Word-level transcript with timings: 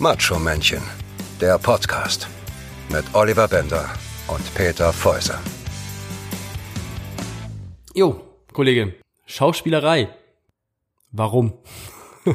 Macho 0.00 0.38
Männchen, 0.38 0.80
der 1.42 1.58
Podcast 1.58 2.26
mit 2.90 3.04
Oliver 3.12 3.46
Bender 3.46 3.84
und 4.28 4.54
Peter 4.54 4.94
Fäuser. 4.94 5.38
Jo, 7.94 8.18
Kollege, 8.54 8.94
Schauspielerei. 9.26 10.08
Warum? 11.12 11.52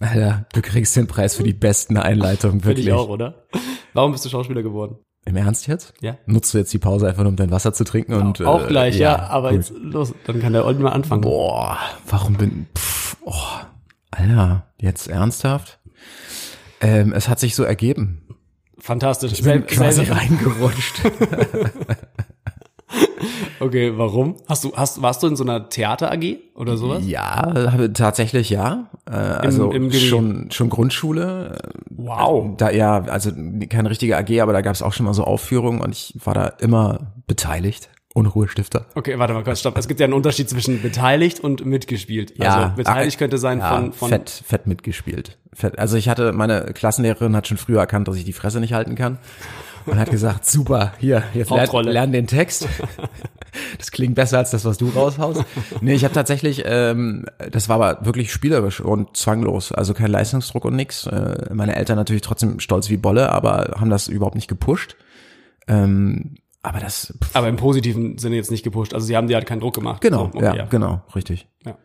Alter, 0.00 0.44
du 0.52 0.60
kriegst 0.60 0.94
den 0.94 1.06
Preis 1.06 1.36
für 1.36 1.42
die 1.42 1.54
besten 1.54 1.96
Einleitungen, 1.96 2.60
Finde 2.60 2.66
wirklich. 2.66 2.88
ich 2.88 2.92
auch, 2.92 3.08
oder? 3.08 3.46
Warum 3.94 4.12
bist 4.12 4.26
du 4.26 4.28
Schauspieler 4.28 4.62
geworden? 4.62 4.98
Im 5.24 5.36
Ernst 5.36 5.68
jetzt? 5.68 5.94
Ja. 6.02 6.18
Nutzt 6.26 6.52
du 6.52 6.58
jetzt 6.58 6.74
die 6.74 6.78
Pause 6.78 7.08
einfach 7.08 7.22
nur, 7.22 7.30
um 7.30 7.36
dein 7.36 7.50
Wasser 7.50 7.72
zu 7.72 7.84
trinken 7.84 8.12
und 8.12 8.42
auch 8.42 8.64
äh, 8.64 8.68
gleich, 8.68 8.98
ja, 8.98 9.20
aber 9.30 9.52
gut. 9.52 9.56
jetzt 9.60 9.72
los, 9.74 10.12
dann 10.26 10.38
kann 10.38 10.52
der 10.52 10.66
Olli 10.66 10.80
mal 10.80 10.92
anfangen. 10.92 11.22
Boah, 11.22 11.78
warum 12.06 12.34
bin 12.34 12.66
pff, 12.76 13.16
oh, 13.24 13.32
Alter, 14.10 14.66
jetzt 14.78 15.08
ernsthaft? 15.08 15.78
Ähm, 16.80 17.12
es 17.12 17.28
hat 17.28 17.38
sich 17.38 17.54
so 17.54 17.62
ergeben. 17.62 18.22
Fantastisch. 18.78 19.32
Ich 19.32 19.42
bin 19.42 19.52
Sel- 19.52 19.62
quasi 19.62 20.02
reingerutscht. 20.04 21.02
Okay, 23.60 23.92
warum? 23.96 24.36
Hast 24.48 24.64
du, 24.64 24.72
hast, 24.74 25.02
warst 25.02 25.22
du 25.22 25.26
in 25.26 25.36
so 25.36 25.44
einer 25.44 25.68
Theater 25.68 26.10
AG 26.10 26.38
oder 26.54 26.78
sowas? 26.78 27.06
ja, 27.06 27.52
tatsächlich 27.92 28.48
ja. 28.48 28.88
Äh, 29.08 29.12
also 29.12 29.70
im 29.70 29.92
schon 29.92 30.50
schon 30.50 30.70
Grundschule. 30.70 31.58
Wow. 31.90 32.56
Da 32.56 32.70
ja, 32.70 33.02
also 33.04 33.30
keine 33.68 33.90
richtige 33.90 34.16
AG, 34.16 34.40
aber 34.40 34.54
da 34.54 34.62
gab 34.62 34.74
es 34.74 34.82
auch 34.82 34.94
schon 34.94 35.04
mal 35.06 35.12
so 35.14 35.24
Aufführungen 35.24 35.80
und 35.82 35.92
ich 35.92 36.14
war 36.24 36.34
da 36.34 36.46
immer 36.46 37.12
beteiligt. 37.26 37.90
Unruhestifter. 38.12 38.86
Okay, 38.94 39.18
warte 39.18 39.34
mal 39.34 39.44
kurz, 39.44 39.60
stopp. 39.60 39.78
Es 39.78 39.86
gibt 39.86 40.00
ja 40.00 40.04
einen 40.04 40.14
Unterschied 40.14 40.48
zwischen 40.48 40.82
beteiligt 40.82 41.38
und 41.40 41.64
mitgespielt. 41.64 42.34
also 42.40 42.74
beteiligt 42.74 43.18
könnte 43.18 43.38
sein 43.38 43.60
ja, 43.60 43.68
von, 43.68 43.92
von 43.92 44.08
fett, 44.08 44.30
fett 44.30 44.66
mitgespielt. 44.66 45.38
Fett. 45.52 45.78
Also 45.78 45.96
ich 45.96 46.08
hatte, 46.08 46.32
meine 46.32 46.72
Klassenlehrerin 46.74 47.36
hat 47.36 47.46
schon 47.46 47.56
früher 47.56 47.78
erkannt, 47.78 48.08
dass 48.08 48.16
ich 48.16 48.24
die 48.24 48.32
Fresse 48.32 48.58
nicht 48.58 48.72
halten 48.72 48.96
kann 48.96 49.18
und 49.86 49.98
hat 49.98 50.10
gesagt, 50.10 50.44
super, 50.46 50.92
hier, 50.98 51.22
jetzt 51.34 51.50
lern, 51.50 51.84
lern 51.84 52.12
den 52.12 52.26
Text. 52.26 52.68
Das 53.78 53.90
klingt 53.90 54.14
besser 54.14 54.38
als 54.38 54.50
das, 54.50 54.64
was 54.64 54.78
du 54.78 54.90
raushaust. 54.90 55.44
Nee, 55.80 55.94
ich 55.94 56.04
habe 56.04 56.14
tatsächlich, 56.14 56.62
ähm, 56.66 57.26
das 57.50 57.68
war 57.68 57.82
aber 57.82 58.04
wirklich 58.06 58.32
spielerisch 58.32 58.80
und 58.80 59.16
zwanglos, 59.16 59.72
also 59.72 59.92
kein 59.92 60.10
Leistungsdruck 60.10 60.64
und 60.64 60.76
nix. 60.76 61.06
Äh, 61.06 61.52
meine 61.52 61.74
Eltern 61.74 61.96
natürlich 61.96 62.22
trotzdem 62.22 62.60
stolz 62.60 62.90
wie 62.90 62.96
Bolle, 62.96 63.32
aber 63.32 63.74
haben 63.80 63.90
das 63.90 64.06
überhaupt 64.06 64.36
nicht 64.36 64.46
gepusht. 64.46 64.96
Ähm, 65.66 66.36
aber 66.62 66.80
das, 66.80 67.14
pff, 67.22 67.34
aber 67.36 67.48
im 67.48 67.56
positiven 67.56 68.18
Sinne 68.18 68.36
jetzt 68.36 68.50
nicht 68.50 68.62
gepusht. 68.62 68.94
Also 68.94 69.06
sie 69.06 69.16
haben 69.16 69.28
dir 69.28 69.36
halt 69.36 69.46
keinen 69.46 69.60
Druck 69.60 69.74
gemacht. 69.74 70.00
genau, 70.00 70.30
So, 70.32 70.38
okay, 70.38 70.56
ja, 70.58 70.66
genau, 70.66 71.02
richtig. 71.14 71.48
Ja. 71.64 71.76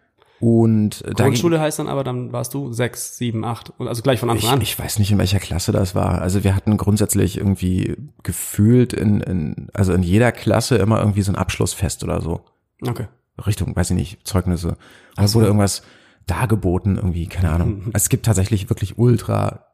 Und 0.42 1.04
äh, 1.06 1.12
Grundschule 1.12 1.59
heißt 1.62 1.80
dann 1.80 1.88
aber, 1.88 2.04
dann 2.04 2.34
warst 2.34 2.54
du 2.54 2.72
sechs, 2.73 3.18
sieben, 3.18 3.46
acht. 3.46 3.72
Und 3.80 3.88
Also 3.88 4.02
gleich 4.02 4.20
von 4.20 4.30
Anfang 4.30 4.48
Ich, 4.48 4.53
an. 4.53 4.62
ich 4.62 4.78
weiß 4.78 5.00
nicht, 5.00 5.12
in 5.12 5.18
welcher 5.18 5.40
Klasse 5.40 5.72
das 5.72 5.96
war. 5.96 6.22
Also 6.22 6.44
wir 6.44 6.56
hatten 6.56 6.76
grundsätzlich 6.76 7.38
irgendwie 7.38 7.96
gefühlt 8.22 8.92
in, 8.92 9.22
in 9.22 9.70
also 9.73 9.94
in 9.94 10.03
jeder 10.03 10.31
Klasse 10.34 10.76
immer 10.76 11.00
irgendwie 11.00 11.22
so 11.22 11.31
ein 11.31 11.38
Abschlussfest 11.38 12.03
oder 12.03 12.22
so. 12.22 12.42
Okay. 12.86 13.08
Richtung, 13.46 13.76
weiß 13.76 13.92
ich 13.92 13.96
nicht, 13.96 14.28
Zeugnisse. 14.28 14.78
Und 15.18 15.23
es 15.23 15.36
wurde 15.36 15.46
irgendwas 15.46 15.84
dargeboten, 16.28 16.98
irgendwie, 16.98 17.28
keine 17.28 17.52
Ahnung. 17.52 17.78
Also 17.86 17.92
es 17.94 18.09
gibt 18.09 18.26
tatsächlich 18.26 18.70
wirklich 18.70 18.98
ultra 18.98 19.66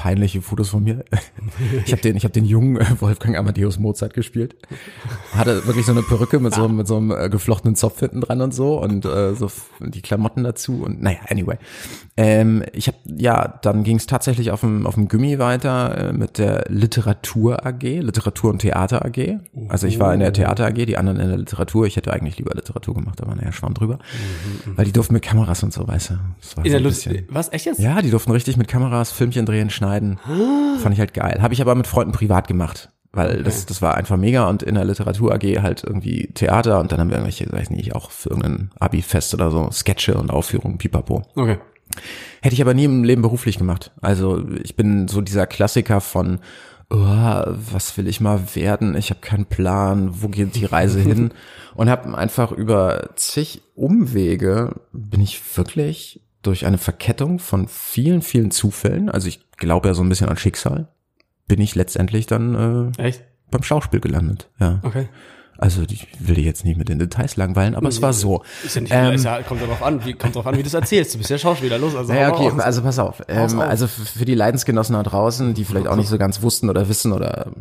peinliche 0.00 0.40
Fotos 0.40 0.70
von 0.70 0.82
mir. 0.82 1.04
Ich 1.84 1.92
habe 1.92 2.02
den, 2.02 2.16
ich 2.16 2.24
habe 2.24 2.32
den 2.32 2.44
jungen 2.44 2.76
äh, 2.76 2.86
Wolfgang 3.00 3.36
Amadeus 3.36 3.78
Mozart 3.78 4.14
gespielt. 4.14 4.54
Hatte 5.34 5.66
wirklich 5.66 5.84
so 5.84 5.92
eine 5.92 6.02
Perücke 6.02 6.38
mit 6.38 6.54
so, 6.54 6.68
mit 6.68 6.86
so 6.86 6.96
einem 6.96 7.10
äh, 7.10 7.28
geflochtenen 7.28 7.74
Zopf 7.76 8.00
hinten 8.00 8.20
dran 8.20 8.40
und 8.40 8.54
so 8.54 8.80
und 8.80 9.04
äh, 9.04 9.34
so 9.34 9.50
die 9.80 10.00
Klamotten 10.00 10.42
dazu 10.44 10.82
und 10.84 11.02
naja, 11.02 11.18
anyway. 11.28 11.56
Ähm, 12.16 12.62
ich 12.72 12.86
habe 12.86 12.96
ja, 13.06 13.58
dann 13.62 13.82
ging 13.84 13.96
es 13.96 14.06
tatsächlich 14.06 14.50
auf 14.50 14.60
dem 14.60 14.86
auf 14.86 14.94
dem 14.94 15.08
Gummi 15.08 15.38
weiter 15.38 16.10
äh, 16.10 16.12
mit 16.12 16.38
der 16.38 16.64
Literatur 16.68 17.66
AG, 17.66 17.82
Literatur 17.82 18.50
und 18.50 18.60
Theater 18.60 19.04
AG. 19.04 19.38
Also 19.68 19.86
ich 19.86 19.98
war 19.98 20.14
in 20.14 20.20
der 20.20 20.32
Theater 20.32 20.66
AG, 20.66 20.86
die 20.86 20.96
anderen 20.96 21.20
in 21.20 21.28
der 21.28 21.38
Literatur. 21.38 21.86
Ich 21.86 21.96
hätte 21.96 22.12
eigentlich 22.12 22.38
lieber 22.38 22.54
Literatur 22.54 22.94
gemacht, 22.94 23.20
aber 23.22 23.34
naja, 23.34 23.52
schwamm 23.52 23.74
drüber, 23.74 23.98
weil 24.76 24.84
die 24.84 24.92
durften 24.92 25.14
mit 25.14 25.22
Kameras 25.22 25.62
und 25.62 25.72
so, 25.72 25.86
weißt 25.86 26.10
du. 26.10 26.14
Das 26.40 26.56
war 26.56 26.64
In 26.64 26.70
so 26.70 26.78
der 26.78 26.80
Lust 26.80 27.08
Was, 27.28 27.52
echt 27.52 27.66
jetzt? 27.66 27.80
ja, 27.80 28.00
die 28.00 28.10
durften 28.10 28.30
richtig 28.32 28.56
mit 28.56 28.68
Kameras 28.68 29.12
Filmchen 29.12 29.46
drehen, 29.46 29.70
schneiden. 29.70 29.89
Fand 30.78 30.94
ich 30.94 31.00
halt 31.00 31.14
geil. 31.14 31.38
Habe 31.40 31.54
ich 31.54 31.60
aber 31.60 31.74
mit 31.74 31.86
Freunden 31.86 32.12
privat 32.12 32.48
gemacht, 32.48 32.90
weil 33.12 33.42
das, 33.42 33.66
das 33.66 33.82
war 33.82 33.96
einfach 33.96 34.16
mega 34.16 34.48
und 34.48 34.62
in 34.62 34.74
der 34.74 34.84
Literatur 34.84 35.34
AG 35.34 35.62
halt 35.62 35.84
irgendwie 35.84 36.28
Theater 36.34 36.80
und 36.80 36.92
dann 36.92 37.00
haben 37.00 37.10
wir 37.10 37.16
irgendwelche, 37.16 37.50
weiß 37.50 37.70
nicht, 37.70 37.94
auch 37.94 38.10
für 38.10 38.30
irgendein 38.30 38.70
Abi-Fest 38.78 39.34
oder 39.34 39.50
so, 39.50 39.70
Sketche 39.70 40.14
und 40.14 40.30
Aufführungen, 40.30 40.78
pipapo. 40.78 41.22
Okay. 41.34 41.58
Hätte 42.40 42.54
ich 42.54 42.62
aber 42.62 42.74
nie 42.74 42.84
im 42.84 43.04
Leben 43.04 43.22
beruflich 43.22 43.58
gemacht. 43.58 43.90
Also 44.00 44.46
ich 44.62 44.76
bin 44.76 45.08
so 45.08 45.20
dieser 45.20 45.46
Klassiker 45.46 46.00
von, 46.00 46.38
oh, 46.90 46.96
was 46.96 47.96
will 47.96 48.08
ich 48.08 48.20
mal 48.20 48.40
werden? 48.54 48.96
Ich 48.96 49.10
habe 49.10 49.20
keinen 49.20 49.46
Plan, 49.46 50.22
wo 50.22 50.28
geht 50.28 50.54
die 50.54 50.64
Reise 50.64 51.00
hin? 51.00 51.32
Und 51.74 51.88
habe 51.88 52.16
einfach 52.16 52.52
über 52.52 53.10
zig 53.16 53.62
Umwege 53.74 54.74
bin 54.92 55.20
ich 55.20 55.40
wirklich 55.56 56.20
durch 56.42 56.66
eine 56.66 56.78
Verkettung 56.78 57.38
von 57.38 57.68
vielen, 57.68 58.22
vielen 58.22 58.50
Zufällen, 58.50 59.10
also 59.10 59.28
ich 59.28 59.40
glaube 59.56 59.88
ja 59.88 59.94
so 59.94 60.02
ein 60.02 60.08
bisschen 60.08 60.28
an 60.28 60.36
Schicksal, 60.36 60.88
bin 61.46 61.60
ich 61.60 61.74
letztendlich 61.74 62.26
dann 62.26 62.92
äh, 62.96 63.02
Echt? 63.02 63.24
beim 63.50 63.62
Schauspiel 63.62 64.00
gelandet. 64.00 64.48
Ja. 64.58 64.80
Okay. 64.82 65.08
Also 65.58 65.82
ich 65.82 66.06
will 66.18 66.36
dich 66.36 66.46
jetzt 66.46 66.64
nicht 66.64 66.78
mit 66.78 66.88
den 66.88 66.98
Details 66.98 67.36
langweilen, 67.36 67.74
aber 67.74 67.88
es 67.88 68.00
war 68.00 68.14
so. 68.14 68.42
Ist 68.64 68.76
ja 68.76 68.80
nicht, 68.80 68.92
Ähm, 68.94 69.14
ist 69.14 69.24
ja, 69.24 69.42
kommt 69.42 69.60
darauf 69.60 69.82
an, 69.82 70.02
wie, 70.06 70.14
kommt 70.14 70.34
drauf 70.34 70.46
an, 70.46 70.56
wie 70.56 70.62
du 70.62 70.68
es 70.68 70.72
erzählst. 70.74 71.12
Du 71.12 71.18
bist 71.18 71.28
ja 71.28 71.36
Schauspieler, 71.36 71.76
los. 71.76 71.94
Also 71.94 72.10
Naja, 72.10 72.32
okay, 72.32 72.50
also 72.58 72.80
pass 72.80 72.98
auf. 72.98 73.22
Ähm, 73.28 73.60
also 73.60 73.86
für 73.86 74.24
die 74.24 74.34
Leidensgenossen 74.34 74.94
da 74.94 75.02
draußen, 75.02 75.52
die 75.52 75.66
vielleicht 75.66 75.86
auch 75.86 75.96
nicht 75.96 76.08
so 76.08 76.16
ganz 76.16 76.40
wussten 76.40 76.70
oder 76.70 76.88
wissen 76.88 77.12
oder 77.12 77.52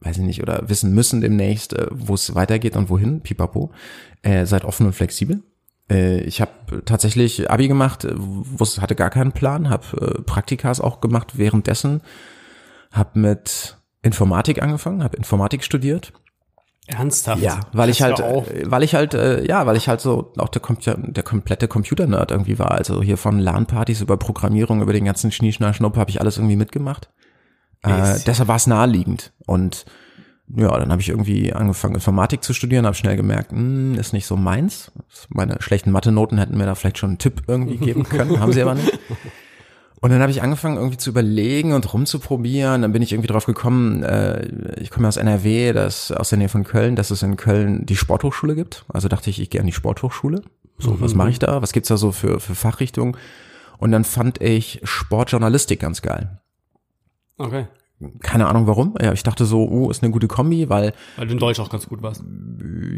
weiß 0.00 0.18
ich 0.18 0.24
nicht, 0.24 0.42
oder 0.42 0.68
wissen 0.68 0.92
müssen 0.92 1.20
demnächst, 1.20 1.72
äh, 1.72 1.86
wo 1.90 2.14
es 2.14 2.34
weitergeht 2.34 2.76
und 2.76 2.90
wohin, 2.90 3.20
pipapo, 3.20 3.70
äh, 4.22 4.44
seid 4.44 4.64
offen 4.64 4.86
und 4.86 4.94
flexibel. 4.94 5.42
Äh, 5.90 6.20
ich 6.20 6.40
habe 6.40 6.82
tatsächlich 6.84 7.50
Abi 7.50 7.68
gemacht, 7.68 8.04
äh, 8.04 8.12
wusste, 8.16 8.82
hatte 8.82 8.94
gar 8.94 9.10
keinen 9.10 9.32
Plan, 9.32 9.70
habe 9.70 9.84
äh, 10.00 10.22
Praktikas 10.22 10.80
auch 10.80 11.00
gemacht 11.00 11.38
währenddessen, 11.38 12.02
habe 12.92 13.18
mit 13.18 13.76
Informatik 14.02 14.62
angefangen, 14.62 15.02
habe 15.02 15.16
Informatik 15.16 15.64
studiert. 15.64 16.12
Ernsthaft? 16.86 17.42
Ja, 17.42 17.60
weil 17.72 17.90
ich 17.90 17.98
Jetzt 17.98 18.20
halt, 18.20 18.70
weil 18.70 18.82
ich 18.84 18.94
halt, 18.94 19.14
äh, 19.14 19.44
ja, 19.44 19.66
weil 19.66 19.76
ich 19.76 19.88
halt 19.88 20.00
so 20.00 20.32
auch 20.38 20.48
der, 20.48 20.62
Computer, 20.62 20.96
der 20.96 21.24
komplette 21.24 21.66
Computer-Nerd 21.66 22.30
irgendwie 22.30 22.60
war. 22.60 22.70
Also 22.70 23.02
hier 23.02 23.16
von 23.16 23.40
LAN-Partys 23.40 24.02
über 24.02 24.16
Programmierung, 24.16 24.82
über 24.82 24.92
den 24.92 25.04
ganzen 25.04 25.32
Schnieschnaschnupp 25.32 25.96
habe 25.96 26.10
ich 26.10 26.20
alles 26.20 26.38
irgendwie 26.38 26.54
mitgemacht. 26.54 27.10
Äh, 27.82 28.18
deshalb 28.24 28.48
war 28.48 28.56
es 28.56 28.68
naheliegend. 28.68 29.32
Und 29.46 29.84
ja, 30.54 30.78
dann 30.78 30.92
habe 30.92 31.02
ich 31.02 31.08
irgendwie 31.08 31.52
angefangen, 31.52 31.94
Informatik 31.94 32.44
zu 32.44 32.54
studieren, 32.54 32.86
habe 32.86 32.94
schnell 32.94 33.16
gemerkt, 33.16 33.50
hm, 33.50 33.94
ist 33.98 34.12
nicht 34.12 34.26
so 34.26 34.36
meins. 34.36 34.92
Meine 35.28 35.60
schlechten 35.60 35.90
Mathe-Noten 35.90 36.38
hätten 36.38 36.56
mir 36.56 36.66
da 36.66 36.74
vielleicht 36.74 36.98
schon 36.98 37.10
einen 37.10 37.18
Tipp 37.18 37.42
irgendwie 37.46 37.78
geben 37.78 38.04
können, 38.04 38.38
haben 38.38 38.52
sie 38.52 38.62
aber 38.62 38.74
nicht. 38.74 38.98
Und 40.00 40.10
dann 40.10 40.20
habe 40.20 40.30
ich 40.30 40.42
angefangen 40.42 40.76
irgendwie 40.76 40.98
zu 40.98 41.10
überlegen 41.10 41.72
und 41.72 41.92
rumzuprobieren. 41.92 42.82
Dann 42.82 42.92
bin 42.92 43.02
ich 43.02 43.12
irgendwie 43.12 43.28
drauf 43.28 43.46
gekommen, 43.46 44.02
äh, 44.02 44.46
ich 44.78 44.90
komme 44.90 45.08
aus 45.08 45.16
NRW, 45.16 45.72
das 45.72 46.12
aus 46.12 46.28
der 46.28 46.38
Nähe 46.38 46.50
von 46.50 46.64
Köln, 46.64 46.96
dass 46.96 47.10
es 47.10 47.22
in 47.22 47.36
Köln 47.36 47.86
die 47.86 47.96
Sporthochschule 47.96 48.54
gibt. 48.54 48.84
Also 48.92 49.08
dachte 49.08 49.30
ich, 49.30 49.40
ich 49.40 49.50
gehe 49.50 49.60
an 49.60 49.66
die 49.66 49.72
Sporthochschule. 49.72 50.42
So, 50.78 51.00
was 51.00 51.14
mache 51.14 51.30
ich 51.30 51.38
da? 51.38 51.62
Was 51.62 51.72
gibt's 51.72 51.88
da 51.88 51.96
so 51.96 52.12
für, 52.12 52.38
für 52.38 52.54
Fachrichtungen? 52.54 53.16
Und 53.78 53.90
dann 53.90 54.04
fand 54.04 54.42
ich 54.42 54.80
Sportjournalistik 54.84 55.80
ganz 55.80 56.02
geil. 56.02 56.40
Okay. 57.38 57.66
Keine 58.20 58.46
Ahnung 58.46 58.66
warum. 58.66 58.94
Ja, 59.00 59.12
ich 59.14 59.22
dachte 59.22 59.46
so, 59.46 59.66
oh, 59.68 59.90
ist 59.90 60.02
eine 60.02 60.12
gute 60.12 60.28
Kombi, 60.28 60.68
weil 60.68 60.92
Weil 61.16 61.26
du 61.26 61.32
in 61.32 61.38
Deutsch 61.38 61.58
auch 61.60 61.70
ganz 61.70 61.88
gut 61.88 62.02
warst. 62.02 62.22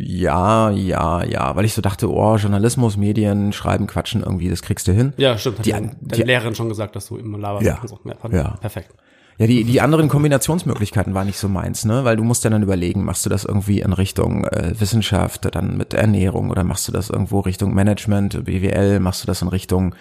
ja, 0.00 0.70
ja, 0.70 1.24
ja, 1.24 1.54
weil 1.56 1.64
ich 1.64 1.74
so 1.74 1.82
dachte, 1.82 2.10
oh, 2.10 2.36
Journalismus, 2.36 2.96
Medien, 2.96 3.52
Schreiben, 3.52 3.86
Quatschen, 3.86 4.22
irgendwie, 4.22 4.48
das 4.48 4.62
kriegst 4.62 4.88
du 4.88 4.92
hin. 4.92 5.12
Ja, 5.16 5.38
stimmt. 5.38 5.58
Hat 5.58 5.66
Die 5.66 5.70
die, 5.70 5.74
an- 5.76 5.96
deine 6.00 6.22
die- 6.22 6.26
Lehrerin 6.26 6.54
schon 6.54 6.68
gesagt, 6.68 6.96
dass 6.96 7.06
du 7.06 7.16
immer 7.16 7.38
laberst. 7.38 7.66
Ja. 7.66 7.80
So. 7.86 7.98
Ja, 8.04 8.14
Ja. 8.36 8.56
Perfekt. 8.60 8.94
Ja, 9.38 9.46
die, 9.46 9.62
die 9.62 9.80
anderen 9.80 10.08
Kombinationsmöglichkeiten 10.08 11.14
waren 11.14 11.28
nicht 11.28 11.38
so 11.38 11.48
meins, 11.48 11.84
ne? 11.84 12.02
Weil 12.04 12.16
du 12.16 12.24
musst 12.24 12.42
ja 12.42 12.50
dann 12.50 12.64
überlegen, 12.64 13.04
machst 13.04 13.24
du 13.24 13.30
das 13.30 13.44
irgendwie 13.44 13.80
in 13.82 13.92
Richtung 13.92 14.44
äh, 14.46 14.72
Wissenschaft, 14.80 15.54
dann 15.54 15.76
mit 15.76 15.94
Ernährung 15.94 16.50
oder 16.50 16.64
machst 16.64 16.88
du 16.88 16.92
das 16.92 17.08
irgendwo 17.08 17.38
Richtung 17.38 17.72
Management, 17.72 18.44
BWL, 18.46 18.98
machst 18.98 19.22
du 19.22 19.28
das 19.28 19.40
in 19.42 19.46
Richtung 19.48 19.94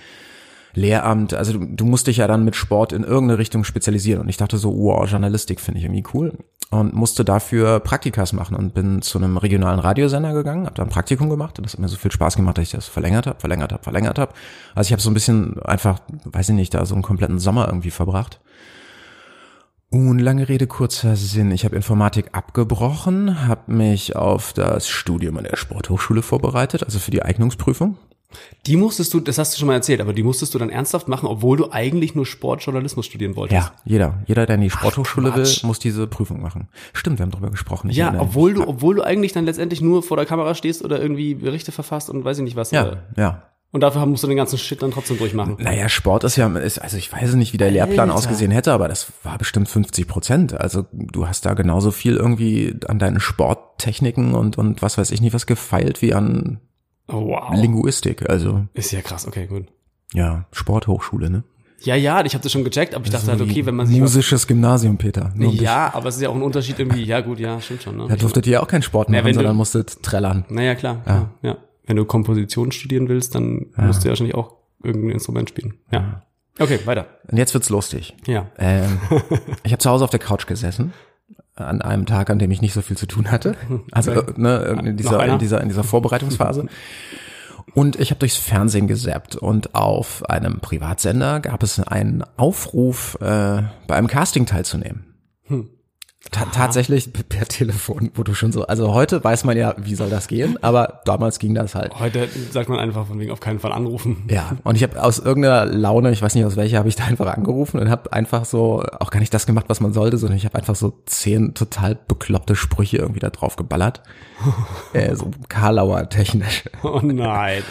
Lehramt? 0.78 1.34
Also 1.34 1.54
du, 1.54 1.66
du 1.66 1.86
musst 1.86 2.08
dich 2.08 2.18
ja 2.18 2.28
dann 2.28 2.46
mit 2.46 2.56
Sport 2.56 2.94
in 2.94 3.04
irgendeine 3.04 3.40
Richtung 3.40 3.64
spezialisieren. 3.64 4.22
Und 4.22 4.30
ich 4.30 4.38
dachte 4.38 4.58
so, 4.58 4.78
wow, 4.78 5.10
Journalistik 5.10 5.60
finde 5.60 5.80
ich 5.80 5.86
irgendwie 5.86 6.04
cool. 6.14 6.34
Und 6.70 6.94
musste 6.94 7.26
dafür 7.26 7.80
Praktikas 7.80 8.34
machen 8.34 8.56
und 8.56 8.74
bin 8.74 9.02
zu 9.02 9.18
einem 9.18 9.38
regionalen 9.38 9.80
Radiosender 9.80 10.34
gegangen, 10.34 10.66
habe 10.66 10.76
da 10.76 10.84
ein 10.84 10.90
Praktikum 10.90 11.30
gemacht 11.30 11.58
und 11.58 11.66
das 11.66 11.74
hat 11.74 11.80
mir 11.80 11.88
so 11.88 11.96
viel 11.96 12.12
Spaß 12.12 12.36
gemacht, 12.36 12.58
dass 12.58 12.64
ich 12.64 12.72
das 12.72 12.88
verlängert 12.88 13.26
habe, 13.26 13.40
verlängert 13.40 13.72
habe, 13.72 13.82
verlängert 13.82 14.20
habe. 14.20 14.34
Also 14.76 14.90
ich 14.90 14.92
habe 14.92 15.02
so 15.02 15.10
ein 15.10 15.14
bisschen 15.14 15.62
einfach, 15.64 16.00
weiß 16.26 16.50
ich 16.50 16.56
nicht, 16.56 16.74
da 16.74 16.86
so 16.86 16.94
einen 16.94 17.04
kompletten 17.04 17.40
Sommer 17.40 17.68
irgendwie 17.68 17.90
verbracht. 17.90 18.42
Und 19.90 20.20
lange 20.20 20.50
Rede, 20.50 20.68
kurzer 20.68 21.16
Sinn. 21.16 21.52
Ich 21.52 21.64
habe 21.64 21.78
Informatik 21.78 22.32
abgebrochen, 22.34 23.48
habe 23.48 23.72
mich 23.72 24.18
auf 24.18 24.52
das 24.52 24.90
Studium 24.90 25.38
an 25.38 25.46
der 25.46 25.56
Sporthochschule 25.56 26.22
vorbereitet, 26.22 26.84
also 26.84 27.00
für 27.00 27.12
die 27.12 27.24
Eignungsprüfung. 27.24 27.98
Die 28.66 28.76
musstest 28.76 29.14
du, 29.14 29.20
das 29.20 29.38
hast 29.38 29.54
du 29.54 29.60
schon 29.60 29.68
mal 29.68 29.76
erzählt, 29.76 30.02
aber 30.02 30.14
die 30.14 30.24
musstest 30.24 30.54
du 30.54 30.60
dann 30.60 30.70
ernsthaft 30.70 31.08
machen, 31.08 31.28
obwohl 31.28 31.58
du 31.58 31.72
eigentlich 31.72 32.16
nur 32.16 32.26
Sportjournalismus 32.26 33.06
studieren 33.06 33.36
wolltest. 33.36 33.68
Ja, 33.68 33.72
jeder. 33.86 34.22
Jeder, 34.26 34.46
der 34.46 34.56
in 34.56 34.62
die 34.62 34.70
Sporthochschule 34.70 35.34
will, 35.36 35.48
muss 35.64 35.80
diese 35.80 36.08
Prüfung 36.08 36.42
machen. 36.42 36.68
Stimmt, 36.94 37.20
wir 37.20 37.24
haben 37.24 37.32
drüber 37.32 37.50
gesprochen. 37.50 37.90
Ja, 37.90 38.14
obwohl 38.20 38.54
du, 38.54 38.68
obwohl 38.68 38.96
du 38.96 39.04
eigentlich 39.04 39.32
dann 39.32 39.46
letztendlich 39.46 39.82
nur 39.82 40.04
vor 40.04 40.18
der 40.18 40.26
Kamera 40.26 40.56
stehst 40.56 40.84
oder 40.84 41.02
irgendwie 41.02 41.36
Berichte 41.36 41.72
verfasst 41.72 42.10
und 42.10 42.26
weiß 42.26 42.40
ich 42.40 42.44
nicht 42.44 42.56
was. 42.58 42.72
Ja, 42.72 42.88
Oder. 42.88 43.04
ja. 43.16 43.44
Und 43.72 43.82
dafür 43.82 44.06
musst 44.06 44.24
du 44.24 44.28
den 44.28 44.38
ganzen 44.38 44.58
Shit 44.58 44.82
dann 44.82 44.92
trotzdem 44.92 45.18
durchmachen. 45.18 45.58
Naja, 45.60 45.90
Sport 45.90 46.24
ist 46.24 46.38
ja, 46.38 46.48
ist, 46.58 46.80
also 46.80 46.96
ich 46.96 47.12
weiß 47.12 47.34
nicht, 47.36 47.52
wie 47.52 47.58
der 47.58 47.70
Lehrplan 47.70 48.10
Alter. 48.10 48.16
ausgesehen 48.16 48.50
hätte, 48.52 48.72
aber 48.72 48.88
das 48.88 49.12
war 49.24 49.38
bestimmt 49.38 49.68
50 49.68 50.08
Prozent. 50.08 50.54
Also 50.54 50.86
du 50.94 51.28
hast 51.28 51.46
da 51.46 51.54
genauso 51.54 51.92
viel 51.92 52.16
irgendwie 52.16 52.76
an 52.88 52.98
deinen 52.98 53.20
Sporttechniken 53.20 54.36
und, 54.36 54.58
und 54.58 54.82
was 54.82 54.98
weiß 54.98 55.12
ich 55.12 55.20
nicht 55.20 55.34
was 55.34 55.48
gefeilt 55.48 56.02
wie 56.02 56.14
an 56.14 56.62
Oh, 57.08 57.28
wow. 57.28 57.54
Linguistik. 57.54 58.30
Also 58.30 58.66
Ist 58.74 58.92
ja 58.92 59.02
krass, 59.02 59.28
okay, 59.28 59.48
gut. 59.48 59.66
ja, 60.14 60.46
Sporthochschule, 60.52 61.30
ne? 61.30 61.44
Ja, 61.82 61.96
ja, 61.96 62.26
ich 62.26 62.34
habe 62.34 62.42
das 62.42 62.52
schon 62.52 62.64
gecheckt, 62.64 62.96
aber 62.96 63.06
ich 63.06 63.12
dachte 63.12 63.28
halt, 63.28 63.40
okay, 63.40 63.66
wenn 63.66 63.76
man 63.76 63.86
sich. 63.86 64.00
Musisches 64.00 64.48
Gymnasium, 64.48 64.98
Peter. 64.98 65.32
Ja, 65.38 65.94
aber 65.94 66.10
es 66.10 66.16
ist 66.16 66.22
ja 66.22 66.30
auch 66.30 66.36
ein 66.36 66.42
Unterschied 66.42 66.80
irgendwie. 66.80 67.04
Ja, 67.04 67.22
gut, 67.22 67.40
ja, 67.40 67.62
stimmt 67.62 67.84
schon. 67.84 67.98
Ne? 67.98 68.08
Da 68.10 68.16
durftet 68.16 68.48
ihr 68.48 68.64
auch 68.64 68.68
keinen 68.68 68.82
Sport 68.82 69.10
Ja, 69.10 69.14
machen, 69.14 69.26
wenn 69.26 69.34
du- 69.34 69.38
sondern 69.38 69.56
musstet 69.56 70.02
trällern. 70.02 70.44
Naja, 70.50 70.74
klar. 70.74 71.04
Ja. 71.06 71.30
ja. 71.44 71.58
Wenn 71.86 71.96
du 71.96 72.06
Komposition 72.06 72.72
studieren 72.72 73.08
willst, 73.10 73.36
dann 73.36 73.68
musst 73.78 74.04
du 74.04 74.08
ja 74.08 74.12
wahrscheinlich 74.12 74.36
auch 74.36 74.56
irgendein 74.84 75.12
Instrument 75.12 75.50
spielen. 75.50 75.76
Ja. 75.92 76.24
Okay, 76.60 76.80
weiter. 76.86 77.06
Und 77.28 77.38
jetzt 77.38 77.54
wird's 77.54 77.70
lustig. 77.70 78.16
Ja. 78.26 78.48
Ähm, 78.58 79.00
ich 79.64 79.72
habe 79.72 79.78
zu 79.78 79.90
Hause 79.90 80.04
auf 80.04 80.10
der 80.10 80.20
Couch 80.20 80.48
gesessen 80.48 80.92
an 81.58 81.82
einem 81.82 82.06
Tag, 82.06 82.30
an 82.30 82.40
dem 82.40 82.52
ich 82.52 82.62
nicht 82.62 82.74
so 82.74 82.82
viel 82.82 82.98
zu 82.98 83.06
tun 83.06 83.32
hatte. 83.32 83.56
Also 83.92 84.12
äh, 84.12 84.24
ne, 84.36 84.58
in 84.84 84.98
dieser, 84.98 85.26
in 85.26 85.40
dieser 85.40 85.62
in 85.62 85.70
dieser 85.70 85.84
Vorbereitungsphase. 85.84 86.68
Und 87.74 88.00
ich 88.00 88.12
habe 88.12 88.20
durchs 88.20 88.38
Fernsehen 88.38 88.88
gesappt 88.88 89.36
und 89.36 89.76
auf 89.76 90.28
einem 90.30 90.60
Privatsender 90.60 91.40
gab 91.40 91.64
es 91.64 91.80
einen 91.80 92.24
Aufruf, 92.38 93.18
äh, 93.22 93.62
bei 93.88 93.96
einem 93.96 94.08
Casting 94.08 94.46
teilzunehmen. 94.46 95.06
Ta 96.32 96.46
tatsächlich 96.46 97.14
per 97.14 97.46
Telefon, 97.46 98.12
wo 98.16 98.24
du 98.24 98.34
schon 98.34 98.52
so, 98.52 98.66
also 98.66 98.94
heute 98.94 99.24
weiß 99.24 99.44
man 99.44 99.56
ja, 99.56 99.76
wie 99.78 99.96
soll 99.96 100.10
das 100.10 100.28
gehen, 100.28 100.62
aber 100.62 101.02
damals 101.06 101.40
ging 101.40 101.54
das 101.54 101.76
halt. 101.76 101.98
Heute 102.00 102.28
sagt 102.52 102.70
man 102.70 102.80
einfach 102.80 103.08
von 103.08 103.20
wegen 103.20 103.32
auf 103.32 103.40
keinen 103.40 103.60
Fall 103.60 103.72
anrufen. 103.72 104.26
Ja, 104.30 104.58
und 104.64 104.76
ich 104.76 104.84
habe 104.84 105.02
aus 105.02 105.20
irgendeiner 105.20 105.66
Laune, 105.66 106.12
ich 106.12 106.22
weiß 106.22 106.36
nicht 106.36 106.44
aus 106.44 106.56
welcher, 106.56 106.80
habe 106.80 106.90
ich 106.90 106.96
da 106.96 107.06
einfach 107.06 107.28
angerufen 107.34 107.80
und 107.80 107.90
habe 107.90 108.12
einfach 108.12 108.46
so 108.46 108.84
auch 109.00 109.12
gar 109.12 109.20
nicht 109.20 109.34
das 109.34 109.46
gemacht, 109.46 109.66
was 109.70 109.80
man 109.80 109.94
sollte, 109.94 110.18
sondern 110.18 110.38
ich 110.38 110.46
habe 110.46 110.58
einfach 110.58 110.76
so 110.76 111.00
zehn 111.06 111.54
total 111.54 111.96
bekloppte 111.96 112.56
Sprüche 112.56 112.98
irgendwie 112.98 113.20
da 113.20 113.30
drauf 113.30 113.56
geballert. 113.56 114.02
äh, 114.94 115.16
so 115.16 115.32
Karlauer 115.48 116.10
technisch. 116.10 116.64
Oh 116.84 117.00
nein. 117.04 117.64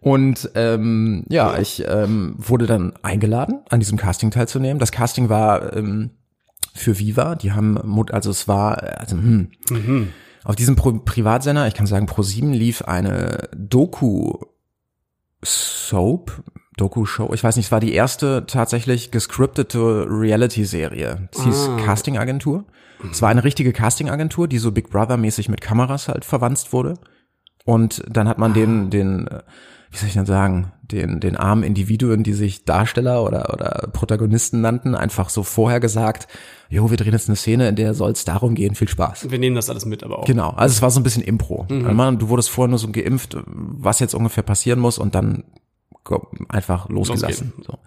Und 0.00 0.50
ähm, 0.54 1.24
ja, 1.30 1.58
ich 1.58 1.82
ähm, 1.88 2.34
wurde 2.36 2.66
dann 2.66 2.92
eingeladen, 3.02 3.60
an 3.70 3.80
diesem 3.80 3.96
Casting 3.96 4.30
teilzunehmen. 4.30 4.78
Das 4.78 4.92
Casting 4.92 5.30
war 5.30 5.74
ähm, 5.74 6.10
für 6.74 6.98
Viva. 6.98 7.34
Die 7.36 7.52
haben, 7.52 7.78
Mut- 7.84 8.10
also 8.12 8.30
es 8.30 8.48
war, 8.48 8.82
also 8.98 9.16
hm, 9.16 9.50
auf 10.44 10.56
diesem 10.56 10.76
Pro 10.76 10.92
Privatsender, 10.92 11.66
ich 11.68 11.74
kann 11.74 11.86
sagen, 11.86 12.06
Pro7 12.06 12.50
lief 12.52 12.82
eine 12.82 13.48
Doku 13.56 14.34
Soap, 15.44 16.42
Doku-Show. 16.76 17.32
Ich 17.34 17.44
weiß 17.44 17.56
nicht, 17.56 17.66
es 17.66 17.72
war 17.72 17.80
die 17.80 17.92
erste 17.92 18.44
tatsächlich 18.46 19.10
gescriptete 19.10 20.06
Reality-Serie. 20.08 21.28
Es 21.32 21.42
hieß 21.44 21.68
Ah. 21.68 21.76
Casting-Agentur. 21.84 22.64
Es 23.10 23.20
war 23.20 23.28
eine 23.28 23.44
richtige 23.44 23.72
Casting-Agentur, 23.72 24.48
die 24.48 24.58
so 24.58 24.72
Big 24.72 24.88
Brother-mäßig 24.90 25.48
mit 25.50 25.60
Kameras 25.60 26.08
halt 26.08 26.24
verwandt 26.24 26.72
wurde. 26.72 26.94
Und 27.64 28.02
dann 28.08 28.28
hat 28.28 28.38
man 28.38 28.54
den, 28.54 28.90
den, 28.90 29.26
äh, 29.28 29.42
wie 29.94 29.98
soll 29.98 30.08
ich 30.08 30.14
denn 30.14 30.26
sagen, 30.26 30.72
den, 30.82 31.20
den 31.20 31.36
armen 31.36 31.62
Individuen, 31.62 32.24
die 32.24 32.32
sich 32.32 32.64
Darsteller 32.64 33.22
oder, 33.22 33.54
oder 33.54 33.88
Protagonisten 33.92 34.60
nannten, 34.60 34.96
einfach 34.96 35.28
so 35.28 35.44
vorher 35.44 35.78
gesagt, 35.78 36.26
jo, 36.68 36.90
wir 36.90 36.96
drehen 36.96 37.12
jetzt 37.12 37.28
eine 37.28 37.36
Szene, 37.36 37.68
in 37.68 37.76
der 37.76 37.94
soll 37.94 38.10
es 38.10 38.24
darum 38.24 38.56
gehen, 38.56 38.74
viel 38.74 38.88
Spaß. 38.88 39.30
Wir 39.30 39.38
nehmen 39.38 39.54
das 39.54 39.70
alles 39.70 39.84
mit, 39.84 40.02
aber 40.02 40.18
auch. 40.18 40.24
Genau, 40.24 40.50
also 40.50 40.72
es 40.72 40.82
war 40.82 40.90
so 40.90 40.98
ein 40.98 41.04
bisschen 41.04 41.22
Impro. 41.22 41.66
Man, 41.68 42.18
du 42.18 42.28
wurdest 42.28 42.50
vorher 42.50 42.68
nur 42.68 42.80
so 42.80 42.90
geimpft, 42.90 43.36
was 43.46 44.00
jetzt 44.00 44.14
ungefähr 44.14 44.42
passieren 44.42 44.80
muss 44.80 44.98
und 44.98 45.14
dann 45.14 45.44
einfach 46.48 46.88
losgelassen. 46.88 47.52
So. 47.64 47.78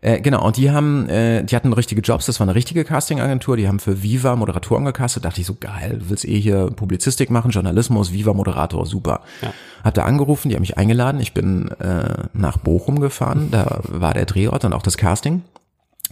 Äh, 0.00 0.20
genau, 0.20 0.46
und 0.46 0.56
die 0.56 0.70
haben, 0.70 1.08
äh, 1.08 1.42
die 1.42 1.56
hatten 1.56 1.72
richtige 1.72 2.00
Jobs, 2.00 2.26
das 2.26 2.38
war 2.38 2.46
eine 2.46 2.54
richtige 2.54 2.84
Castingagentur, 2.84 3.56
die 3.56 3.66
haben 3.66 3.80
für 3.80 4.02
Viva 4.02 4.36
Moderatoren 4.36 4.84
gecastet, 4.84 5.24
dachte 5.24 5.40
ich 5.40 5.46
so, 5.46 5.56
geil, 5.58 5.98
du 6.00 6.10
willst 6.10 6.24
eh 6.24 6.38
hier 6.38 6.70
Publizistik 6.70 7.30
machen, 7.30 7.50
Journalismus, 7.50 8.12
Viva 8.12 8.32
Moderator, 8.32 8.86
super. 8.86 9.22
Ja. 9.42 9.52
Hab 9.82 9.94
da 9.94 10.04
angerufen, 10.04 10.48
die 10.48 10.54
haben 10.54 10.62
mich 10.62 10.78
eingeladen, 10.78 11.20
ich 11.20 11.34
bin 11.34 11.68
äh, 11.80 12.28
nach 12.32 12.58
Bochum 12.58 13.00
gefahren, 13.00 13.48
da 13.50 13.80
war 13.88 14.14
der 14.14 14.26
Drehort 14.26 14.64
und 14.64 14.72
auch 14.72 14.82
das 14.82 14.96
Casting. 14.96 15.42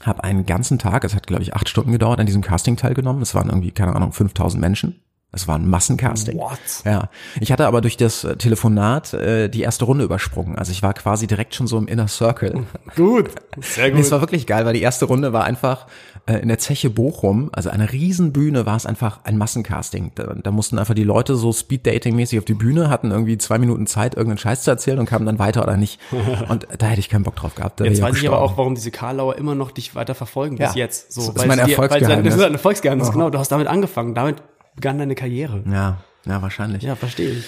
Hab 0.03 0.21
einen 0.21 0.47
ganzen 0.47 0.79
Tag, 0.79 1.05
es 1.05 1.15
hat 1.15 1.27
glaube 1.27 1.43
ich 1.43 1.55
acht 1.55 1.69
Stunden 1.69 1.93
gedauert, 1.93 2.21
an 2.21 2.27
diesem 2.27 2.43
Casting 2.43 2.77
teilgenommen. 2.77 3.23
Es 3.23 3.35
waren 3.35 3.49
irgendwie, 3.49 3.71
keine 3.71 3.95
Ahnung, 3.95 4.13
5000 4.13 4.61
Menschen. 4.61 5.01
Es 5.33 5.47
war 5.47 5.59
ein 5.59 5.69
Massencasting. 5.69 6.39
What? 6.39 6.59
Ja, 6.85 7.11
ich 7.41 7.53
hatte 7.53 7.67
aber 7.67 7.83
durch 7.83 7.97
das 7.99 8.27
Telefonat 8.39 9.13
äh, 9.13 9.49
die 9.51 9.61
erste 9.63 9.85
Runde 9.85 10.05
übersprungen. 10.05 10.57
Also 10.57 10.73
ich 10.73 10.83
war 10.83 10.95
quasi 10.95 11.27
direkt 11.27 11.55
schon 11.55 11.67
so 11.67 11.77
im 11.77 11.89
Inner 11.89 12.09
Circle. 12.09 12.65
Gut. 12.97 13.31
Sehr 13.61 13.91
gut. 13.91 14.01
es 14.01 14.11
war 14.13 14.21
wirklich 14.21 14.47
geil, 14.47 14.65
weil 14.65 14.73
die 14.73 14.81
erste 14.81 15.05
Runde 15.05 15.35
war 15.35 15.45
einfach 15.45 15.89
äh, 16.27 16.37
in 16.39 16.49
der 16.49 16.59
Zeche 16.59 16.89
Bochum, 16.89 17.51
also 17.53 17.69
eine 17.69 17.93
Riesenbühne, 17.93 18.65
war 18.65 18.77
es 18.77 18.87
einfach 18.87 19.21
ein 19.25 19.37
Massencasting. 19.37 20.13
Da, 20.15 20.35
da 20.43 20.51
mussten 20.53 20.79
einfach 20.79 20.95
die 20.95 21.05
Leute 21.05 21.37
so 21.37 21.53
Speed-Dating-mäßig 21.53 22.39
auf 22.39 22.45
die 22.47 22.55
Bühne, 22.55 22.89
hatten 22.89 23.11
irgendwie 23.11 23.37
zwei 23.37 23.59
Minuten 23.59 23.87
Zeit, 23.87 24.15
irgendeinen 24.15 24.39
Scheiß 24.39 24.63
zu 24.63 24.71
erzählen 24.71 24.99
und 25.01 25.07
kamen 25.07 25.27
dann 25.27 25.39
weiter 25.39 25.63
oder 25.63 25.77
nicht. 25.77 26.01
Und 26.49 26.67
da 26.79 26.87
hätte 26.87 27.01
ich 27.01 27.09
keinen 27.09 27.25
Bock 27.25 27.37
drauf 27.37 27.55
gehabt. 27.57 27.81
Jetzt 27.81 27.99
wäre 27.99 28.11
weiß 28.11 28.17
ich 28.17 28.27
aber 28.29 28.41
auch, 28.41 28.57
warum 28.57 28.75
diese 28.75 28.91
Karlauer 28.91 29.37
immer 29.37 29.55
noch 29.55 29.71
dich 29.71 29.95
weiter 29.95 30.15
verfolgen 30.15 30.57
bis 30.57 30.75
Ja. 30.75 30.77
jetzt. 30.77 31.13
So, 31.13 31.21
Das 31.21 31.29
ist 31.31 31.39
weil 31.41 31.49
mein 31.49 31.59
Erfolgsgeheimnis. 31.59 32.17
Weil, 32.17 32.23
das 32.25 32.35
ist 32.37 32.43
ein 32.45 32.53
Erfolgsgeheimnis, 32.55 33.13
genau. 33.13 33.31
Du 33.31 33.39
hast 33.39 33.51
damit 33.51 33.67
angefangen. 33.67 34.15
Damit 34.15 34.37
begann 34.77 34.99
deine 34.99 35.15
Karriere. 35.15 35.63
Ja, 35.71 35.99
ja, 36.25 36.43
wahrscheinlich. 36.43 36.83
Ja, 36.83 36.95
verstehe 36.95 37.31
ich. 37.31 37.45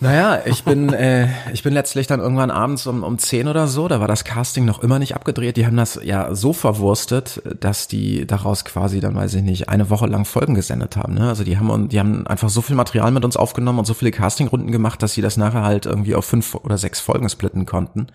Naja, 0.00 0.42
ich 0.46 0.64
bin, 0.64 0.92
äh, 0.92 1.28
ich 1.52 1.62
bin 1.62 1.72
letztlich 1.72 2.08
dann 2.08 2.18
irgendwann 2.18 2.50
abends 2.50 2.86
um, 2.88 3.04
um 3.04 3.18
10 3.18 3.46
oder 3.46 3.68
so, 3.68 3.86
da 3.86 4.00
war 4.00 4.08
das 4.08 4.24
Casting 4.24 4.64
noch 4.64 4.82
immer 4.82 4.98
nicht 4.98 5.14
abgedreht. 5.14 5.56
Die 5.56 5.64
haben 5.64 5.76
das 5.76 6.00
ja 6.02 6.34
so 6.34 6.52
verwurstet, 6.52 7.40
dass 7.60 7.86
die 7.86 8.26
daraus 8.26 8.64
quasi 8.64 9.00
dann, 9.00 9.14
weiß 9.14 9.34
ich 9.34 9.42
nicht, 9.42 9.68
eine 9.68 9.90
Woche 9.90 10.06
lang 10.06 10.24
Folgen 10.24 10.54
gesendet 10.54 10.96
haben. 10.96 11.14
Ne? 11.14 11.28
Also 11.28 11.44
die 11.44 11.56
haben, 11.56 11.70
und 11.70 11.92
die 11.92 12.00
haben 12.00 12.26
einfach 12.26 12.48
so 12.48 12.62
viel 12.62 12.74
Material 12.74 13.12
mit 13.12 13.24
uns 13.24 13.36
aufgenommen 13.36 13.78
und 13.78 13.84
so 13.84 13.94
viele 13.94 14.10
Castingrunden 14.10 14.72
gemacht, 14.72 15.02
dass 15.02 15.14
sie 15.14 15.22
das 15.22 15.36
nachher 15.36 15.62
halt 15.62 15.86
irgendwie 15.86 16.16
auf 16.16 16.24
fünf 16.24 16.56
oder 16.56 16.78
sechs 16.78 16.98
Folgen 16.98 17.28
splitten 17.28 17.64
konnten. 17.64 18.08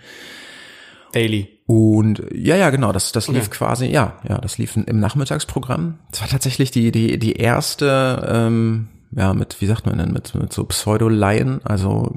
Daily. 1.13 1.56
Und 1.67 2.23
ja, 2.33 2.55
ja, 2.55 2.69
genau, 2.69 2.93
das, 2.93 3.11
das 3.11 3.27
lief 3.27 3.47
Okay. 3.47 3.57
quasi, 3.57 3.85
ja, 3.87 4.13
ja, 4.27 4.37
das 4.37 4.57
lief 4.57 4.77
im 4.77 4.99
Nachmittagsprogramm. 4.99 5.99
Das 6.11 6.21
war 6.21 6.29
tatsächlich 6.29 6.71
die, 6.71 6.91
die, 6.93 7.19
die 7.19 7.33
erste, 7.33 8.25
ähm, 8.31 8.87
ja, 9.17 9.33
mit, 9.33 9.59
wie 9.59 9.65
sagt 9.65 9.85
man 9.87 9.97
denn, 9.97 10.11
mit, 10.11 10.33
mit 10.35 10.53
so 10.53 10.63
Pseudo-Laien, 10.63 11.59
also 11.63 12.13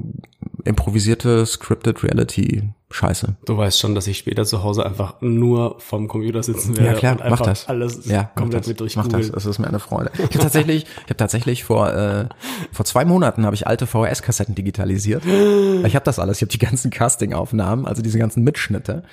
improvisierte 0.63 1.45
Scripted 1.45 2.03
Reality 2.03 2.69
Scheiße. 2.91 3.35
Du 3.45 3.57
weißt 3.57 3.79
schon, 3.79 3.95
dass 3.95 4.05
ich 4.07 4.17
später 4.17 4.45
zu 4.45 4.63
Hause 4.63 4.85
einfach 4.85 5.15
nur 5.21 5.79
vom 5.79 6.07
Computer 6.07 6.43
sitzen 6.43 6.75
werde. 6.77 6.91
Ja 6.91 6.93
klar, 6.93 7.21
und 7.21 7.29
mach 7.29 7.41
das. 7.41 7.67
Alles 7.67 8.05
ja, 8.05 8.25
komplett 8.35 8.63
das. 8.63 8.79
mit 8.79 8.95
Mach 8.97 9.07
das. 9.07 9.31
Das 9.31 9.45
ist 9.45 9.59
mir 9.59 9.67
eine 9.67 9.79
Freude. 9.79 10.11
Ich 10.13 10.21
habe 10.21 10.39
tatsächlich, 10.39 10.83
ich 10.83 11.03
habe 11.05 11.17
tatsächlich 11.17 11.63
vor 11.63 11.91
äh, 11.93 12.25
vor 12.71 12.85
zwei 12.85 13.05
Monaten 13.05 13.45
habe 13.45 13.55
ich 13.55 13.65
alte 13.65 13.87
VHS-Kassetten 13.87 14.55
digitalisiert. 14.55 15.23
Ich 15.25 15.95
habe 15.95 16.05
das 16.05 16.19
alles. 16.19 16.37
Ich 16.37 16.41
habe 16.41 16.51
die 16.51 16.59
ganzen 16.59 16.91
Casting-Aufnahmen, 16.91 17.87
also 17.87 18.01
diese 18.01 18.19
ganzen 18.19 18.43
Mitschnitte. 18.43 19.03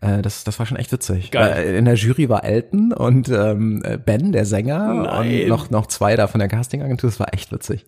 Äh, 0.00 0.22
Das, 0.22 0.44
das 0.44 0.58
war 0.58 0.66
schon 0.66 0.76
echt 0.78 0.92
witzig. 0.92 1.30
Geil. 1.30 1.52
Äh, 1.66 1.78
In 1.78 1.84
der 1.84 1.94
Jury 1.94 2.28
war 2.28 2.44
Elton 2.44 2.92
und 2.92 3.28
ähm, 3.28 3.82
Ben, 4.04 4.32
der 4.32 4.44
Sänger, 4.46 4.94
Nein. 4.94 5.42
und 5.42 5.48
noch, 5.48 5.70
noch 5.70 5.86
zwei 5.86 6.16
da 6.16 6.26
von 6.26 6.38
der 6.38 6.48
Castingagentur. 6.48 7.10
Das 7.10 7.20
war 7.20 7.32
echt 7.34 7.52
witzig. 7.52 7.86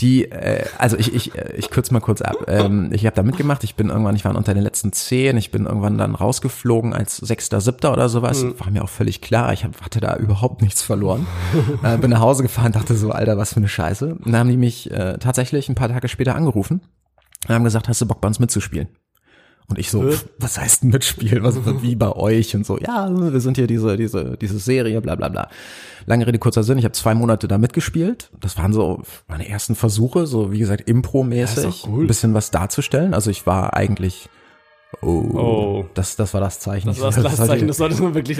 Die, 0.00 0.30
äh, 0.30 0.64
also 0.78 0.96
ich, 0.96 1.14
ich, 1.14 1.36
äh, 1.36 1.54
ich 1.56 1.68
kürze 1.68 1.92
mal 1.92 2.00
kurz 2.00 2.22
ab. 2.22 2.36
Ähm, 2.48 2.88
ich 2.92 3.04
habe 3.04 3.14
da 3.14 3.22
mitgemacht. 3.22 3.62
Ich 3.62 3.74
bin 3.74 3.90
irgendwann, 3.90 4.16
ich 4.16 4.24
war 4.24 4.34
unter 4.34 4.54
den 4.54 4.62
letzten 4.62 4.92
zehn. 4.92 5.36
Ich 5.36 5.50
bin 5.50 5.66
irgendwann 5.66 5.98
dann 5.98 6.14
rausgeflogen 6.14 6.94
als 6.94 7.18
Sechster, 7.18 7.60
Siebter 7.60 7.92
oder 7.92 8.08
sowas. 8.08 8.42
War 8.58 8.70
mir 8.70 8.82
auch 8.82 8.88
völlig 8.88 9.20
klar. 9.20 9.52
Ich 9.52 9.64
hab, 9.64 9.78
hatte 9.82 10.00
da 10.00 10.16
überhaupt 10.16 10.62
nichts 10.62 10.80
verloren. 10.82 11.26
äh, 11.82 11.98
bin 11.98 12.10
nach 12.10 12.20
Hause 12.20 12.42
gefahren, 12.42 12.72
dachte 12.72 12.94
so, 12.94 13.10
Alter, 13.10 13.36
was 13.36 13.50
für 13.52 13.58
eine 13.58 13.68
Scheiße. 13.68 14.14
Und 14.14 14.26
dann 14.28 14.36
haben 14.38 14.48
die 14.48 14.56
mich 14.56 14.90
äh, 14.90 15.18
tatsächlich 15.18 15.68
ein 15.68 15.74
paar 15.74 15.88
Tage 15.90 16.08
später 16.08 16.36
angerufen 16.36 16.80
und 17.46 17.54
haben 17.54 17.64
gesagt, 17.64 17.86
hast 17.88 18.00
du 18.00 18.06
Bock 18.06 18.22
bei 18.22 18.28
uns 18.28 18.38
mitzuspielen? 18.38 18.88
Und 19.72 19.78
ich 19.78 19.90
so, 19.90 20.02
Hä? 20.04 20.10
pf, 20.12 20.26
was 20.38 20.58
heißt 20.58 20.84
mitspielen? 20.84 21.42
Was 21.42 21.56
wie 21.82 21.96
bei 21.96 22.12
euch? 22.12 22.54
Und 22.54 22.66
so, 22.66 22.78
ja, 22.78 23.08
wir 23.10 23.40
sind 23.40 23.56
hier 23.56 23.66
diese, 23.66 23.96
diese, 23.96 24.36
diese 24.38 24.58
Serie, 24.58 25.00
bla 25.00 25.14
bla 25.14 25.30
bla. 25.30 25.48
Lange 26.04 26.26
Rede, 26.26 26.38
kurzer 26.38 26.62
Sinn, 26.62 26.76
ich 26.76 26.84
habe 26.84 26.92
zwei 26.92 27.14
Monate 27.14 27.48
da 27.48 27.56
mitgespielt. 27.56 28.30
Das 28.38 28.58
waren 28.58 28.74
so 28.74 29.00
meine 29.28 29.48
ersten 29.48 29.74
Versuche, 29.74 30.26
so 30.26 30.52
wie 30.52 30.58
gesagt, 30.58 30.82
Das 30.82 30.88
Impro-mäßig, 30.88 31.86
cool. 31.88 32.04
ein 32.04 32.06
bisschen 32.06 32.34
was 32.34 32.50
darzustellen. 32.50 33.14
Also 33.14 33.30
ich 33.30 33.46
war 33.46 33.72
eigentlich, 33.74 34.28
oh, 35.00 35.06
Oh. 35.32 35.84
Das, 35.94 36.16
das 36.16 36.34
war 36.34 36.42
das 36.42 36.60
Zeichen. 36.60 36.88
Das 36.88 37.00
war 37.00 37.10
das 37.12 37.38
war 37.38 37.46
Zeichen, 37.46 37.66
das 37.66 37.78
solltest 37.78 38.00
du 38.02 38.14
wirklich- 38.14 38.38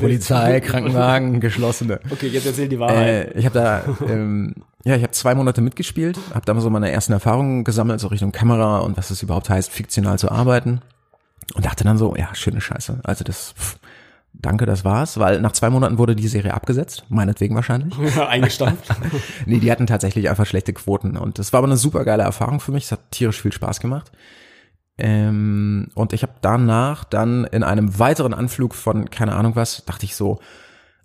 Polizei, 0.00 0.58
Krankenwagen, 0.60 1.38
geschlossene. 1.38 2.00
Okay, 2.10 2.26
jetzt 2.26 2.46
erzähl 2.46 2.68
die 2.68 2.80
Wahrheit. 2.80 3.34
Äh, 3.36 3.38
ich 3.38 3.44
habe 3.46 3.54
da, 3.60 3.82
ähm, 4.08 4.54
Ja, 4.84 4.96
ich 4.96 5.02
habe 5.02 5.12
zwei 5.12 5.34
Monate 5.34 5.62
mitgespielt, 5.62 6.18
habe 6.34 6.44
da 6.44 6.60
so 6.60 6.68
meine 6.68 6.90
ersten 6.90 7.14
Erfahrungen 7.14 7.64
gesammelt, 7.64 8.00
so 8.00 8.08
Richtung 8.08 8.32
Kamera 8.32 8.80
und 8.80 8.98
was 8.98 9.10
es 9.10 9.22
überhaupt 9.22 9.48
heißt, 9.48 9.72
fiktional 9.72 10.18
zu 10.18 10.30
arbeiten. 10.30 10.82
Und 11.54 11.64
dachte 11.64 11.84
dann 11.84 11.98
so, 11.98 12.14
ja, 12.16 12.34
schöne 12.34 12.60
Scheiße. 12.60 13.00
Also 13.02 13.24
das, 13.24 13.54
pff, 13.58 13.78
danke, 14.34 14.66
das 14.66 14.84
war's, 14.84 15.18
weil 15.18 15.40
nach 15.40 15.52
zwei 15.52 15.70
Monaten 15.70 15.96
wurde 15.96 16.14
die 16.14 16.28
Serie 16.28 16.52
abgesetzt, 16.52 17.04
meinetwegen 17.08 17.54
wahrscheinlich. 17.54 17.94
Ja, 18.16 18.28
eingestampft. 18.28 18.94
nee, 19.46 19.58
die 19.58 19.70
hatten 19.72 19.86
tatsächlich 19.86 20.28
einfach 20.28 20.46
schlechte 20.46 20.74
Quoten 20.74 21.16
und 21.16 21.38
das 21.38 21.52
war 21.52 21.58
aber 21.58 21.68
eine 21.68 21.78
super 21.78 22.04
geile 22.04 22.22
Erfahrung 22.22 22.60
für 22.60 22.72
mich. 22.72 22.84
Es 22.84 22.92
hat 22.92 23.10
tierisch 23.10 23.40
viel 23.40 23.52
Spaß 23.52 23.80
gemacht. 23.80 24.12
Ähm, 24.98 25.88
und 25.94 26.12
ich 26.12 26.22
habe 26.22 26.34
danach 26.42 27.04
dann 27.04 27.44
in 27.44 27.62
einem 27.62 27.98
weiteren 27.98 28.34
Anflug 28.34 28.74
von 28.74 29.10
keine 29.10 29.34
Ahnung 29.34 29.56
was, 29.56 29.84
dachte 29.86 30.04
ich 30.04 30.14
so, 30.14 30.40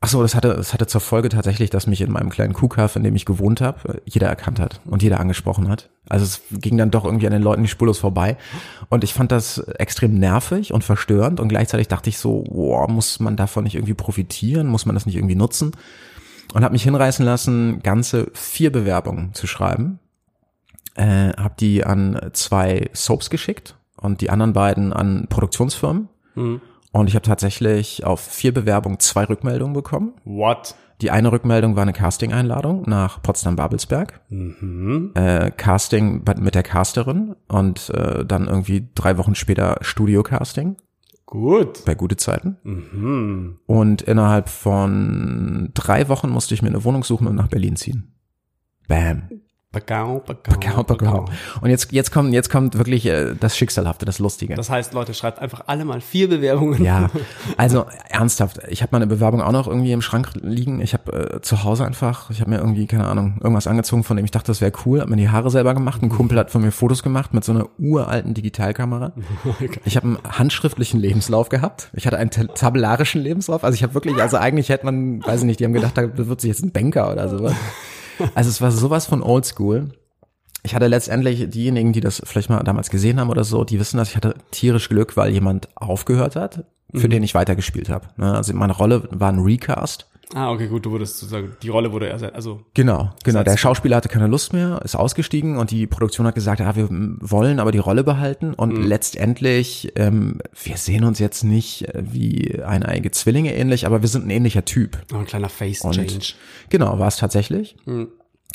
ach 0.02 0.08
so, 0.08 0.22
das 0.22 0.36
hatte, 0.36 0.54
das 0.54 0.74
hatte 0.74 0.88
zur 0.88 1.02
Folge 1.02 1.30
tatsächlich, 1.30 1.70
dass 1.70 1.88
mich 1.88 2.02
in 2.02 2.12
meinem 2.12 2.30
kleinen 2.30 2.54
Kuhkaff, 2.54 2.96
in 2.96 3.04
dem 3.04 3.16
ich 3.16 3.26
gewohnt 3.26 3.60
habe, 3.62 4.02
jeder 4.06 4.28
erkannt 4.28 4.60
hat 4.60 4.80
und 4.86 5.04
jeder 5.04 5.20
angesprochen 5.20 5.68
hat. 5.68 5.90
Also 6.08 6.26
es 6.26 6.42
ging 6.52 6.78
dann 6.78 6.92
doch 6.92 7.06
irgendwie 7.06 7.28
an 7.28 7.34
den 7.34 7.42
Leuten 7.42 7.62
nicht 7.62 7.72
spurlos 7.72 8.00
vorbei. 8.00 8.38
Und 8.90 9.04
ich 9.04 9.14
fand 9.14 9.32
das 9.32 9.58
extrem 9.58 10.18
nervig 10.18 10.74
und 10.74 10.84
verstörend 10.84 11.40
und 11.40 11.50
gleichzeitig 11.50 11.88
dachte 11.88 12.10
ich 12.10 12.18
so, 12.18 12.44
boah, 12.44 12.90
muss 12.90 13.20
man 13.20 13.36
davon 13.36 13.66
nicht 13.66 13.76
irgendwie 13.76 13.94
profitieren? 13.94 14.68
Muss 14.68 14.86
man 14.86 14.96
das 14.96 15.06
nicht 15.06 15.16
irgendwie 15.16 15.36
nutzen? 15.36 15.72
Und 16.54 16.64
habe 16.64 16.72
mich 16.72 16.84
hinreißen 16.84 17.26
lassen, 17.26 17.82
ganze 17.84 18.32
vier 18.34 18.72
Bewerbungen 18.72 19.34
zu 19.34 19.48
schreiben. 19.48 20.00
Äh, 20.96 21.34
habe 21.34 21.54
die 21.60 21.86
an 21.86 22.20
zwei 22.34 22.90
Soaps 22.94 23.30
geschickt 23.30 23.76
und 23.98 24.22
die 24.22 24.30
anderen 24.30 24.54
beiden 24.54 24.94
an 24.94 25.28
Produktionsfirmen. 25.30 26.10
Mhm. 26.36 26.62
Und 26.92 27.08
ich 27.08 27.16
habe 27.16 27.24
tatsächlich 27.24 28.04
auf 28.04 28.20
vier 28.20 28.54
Bewerbungen 28.54 29.00
zwei 29.00 29.26
Rückmeldungen 29.26 29.74
bekommen. 29.74 30.14
What? 30.26 30.76
Die 31.02 31.12
eine 31.12 31.32
Rückmeldung 31.32 31.76
war 31.76 31.84
eine 31.84 31.94
Casting-Einladung 31.94 32.84
nach 32.88 33.22
Potsdam-Babelsberg. 33.22 34.20
Mhm. 34.30 35.12
Äh, 35.16 35.52
Casting 35.52 36.24
mit 36.40 36.56
der 36.56 36.64
Casterin 36.64 37.36
und 37.48 37.90
äh, 37.92 38.26
dann 38.26 38.48
irgendwie 38.48 38.90
drei 38.96 39.18
Wochen 39.18 39.36
später 39.36 39.78
Studio-Casting 39.82 40.76
Gut. 41.26 41.86
bei 41.86 41.96
gute 41.96 42.18
Zeiten. 42.18 42.58
Mhm. 42.64 43.60
Und 43.66 44.02
innerhalb 44.02 44.50
von 44.50 45.70
drei 45.74 46.10
Wochen 46.10 46.30
musste 46.30 46.54
ich 46.54 46.62
mir 46.62 46.70
eine 46.70 46.84
Wohnung 46.84 47.04
suchen 47.04 47.28
und 47.28 47.36
nach 47.36 47.48
Berlin 47.48 47.78
ziehen. 47.78 48.16
Bam. 48.88 49.30
Bagau, 49.72 50.24
bagau, 50.26 50.82
Bagau. 50.82 51.26
Und 51.62 51.70
jetzt, 51.70 51.92
jetzt 51.92 52.12
kommt, 52.12 52.34
jetzt 52.34 52.50
kommt 52.50 52.76
wirklich 52.76 53.06
äh, 53.06 53.36
das 53.40 53.56
Schicksalhafte, 53.56 54.04
das 54.04 54.18
Lustige. 54.18 54.56
Das 54.56 54.72
heißt, 54.72 54.96
Leute, 54.96 55.14
schreibt 55.14 55.38
einfach 55.38 55.62
alle 55.68 55.86
mal 55.86 56.02
vier 56.02 56.28
Bewerbungen. 56.28 56.84
Ja, 56.84 57.12
also 57.58 57.86
ernsthaft, 58.10 58.62
ich 58.70 58.82
habe 58.82 58.90
meine 58.94 59.06
Bewerbung 59.06 59.44
auch 59.44 59.52
noch 59.52 59.68
irgendwie 59.68 59.92
im 59.92 60.02
Schrank 60.02 60.32
liegen. 60.42 60.82
Ich 60.82 60.94
habe 60.94 61.36
äh, 61.36 61.42
zu 61.42 61.64
Hause 61.64 61.86
einfach, 61.86 62.32
ich 62.32 62.42
habe 62.42 62.50
mir 62.50 62.58
irgendwie, 62.58 62.88
keine 62.88 63.06
Ahnung, 63.06 63.38
irgendwas 63.44 63.68
angezogen, 63.68 64.04
von 64.04 64.18
dem 64.18 64.26
ich 64.26 64.32
dachte, 64.32 64.48
das 64.48 64.60
wäre 64.60 64.72
cool, 64.88 65.02
habe 65.02 65.12
mir 65.12 65.18
die 65.18 65.30
Haare 65.30 65.52
selber 65.52 65.76
gemacht. 65.76 66.02
Ein 66.02 66.10
Kumpel 66.10 66.40
hat 66.40 66.50
von 66.50 66.64
mir 66.64 66.72
Fotos 66.72 67.04
gemacht 67.04 67.36
mit 67.36 67.44
so 67.44 67.52
einer 67.52 67.68
uralten 67.78 68.34
Digitalkamera. 68.34 69.12
Ich 69.86 69.96
habe 69.98 70.08
einen 70.08 70.18
handschriftlichen 70.28 71.00
Lebenslauf 71.00 71.50
gehabt. 71.50 71.92
Ich 71.94 72.08
hatte 72.08 72.18
einen 72.18 72.32
ta- 72.32 72.46
tabellarischen 72.46 73.22
Lebenslauf. 73.22 73.64
Also 73.64 73.76
ich 73.76 73.84
habe 73.84 73.94
wirklich, 73.94 74.20
also 74.20 74.38
eigentlich 74.38 74.70
hätte 74.70 74.86
man, 74.86 75.24
weiß 75.24 75.42
ich 75.42 75.46
nicht, 75.46 75.60
die 75.60 75.66
haben 75.66 75.74
gedacht, 75.74 75.96
da 75.96 76.10
wird 76.18 76.42
sich 76.42 76.48
jetzt 76.48 76.64
ein 76.64 76.72
Banker 76.72 77.12
oder 77.12 77.30
sowas. 77.30 77.54
Also 78.36 78.50
es 78.50 78.62
war 78.62 78.72
sowas 78.72 79.06
von 79.06 79.22
oldschool. 79.24 79.90
Ich 80.64 80.76
hatte 80.76 80.88
letztendlich 80.88 81.50
diejenigen, 81.50 81.94
die 81.94 82.02
das 82.02 82.22
vielleicht 82.26 82.50
mal 82.50 82.62
damals 82.64 82.90
gesehen 82.90 83.20
haben 83.20 83.30
oder 83.30 83.44
so, 83.44 83.64
die 83.64 83.80
wissen, 83.80 83.98
dass 83.98 84.10
ich 84.10 84.16
hatte 84.18 84.36
tierisch 84.52 84.90
Glück, 84.90 85.16
weil 85.16 85.32
jemand 85.32 85.70
aufgehört 85.76 86.36
hat, 86.36 86.66
für 86.94 87.08
den 87.08 87.24
ich 87.24 87.34
weitergespielt 87.36 87.90
habe. 87.90 88.08
Ne, 88.18 88.36
Also 88.36 88.54
meine 88.54 88.74
Rolle 88.74 89.08
war 89.12 89.32
ein 89.32 89.40
Recast. 89.40 90.10
Ah, 90.36 90.52
okay, 90.52 90.68
gut, 90.68 90.86
du 90.86 90.92
wurdest 90.92 91.18
sozusagen, 91.18 91.56
die 91.64 91.70
Rolle 91.70 91.92
wurde 91.92 92.08
erst, 92.08 92.24
also, 92.24 92.62
Genau, 92.76 93.12
genau. 93.24 93.42
Der 93.44 93.58
Schauspieler 93.58 93.98
hatte 93.98 94.10
keine 94.10 94.28
Lust 94.28 94.54
mehr, 94.54 94.80
ist 94.84 94.96
ausgestiegen 94.96 95.58
und 95.58 95.72
die 95.72 95.88
Produktion 95.88 96.28
hat 96.28 96.36
gesagt, 96.36 96.60
ja, 96.60 96.76
wir 96.76 96.88
wollen 96.90 97.60
aber 97.60 97.72
die 97.72 97.80
Rolle 97.80 98.04
behalten 98.04 98.54
und 98.54 98.76
letztendlich, 98.76 99.92
ähm, 99.96 100.40
wir 100.64 100.78
sehen 100.78 101.04
uns 101.04 101.18
jetzt 101.18 101.44
nicht 101.44 101.88
wie 101.96 102.62
eineige 102.64 103.10
Zwillinge 103.10 103.56
ähnlich, 103.56 103.88
aber 103.88 104.02
wir 104.02 104.08
sind 104.08 104.28
ein 104.28 104.30
ähnlicher 104.30 104.66
Typ. 104.66 105.00
noch 105.12 105.20
ein 105.20 105.26
kleiner 105.26 105.50
Face-Change. 105.50 106.34
Genau, 106.70 107.00
war 107.00 107.08
es 107.08 107.18
tatsächlich. 107.18 107.76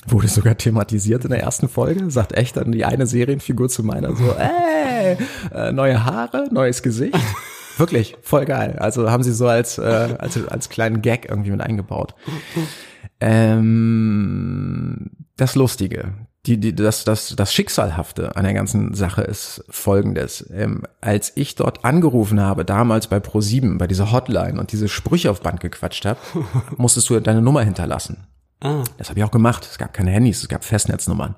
Wurde 0.07 0.28
sogar 0.28 0.57
thematisiert 0.57 1.25
in 1.25 1.31
der 1.31 1.40
ersten 1.40 1.69
Folge. 1.69 2.11
Sagt 2.11 2.33
echt 2.33 2.57
dann 2.57 2.73
die 2.73 2.85
eine 2.85 3.07
Serienfigur 3.07 3.69
zu 3.69 3.83
meiner 3.83 4.14
so, 4.14 4.33
ey, 4.38 5.16
äh, 5.52 5.73
neue 5.73 6.04
Haare, 6.04 6.49
neues 6.52 6.83
Gesicht. 6.83 7.19
Wirklich, 7.76 8.16
voll 8.23 8.45
geil. 8.45 8.76
Also 8.78 9.11
haben 9.11 9.23
sie 9.23 9.33
so 9.33 9.49
als, 9.49 9.78
äh, 9.78 10.16
als, 10.19 10.47
als 10.47 10.69
kleinen 10.69 11.02
Gag 11.02 11.28
irgendwie 11.28 11.50
mit 11.50 11.61
eingebaut. 11.61 12.14
Ähm, 13.21 15.11
das 15.37 15.54
Lustige, 15.54 16.12
die, 16.47 16.59
die, 16.59 16.75
das, 16.75 17.04
das, 17.04 17.35
das 17.37 17.52
Schicksalhafte 17.54 18.37
an 18.37 18.45
der 18.45 18.54
ganzen 18.54 18.95
Sache 18.95 19.23
ist 19.23 19.64
folgendes. 19.69 20.49
Ähm, 20.52 20.83
als 21.00 21.33
ich 21.37 21.54
dort 21.54 21.85
angerufen 21.85 22.40
habe, 22.40 22.64
damals 22.64 23.07
bei 23.07 23.16
Pro7, 23.16 23.78
bei 23.78 23.87
dieser 23.87 24.12
Hotline 24.12 24.61
und 24.61 24.73
diese 24.73 24.88
Sprüche 24.88 25.31
auf 25.31 25.40
Band 25.40 25.61
gequatscht 25.61 26.04
habe, 26.04 26.21
musstest 26.76 27.09
du 27.11 27.19
deine 27.21 27.43
Nummer 27.43 27.62
hinterlassen. 27.62 28.26
Ah, 28.61 28.85
Das 28.99 29.09
habe 29.09 29.19
ich 29.19 29.25
auch 29.25 29.31
gemacht. 29.31 29.66
Es 29.71 29.78
gab 29.78 29.93
keine 29.93 30.11
Handys, 30.11 30.43
es 30.43 30.49
gab 30.49 30.64
Festnetznummern. 30.64 31.35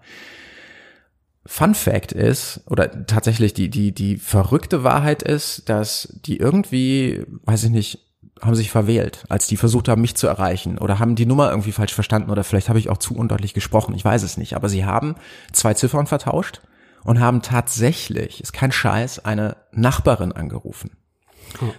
Fun 1.46 1.74
Fact 1.74 2.12
ist, 2.12 2.60
oder 2.66 3.06
tatsächlich 3.06 3.54
die, 3.54 3.70
die, 3.70 3.92
die 3.92 4.16
verrückte 4.16 4.84
Wahrheit 4.84 5.22
ist, 5.22 5.68
dass 5.68 6.18
die 6.24 6.36
irgendwie, 6.38 7.24
weiß 7.44 7.64
ich 7.64 7.70
nicht, 7.70 8.00
haben 8.40 8.54
sich 8.54 8.70
verwählt, 8.70 9.24
als 9.28 9.46
die 9.46 9.56
versucht 9.56 9.88
haben, 9.88 10.02
mich 10.02 10.14
zu 10.14 10.26
erreichen 10.26 10.76
oder 10.78 10.98
haben 10.98 11.14
die 11.14 11.24
Nummer 11.24 11.50
irgendwie 11.50 11.72
falsch 11.72 11.94
verstanden 11.94 12.30
oder 12.30 12.44
vielleicht 12.44 12.68
habe 12.68 12.78
ich 12.78 12.90
auch 12.90 12.98
zu 12.98 13.16
undeutlich 13.16 13.54
gesprochen, 13.54 13.94
ich 13.94 14.04
weiß 14.04 14.22
es 14.22 14.36
nicht, 14.36 14.54
aber 14.54 14.68
sie 14.68 14.84
haben 14.84 15.14
zwei 15.52 15.72
Ziffern 15.72 16.06
vertauscht 16.06 16.60
und 17.02 17.18
haben 17.18 17.40
tatsächlich, 17.40 18.42
ist 18.42 18.52
kein 18.52 18.72
Scheiß, 18.72 19.24
eine 19.24 19.56
Nachbarin 19.72 20.32
angerufen. 20.32 20.90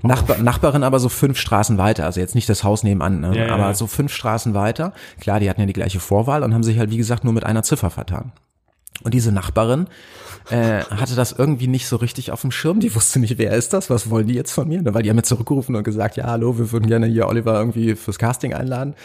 Nachbar, 0.02 0.40
Nachbarin 0.40 0.84
aber 0.84 1.00
so 1.00 1.10
fünf 1.10 1.38
Straßen 1.38 1.78
weiter, 1.78 2.06
also 2.06 2.20
jetzt 2.20 2.34
nicht 2.34 2.50
das 2.50 2.64
Haus 2.64 2.84
nebenan, 2.84 3.20
ne? 3.20 3.36
Ja, 3.36 3.48
ja, 3.48 3.54
aber 3.54 3.64
ja. 3.64 3.74
so 3.74 3.86
fünf 3.86 4.14
Straßen 4.14 4.54
weiter. 4.54 4.94
Klar, 5.20 5.40
die 5.40 5.50
hatten 5.50 5.60
ja 5.60 5.68
die 5.68 5.74
gleiche 5.74 6.00
Vorwahl 6.00 6.42
und 6.44 6.54
haben 6.54 6.64
sich 6.64 6.80
halt, 6.80 6.90
wie 6.90 6.98
gesagt, 6.98 7.24
nur 7.24 7.34
mit 7.34 7.46
einer 7.46 7.64
Ziffer 7.64 7.90
vertan. 7.90 8.32
Und 9.04 9.14
diese 9.14 9.32
Nachbarin 9.32 9.88
äh, 10.50 10.84
hatte 10.84 11.16
das 11.16 11.32
irgendwie 11.32 11.68
nicht 11.68 11.88
so 11.88 11.98
richtig 11.98 12.32
auf 12.32 12.42
dem 12.42 12.52
Schirm. 12.52 12.80
Die 12.80 12.94
wusste 12.96 13.20
nicht, 13.20 13.38
wer 13.38 13.52
ist 13.52 13.74
das, 13.74 13.90
was 13.90 14.10
wollen 14.10 14.28
die 14.28 14.34
jetzt 14.34 14.52
von 14.52 14.68
mir? 14.68 14.82
Weil 14.94 15.04
die 15.04 15.10
haben 15.10 15.18
mir 15.18 15.24
zurückgerufen 15.24 15.76
und 15.76 15.84
gesagt, 15.84 16.18
ja, 16.18 16.26
hallo, 16.26 16.58
wir 16.58 16.72
würden 16.72 16.88
gerne 16.88 17.08
hier 17.08 17.28
Oliver 17.28 17.60
irgendwie 17.60 17.96
fürs 17.96 18.18
Casting 18.18 18.54
einladen. 18.54 18.96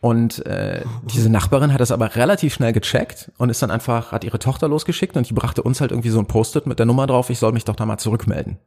Und 0.00 0.44
äh, 0.46 0.82
diese 1.04 1.28
Nachbarin 1.28 1.74
hat 1.74 1.80
das 1.80 1.92
aber 1.92 2.16
relativ 2.16 2.54
schnell 2.54 2.72
gecheckt 2.72 3.30
und 3.36 3.50
ist 3.50 3.62
dann 3.62 3.70
einfach, 3.70 4.12
hat 4.12 4.24
ihre 4.24 4.38
Tochter 4.38 4.66
losgeschickt 4.66 5.16
und 5.16 5.28
die 5.28 5.34
brachte 5.34 5.62
uns 5.62 5.82
halt 5.82 5.90
irgendwie 5.90 6.08
so 6.08 6.18
ein 6.18 6.26
Post-it 6.26 6.66
mit 6.66 6.78
der 6.78 6.86
Nummer 6.86 7.06
drauf, 7.06 7.28
ich 7.28 7.38
soll 7.38 7.52
mich 7.52 7.66
doch 7.66 7.76
da 7.76 7.84
mal 7.84 7.98
zurückmelden. 7.98 8.58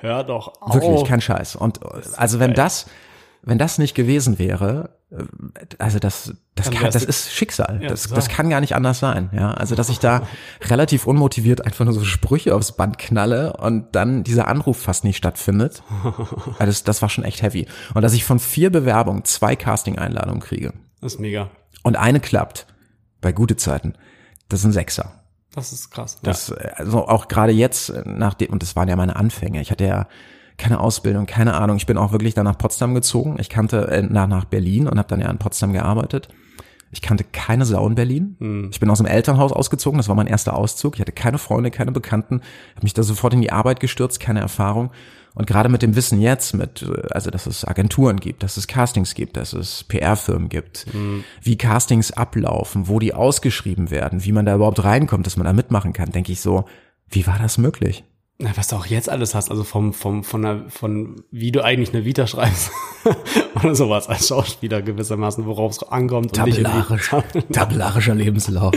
hör 0.00 0.24
doch 0.24 0.54
auf. 0.62 0.74
Wirklich, 0.74 1.04
kein 1.04 1.20
Scheiß. 1.20 1.56
Und 1.56 1.80
also 2.16 2.40
wenn 2.40 2.54
das, 2.54 2.86
wenn 3.46 3.58
das 3.58 3.78
nicht 3.78 3.94
gewesen 3.94 4.38
wäre, 4.38 4.90
äh, 5.10 5.24
also 5.78 5.98
das, 5.98 6.34
das, 6.54 6.70
kann, 6.70 6.90
das 6.90 7.04
ist 7.04 7.32
Schicksal. 7.32 7.80
Ja, 7.82 7.88
das, 7.88 8.08
das 8.08 8.28
kann 8.28 8.50
gar 8.50 8.60
nicht 8.60 8.74
anders 8.74 8.98
sein. 8.98 9.30
Ja, 9.32 9.52
also 9.52 9.74
dass 9.74 9.88
ich 9.88 9.98
da 9.98 10.26
relativ 10.62 11.06
unmotiviert 11.06 11.64
einfach 11.64 11.84
nur 11.84 11.94
so 11.94 12.04
Sprüche 12.04 12.54
aufs 12.54 12.72
Band 12.72 12.98
knalle 12.98 13.54
und 13.54 13.94
dann 13.94 14.24
dieser 14.24 14.48
Anruf 14.48 14.80
fast 14.80 15.04
nicht 15.04 15.16
stattfindet. 15.16 15.82
Also 16.58 16.66
das, 16.66 16.84
das 16.84 17.02
war 17.02 17.08
schon 17.08 17.24
echt 17.24 17.42
heavy. 17.42 17.66
Und 17.94 18.02
dass 18.02 18.12
ich 18.12 18.24
von 18.24 18.38
vier 18.38 18.70
Bewerbungen 18.70 19.24
zwei 19.24 19.56
Casting-Einladungen 19.56 20.40
kriege 20.40 20.72
Das 21.00 21.14
ist 21.14 21.20
mega. 21.20 21.50
und 21.82 21.96
eine 21.96 22.20
klappt 22.20 22.66
bei 23.20 23.32
gute 23.32 23.56
Zeiten, 23.56 23.94
das 24.48 24.60
ist 24.60 24.66
ein 24.66 24.72
Sechser. 24.72 25.24
Das 25.54 25.72
ist 25.72 25.90
krass. 25.90 26.18
Das, 26.22 26.52
also 26.52 27.06
auch 27.06 27.28
gerade 27.28 27.52
jetzt, 27.52 27.90
äh, 27.90 28.02
nachdem, 28.06 28.50
und 28.50 28.62
das 28.62 28.76
waren 28.76 28.88
ja 28.88 28.96
meine 28.96 29.16
Anfänge, 29.16 29.60
ich 29.60 29.70
hatte 29.70 29.84
ja 29.84 30.06
keine 30.56 30.80
Ausbildung, 30.80 31.26
keine 31.26 31.54
Ahnung. 31.54 31.76
Ich 31.76 31.86
bin 31.86 31.98
auch 31.98 32.12
wirklich 32.12 32.34
dann 32.34 32.44
nach 32.44 32.58
Potsdam 32.58 32.94
gezogen. 32.94 33.36
Ich 33.38 33.48
kannte 33.48 33.88
äh, 33.88 34.02
nach, 34.02 34.28
nach 34.28 34.44
Berlin 34.44 34.86
und 34.88 34.98
habe 34.98 35.08
dann 35.08 35.20
ja 35.20 35.30
in 35.30 35.38
Potsdam 35.38 35.72
gearbeitet. 35.72 36.28
Ich 36.94 37.02
kannte 37.02 37.24
keine 37.24 37.64
Sau 37.64 37.86
in 37.88 37.96
Berlin. 37.96 38.36
Ich 38.70 38.78
bin 38.78 38.88
aus 38.88 38.98
dem 38.98 39.06
Elternhaus 39.06 39.52
ausgezogen, 39.52 39.98
das 39.98 40.08
war 40.08 40.14
mein 40.14 40.28
erster 40.28 40.56
Auszug. 40.56 40.94
Ich 40.94 41.00
hatte 41.00 41.10
keine 41.10 41.38
Freunde, 41.38 41.72
keine 41.72 41.90
Bekannten, 41.90 42.40
habe 42.76 42.84
mich 42.84 42.94
da 42.94 43.02
sofort 43.02 43.34
in 43.34 43.40
die 43.40 43.50
Arbeit 43.50 43.80
gestürzt, 43.80 44.20
keine 44.20 44.38
Erfahrung. 44.38 44.92
Und 45.34 45.48
gerade 45.48 45.68
mit 45.68 45.82
dem 45.82 45.96
Wissen 45.96 46.20
jetzt, 46.20 46.54
mit, 46.54 46.82
äh, 46.82 47.08
also 47.10 47.30
dass 47.30 47.46
es 47.46 47.66
Agenturen 47.66 48.20
gibt, 48.20 48.44
dass 48.44 48.56
es 48.56 48.68
Castings 48.68 49.14
gibt, 49.14 49.36
dass 49.36 49.52
es 49.52 49.82
PR-Firmen 49.84 50.48
gibt, 50.48 50.86
wie 51.42 51.58
Castings 51.58 52.12
ablaufen, 52.12 52.86
wo 52.86 53.00
die 53.00 53.12
ausgeschrieben 53.12 53.90
werden, 53.90 54.24
wie 54.24 54.32
man 54.32 54.46
da 54.46 54.54
überhaupt 54.54 54.84
reinkommt, 54.84 55.26
dass 55.26 55.36
man 55.36 55.46
da 55.46 55.52
mitmachen 55.52 55.92
kann, 55.92 56.12
denke 56.12 56.30
ich 56.30 56.40
so, 56.40 56.64
wie 57.10 57.26
war 57.26 57.38
das 57.38 57.58
möglich? 57.58 58.04
Was 58.38 58.68
du 58.68 58.76
auch 58.76 58.86
jetzt 58.86 59.08
alles 59.08 59.34
hast, 59.34 59.50
also 59.50 59.62
vom, 59.62 59.92
vom, 59.92 60.24
von 60.24 60.42
der, 60.42 60.64
von 60.68 61.22
wie 61.30 61.52
du 61.52 61.62
eigentlich 61.62 61.94
eine 61.94 62.04
Vita 62.04 62.26
schreibst 62.26 62.72
oder 63.54 63.76
sowas 63.76 64.08
als 64.08 64.26
Schauspieler 64.26 64.82
gewissermaßen, 64.82 65.46
worauf 65.46 65.72
es 65.72 65.82
ankommt 65.84 66.36
irgendwie 66.36 66.62
tabellarischer 67.52 68.14
Lebenslauf. 68.14 68.74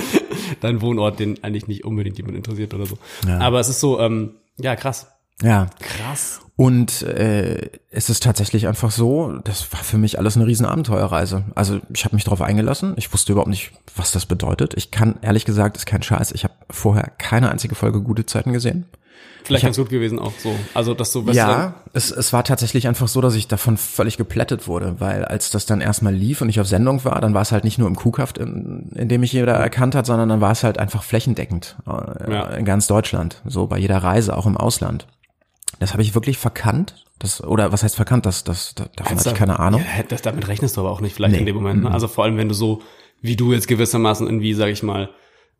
dein 0.62 0.82
Wohnort, 0.82 1.20
den 1.20 1.44
eigentlich 1.44 1.68
nicht 1.68 1.86
unbedingt 1.86 2.18
jemand 2.18 2.38
interessiert 2.38 2.76
oder 2.76 2.86
so. 2.86 2.98
Ja. 3.28 3.40
Aber 3.40 3.60
es 3.60 3.68
ist 3.68 3.80
so, 3.80 4.00
ähm, 4.00 4.36
ja, 4.60 4.76
krass. 4.76 5.08
Ja, 5.42 5.68
Krass. 5.80 6.40
Und 6.56 7.04
äh, 7.04 7.70
es 7.92 8.10
ist 8.10 8.24
tatsächlich 8.24 8.68
einfach 8.68 8.90
so, 8.90 9.34
das 9.44 9.72
war 9.72 9.84
für 9.84 10.00
mich 10.00 10.18
alles 10.18 10.36
eine 10.36 10.48
riesen 10.48 10.66
Abenteuerreise. 10.66 11.46
Also 11.54 11.80
ich 11.94 12.04
habe 12.04 12.16
mich 12.16 12.24
darauf 12.24 12.42
eingelassen. 12.42 12.96
Ich 12.98 13.14
wusste 13.14 13.32
überhaupt 13.32 13.52
nicht, 13.52 13.74
was 13.96 14.12
das 14.12 14.26
bedeutet. 14.26 14.74
Ich 14.76 14.90
kann, 14.90 15.20
ehrlich 15.22 15.46
gesagt, 15.46 15.78
ist 15.78 15.86
kein 15.86 16.02
Scheiß. 16.02 16.32
Ich 16.32 16.44
habe 16.44 16.56
vorher 16.72 17.12
keine 17.20 17.52
einzige 17.52 17.76
Folge 17.76 18.02
Gute 18.02 18.26
Zeiten 18.26 18.54
gesehen. 18.54 18.88
Vielleicht 19.48 19.64
ganz 19.64 19.78
gut 19.78 19.90
gewesen 19.90 20.20
auch 20.20 20.34
so. 20.38 20.54
Also, 20.74 20.94
dass 20.94 21.12
du 21.14 21.24
Ja, 21.32 21.76
es, 21.94 22.12
es 22.12 22.34
war 22.34 22.44
tatsächlich 22.44 22.88
einfach 22.88 23.08
so, 23.08 23.22
dass 23.22 23.34
ich 23.34 23.48
davon 23.48 23.78
völlig 23.78 24.18
geplättet 24.18 24.68
wurde, 24.68 24.96
weil 25.00 25.24
als 25.24 25.50
das 25.52 25.66
dann 25.66 25.80
erstmal 25.80 26.14
lief 26.14 26.42
und 26.42 26.50
ich 26.50 26.60
auf 26.60 26.68
Sendung 26.68 27.06
war, 27.06 27.22
dann 27.22 27.34
war 27.34 27.44
es 27.44 27.54
halt 27.54 27.64
nicht 27.64 27.78
nur 27.78 27.88
im 27.88 27.96
Kuhkaft, 27.96 28.38
in, 28.38 28.92
in 28.94 29.08
dem 29.08 29.22
mich 29.22 29.32
jeder 29.32 29.54
erkannt 29.54 29.96
hat, 29.96 30.06
sondern 30.06 30.28
dann 30.28 30.42
war 30.42 30.52
es 30.52 30.64
halt 30.64 30.78
einfach 30.80 31.04
flächendeckend 31.04 31.78
äh, 31.88 32.32
ja. 32.32 32.44
in 32.50 32.66
ganz 32.66 32.88
Deutschland, 32.88 33.42
so 33.46 33.68
bei 33.68 33.78
jeder 33.78 34.00
Reise, 34.00 34.36
auch 34.36 34.46
im 34.46 34.58
Ausland. 34.58 35.08
Das 35.80 35.94
habe 35.94 36.02
ich 36.02 36.14
wirklich 36.14 36.38
verkannt. 36.38 37.06
Das, 37.20 37.44
oder 37.44 37.72
was 37.72 37.84
heißt 37.84 37.96
verkannt? 37.96 38.26
Das, 38.26 38.44
das, 38.44 38.76
das 38.76 38.90
davon 38.96 39.18
hatte 39.18 39.30
ich 39.30 39.36
keine 39.36 39.60
Ahnung. 39.60 39.82
Ja, 39.82 40.04
das, 40.04 40.22
damit 40.22 40.48
rechnest 40.48 40.78
du 40.78 40.82
aber 40.82 40.92
auch 40.92 41.02
nicht 41.02 41.16
vielleicht 41.16 41.34
nee. 41.34 41.40
in 41.40 41.46
dem 41.46 41.56
Moment. 41.56 41.84
Ne? 41.84 41.92
Also 41.92 42.08
vor 42.08 42.26
allem, 42.26 42.38
wenn 42.38 42.50
du 42.50 42.54
so, 42.54 42.82
wie 43.22 43.36
du 43.36 43.54
jetzt 43.54 43.68
gewissermaßen 43.68 44.28
irgendwie, 44.28 44.54
sag 44.54 44.70
ich 44.70 44.84
mal, 44.84 45.10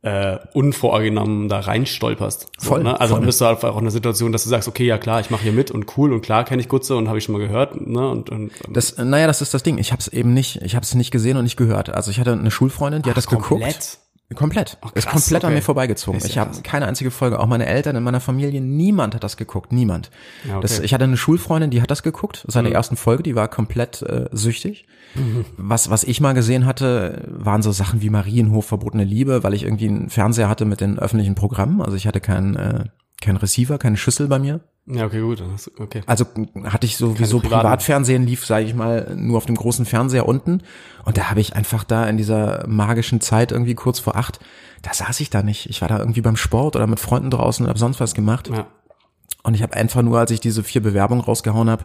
äh, 0.04 0.38
unvorgenommen 0.54 1.50
da 1.50 1.60
reinstolperst. 1.60 2.48
So, 2.58 2.70
voll, 2.70 2.84
ne? 2.84 3.00
Also 3.00 3.14
voll. 3.14 3.22
dann 3.22 3.26
bist 3.26 3.42
du 3.42 3.46
einfach 3.46 3.74
auch 3.74 3.78
in 3.78 3.84
der 3.84 3.92
Situation, 3.92 4.32
dass 4.32 4.44
du 4.44 4.50
sagst, 4.50 4.68
okay, 4.68 4.86
ja 4.86 4.98
klar, 4.98 5.20
ich 5.20 5.30
mache 5.30 5.44
hier 5.44 5.52
mit 5.52 5.72
und 5.72 5.98
cool 5.98 6.14
und 6.14 6.22
klar 6.22 6.46
kenne 6.46 6.62
ich 6.62 6.70
Gutze 6.70 6.96
und 6.96 7.08
habe 7.08 7.18
ich 7.18 7.24
schon 7.24 7.34
mal 7.34 7.46
gehört. 7.46 7.88
Ne? 7.88 8.08
Und, 8.08 8.30
und, 8.30 8.52
das, 8.70 8.98
naja, 8.98 9.28
das 9.28 9.42
ist 9.42 9.54
das 9.54 9.64
Ding. 9.64 9.78
Ich 9.78 9.92
habe 9.92 10.00
es 10.00 10.08
eben 10.08 10.34
nicht, 10.34 10.62
ich 10.62 10.76
habe 10.76 10.84
es 10.84 10.94
nicht 10.94 11.12
gesehen 11.12 11.38
und 11.38 11.44
nicht 11.44 11.58
gehört. 11.58 11.90
Also 11.90 12.12
ich 12.12 12.20
hatte 12.20 12.34
eine 12.34 12.52
Schulfreundin, 12.52 13.02
die 13.02 13.08
Ach, 13.08 13.12
hat 13.12 13.18
das 13.18 13.28
komplett? 13.28 13.60
geguckt. 13.60 14.00
Komplett. 14.36 14.78
Ach, 14.82 14.94
krass, 14.94 15.06
ist 15.06 15.10
komplett 15.10 15.44
okay. 15.44 15.48
an 15.48 15.54
mir 15.54 15.62
vorbeigezogen. 15.62 16.22
Ich 16.26 16.38
habe 16.38 16.62
keine 16.62 16.86
einzige 16.86 17.12
Folge. 17.12 17.40
Auch 17.40 17.48
meine 17.48 17.66
Eltern 17.66 17.96
in 17.96 18.04
meiner 18.04 18.20
Familie, 18.20 18.60
niemand 18.60 19.16
hat 19.16 19.24
das 19.24 19.38
geguckt. 19.38 19.72
Niemand. 19.72 20.12
Ja, 20.46 20.58
okay. 20.58 20.62
das, 20.64 20.80
ich 20.80 20.94
hatte 20.94 21.06
eine 21.06 21.16
Schulfreundin, 21.16 21.70
die 21.70 21.82
hat 21.82 21.92
das 21.92 22.04
geguckt. 22.04 22.44
Seine 22.48 22.70
mhm. 22.70 22.76
ersten 22.76 22.98
Folge, 22.98 23.24
die 23.24 23.36
war 23.36 23.48
komplett 23.48 24.02
äh, 24.02 24.28
süchtig. 24.34 24.86
Mhm. 25.16 25.46
Was, 25.56 25.90
was 25.90 26.04
ich 26.04 26.20
mal 26.20 26.34
gesehen 26.34 26.66
hatte, 26.66 27.24
waren 27.30 27.62
so 27.62 27.72
Sachen 27.72 28.02
wie 28.02 28.10
Marienhof, 28.10 28.66
verbotene 28.66 29.06
Liebe, 29.06 29.44
weil 29.44 29.54
ich 29.54 29.64
irgendwie 29.64 29.88
einen 29.88 30.10
Fernseher 30.10 30.50
hatte 30.50 30.66
mit 30.66 30.82
den 30.82 31.00
öffentlichen 31.00 31.36
Programmen. 31.36 31.82
Also 31.82 31.96
ich 31.96 32.06
hatte 32.06 32.20
keinen 32.20 32.58
äh, 32.58 32.84
kein 33.22 33.38
Receiver, 33.38 33.78
keine 33.78 33.98
Schüssel 33.98 34.28
bei 34.28 34.40
mir. 34.40 34.60
Ja, 34.90 35.06
okay, 35.06 35.20
gut. 35.20 35.44
Okay. 35.80 36.02
Also 36.06 36.26
hatte 36.64 36.86
ich 36.86 36.96
sowieso 36.96 37.42
Privatfernsehen, 37.42 38.26
lief, 38.26 38.46
sage 38.46 38.66
ich 38.66 38.74
mal, 38.74 39.14
nur 39.18 39.38
auf 39.38 39.46
dem 39.46 39.56
großen 39.56 39.86
Fernseher 39.86 40.26
unten. 40.26 40.62
Und 41.04 41.18
da 41.18 41.30
habe 41.30 41.42
ich 41.42 41.56
einfach 41.56 41.84
da 41.84 42.06
in 42.08 42.16
dieser 42.16 42.66
magischen 42.68 43.20
Zeit 43.20 43.52
irgendwie 43.52 43.76
kurz 43.76 44.00
vor 44.00 44.16
acht, 44.16 44.40
da 44.84 44.94
saß 44.94 45.20
ich 45.20 45.30
da 45.30 45.44
nicht. 45.44 45.70
Ich 45.70 45.82
war 45.82 45.90
da 45.90 46.00
irgendwie 46.00 46.22
beim 46.22 46.38
Sport 46.38 46.78
oder 46.78 46.88
mit 46.88 47.02
Freunden 47.02 47.30
draußen 47.30 47.66
oder 47.66 47.78
sonst 47.78 48.00
was 48.00 48.14
gemacht. 48.14 48.50
Ja. 48.50 48.68
Und 49.44 49.56
ich 49.56 49.62
habe 49.62 49.74
einfach 49.74 50.02
nur, 50.02 50.20
als 50.20 50.32
ich 50.32 50.40
diese 50.40 50.64
vier 50.64 50.82
Bewerbungen 50.82 51.24
rausgehauen 51.24 51.70
habe, 51.70 51.84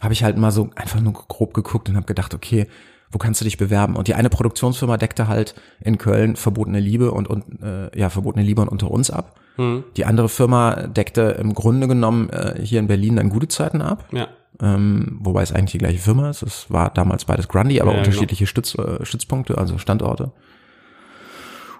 habe 0.00 0.12
ich 0.12 0.24
halt 0.24 0.36
mal 0.36 0.50
so 0.50 0.70
einfach 0.74 1.00
nur 1.00 1.12
grob 1.12 1.54
geguckt 1.54 1.88
und 1.88 1.96
habe 1.96 2.06
gedacht, 2.06 2.34
okay, 2.34 2.66
wo 3.10 3.18
kannst 3.18 3.40
du 3.40 3.44
dich 3.44 3.58
bewerben? 3.58 3.96
Und 3.96 4.08
die 4.08 4.14
eine 4.14 4.30
Produktionsfirma 4.30 4.96
deckte 4.96 5.28
halt 5.28 5.54
in 5.80 5.98
Köln 5.98 6.36
verbotene 6.36 6.80
Liebe 6.80 7.10
und, 7.10 7.28
und 7.28 7.62
äh, 7.62 7.98
ja, 7.98 8.08
verbotene 8.08 8.44
Liebe 8.44 8.62
und 8.62 8.68
unter 8.68 8.90
uns 8.90 9.10
ab. 9.10 9.38
Mhm. 9.56 9.84
Die 9.96 10.04
andere 10.04 10.28
Firma 10.28 10.86
deckte 10.86 11.22
im 11.40 11.54
Grunde 11.54 11.88
genommen 11.88 12.30
äh, 12.30 12.60
hier 12.62 12.78
in 12.78 12.86
Berlin 12.86 13.16
dann 13.16 13.30
gute 13.30 13.48
Zeiten 13.48 13.82
ab. 13.82 14.06
Ja. 14.12 14.28
Ähm, 14.62 15.18
wobei 15.20 15.42
es 15.42 15.52
eigentlich 15.52 15.72
die 15.72 15.78
gleiche 15.78 15.98
Firma 15.98 16.30
ist. 16.30 16.42
Es 16.42 16.70
war 16.70 16.90
damals 16.90 17.24
beides 17.24 17.48
Grundy, 17.48 17.80
aber 17.80 17.92
ja, 17.92 17.98
unterschiedliche 17.98 18.44
genau. 18.44 18.50
Stütz, 18.50 18.74
äh, 18.76 19.04
Stützpunkte, 19.04 19.58
also 19.58 19.78
Standorte. 19.78 20.32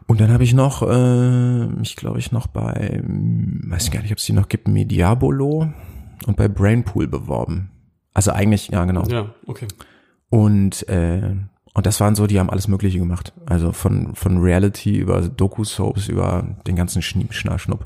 Und 0.06 0.20
dann 0.20 0.32
habe 0.32 0.42
ich 0.42 0.54
noch, 0.54 0.82
äh, 0.82 1.82
ich 1.82 1.94
glaube 1.94 2.18
ich 2.18 2.32
noch 2.32 2.48
bei, 2.48 3.00
weiß 3.04 3.92
gar 3.92 4.02
nicht, 4.02 4.10
ob 4.10 4.18
es 4.18 4.24
die 4.24 4.32
noch 4.32 4.48
gibt, 4.48 4.66
Mediabolo 4.66 5.72
und 6.26 6.36
bei 6.36 6.48
Brainpool 6.48 7.06
beworben. 7.06 7.70
Also 8.12 8.32
eigentlich, 8.32 8.68
ja 8.68 8.84
genau. 8.86 9.04
Ja, 9.04 9.34
okay. 9.46 9.68
Und 10.30 10.88
äh, 10.88 11.34
und 11.72 11.86
das 11.86 12.00
waren 12.00 12.14
so, 12.14 12.26
die 12.26 12.40
haben 12.40 12.50
alles 12.50 12.68
Mögliche 12.68 12.98
gemacht. 12.98 13.32
Also 13.46 13.72
von 13.72 14.14
von 14.14 14.38
Reality 14.38 14.96
über 14.96 15.20
Doku-Soaps 15.22 16.08
über 16.08 16.56
den 16.66 16.76
ganzen 16.76 17.02
Schnipp, 17.02 17.34
Schnupp. 17.34 17.84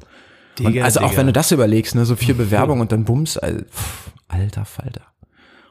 Und 0.61 0.79
also 0.79 1.01
auch 1.01 1.17
wenn 1.17 1.27
du 1.27 1.33
das 1.33 1.51
überlegst, 1.51 1.95
ne, 1.95 2.05
so 2.05 2.17
vier 2.17 2.35
Bewerbungen 2.37 2.83
und 2.83 2.93
dann 2.93 3.05
Bums, 3.05 3.39
alter 4.29 4.65
Falter. 4.65 5.03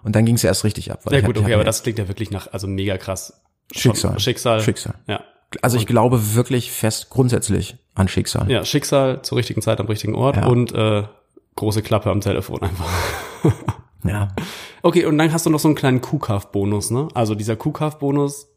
Und 0.04 0.16
dann 0.16 0.26
ging 0.26 0.36
es 0.36 0.44
erst 0.44 0.64
richtig 0.66 0.92
ab. 0.92 1.02
Weil 1.06 1.14
ja 1.14 1.22
gut, 1.22 1.38
okay, 1.38 1.54
aber 1.54 1.64
das 1.64 1.84
klingt 1.84 1.98
ja 1.98 2.08
wirklich 2.08 2.30
nach, 2.30 2.52
also 2.52 2.68
mega 2.68 2.98
krass. 2.98 3.42
Schicksal. 3.72 4.20
Schicksal. 4.20 4.60
Schicksal. 4.60 4.96
Ja. 5.08 5.24
Also 5.62 5.78
ich 5.78 5.86
glaube 5.86 6.36
wirklich 6.36 6.72
fest 6.72 7.10
grundsätzlich 7.10 7.78
an 7.96 8.08
Schicksal. 8.08 8.50
Ja, 8.52 8.66
Schicksal 8.66 9.22
zur 9.22 9.38
richtigen 9.38 9.62
Zeit 9.62 9.80
am 9.80 9.86
richtigen 9.86 10.16
Ort 10.16 10.38
ja. 10.38 10.48
und 10.48 10.74
äh, 10.74 11.04
große 11.56 11.82
Klappe 11.82 12.10
am 12.10 12.22
Telefon 12.22 12.62
einfach. 12.62 12.90
Ja. 14.04 14.30
Okay, 14.82 15.06
und 15.06 15.18
dann 15.18 15.32
hast 15.32 15.46
du 15.46 15.50
noch 15.50 15.60
so 15.60 15.68
einen 15.68 15.76
kleinen 15.76 16.02
Kuhkauf-Bonus, 16.02 16.92
ne? 16.92 17.08
Also 17.14 17.36
dieser 17.36 17.56
Kuhkauf-Bonus 17.56 18.48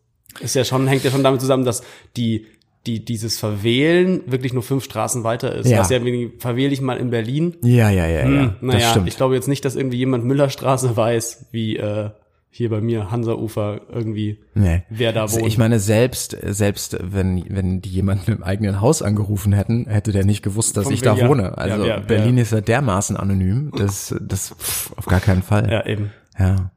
ist 0.40 0.54
ja 0.54 0.64
schon, 0.64 0.86
hängt 0.86 1.04
ja 1.04 1.10
schon 1.10 1.22
damit 1.22 1.40
zusammen, 1.40 1.64
dass 1.64 1.82
die, 2.16 2.46
die, 2.86 3.04
dieses 3.04 3.38
Verwählen 3.38 4.22
wirklich 4.26 4.52
nur 4.52 4.62
fünf 4.62 4.84
Straßen 4.84 5.24
weiter 5.24 5.54
ist. 5.54 5.68
Ja. 5.68 5.78
Das 5.78 5.90
ist 5.90 5.96
ja 5.96 6.28
verwähle 6.38 6.72
ich 6.72 6.80
mal 6.80 6.98
in 6.98 7.10
Berlin. 7.10 7.56
Ja, 7.62 7.90
ja, 7.90 8.06
ja, 8.06 8.22
hm, 8.22 8.34
ja. 8.34 8.56
Naja, 8.60 9.02
ich 9.06 9.16
glaube 9.16 9.34
jetzt 9.34 9.48
nicht, 9.48 9.64
dass 9.64 9.76
irgendwie 9.76 9.98
jemand 9.98 10.24
Müllerstraße 10.24 10.96
weiß, 10.96 11.46
wie, 11.52 11.76
äh, 11.76 12.10
hier 12.56 12.70
bei 12.70 12.80
mir 12.80 13.10
Hansa-Ufer 13.10 13.82
irgendwie, 13.90 14.40
nee. 14.54 14.82
wer 14.88 15.12
da 15.12 15.30
wohnt. 15.30 15.46
Ich 15.46 15.58
meine, 15.58 15.78
selbst, 15.78 16.36
selbst 16.42 16.96
wenn, 17.02 17.44
wenn 17.48 17.82
die 17.82 17.90
jemanden 17.90 18.32
im 18.32 18.42
eigenen 18.42 18.80
Haus 18.80 19.02
angerufen 19.02 19.52
hätten, 19.52 19.86
hätte 19.86 20.12
der 20.12 20.24
nicht 20.24 20.42
gewusst, 20.42 20.76
dass 20.76 20.84
Von 20.84 20.94
ich 20.94 21.02
da 21.02 21.14
ja. 21.14 21.28
wohne. 21.28 21.58
Also 21.58 21.84
ja, 21.84 21.96
wer, 21.96 22.00
Berlin 22.00 22.36
wer. 22.36 22.42
ist 22.42 22.52
ja 22.52 22.62
dermaßen 22.62 23.16
anonym, 23.16 23.72
das, 23.76 24.14
das 24.20 24.54
pff, 24.58 24.92
auf 24.96 25.06
gar 25.06 25.20
keinen 25.20 25.42
Fall. 25.42 25.70
Ja, 25.70 25.84
eben. 25.86 26.12
Ja. 26.38 26.70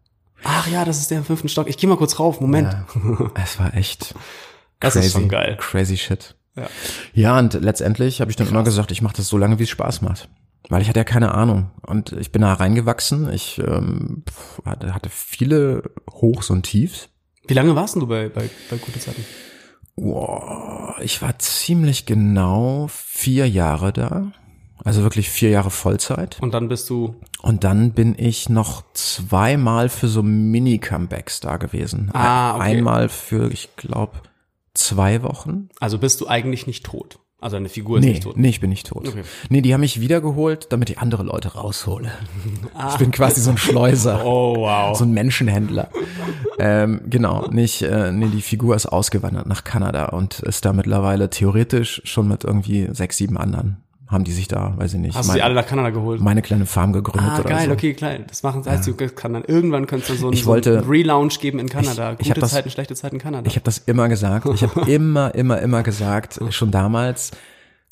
Ach 0.43 0.67
ja, 0.67 0.85
das 0.85 0.99
ist 0.99 1.11
der 1.11 1.19
im 1.19 1.23
fünften 1.23 1.49
Stock. 1.49 1.69
Ich 1.69 1.77
gehe 1.77 1.89
mal 1.89 1.97
kurz 1.97 2.19
rauf, 2.19 2.41
Moment. 2.41 2.73
Ja, 2.73 3.31
es 3.41 3.57
war 3.59 3.73
echt 3.73 4.15
das 4.79 4.93
crazy, 4.93 5.07
ist 5.07 5.13
schon 5.13 5.29
geil. 5.29 5.57
Crazy 5.59 5.97
shit. 5.97 6.35
Ja, 6.55 6.67
ja 7.13 7.39
und 7.39 7.53
letztendlich 7.53 8.21
habe 8.21 8.31
ich 8.31 8.37
dann 8.37 8.47
Krass. 8.47 8.53
immer 8.53 8.63
gesagt, 8.63 8.91
ich 8.91 9.01
mache 9.01 9.15
das 9.17 9.29
so 9.29 9.37
lange, 9.37 9.59
wie 9.59 9.63
es 9.63 9.69
Spaß 9.69 10.01
macht. 10.01 10.27
Weil 10.67 10.81
ich 10.81 10.89
hatte 10.89 10.99
ja 10.99 11.05
keine 11.05 11.33
Ahnung. 11.33 11.71
Und 11.85 12.11
ich 12.13 12.31
bin 12.31 12.41
da 12.41 12.53
reingewachsen. 12.53 13.31
Ich 13.31 13.59
ähm, 13.59 14.23
hatte 14.65 15.09
viele 15.09 15.83
Hochs 16.11 16.49
und 16.49 16.63
Tiefs. 16.63 17.09
Wie 17.47 17.53
lange 17.53 17.75
warst 17.75 17.95
du 17.95 18.05
bei, 18.05 18.29
bei, 18.29 18.49
bei 18.69 18.77
Gute 18.77 18.99
Zeiten? 18.99 19.25
Wow, 19.95 20.97
ich 21.01 21.21
war 21.21 21.39
ziemlich 21.39 22.05
genau 22.05 22.87
vier 22.89 23.49
Jahre 23.49 23.91
da. 23.91 24.31
Also 24.85 25.03
wirklich 25.03 25.29
vier 25.29 25.49
Jahre 25.49 25.71
Vollzeit. 25.71 26.37
Und 26.41 26.53
dann 26.53 26.69
bist 26.69 26.89
du. 26.89 27.15
Und 27.41 27.63
dann 27.63 27.91
bin 27.91 28.15
ich 28.17 28.47
noch 28.47 28.83
zweimal 28.93 29.89
für 29.89 30.07
so 30.07 30.23
Mini-Comebacks 30.23 31.41
da 31.41 31.57
gewesen. 31.57 32.11
Ah, 32.13 32.55
okay. 32.55 32.77
Einmal 32.77 33.09
für, 33.09 33.51
ich 33.51 33.75
glaube, 33.75 34.21
zwei 34.73 35.21
Wochen. 35.23 35.69
Also 35.79 35.97
bist 35.97 36.21
du 36.21 36.27
eigentlich 36.27 36.65
nicht 36.65 36.85
tot. 36.85 37.19
Also 37.41 37.56
eine 37.56 37.69
Figur 37.69 37.99
ist 37.99 38.04
nee, 38.04 38.12
nicht 38.12 38.23
tot. 38.23 38.38
Nee, 38.38 38.49
ich 38.49 38.60
bin 38.60 38.69
nicht 38.69 38.88
tot. 38.88 39.08
Okay. 39.08 39.23
Nee, 39.49 39.62
die 39.62 39.73
haben 39.73 39.80
mich 39.80 40.02
wiedergeholt, 40.02 40.67
damit 40.71 40.89
ich 40.89 40.99
andere 40.99 41.23
Leute 41.23 41.54
raushole. 41.54 42.12
Ah. 42.73 42.89
Ich 42.93 42.97
bin 42.97 43.12
quasi 43.12 43.39
so 43.39 43.52
ein 43.52 43.58
Schleuser. 43.58 44.21
Oh, 44.30 44.56
wow. 44.58 44.97
So 44.97 45.06
ein 45.06 45.12
Menschenhändler. 45.13 45.89
ähm, 46.60 47.02
genau, 47.10 47.47
nicht, 47.47 47.82
äh, 47.82 48.12
nee, 48.12 48.28
die 48.28 48.41
Figur 48.41 48.75
ist 48.75 48.86
ausgewandert 48.86 49.47
nach 49.47 49.63
Kanada 49.63 50.08
und 50.08 50.39
ist 50.39 50.65
da 50.65 50.73
mittlerweile 50.73 51.30
theoretisch 51.30 52.02
schon 52.04 52.28
mit 52.28 52.43
irgendwie 52.43 52.89
sechs, 52.91 53.17
sieben 53.17 53.38
anderen 53.38 53.78
haben 54.09 54.23
die 54.23 54.31
sich 54.31 54.47
da, 54.47 54.73
weiß 54.75 54.95
ich 54.95 54.99
nicht. 54.99 55.15
Hast 55.15 55.29
du 55.29 55.33
sie 55.33 55.41
alle 55.43 55.53
nach 55.53 55.67
Kanada 55.67 55.91
geholt? 55.91 56.19
Meine 56.19 56.41
kleine 56.41 56.65
Farm 56.65 56.93
gegründet 56.93 57.31
ah, 57.31 57.39
oder 57.39 57.49
geil, 57.49 57.67
so. 57.67 57.73
okay, 57.73 57.93
klein. 57.93 58.25
Das 58.27 58.41
machen 58.41 58.63
sie, 58.63 58.69
heißt, 58.71 58.87
ja. 58.87 58.93
du 58.93 59.09
kann 59.09 59.33
dann 59.33 59.43
irgendwann 59.43 59.85
könntest 59.85 60.09
du 60.09 60.15
so, 60.15 60.31
ich 60.31 60.47
wollte, 60.47 60.73
so 60.73 60.79
einen 60.79 60.89
Relaunch 60.89 61.39
geben 61.39 61.59
in 61.59 61.69
Kanada. 61.69 62.13
Ich, 62.13 62.21
ich 62.21 62.27
Gute 62.29 62.41
das, 62.41 62.51
Zeiten, 62.51 62.71
schlechte 62.71 62.95
Zeiten 62.95 63.19
Kanada. 63.19 63.47
Ich 63.47 63.55
habe 63.55 63.63
das 63.63 63.77
immer 63.77 64.09
gesagt. 64.09 64.47
Ich 64.47 64.63
habe 64.63 64.81
immer, 64.91 65.35
immer, 65.35 65.61
immer 65.61 65.83
gesagt, 65.83 66.39
schon 66.49 66.71
damals, 66.71 67.31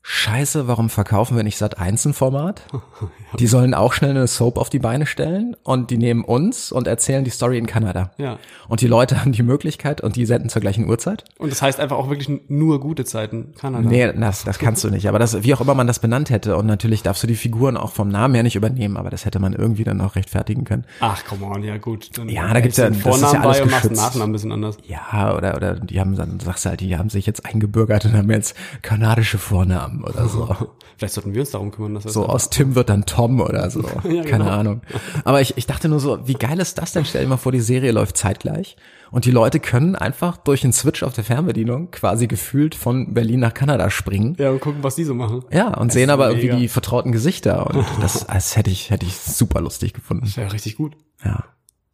Scheiße, 0.10 0.70
warum 0.70 0.90
verkaufen 0.90 1.36
wir 1.36 1.44
nicht 1.44 1.58
Sat 1.58 1.80
1 1.80 2.06
ein 2.06 2.14
Format? 2.14 2.62
Die 3.40 3.46
sollen 3.46 3.74
auch 3.74 3.92
schnell 3.92 4.12
eine 4.12 4.26
Soap 4.26 4.58
auf 4.58 4.70
die 4.70 4.80
Beine 4.80 5.06
stellen 5.06 5.58
und 5.64 5.92
die 5.92 5.98
nehmen 5.98 6.24
uns 6.24 6.72
und 6.72 6.88
erzählen 6.88 7.26
die 7.26 7.30
Story 7.30 7.58
in 7.58 7.66
Kanada. 7.66 8.12
Ja. 8.18 8.40
Und 8.70 8.80
die 8.80 8.88
Leute 8.88 9.20
haben 9.20 9.34
die 9.34 9.44
Möglichkeit 9.44 10.00
und 10.00 10.16
die 10.16 10.26
senden 10.26 10.48
zur 10.48 10.62
gleichen 10.62 10.90
Uhrzeit. 10.90 11.26
Und 11.38 11.52
das 11.52 11.62
heißt 11.62 11.82
einfach 11.82 11.98
auch 11.98 12.10
wirklich 12.10 12.30
nur 12.48 12.80
gute 12.80 13.04
Zeiten 13.04 13.54
Kanada. 13.60 13.88
Nee, 13.88 14.14
das, 14.14 14.46
das 14.46 14.60
kannst 14.60 14.82
du 14.86 14.90
nicht. 14.90 15.10
Aber 15.10 15.20
das, 15.20 15.44
wie 15.44 15.54
auch 15.54 15.60
immer 15.60 15.76
man 15.76 15.88
das 15.88 16.00
benannt 16.00 16.30
hätte. 16.30 16.56
Und 16.56 16.68
natürlich 16.68 17.04
darfst 17.04 17.22
du 17.24 17.28
die 17.28 17.36
Figuren 17.36 17.76
auch 17.76 17.92
vom 17.92 18.08
Namen 18.08 18.34
her 18.34 18.44
nicht 18.44 18.56
übernehmen, 18.56 18.96
aber 18.96 19.10
das 19.10 19.26
hätte 19.26 19.40
man 19.40 19.52
irgendwie 19.52 19.84
dann 19.84 20.00
auch 20.00 20.16
rechtfertigen 20.16 20.64
können. 20.64 20.86
Ach, 21.02 21.22
come 21.26 21.46
on, 21.48 21.64
ja 21.64 21.78
gut. 21.78 22.18
Dann 22.18 22.30
ja, 22.30 22.54
da 22.54 22.62
gibt's 22.62 22.78
ja, 22.78 22.90
das 22.90 22.98
Vornamen 22.98 23.26
ist 23.26 23.34
ja 23.34 23.42
alles 23.42 23.58
bei 23.58 23.64
und 23.64 23.72
machst. 23.72 23.92
Nachnamen 23.92 24.30
ein 24.30 24.32
bisschen 24.32 24.52
anders. 24.54 24.78
Ja, 24.88 25.36
oder, 25.36 25.56
oder 25.58 25.76
die 25.76 26.00
haben, 26.00 26.16
dann 26.16 26.40
sagst 26.40 26.64
du 26.64 26.70
halt, 26.70 26.80
die 26.80 26.98
haben 26.98 27.10
sich 27.10 27.26
jetzt 27.26 27.46
eingebürgert 27.46 28.06
und 28.06 28.14
haben 28.14 28.32
jetzt 28.32 28.56
kanadische 28.82 29.38
Vornamen. 29.38 29.97
Tom 30.02 30.04
oder 30.04 30.28
so. 30.28 30.56
Vielleicht 30.98 31.14
sollten 31.14 31.34
wir 31.34 31.42
uns 31.42 31.52
darum 31.52 31.72
kümmern, 31.72 31.94
dass 31.96 32.04
das 32.04 32.14
So 32.14 32.26
aus 32.26 32.50
Tim 32.50 32.76
wird 32.76 32.90
dann 32.90 33.06
Tom 33.06 33.40
oder 33.42 33.70
so. 33.70 33.82
Ja, 34.04 34.24
Keine 34.24 34.44
genau. 34.46 34.50
Ahnung. 34.50 34.82
Aber 35.24 35.42
ich, 35.42 35.58
ich 35.58 35.66
dachte 35.68 35.90
nur 35.90 36.00
so, 36.00 36.28
wie 36.28 36.34
geil 36.34 36.60
ist 36.60 36.78
das 36.78 36.94
denn? 36.94 37.06
Stell 37.06 37.24
dir 37.24 37.28
mal 37.30 37.38
vor, 37.38 37.52
die 37.52 37.60
Serie 37.60 37.92
läuft 37.92 38.18
zeitgleich 38.18 38.78
und 39.12 39.26
die 39.26 39.32
Leute 39.32 39.60
können 39.60 39.96
einfach 39.96 40.38
durch 40.38 40.64
einen 40.64 40.74
Switch 40.74 41.04
auf 41.04 41.14
der 41.14 41.24
Fernbedienung 41.24 41.92
quasi 41.92 42.28
gefühlt 42.28 42.76
von 42.76 43.14
Berlin 43.14 43.40
nach 43.40 43.54
Kanada 43.54 43.90
springen. 43.90 44.36
Ja, 44.40 44.50
und 44.52 44.60
gucken, 44.60 44.84
was 44.84 44.96
die 44.96 45.04
so 45.04 45.14
machen. 45.14 45.44
Ja, 45.52 45.74
und 45.78 45.90
Das 45.90 45.94
sehen 45.94 46.10
aber 46.10 46.28
mega. 46.30 46.40
irgendwie 46.40 46.62
die 46.64 46.68
vertrauten 46.68 47.12
Gesichter 47.12 47.68
und 47.68 47.86
das, 48.02 48.26
das 48.28 48.56
hätte 48.58 48.70
ich, 48.72 48.90
hätte 48.90 49.06
ich 49.06 49.16
super 49.18 49.62
lustig 49.62 49.94
gefunden. 49.94 50.26
Ja, 50.36 50.48
richtig 50.48 50.76
gut. 50.78 50.96
Ja. 51.24 51.44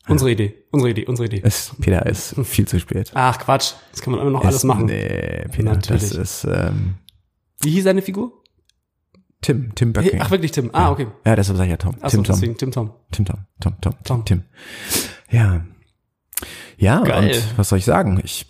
Unsere 0.07 0.31
Idee, 0.31 0.53
unsere 0.71 0.89
Idee, 0.91 1.05
unsere 1.05 1.27
Idee. 1.27 1.41
Es, 1.45 1.73
Peter 1.79 2.05
ist 2.05 2.35
viel 2.43 2.67
zu 2.67 2.77
spät. 2.77 3.11
Ach, 3.13 3.39
Quatsch. 3.39 3.71
Das 3.91 4.01
kann 4.01 4.11
man 4.11 4.21
immer 4.21 4.31
noch 4.31 4.43
alles 4.43 4.57
Es- 4.57 4.63
machen. 4.65 4.85
Nee, 4.87 5.45
Peter, 5.49 5.71
Natürlich. 5.71 6.09
das 6.09 6.43
ist 6.43 6.43
ähm, 6.51 6.95
Wie 7.63 7.71
hieß 7.71 7.83
seine 7.83 8.01
Figur? 8.01 8.43
Tim, 9.41 9.75
Tim 9.75 9.93
Böcking. 9.93 10.21
Ach, 10.21 10.31
wirklich 10.31 10.51
Tim. 10.51 10.69
Ah, 10.73 10.91
okay. 10.91 11.07
Ja, 11.25 11.35
deshalb 11.35 11.57
sag 11.57 11.65
ich 11.65 11.71
ja 11.71 11.77
Tom. 11.77 11.95
Achso, 12.01 12.17
Tim 12.17 12.23
Tom. 12.23 12.35
deswegen 12.35 12.57
Tim 12.57 12.71
Tom. 12.71 12.91
Tim 13.11 13.25
Tom. 13.25 13.39
Tom, 13.59 13.73
Tom, 13.81 13.93
Tom. 14.03 14.25
Tim. 14.25 14.43
Ja. 15.29 15.65
Ja, 16.77 17.01
Geil. 17.01 17.31
und 17.35 17.57
was 17.57 17.69
soll 17.69 17.79
ich 17.79 17.85
sagen? 17.85 18.19
Ich, 18.23 18.45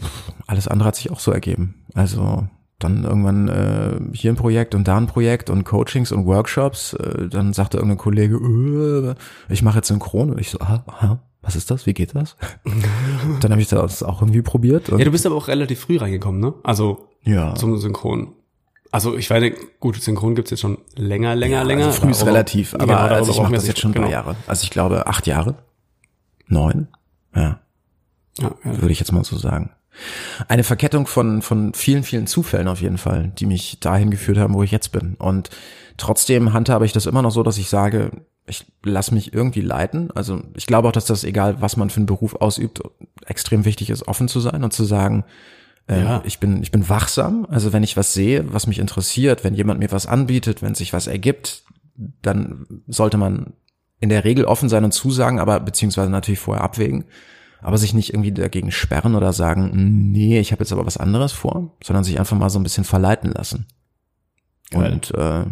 alles 0.47 0.67
andere 0.67 0.87
hat 0.87 0.95
sich 0.95 1.11
auch 1.11 1.19
so 1.19 1.31
ergeben. 1.31 1.85
Also 1.93 2.47
dann 2.79 3.03
irgendwann 3.03 3.47
äh, 3.47 3.99
hier 4.13 4.31
ein 4.31 4.35
Projekt 4.35 4.75
und 4.75 4.87
da 4.87 4.97
ein 4.97 5.07
Projekt 5.07 5.49
und 5.49 5.63
Coachings 5.63 6.11
und 6.11 6.25
Workshops. 6.25 6.93
Äh, 6.93 7.29
dann 7.29 7.53
sagte 7.53 7.77
irgendein 7.77 7.97
Kollege, 7.97 8.35
äh, 8.37 9.53
ich 9.53 9.61
mache 9.63 9.77
jetzt 9.77 9.87
Synchron. 9.87 10.31
Und 10.31 10.39
ich 10.39 10.49
so, 10.49 10.59
aha, 10.59 10.83
aha, 10.87 11.19
was 11.41 11.55
ist 11.55 11.71
das? 11.71 11.85
Wie 11.85 11.93
geht 11.93 12.15
das? 12.15 12.35
dann 13.39 13.51
habe 13.51 13.61
ich 13.61 13.67
das 13.67 14.03
auch 14.03 14.21
irgendwie 14.21 14.41
probiert. 14.41 14.89
Ja, 14.89 14.97
du 14.97 15.11
bist 15.11 15.25
aber 15.25 15.35
auch 15.35 15.47
relativ 15.47 15.79
früh 15.79 15.97
reingekommen, 15.97 16.41
ne? 16.41 16.53
Also 16.63 17.07
ja. 17.23 17.55
zum 17.55 17.77
Synchron. 17.77 18.33
Also 18.93 19.17
ich 19.17 19.27
meine, 19.31 19.49
gut, 19.79 19.99
Synchron 19.99 20.35
gibt's 20.35 20.51
jetzt 20.51 20.59
schon 20.59 20.77
länger, 20.95 21.35
länger, 21.35 21.57
Ja, 21.57 21.63
länger. 21.63 21.87
Also 21.87 22.01
früh 22.01 22.11
ist 22.11 22.27
relativ, 22.27 22.75
aber 22.75 22.85
Genau, 22.85 22.97
also 22.99 23.31
ich 23.31 23.41
mache 23.41 23.53
das 23.53 23.65
jetzt 23.65 23.79
schon 23.79 23.89
ein 23.89 23.95
paar 23.95 24.03
genau. 24.03 24.13
Jahre. 24.13 24.35
Also 24.45 24.63
ich 24.65 24.69
glaube 24.69 25.07
acht 25.07 25.25
Jahre, 25.25 25.55
neun, 26.47 26.87
ja, 27.35 27.59
Ja, 28.37 28.51
ja. 28.63 28.81
würde 28.81 28.91
ich 28.91 28.99
jetzt 28.99 29.11
mal 29.11 29.23
so 29.23 29.35
sagen. 29.35 29.71
Eine 30.47 30.63
Verkettung 30.63 31.07
von 31.07 31.41
von 31.41 31.73
vielen 31.73 32.03
vielen 32.03 32.27
Zufällen 32.27 32.67
auf 32.67 32.81
jeden 32.81 32.99
Fall, 32.99 33.31
die 33.39 33.47
mich 33.47 33.79
dahin 33.79 34.11
geführt 34.11 34.37
haben, 34.37 34.53
wo 34.53 34.61
ich 34.61 34.69
jetzt 34.69 34.91
bin. 34.91 35.15
Und 35.15 35.49
trotzdem 35.97 36.53
handhabe 36.53 36.85
ich 36.85 36.93
das 36.93 37.07
immer 37.07 37.23
noch 37.23 37.31
so, 37.31 37.41
dass 37.41 37.57
ich 37.57 37.69
sage, 37.69 38.11
ich 38.45 38.63
lasse 38.83 39.15
mich 39.15 39.33
irgendwie 39.33 39.61
leiten. 39.61 40.11
Also 40.11 40.39
ich 40.53 40.67
glaube 40.67 40.87
auch, 40.87 40.91
dass 40.91 41.05
das 41.05 41.23
egal, 41.23 41.61
was 41.61 41.77
man 41.77 41.89
für 41.89 41.97
einen 41.97 42.05
Beruf 42.05 42.35
ausübt, 42.35 42.79
extrem 43.25 43.65
wichtig 43.65 43.89
ist, 43.89 44.07
offen 44.07 44.27
zu 44.27 44.39
sein 44.39 44.63
und 44.63 44.71
zu 44.71 44.83
sagen, 44.83 45.23
Ja. 45.89 46.21
ich 46.25 46.39
bin 46.39 46.63
ich 46.63 46.71
bin 46.71 46.87
wachsam. 46.87 47.45
Also 47.49 47.73
wenn 47.73 47.83
ich 47.83 47.97
was 47.97 48.13
sehe, 48.13 48.51
was 48.53 48.67
mich 48.67 48.79
interessiert, 48.79 49.43
wenn 49.43 49.53
jemand 49.53 49.79
mir 49.79 49.91
was 49.91 50.07
anbietet, 50.07 50.61
wenn 50.61 50.75
sich 50.75 50.93
was 50.93 51.07
ergibt, 51.07 51.63
dann 52.21 52.65
sollte 52.87 53.17
man 53.17 53.53
in 53.99 54.09
der 54.09 54.23
Regel 54.23 54.45
offen 54.45 54.69
sein 54.69 54.83
und 54.83 54.93
zusagen, 54.93 55.39
aber 55.39 55.59
beziehungsweise 55.59 56.09
natürlich 56.09 56.39
vorher 56.39 56.63
abwägen, 56.63 57.05
aber 57.61 57.77
sich 57.77 57.93
nicht 57.93 58.13
irgendwie 58.13 58.31
dagegen 58.31 58.71
sperren 58.71 59.15
oder 59.15 59.31
sagen, 59.33 60.11
nee, 60.11 60.39
ich 60.39 60.51
habe 60.51 60.63
jetzt 60.63 60.73
aber 60.73 60.85
was 60.85 60.97
anderes 60.97 61.31
vor, 61.31 61.77
sondern 61.83 62.03
sich 62.03 62.19
einfach 62.19 62.37
mal 62.37 62.49
so 62.49 62.59
ein 62.59 62.63
bisschen 62.63 62.83
verleiten 62.83 63.31
lassen. 63.31 63.67
Geil. 64.71 64.93
Und 64.93 65.11
äh, 65.11 65.45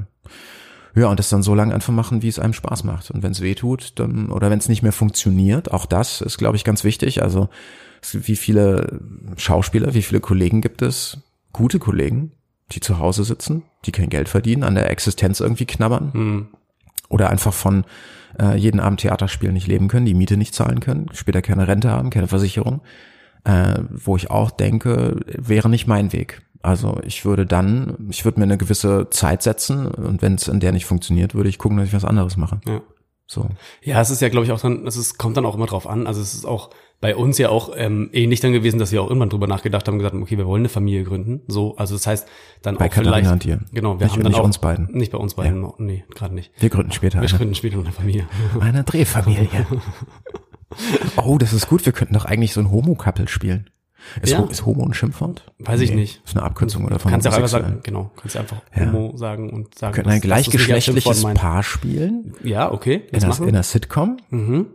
ja, 0.95 1.07
und 1.07 1.19
das 1.19 1.29
dann 1.29 1.43
so 1.43 1.55
lange 1.55 1.73
einfach 1.73 1.93
machen, 1.93 2.21
wie 2.21 2.27
es 2.27 2.39
einem 2.39 2.53
Spaß 2.53 2.83
macht. 2.83 3.11
Und 3.11 3.23
wenn 3.23 3.31
es 3.31 3.41
weh 3.41 3.55
tut, 3.55 3.99
dann, 3.99 4.29
oder 4.29 4.49
wenn 4.49 4.59
es 4.59 4.69
nicht 4.69 4.83
mehr 4.83 4.91
funktioniert, 4.91 5.71
auch 5.71 5.85
das 5.85 6.21
ist, 6.21 6.37
glaube 6.37 6.57
ich, 6.57 6.63
ganz 6.63 6.83
wichtig. 6.83 7.23
Also 7.23 7.49
wie 8.13 8.35
viele 8.35 8.99
Schauspieler, 9.37 9.93
wie 9.93 10.01
viele 10.01 10.19
Kollegen 10.19 10.61
gibt 10.61 10.81
es, 10.81 11.19
gute 11.53 11.79
Kollegen, 11.79 12.31
die 12.71 12.79
zu 12.79 12.99
Hause 12.99 13.23
sitzen, 13.23 13.63
die 13.85 13.91
kein 13.91 14.09
Geld 14.09 14.27
verdienen, 14.27 14.63
an 14.63 14.75
der 14.75 14.89
Existenz 14.89 15.39
irgendwie 15.39 15.65
knabbern 15.65 16.13
Hm. 16.13 16.47
oder 17.09 17.29
einfach 17.29 17.53
von 17.53 17.85
äh, 18.39 18.55
jeden 18.57 18.79
Abend 18.79 19.01
Theaterspielen 19.01 19.53
nicht 19.53 19.67
leben 19.67 19.87
können, 19.87 20.05
die 20.05 20.13
Miete 20.13 20.37
nicht 20.37 20.55
zahlen 20.55 20.79
können, 20.79 21.09
später 21.13 21.41
keine 21.41 21.67
Rente 21.67 21.89
haben, 21.89 22.09
keine 22.09 22.27
Versicherung, 22.27 22.81
äh, 23.43 23.79
wo 23.89 24.15
ich 24.15 24.29
auch 24.29 24.51
denke, 24.51 25.17
wäre 25.25 25.69
nicht 25.69 25.87
mein 25.87 26.13
Weg. 26.13 26.41
Also 26.63 26.99
ich 27.03 27.25
würde 27.25 27.45
dann, 27.45 28.07
ich 28.09 28.25
würde 28.25 28.39
mir 28.39 28.45
eine 28.45 28.57
gewisse 28.57 29.09
Zeit 29.09 29.41
setzen 29.43 29.87
und 29.87 30.21
wenn 30.21 30.35
es 30.35 30.47
in 30.47 30.59
der 30.59 30.71
nicht 30.71 30.85
funktioniert, 30.85 31.33
würde 31.33 31.49
ich 31.49 31.57
gucken, 31.57 31.77
dass 31.77 31.87
ich 31.87 31.93
was 31.93 32.05
anderes 32.05 32.37
mache. 32.37 32.61
Ja. 32.67 32.81
So. 33.25 33.47
Ja, 33.81 34.01
es 34.01 34.09
ist 34.09 34.21
ja, 34.21 34.27
glaube 34.27 34.45
ich, 34.45 34.51
auch 34.51 34.59
dann, 34.59 34.85
es 34.85 34.97
ist, 34.97 35.17
kommt 35.17 35.37
dann 35.37 35.45
auch 35.45 35.55
immer 35.55 35.65
drauf 35.65 35.87
an. 35.87 36.05
Also 36.05 36.21
es 36.21 36.33
ist 36.33 36.45
auch 36.45 36.69
bei 36.99 37.15
uns 37.15 37.37
ja 37.37 37.47
auch 37.47 37.71
ähm, 37.75 38.09
ähnlich 38.11 38.41
dann 38.41 38.51
gewesen, 38.51 38.77
dass 38.77 38.91
wir 38.91 39.01
auch 39.01 39.07
irgendwann 39.07 39.29
drüber 39.29 39.47
nachgedacht 39.47 39.87
haben, 39.87 39.97
gesagt 39.97 40.13
haben, 40.13 40.21
okay, 40.21 40.37
wir 40.37 40.45
wollen 40.45 40.61
eine 40.61 40.69
Familie 40.69 41.05
gründen. 41.05 41.41
So, 41.47 41.77
also 41.77 41.95
das 41.95 42.05
heißt, 42.05 42.27
dann 42.61 42.75
Bei 42.75 42.89
auch 42.89 42.93
vielleicht. 42.93 43.05
Katharina 43.05 43.31
und 43.31 43.43
dir. 43.45 43.59
Genau, 43.71 43.99
wir 43.99 44.05
Nicht- 44.05 44.13
haben 44.15 44.23
dann 44.23 44.31
nicht 44.33 44.41
auch 44.41 44.43
uns 44.43 44.59
beiden. 44.59 44.91
Nicht 44.91 45.13
bei 45.13 45.17
uns 45.17 45.33
beiden, 45.35 45.65
nee, 45.77 46.03
gerade 46.13 46.35
nicht. 46.35 46.51
Wir 46.59 46.69
gründen 46.69 46.91
später 46.91 47.21
Wir 47.21 47.29
eine, 47.29 47.37
gründen 47.37 47.55
später 47.55 47.79
eine 47.79 47.91
Familie. 47.93 48.27
eine 48.59 48.83
Drehfamilie. 48.83 49.47
oh, 51.25 51.37
das 51.37 51.53
ist 51.53 51.69
gut. 51.69 51.85
Wir 51.85 51.93
könnten 51.93 52.13
doch 52.13 52.25
eigentlich 52.25 52.53
so 52.53 52.59
ein 52.59 52.69
Homo-Couple 52.69 53.29
spielen. 53.29 53.69
Ist, 54.21 54.31
Ja. 54.31 54.43
Ist 54.43 54.65
Homo 54.65 54.85
ein 54.85 54.93
Schimpfwort? 54.93 55.51
Weiß 55.59 55.81
ich 55.81 55.91
nicht. 55.91 56.21
Ist 56.25 56.35
eine 56.35 56.45
Abkürzung 56.45 56.85
oder 56.85 56.99
von 56.99 57.11
kannst 57.11 57.27
auch 57.27 57.33
einfach 57.33 57.47
sagen, 57.47 57.79
genau, 57.83 58.11
kannst 58.15 58.35
ja 58.35 58.41
einfach 58.41 58.61
Ja. 58.75 58.91
Homo 58.91 59.15
sagen 59.17 59.49
und 59.49 59.77
sagen. 59.77 59.93
Wir 59.93 60.03
könnten 60.03 60.09
ein 60.11 60.21
gleichgeschlechtliches. 60.21 61.23
Paar 61.33 61.63
spielen. 61.63 62.33
Ja, 62.43 62.71
okay. 62.71 63.03
In 63.11 63.27
machen 63.27 63.47
in 63.47 63.55
einer 63.55 63.63
Sitcom. 63.63 64.17
Mhm. 64.29 64.67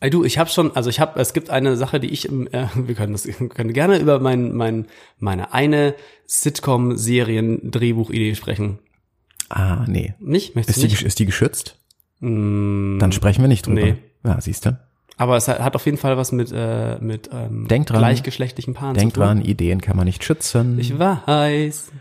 Ey, 0.00 0.10
du, 0.10 0.24
ich 0.24 0.36
habe 0.36 0.50
schon, 0.50 0.76
also 0.76 0.90
ich 0.90 1.00
habe, 1.00 1.18
es 1.18 1.32
gibt 1.32 1.48
eine 1.48 1.78
Sache, 1.78 1.98
die 1.98 2.08
ich, 2.08 2.28
im, 2.28 2.46
äh, 2.48 2.66
wir 2.74 2.94
können 2.94 3.12
das, 3.12 3.26
wir 3.40 3.48
können 3.48 3.72
gerne 3.72 3.98
über 3.98 4.20
mein, 4.20 4.54
mein, 4.54 4.86
meine 5.18 5.54
eine 5.54 5.94
Sitcom-Serien-Drehbuchidee 6.26 8.34
sprechen. 8.34 8.78
Ah, 9.48 9.84
nee. 9.88 10.14
Nicht? 10.18 10.56
Möchtest 10.56 10.78
Ist 10.78 10.82
du 10.84 10.88
die, 10.88 10.94
nicht? 10.94 11.02
ist 11.04 11.18
die 11.18 11.26
geschützt? 11.26 11.78
Mm, 12.20 12.98
Dann 12.98 13.12
sprechen 13.12 13.42
wir 13.42 13.48
nicht 13.48 13.66
drüber. 13.66 13.80
Nee. 13.80 13.96
Ja, 14.24 14.40
siehst 14.40 14.66
du. 14.66 14.78
Aber 15.16 15.36
es 15.36 15.48
hat 15.48 15.74
auf 15.74 15.84
jeden 15.86 15.98
Fall 15.98 16.16
was 16.16 16.32
mit, 16.32 16.52
äh, 16.52 16.98
mit 17.00 17.30
ähm, 17.32 17.66
Denk 17.68 17.86
dran. 17.86 17.98
gleichgeschlechtlichen 17.98 18.74
Paaren 18.74 18.94
Denk 18.94 19.14
zu 19.14 19.20
tun. 19.20 19.26
dran, 19.26 19.40
Ideen 19.42 19.80
kann 19.80 19.96
man 19.96 20.04
nicht 20.06 20.22
schützen. 20.22 20.78
Ich 20.78 20.98
weiß. 20.98 21.92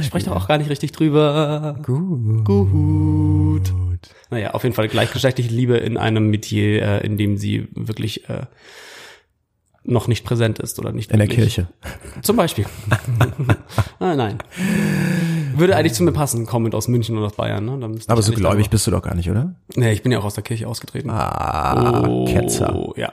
Ich 0.00 0.06
spreche 0.06 0.26
doch 0.26 0.36
auch 0.36 0.48
gar 0.48 0.58
nicht 0.58 0.70
richtig 0.70 0.92
drüber. 0.92 1.76
Gut. 1.82 2.44
Gut. 2.44 3.72
Naja, 4.30 4.52
auf 4.52 4.62
jeden 4.62 4.74
Fall 4.74 4.88
gleichgeschlechtliche 4.88 5.52
Liebe 5.52 5.76
in 5.76 5.96
einem 5.96 6.28
Metier, 6.28 6.82
äh, 6.82 7.06
in 7.06 7.16
dem 7.16 7.36
sie 7.36 7.68
wirklich 7.74 8.28
äh, 8.28 8.46
noch 9.84 10.08
nicht 10.08 10.24
präsent 10.24 10.58
ist 10.58 10.78
oder 10.78 10.92
nicht 10.92 11.10
In 11.10 11.18
der 11.18 11.28
wirklich. 11.28 11.54
Kirche. 11.54 11.68
Zum 12.22 12.36
Beispiel. 12.36 12.66
ah, 13.98 14.14
nein. 14.14 14.38
Würde 15.56 15.76
eigentlich 15.76 15.94
zu 15.94 16.02
mir 16.02 16.12
passen, 16.12 16.46
kommend 16.46 16.74
aus 16.74 16.88
München 16.88 17.16
oder 17.16 17.26
aus 17.26 17.34
Bayern. 17.34 17.64
Ne? 17.64 17.98
Aber 18.08 18.22
so 18.22 18.32
gläubig 18.32 18.70
bist 18.70 18.86
du 18.86 18.90
doch 18.90 19.02
gar 19.02 19.14
nicht, 19.14 19.30
oder? 19.30 19.54
Nee, 19.74 19.92
ich 19.92 20.02
bin 20.02 20.12
ja 20.12 20.18
auch 20.18 20.24
aus 20.24 20.34
der 20.34 20.44
Kirche 20.44 20.66
ausgetreten. 20.68 21.10
Ah, 21.10 22.24
Ketzer. 22.26 22.74
Oh, 22.74 22.94
ja. 22.96 23.12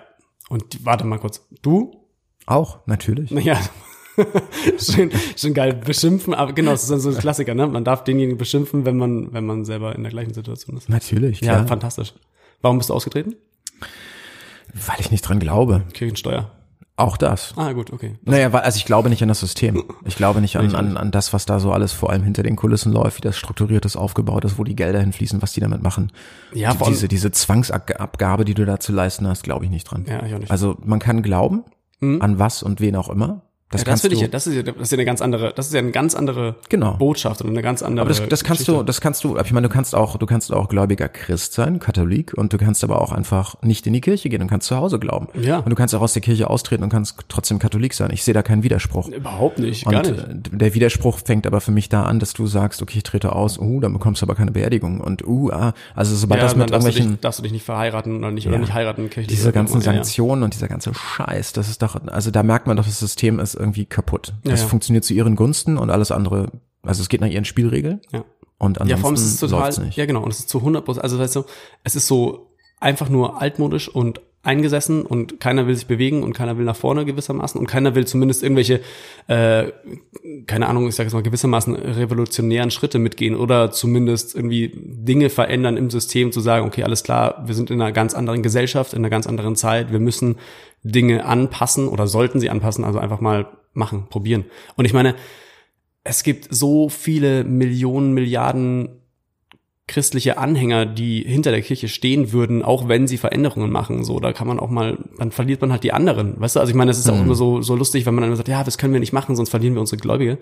Und 0.50 0.86
warte 0.86 1.06
mal 1.06 1.19
kurz. 1.19 1.45
Du? 1.62 1.91
Auch, 2.45 2.80
natürlich. 2.86 3.32
Naja. 3.32 3.60
schön, 4.80 5.12
schön 5.36 5.54
geil 5.54 5.73
beschimpfen, 5.73 6.34
aber 6.34 6.54
genau, 6.54 6.71
das 6.71 6.84
ist 6.84 6.89
dann 6.91 7.00
so 7.00 7.10
ein 7.10 7.17
Klassiker, 7.17 7.54
ne? 7.54 7.67
Man 7.67 7.84
darf 7.84 8.04
denjenigen 8.04 8.38
beschimpfen, 8.38 8.84
wenn 8.86 8.97
man, 8.97 9.32
wenn 9.32 9.45
man 9.45 9.63
selber 9.63 9.95
in 9.95 10.02
der 10.04 10.12
gleichen 10.12 10.34
Situation 10.34 10.76
ist. 10.78 10.89
Natürlich, 10.89 11.41
Ja, 11.41 11.54
klar. 11.56 11.67
fantastisch. 11.67 12.13
Warum 12.62 12.80
bist 12.80 12.89
du 12.89 12.93
ausgetreten? 12.95 13.36
Weil 14.73 14.97
ich 15.00 15.12
nicht 15.12 15.21
dran 15.21 15.39
glaube. 15.39 15.84
Kirchensteuer. 15.93 16.52
Auch 17.00 17.16
das. 17.16 17.54
Ah, 17.56 17.74
gut, 17.74 17.94
okay. 17.94 18.16
Naja, 18.26 18.52
weil, 18.52 18.62
also 18.62 18.78
ich 18.78 18.86
glaube 18.86 19.10
nicht 19.10 19.22
an 19.22 19.28
das 19.28 19.40
System. 19.40 19.84
Ich 20.06 20.16
glaube 20.16 20.42
nicht 20.42 20.58
an, 20.58 20.74
an, 20.74 20.98
an 20.98 21.12
das, 21.12 21.32
was 21.32 21.46
da 21.46 21.60
so 21.60 21.72
alles 21.72 21.94
vor 21.94 22.10
allem 22.10 22.24
hinter 22.24 22.42
den 22.42 22.56
Kulissen 22.56 22.92
läuft, 22.92 23.18
wie 23.18 23.22
das 23.22 23.38
strukturiert 23.38 23.86
ist, 23.86 23.96
aufgebaut 23.96 24.46
ist, 24.46 24.58
wo 24.58 24.64
die 24.64 24.76
Gelder 24.76 25.00
hinfließen, 25.00 25.40
was 25.42 25.54
die 25.54 25.60
damit 25.60 25.84
machen. 25.84 26.12
Ja, 26.54 26.74
die, 26.74 26.84
diese, 26.86 27.08
diese 27.08 27.30
Zwangsabgabe, 27.30 28.46
die 28.46 28.56
du 28.56 28.66
da 28.66 28.80
zu 28.80 28.94
leisten 28.94 29.28
hast, 29.28 29.44
glaube 29.44 29.66
ich 29.66 29.72
nicht 29.72 29.84
dran. 29.84 30.06
Ja, 30.10 30.26
ich 30.26 30.34
auch 30.34 30.40
nicht. 30.40 30.50
Also 30.50 30.76
man 30.84 30.98
kann 30.98 31.22
glauben, 31.22 31.66
an 32.02 32.40
was 32.40 32.64
und 32.64 32.80
wen 32.80 32.96
auch 32.96 33.10
immer. 33.10 33.42
Das 33.70 33.82
ja, 33.82 33.86
das 33.92 34.00
finde 34.02 34.16
ich, 34.16 34.22
ja- 34.22 34.28
das 34.30 34.48
ist 34.48 34.56
ja, 34.56 34.64
das 34.64 34.76
ist 34.78 34.92
ja 34.92 34.96
eine 34.96 35.04
ganz 35.04 35.22
andere, 35.22 35.52
das 35.54 35.68
ist 35.68 35.74
ja 35.74 35.80
eine 35.80 35.92
ganz 35.92 36.16
andere 36.16 36.56
Genau. 36.70 36.94
Botschaft 36.94 37.42
und 37.42 37.50
eine 37.50 37.62
ganz 37.62 37.84
andere. 37.84 38.02
Aber 38.06 38.10
das, 38.10 38.20
das 38.30 38.46
kannst 38.46 38.62
Geschichte. 38.62 38.80
du, 38.80 38.84
das 38.84 39.02
kannst 39.02 39.26
du, 39.26 39.38
ich 39.38 39.52
meine, 39.52 39.68
du 39.68 39.74
kannst 39.74 39.94
auch, 39.94 40.16
du 40.16 40.26
kannst 40.26 40.54
auch 40.54 40.70
gläubiger 40.70 41.10
Christ 41.10 41.52
sein, 41.52 41.80
Katholik, 41.80 42.34
und 42.34 42.54
du 42.54 42.58
kannst 42.58 42.86
aber 42.86 43.02
auch 43.02 43.12
einfach 43.12 43.62
nicht 43.62 43.86
in 43.86 43.92
die 43.92 44.00
Kirche 44.00 44.30
gehen 44.30 44.42
und 44.42 44.48
kannst 44.48 44.68
zu 44.68 44.78
Hause 44.78 45.00
glauben. 45.00 45.28
Ja. 45.34 45.58
Und 45.58 45.70
du 45.70 45.76
kannst 45.76 45.94
auch 45.94 46.00
aus 46.02 46.14
der 46.14 46.22
Kirche 46.22 46.50
austreten 46.50 46.84
und 46.84 46.90
kannst 46.90 47.18
trotzdem 47.28 47.60
Katholik 47.60 47.94
sein. 47.94 48.10
Ich 48.14 48.24
sehe 48.24 48.34
da 48.34 48.42
keinen 48.42 48.64
Widerspruch. 48.64 49.10
Überhaupt 49.10 49.60
nicht, 49.60 49.86
Und 49.86 49.92
gar 49.92 50.02
nicht. 50.04 50.24
der 50.52 50.74
Widerspruch 50.74 51.20
fängt 51.20 51.46
aber 51.46 51.60
für 51.60 51.72
mich 51.72 51.90
da 51.90 52.04
an, 52.04 52.20
dass 52.20 52.32
du 52.32 52.48
sagst, 52.48 52.82
okay, 52.82 53.00
ich 53.00 53.04
trete 53.04 53.34
aus, 53.34 53.60
uh, 53.60 53.82
dann 53.82 53.92
bekommst 53.92 54.22
du 54.22 54.26
aber 54.28 54.36
keine 54.36 54.52
Beerdigung 54.52 55.02
und 55.02 55.28
uh, 55.28 55.52
ah, 55.52 55.74
also 55.94 56.16
sobald 56.16 56.40
Ja, 56.40 56.48
das 56.48 56.56
mit 56.56 56.70
darfst 56.72 56.88
du, 56.88 56.92
dich, 56.92 57.00
irgendwelchen 57.00 57.22
darfst 57.22 57.40
du 57.40 57.44
dich 57.44 57.52
nicht 57.52 57.66
verheiraten 57.66 58.20
oder 58.20 58.32
nicht, 58.32 58.48
oder 58.48 58.56
Ja. 58.56 58.62
nicht 58.62 58.74
heiraten 58.74 59.10
kirchlich. 59.10 59.28
diese 59.28 59.50
oder 59.50 59.52
ganzen 59.56 59.74
irgendwann, 59.74 59.96
ja. 59.96 60.04
Sanktionen 60.06 60.44
und 60.44 60.54
dieser 60.54 60.70
ganze 60.70 60.94
Scheiß, 60.94 61.52
das 61.52 61.68
ist 61.68 61.82
doch, 61.82 61.98
also 62.08 62.32
da 62.32 62.44
merkt 62.44 62.66
man 62.68 62.78
doch, 62.78 62.86
das 62.86 63.00
System 63.00 63.40
ist 63.42 63.57
irgendwie 63.58 63.86
kaputt. 63.86 64.34
Ja, 64.46 64.54
es 64.54 64.62
ja. 64.62 64.67
funktioniert 64.67 65.04
zu 65.04 65.13
ihren 65.13 65.36
Gunsten 65.36 65.78
und 65.78 65.89
alles 65.89 66.12
andere, 66.12 66.52
also 66.84 67.02
es 67.02 67.10
geht 67.10 67.22
nach 67.22 67.28
ihren 67.28 67.46
Spielregeln 67.46 68.02
Ja. 68.12 68.24
und 68.58 68.80
ansonsten 68.80 68.89
Ja, 68.89 68.98
vor 68.98 69.08
allem 69.08 69.15
ist 69.15 69.24
es 69.26 69.39
total, 69.39 69.86
nicht. 69.86 69.98
ja 69.98 70.06
genau, 70.06 70.24
und 70.24 70.32
es 70.32 70.39
ist 70.39 70.50
zu 70.50 70.60
100 70.60 70.86
Prozent, 70.86 71.04
also 71.04 71.20
weißt 71.20 71.36
du, 71.36 71.43
es 71.84 71.96
ist 71.96 72.08
so 72.08 72.52
einfach 72.80 73.10
nur 73.10 73.41
altmodisch 73.41 73.89
und 73.89 74.22
eingesessen 74.48 75.06
und 75.06 75.40
keiner 75.40 75.68
will 75.68 75.76
sich 75.76 75.88
bewegen 75.88 76.24
und 76.24 76.34
keiner 76.34 76.58
will 76.58 76.66
nach 76.66 76.76
vorne 76.76 77.06
gewissermaßen 77.06 77.60
und 77.60 77.68
keiner 77.68 77.94
will 77.94 78.08
zumindest 78.08 78.42
irgendwelche, 78.42 78.80
äh, 79.28 79.72
keine 80.48 80.68
Ahnung, 80.68 80.88
ich 80.88 80.96
sage 80.96 81.08
jetzt 81.08 81.14
mal 81.14 81.22
gewissermaßen 81.22 81.76
revolutionären 81.76 82.72
Schritte 82.72 82.98
mitgehen 82.98 83.36
oder 83.36 83.72
zumindest 83.72 84.36
irgendwie 84.36 84.72
Dinge 84.74 85.30
verändern 85.30 85.78
im 85.78 85.90
System, 85.90 86.32
zu 86.32 86.40
sagen, 86.40 86.66
okay, 86.66 86.84
alles 86.84 87.04
klar, 87.04 87.44
wir 87.46 87.54
sind 87.54 87.70
in 87.70 87.82
einer 87.82 87.92
ganz 87.92 88.14
anderen 88.14 88.42
Gesellschaft, 88.42 88.94
in 88.94 89.00
einer 89.00 89.10
ganz 89.10 89.28
anderen 89.28 89.56
Zeit, 89.56 89.92
wir 89.92 90.00
müssen 90.00 90.38
Dinge 90.84 91.26
anpassen 91.26 91.88
oder 91.88 92.08
sollten 92.08 92.40
sie 92.40 92.50
anpassen, 92.50 92.86
also 92.86 93.00
einfach 93.00 93.20
mal 93.20 93.48
machen, 93.74 94.08
probieren. 94.10 94.46
Und 94.76 94.86
ich 94.86 94.94
meine, 94.94 95.16
es 96.04 96.24
gibt 96.24 96.48
so 96.50 96.90
viele 96.90 97.44
Millionen, 97.44 98.14
Milliarden 98.14 99.02
christliche 99.88 100.38
Anhänger, 100.38 100.86
die 100.86 101.23
hinter 101.23 101.52
der 101.52 101.62
Kirche 101.62 101.88
stehen 101.88 102.34
würden, 102.34 102.62
auch 102.62 102.89
wenn 102.89 103.08
sie 103.08 103.17
Veränderungen 103.17 103.71
machen. 103.71 104.04
So, 104.04 104.19
da 104.19 104.34
kann 104.34 104.47
man 104.47 104.60
auch 104.60 104.69
mal, 104.69 104.97
dann 105.17 105.32
verliert 105.32 105.62
man 105.62 105.71
halt 105.71 105.84
die 105.84 105.93
anderen. 105.93 106.39
Weißt 106.39 106.58
du, 106.58 106.60
also 106.60 106.69
ich 106.69 106.76
meine, 106.76 106.91
es 106.91 107.00
ist 107.00 107.08
mhm. 107.08 107.13
auch 107.13 107.21
immer 107.21 107.36
so, 107.36 107.62
so 107.62 107.76
lustig, 107.76 108.06
wenn 108.06 108.13
man 108.13 108.23
dann 108.23 108.36
sagt, 108.36 108.50
ja, 108.50 108.63
das 108.63 108.78
können 108.78 108.93
wir 108.93 109.00
nicht 109.00 109.13
machen, 109.13 109.36
sonst 109.36 109.50
verlieren 109.50 109.76
wir 109.76 109.80
unsere 109.80 110.00
Gläubige. 110.00 110.39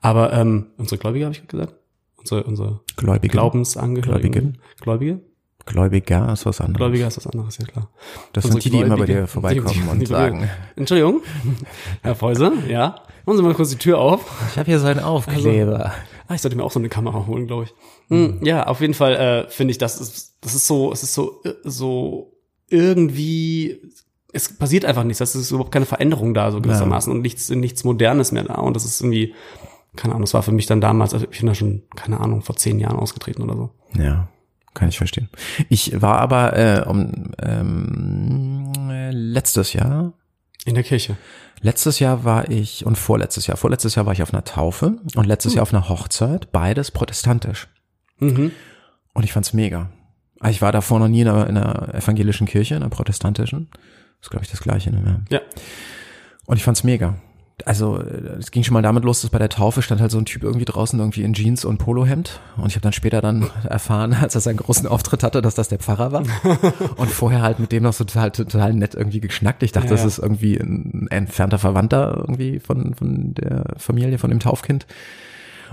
Aber 0.00 0.32
ähm, 0.32 0.66
unsere 0.76 0.98
Gläubige 0.98 1.24
habe 1.24 1.34
ich 1.34 1.46
gesagt? 1.46 1.74
Unsere, 2.16 2.42
unsere 2.44 2.80
Gläubige. 2.96 3.32
Glaubensangehörigen. 3.32 4.58
Gläubige? 4.80 5.20
Gläubiger 5.66 6.32
ist 6.32 6.46
was 6.46 6.60
anderes. 6.60 6.78
Gläubiger 6.78 7.06
ist 7.06 7.16
was 7.16 7.26
anderes, 7.26 7.58
ja 7.58 7.66
klar. 7.66 7.88
Das 8.32 8.44
unsere 8.44 8.62
sind 8.62 8.72
die, 8.72 8.78
die 8.78 8.84
immer 8.84 8.96
bei 8.96 9.06
dir 9.06 9.26
vorbeikommen 9.26 9.72
die, 9.72 9.80
die, 9.80 9.88
und 9.88 10.08
sagen. 10.08 10.50
Entschuldigung, 10.74 11.22
Herr 12.02 12.16
Feuse, 12.16 12.52
ja. 12.68 12.96
Machen 13.24 13.36
Sie 13.36 13.42
mal 13.42 13.54
kurz 13.54 13.70
die 13.70 13.76
Tür 13.76 13.98
auf. 13.98 14.24
Ich 14.50 14.58
habe 14.58 14.66
hier 14.66 14.80
so 14.80 14.86
einen 14.86 15.00
Aufkleber. 15.00 15.84
Also, 15.84 15.96
ah, 16.30 16.34
ich 16.34 16.42
sollte 16.42 16.56
mir 16.56 16.62
auch 16.62 16.70
so 16.70 16.78
eine 16.78 16.88
Kamera 16.88 17.26
holen, 17.26 17.48
glaube 17.48 17.64
ich. 17.64 17.74
Hm, 18.08 18.38
mhm. 18.38 18.46
Ja, 18.46 18.66
auf 18.68 18.80
jeden 18.80 18.94
Fall 18.94 19.16
äh, 19.16 19.50
finde 19.50 19.72
ich, 19.72 19.78
das 19.78 20.00
ist, 20.00 20.36
das 20.40 20.54
ist 20.54 20.66
so, 20.66 20.92
es 20.92 21.02
ist 21.02 21.12
so, 21.12 21.42
äh, 21.44 21.54
so 21.64 22.36
irgendwie, 22.68 23.80
es 24.32 24.56
passiert 24.56 24.84
einfach 24.84 25.02
nichts. 25.02 25.18
Das 25.18 25.34
ist 25.34 25.50
überhaupt 25.50 25.72
keine 25.72 25.86
Veränderung 25.86 26.32
da, 26.32 26.52
so 26.52 26.60
gewissermaßen, 26.60 27.12
ja. 27.12 27.16
und 27.16 27.22
nichts, 27.22 27.50
nichts 27.50 27.82
Modernes 27.82 28.30
mehr 28.30 28.44
da. 28.44 28.54
Und 28.54 28.74
das 28.74 28.84
ist 28.84 29.00
irgendwie, 29.00 29.34
keine 29.96 30.14
Ahnung, 30.14 30.22
das 30.22 30.34
war 30.34 30.44
für 30.44 30.52
mich 30.52 30.66
dann 30.66 30.80
damals, 30.80 31.14
also 31.14 31.26
ich 31.28 31.38
bin 31.38 31.48
da 31.48 31.54
schon, 31.54 31.82
keine 31.96 32.20
Ahnung, 32.20 32.42
vor 32.42 32.54
zehn 32.54 32.78
Jahren 32.78 32.98
ausgetreten 32.98 33.42
oder 33.42 33.56
so. 33.56 33.70
Ja. 34.00 34.28
Kann 34.72 34.88
ich 34.88 34.98
verstehen. 34.98 35.28
Ich 35.68 36.00
war 36.00 36.18
aber 36.18 36.56
äh, 36.56 36.88
um, 36.88 37.32
ähm, 37.42 38.70
letztes 39.10 39.72
Jahr 39.72 40.12
in 40.64 40.76
der 40.76 40.84
Kirche. 40.84 41.16
Letztes 41.60 41.98
Jahr 41.98 42.24
war 42.24 42.50
ich 42.50 42.86
und 42.86 42.96
vorletztes 42.96 43.46
Jahr, 43.46 43.56
vorletztes 43.56 43.94
Jahr 43.94 44.06
war 44.06 44.12
ich 44.12 44.22
auf 44.22 44.32
einer 44.32 44.44
Taufe 44.44 44.96
und 45.14 45.26
letztes 45.26 45.52
hm. 45.52 45.56
Jahr 45.56 45.62
auf 45.62 45.74
einer 45.74 45.88
Hochzeit, 45.88 46.52
beides 46.52 46.90
protestantisch. 46.90 47.68
Mhm. 48.18 48.52
Und 49.12 49.24
ich 49.24 49.32
fand's 49.32 49.52
mega. 49.52 49.90
Also 50.38 50.52
ich 50.52 50.62
war 50.62 50.72
davor 50.72 50.98
noch 50.98 51.08
nie 51.08 51.20
in 51.20 51.28
einer, 51.28 51.46
in 51.46 51.56
einer 51.58 51.94
evangelischen 51.94 52.46
Kirche, 52.46 52.74
in 52.74 52.82
einer 52.82 52.90
protestantischen. 52.90 53.68
Das 53.70 54.26
ist, 54.26 54.30
glaube 54.30 54.44
ich, 54.44 54.50
das 54.50 54.62
Gleiche. 54.62 54.90
Ne? 54.90 55.24
Ja. 55.28 55.40
Und 56.46 56.56
ich 56.56 56.62
fand's 56.62 56.82
mega 56.82 57.16
also 57.66 57.98
es 58.38 58.50
ging 58.50 58.62
schon 58.62 58.74
mal 58.74 58.82
damit 58.82 59.04
los, 59.04 59.22
dass 59.22 59.30
bei 59.30 59.38
der 59.38 59.48
Taufe 59.48 59.82
stand 59.82 60.00
halt 60.00 60.10
so 60.10 60.18
ein 60.18 60.24
Typ 60.24 60.42
irgendwie 60.42 60.64
draußen 60.64 60.98
irgendwie 60.98 61.22
in 61.22 61.34
Jeans 61.34 61.64
und 61.64 61.78
Polohemd 61.78 62.40
und 62.56 62.66
ich 62.66 62.74
habe 62.74 62.82
dann 62.82 62.92
später 62.92 63.20
dann 63.20 63.50
erfahren, 63.68 64.14
als 64.14 64.34
er 64.34 64.40
seinen 64.40 64.58
großen 64.58 64.86
Auftritt 64.86 65.22
hatte, 65.22 65.42
dass 65.42 65.54
das 65.54 65.68
der 65.68 65.78
Pfarrer 65.78 66.12
war 66.12 66.22
und 66.96 67.10
vorher 67.10 67.42
halt 67.42 67.58
mit 67.58 67.72
dem 67.72 67.82
noch 67.82 67.92
so 67.92 68.04
total, 68.04 68.30
total 68.30 68.72
nett 68.72 68.94
irgendwie 68.94 69.20
geschnackt. 69.20 69.62
Ich 69.62 69.72
dachte, 69.72 69.88
ja, 69.88 69.92
das 69.96 70.04
ist 70.04 70.18
irgendwie 70.18 70.56
ein 70.56 71.08
entfernter 71.10 71.58
Verwandter 71.58 72.16
irgendwie 72.16 72.60
von, 72.60 72.94
von 72.94 73.34
der 73.34 73.64
Familie, 73.76 74.18
von 74.18 74.30
dem 74.30 74.40
Taufkind. 74.40 74.86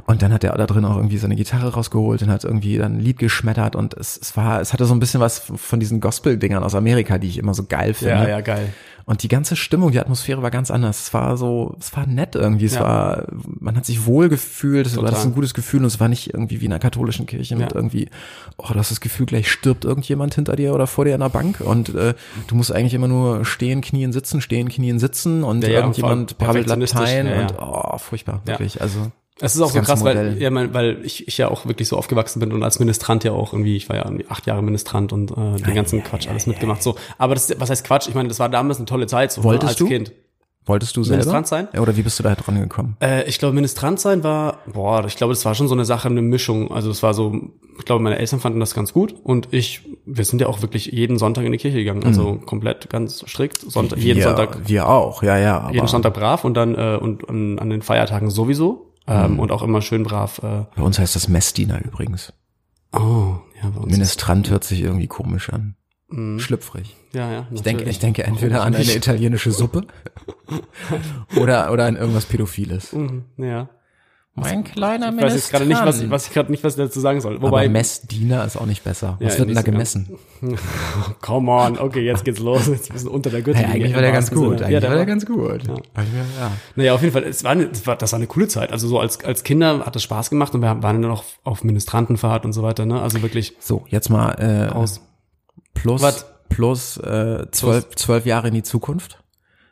Und 0.10 0.22
dann 0.22 0.32
hat 0.32 0.46
er 0.46 0.54
da 0.54 0.66
drin 0.66 0.86
auch 0.86 0.96
irgendwie 0.96 1.18
seine 1.18 1.36
Gitarre 1.36 1.74
rausgeholt 1.74 2.24
und 2.24 2.30
hat 2.30 2.46
irgendwie 2.46 2.78
dann 2.78 2.96
ein 2.96 3.00
Lied 3.02 3.20
geschmettert 3.20 3.76
und 3.76 3.94
es, 3.94 4.18
es 4.18 4.38
war, 4.38 4.62
es 4.62 4.72
hatte 4.72 4.86
so 4.86 4.96
ein 4.96 5.02
bisschen 5.02 5.20
was 5.20 5.40
von 5.40 5.82
diesen 5.82 6.00
Gospel-Dingern 6.00 6.64
aus 6.64 6.76
Amerika, 6.76 7.18
die 7.18 7.28
ich 7.28 7.38
immer 7.38 7.54
so 7.54 7.66
geil 7.66 7.94
finde. 7.94 8.14
Ja, 8.14 8.30
ja, 8.30 8.42
geil. 8.42 8.74
Und 9.04 9.24
die 9.24 9.28
ganze 9.28 9.58
Stimmung, 9.58 9.92
die 9.92 10.00
Atmosphäre 10.00 10.42
war 10.42 10.52
ganz 10.52 10.72
anders. 10.72 11.04
Es 11.04 11.14
war 11.14 11.36
so, 11.36 11.76
es 11.80 11.96
war 11.96 12.06
nett 12.06 12.36
irgendwie. 12.36 12.66
Es 12.66 12.76
ja. 12.76 12.82
war, 12.82 13.28
man 13.60 13.76
hat 13.76 13.86
sich 13.86 14.06
wohl 14.06 14.30
gefühlt. 14.30 14.86
Es 14.86 14.96
war 14.96 15.04
das 15.04 15.26
ein 15.26 15.34
gutes 15.34 15.54
Gefühl 15.54 15.82
und 15.82 15.88
es 15.88 16.00
war 16.00 16.08
nicht 16.08 16.34
irgendwie 16.34 16.62
wie 16.62 16.66
in 16.66 16.72
einer 16.72 16.80
katholischen 16.80 17.26
Kirche 17.26 17.58
mit 17.58 17.72
ja. 17.72 17.76
irgendwie, 17.76 18.10
oh, 18.58 18.68
du 18.70 18.76
hast 18.76 18.92
das 18.92 19.02
Gefühl, 19.02 19.26
gleich 19.26 19.52
stirbt 19.52 19.84
irgendjemand 19.84 20.36
hinter 20.36 20.56
dir 20.56 20.74
oder 20.74 20.88
vor 20.88 21.04
dir 21.04 21.16
in 21.16 21.22
der 21.22 21.30
Bank 21.30 21.60
und 21.60 21.96
äh, 21.96 22.14
du 22.48 22.56
musst 22.56 22.74
eigentlich 22.74 22.94
immer 22.94 23.10
nur 23.10 23.44
stehen, 23.44 23.82
knien, 23.82 24.14
sitzen, 24.14 24.40
stehen, 24.40 24.70
knien, 24.70 25.00
sitzen 25.00 25.44
und 25.44 25.64
ja, 25.64 25.70
irgendjemand 25.70 26.38
brabbelt 26.38 26.68
Latein 26.68 27.28
und 27.28 27.56
oh, 27.60 27.98
furchtbar, 27.98 28.42
wirklich. 28.46 28.82
Also 28.82 29.12
es 29.40 29.56
ist 29.56 29.62
auch 29.62 29.72
so 29.72 29.82
krass, 29.82 30.04
weil, 30.04 30.42
ja, 30.42 30.50
mein, 30.50 30.74
weil 30.74 31.00
ich, 31.04 31.28
ich 31.28 31.38
ja 31.38 31.50
auch 31.50 31.66
wirklich 31.66 31.88
so 31.88 31.98
aufgewachsen 31.98 32.40
bin 32.40 32.52
und 32.52 32.64
als 32.64 32.80
Ministrant 32.80 33.24
ja 33.24 33.32
auch 33.32 33.54
irgendwie, 33.54 33.76
ich 33.76 33.88
war 33.90 33.96
ja 33.96 34.12
acht 34.30 34.46
Jahre 34.48 34.62
Ministrant 34.64 35.14
und 35.14 35.32
äh, 35.32 35.62
den 35.62 35.76
ganzen 35.76 36.04
Quatsch 36.04 36.26
ja, 36.26 36.32
alles 36.32 36.48
mitgemacht. 36.48 36.82
So, 36.82 36.96
aber 37.18 37.36
das, 37.36 37.54
was 37.60 37.70
heißt 37.70 37.86
Quatsch? 37.86 38.08
Ich 38.08 38.16
meine, 38.16 38.30
das 38.30 38.40
war 38.40 38.50
damals 38.50 38.78
eine 38.78 38.86
tolle 38.86 39.08
Zeit 39.08 39.32
so 39.32 39.44
Wolltest 39.44 39.70
als 39.70 39.78
du? 39.78 39.88
Kind. 39.88 40.12
Wolltest 40.68 40.98
du 40.98 41.04
selber? 41.04 41.20
Ministrant 41.20 41.48
sein? 41.48 41.68
Oder 41.80 41.96
wie 41.96 42.02
bist 42.02 42.20
du 42.20 42.24
da 42.24 42.36
dran 42.36 42.60
gekommen? 42.60 42.98
Äh, 43.02 43.24
ich 43.30 43.40
glaube, 43.40 43.56
Ministrant 43.56 44.02
sein 44.02 44.24
war, 44.24 44.60
boah, 44.72 45.06
ich 45.06 45.16
glaube, 45.16 45.34
das 45.34 45.46
war 45.46 45.56
schon 45.56 45.70
so 45.70 45.74
eine 45.74 45.86
Sache, 45.86 46.10
eine 46.10 46.22
Mischung. 46.22 46.72
Also 46.72 46.92
es 46.92 47.02
war 47.04 47.14
so, 47.14 47.34
ich 47.80 47.86
glaube, 47.86 48.04
meine 48.04 48.18
Eltern 48.18 48.42
fanden 48.42 48.60
das 48.60 48.74
ganz 48.74 48.92
gut 48.92 49.16
und 49.24 49.48
ich, 49.52 49.82
wir 50.06 50.26
sind 50.26 50.42
ja 50.42 50.48
auch 50.48 50.62
wirklich 50.62 50.88
jeden 50.88 51.18
Sonntag 51.18 51.46
in 51.46 51.54
die 51.54 51.58
Kirche 51.58 51.78
gegangen, 51.78 52.04
also 52.04 52.34
mhm. 52.34 52.46
komplett 52.46 52.90
ganz 52.90 53.24
strikt. 53.28 53.60
Sonntag, 53.60 54.00
jeden 54.00 54.22
Sonntag. 54.22 54.68
Wir 54.68 54.90
auch, 54.90 55.24
ja, 55.24 55.38
ja. 55.38 55.70
Jeden 55.72 55.88
Sonntag 55.88 56.14
brav 56.14 56.44
und 56.44 56.56
dann 56.56 56.76
äh, 56.76 56.98
und, 57.00 57.24
und 57.24 57.60
an 57.60 57.70
den 57.70 57.82
Feiertagen 57.82 58.30
sowieso. 58.30 58.87
Ähm, 59.08 59.34
mhm. 59.34 59.40
Und 59.40 59.52
auch 59.52 59.64
immer 59.64 59.82
schön 59.82 60.04
brav. 60.04 60.40
Äh, 60.40 60.66
bei 60.76 60.82
uns 60.82 61.00
heißt 61.00 61.16
das 61.16 61.28
Messdiener 61.28 61.84
übrigens. 61.84 62.34
Oh, 62.94 63.38
ja, 63.62 63.70
bei 63.70 63.80
uns. 63.80 63.92
Ministrant 63.92 64.50
hört 64.50 64.64
sich 64.64 64.82
irgendwie 64.82 65.08
komisch 65.08 65.50
an. 65.50 65.76
Mhm. 66.10 66.40
Schlüpfrig. 66.40 66.96
Ja, 67.14 67.32
ja. 67.32 67.48
Ich 67.52 67.62
denke, 67.62 67.84
ich 67.84 68.00
denke 68.00 68.24
entweder 68.24 68.64
an 68.64 68.76
eine 68.76 68.94
italienische 68.94 69.52
Suppe 69.52 69.88
oder, 71.36 71.72
oder 71.72 71.86
an 71.86 71.96
irgendwas 71.96 72.26
Pädophiles. 72.26 72.94
Mhm, 72.94 73.26
ja. 73.38 73.70
Mein 74.40 74.64
kleiner 74.64 75.12
Ich 75.16 75.20
weiß 75.20 75.34
jetzt 75.34 75.50
gerade 75.50 75.66
nicht, 75.66 75.84
was, 75.84 76.08
was 76.12 76.28
ich 76.28 76.34
gerade 76.34 76.52
nicht, 76.52 76.64
was 76.64 76.78
ich 76.78 76.84
dazu 76.84 77.00
sagen 77.00 77.22
soll. 77.22 77.42
Wobei 77.42 77.62
Aber 77.62 77.70
Messdiener 77.70 78.46
ist 78.46 78.56
auch 78.56 78.68
nicht 78.68 78.84
besser. 78.84 79.18
Was 79.20 79.34
ja, 79.34 79.40
wird 79.40 79.50
denn 79.50 79.56
da 79.56 79.64
gemessen? 79.64 80.20
Come 81.22 81.52
on, 81.52 81.80
okay, 81.80 82.02
jetzt 82.02 82.24
geht's 82.24 82.40
los. 82.40 82.68
Jetzt 82.68 82.92
ein 82.92 82.94
bisschen 82.94 83.10
unter 83.10 83.32
der 83.32 83.42
Gürtel. 83.42 83.64
Hey, 83.64 83.74
eigentlich 83.74 83.96
war 83.96 84.02
der 84.02 84.12
ganz 84.12 84.30
gut. 84.30 84.62
Eigentlich 84.62 84.70
ja, 84.70 84.80
der 84.80 84.90
war 84.90 84.98
der 84.98 85.06
ganz 85.08 85.26
gut. 85.26 85.68
Ja. 85.68 85.74
Ja. 85.74 86.52
Naja, 86.76 86.94
auf 86.94 87.02
jeden 87.02 87.14
Fall, 87.14 87.24
es 87.24 87.44
war, 87.44 87.52
eine, 87.52 87.68
das 87.68 87.88
war, 87.88 87.96
das 87.96 88.12
war 88.12 88.18
eine 88.18 88.28
coole 88.28 88.48
Zeit. 88.48 88.72
Also 88.72 88.88
so 88.88 89.00
als, 89.00 89.24
als 89.24 89.44
Kinder 89.44 89.84
hat 89.84 89.96
es 89.96 90.04
Spaß 90.04 90.30
gemacht 90.30 90.54
und 90.54 90.62
wir 90.62 90.84
waren 90.84 91.02
dann 91.02 91.12
noch 91.12 91.24
auf 91.44 91.64
Ministrantenfahrt 91.64 92.46
und 92.46 92.54
so 92.54 92.62
weiter, 92.62 92.86
ne? 92.86 93.02
Also 93.02 93.24
wirklich. 93.24 93.56
So, 93.60 93.86
jetzt 93.90 94.10
mal, 94.10 94.34
äh, 94.34 94.72
aus. 94.72 95.02
Plus, 95.74 96.02
Was? 96.04 96.26
plus, 96.50 96.98
äh, 96.98 97.46
zwölf, 97.52 97.88
zwölf 97.96 98.26
Jahre 98.28 98.50
in 98.50 98.54
die 98.54 98.64
Zukunft. 98.64 99.20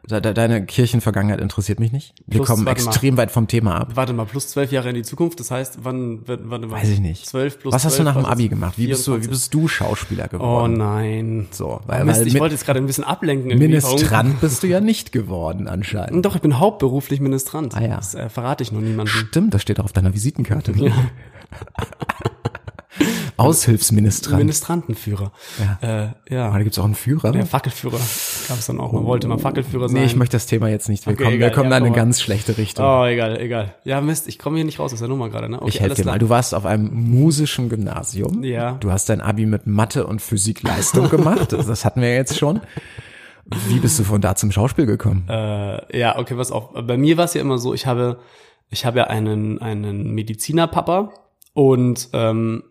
Deine 0.07 0.65
Kirchenvergangenheit 0.65 1.41
interessiert 1.41 1.79
mich 1.79 1.91
nicht. 1.91 2.13
Wir 2.27 2.39
plus, 2.39 2.47
kommen 2.47 2.67
extrem 2.67 3.15
mal, 3.15 3.23
weit 3.23 3.31
vom 3.31 3.47
Thema 3.47 3.79
ab. 3.81 3.91
Warte 3.95 4.13
mal, 4.13 4.25
plus 4.25 4.49
zwölf 4.49 4.71
Jahre 4.71 4.89
in 4.89 4.95
die 4.95 5.03
Zukunft. 5.03 5.39
Das 5.39 5.51
heißt, 5.51 5.79
wann, 5.83 6.21
wann, 6.27 6.39
wann 6.45 6.71
Weiß 6.71 6.89
ich 6.89 6.99
nicht. 6.99 7.25
Zwölf 7.25 7.59
plus 7.59 7.73
Was 7.73 7.81
12, 7.81 7.91
hast 7.91 7.99
du 7.99 8.03
nach 8.03 8.15
dem 8.15 8.25
Abi 8.25 8.47
gemacht? 8.47 8.77
Wie 8.77 8.87
bist 8.87 9.07
du, 9.07 9.21
wie 9.21 9.27
bist 9.27 9.53
du 9.53 9.67
Schauspieler 9.67 10.27
geworden? 10.27 10.75
Oh 10.75 10.77
nein. 10.77 11.47
So, 11.51 11.81
weil, 11.85 12.03
oh 12.03 12.05
Mist, 12.05 12.19
weil 12.19 12.27
ich 12.27 12.39
wollte 12.39 12.55
jetzt 12.55 12.65
gerade 12.65 12.79
ein 12.79 12.85
bisschen 12.85 13.03
ablenken. 13.03 13.57
Ministrant 13.57 14.39
bist 14.41 14.63
du 14.63 14.67
ja 14.67 14.79
nicht 14.79 15.11
geworden 15.11 15.67
anscheinend. 15.67 16.25
Doch, 16.25 16.35
ich 16.35 16.41
bin 16.41 16.59
hauptberuflich 16.59 17.19
Ministrant. 17.19 17.75
Ah 17.75 17.81
ja. 17.81 17.95
Das 17.95 18.15
äh, 18.15 18.29
verrate 18.29 18.63
ich 18.63 18.71
nur 18.71 18.81
niemandem. 18.81 19.13
Stimmt, 19.13 19.53
das 19.53 19.61
steht 19.61 19.79
auch 19.79 19.85
auf 19.85 19.93
deiner 19.93 20.13
Visitenkarte. 20.13 20.71
Ja. 20.73 20.91
Aushilfsministrant. 23.37 24.39
Ministrantenführer. 24.39 25.31
Ja. 25.81 26.13
Äh, 26.29 26.33
ja. 26.33 26.47
Aber 26.47 26.57
da 26.57 26.63
gibt's 26.63 26.79
auch 26.79 26.85
einen 26.85 26.95
Führer. 26.95 27.31
Der 27.31 27.45
Fackelführer 27.45 27.97
gab 27.97 28.59
es 28.59 28.65
dann 28.67 28.79
auch. 28.79 28.93
Man 28.93 29.05
wollte 29.05 29.27
mal 29.27 29.37
Fackelführer 29.37 29.89
sein. 29.89 30.01
Nee, 30.01 30.05
ich 30.05 30.15
möchte 30.15 30.35
das 30.35 30.45
Thema 30.45 30.69
jetzt 30.69 30.89
nicht. 30.89 31.05
Wir 31.05 31.13
okay, 31.13 31.23
kommen, 31.23 31.35
egal, 31.35 31.49
wir 31.49 31.55
kommen 31.55 31.71
ja, 31.71 31.77
in 31.77 31.83
eine 31.83 31.95
ganz 31.95 32.21
schlechte 32.21 32.57
Richtung. 32.57 32.85
Oh, 32.85 33.05
egal, 33.05 33.39
egal. 33.39 33.75
Ja, 33.83 34.01
Mist, 34.01 34.27
ich 34.27 34.39
komme 34.39 34.57
hier 34.57 34.65
nicht 34.65 34.79
raus 34.79 34.93
aus 34.93 34.99
der 34.99 35.07
Nummer 35.07 35.29
gerade. 35.29 35.49
Ne? 35.49 35.61
Okay, 35.61 35.69
ich 35.69 35.79
helfe 35.79 36.01
dir 36.01 36.05
mal. 36.05 36.19
Du 36.19 36.29
warst 36.29 36.55
auf 36.55 36.65
einem 36.65 36.89
musischen 36.93 37.69
Gymnasium. 37.69 38.43
Ja. 38.43 38.73
Du 38.73 38.91
hast 38.91 39.09
dein 39.09 39.21
Abi 39.21 39.45
mit 39.45 39.67
Mathe 39.67 40.07
und 40.07 40.21
Physikleistung 40.21 41.09
gemacht. 41.09 41.53
Das 41.65 41.83
hatten 41.83 41.99
wir 42.01 42.13
jetzt 42.13 42.37
schon. 42.37 42.61
Wie 43.67 43.79
bist 43.79 43.99
du 43.99 44.03
von 44.03 44.21
da 44.21 44.35
zum 44.35 44.51
Schauspiel 44.51 44.85
gekommen? 44.85 45.25
Äh, 45.29 45.99
ja, 45.99 46.17
okay, 46.17 46.37
was 46.37 46.51
auch. 46.51 46.73
Bei 46.83 46.97
mir 46.97 47.17
war 47.17 47.25
es 47.25 47.33
ja 47.33 47.41
immer 47.41 47.57
so, 47.57 47.73
ich 47.73 47.85
habe, 47.85 48.19
ich 48.69 48.85
habe 48.85 48.99
ja 48.99 49.03
einen, 49.05 49.61
einen 49.61 50.11
Medizinerpapa 50.13 51.11
und 51.53 52.09
ähm, 52.13 52.63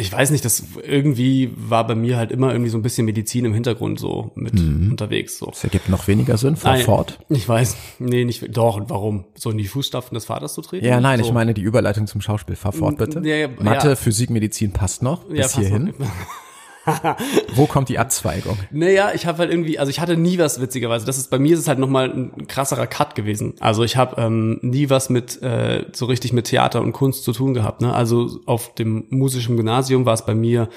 ich 0.00 0.12
weiß 0.12 0.30
nicht, 0.30 0.44
das 0.44 0.64
irgendwie 0.82 1.52
war 1.56 1.86
bei 1.86 1.94
mir 1.94 2.16
halt 2.16 2.32
immer 2.32 2.52
irgendwie 2.52 2.70
so 2.70 2.78
ein 2.78 2.82
bisschen 2.82 3.04
Medizin 3.04 3.44
im 3.44 3.54
Hintergrund 3.54 4.00
so 4.00 4.32
mit 4.34 4.54
mhm. 4.54 4.90
unterwegs. 4.90 5.38
So. 5.38 5.46
Das 5.46 5.62
ergibt 5.64 5.88
noch 5.88 6.08
weniger 6.08 6.36
Sinn, 6.36 6.56
fahr 6.56 6.74
nein, 6.74 6.84
fort. 6.84 7.18
Ich 7.28 7.48
weiß, 7.48 7.76
nee, 7.98 8.24
nicht, 8.24 8.56
doch, 8.56 8.76
und 8.76 8.90
warum? 8.90 9.24
So 9.34 9.50
in 9.50 9.58
die 9.58 9.66
Fußstapfen 9.66 10.14
des 10.14 10.24
Vaters 10.24 10.54
zu 10.54 10.62
treten? 10.62 10.84
Ja, 10.84 11.00
nein, 11.00 11.20
so. 11.20 11.26
ich 11.26 11.32
meine 11.32 11.54
die 11.54 11.62
Überleitung 11.62 12.06
zum 12.06 12.20
Schauspiel, 12.20 12.56
fahr 12.56 12.72
fort 12.72 12.98
bitte. 12.98 13.20
Ja, 13.24 13.36
ja, 13.36 13.48
Mathe, 13.60 13.90
ja. 13.90 13.96
Physik, 13.96 14.30
Medizin 14.30 14.72
passt 14.72 15.02
noch 15.02 15.24
bis 15.24 15.54
ja, 15.54 15.60
hierhin. 15.60 15.94
Noch. 15.98 16.06
Wo 17.54 17.66
kommt 17.66 17.88
die 17.88 17.98
Abzweigung? 17.98 18.58
Naja, 18.70 19.10
ich 19.14 19.26
habe 19.26 19.38
halt 19.38 19.50
irgendwie, 19.50 19.78
also 19.78 19.90
ich 19.90 20.00
hatte 20.00 20.16
nie 20.16 20.38
was 20.38 20.60
witzigerweise. 20.60 21.06
Das 21.06 21.18
ist 21.18 21.30
bei 21.30 21.38
mir 21.38 21.54
ist 21.54 21.60
es 21.60 21.68
halt 21.68 21.78
noch 21.78 21.88
mal 21.88 22.10
ein 22.10 22.46
krasserer 22.48 22.86
Cut 22.86 23.14
gewesen. 23.14 23.54
Also 23.60 23.84
ich 23.84 23.96
habe 23.96 24.20
ähm, 24.20 24.58
nie 24.62 24.90
was 24.90 25.10
mit 25.10 25.42
äh, 25.42 25.86
so 25.92 26.06
richtig 26.06 26.32
mit 26.32 26.46
Theater 26.46 26.80
und 26.80 26.92
Kunst 26.92 27.24
zu 27.24 27.32
tun 27.32 27.54
gehabt. 27.54 27.80
Ne? 27.80 27.92
Also 27.92 28.40
auf 28.46 28.74
dem 28.74 29.04
musischen 29.10 29.56
Gymnasium 29.56 30.06
war 30.06 30.14
es 30.14 30.24
bei 30.24 30.34
mir 30.34 30.68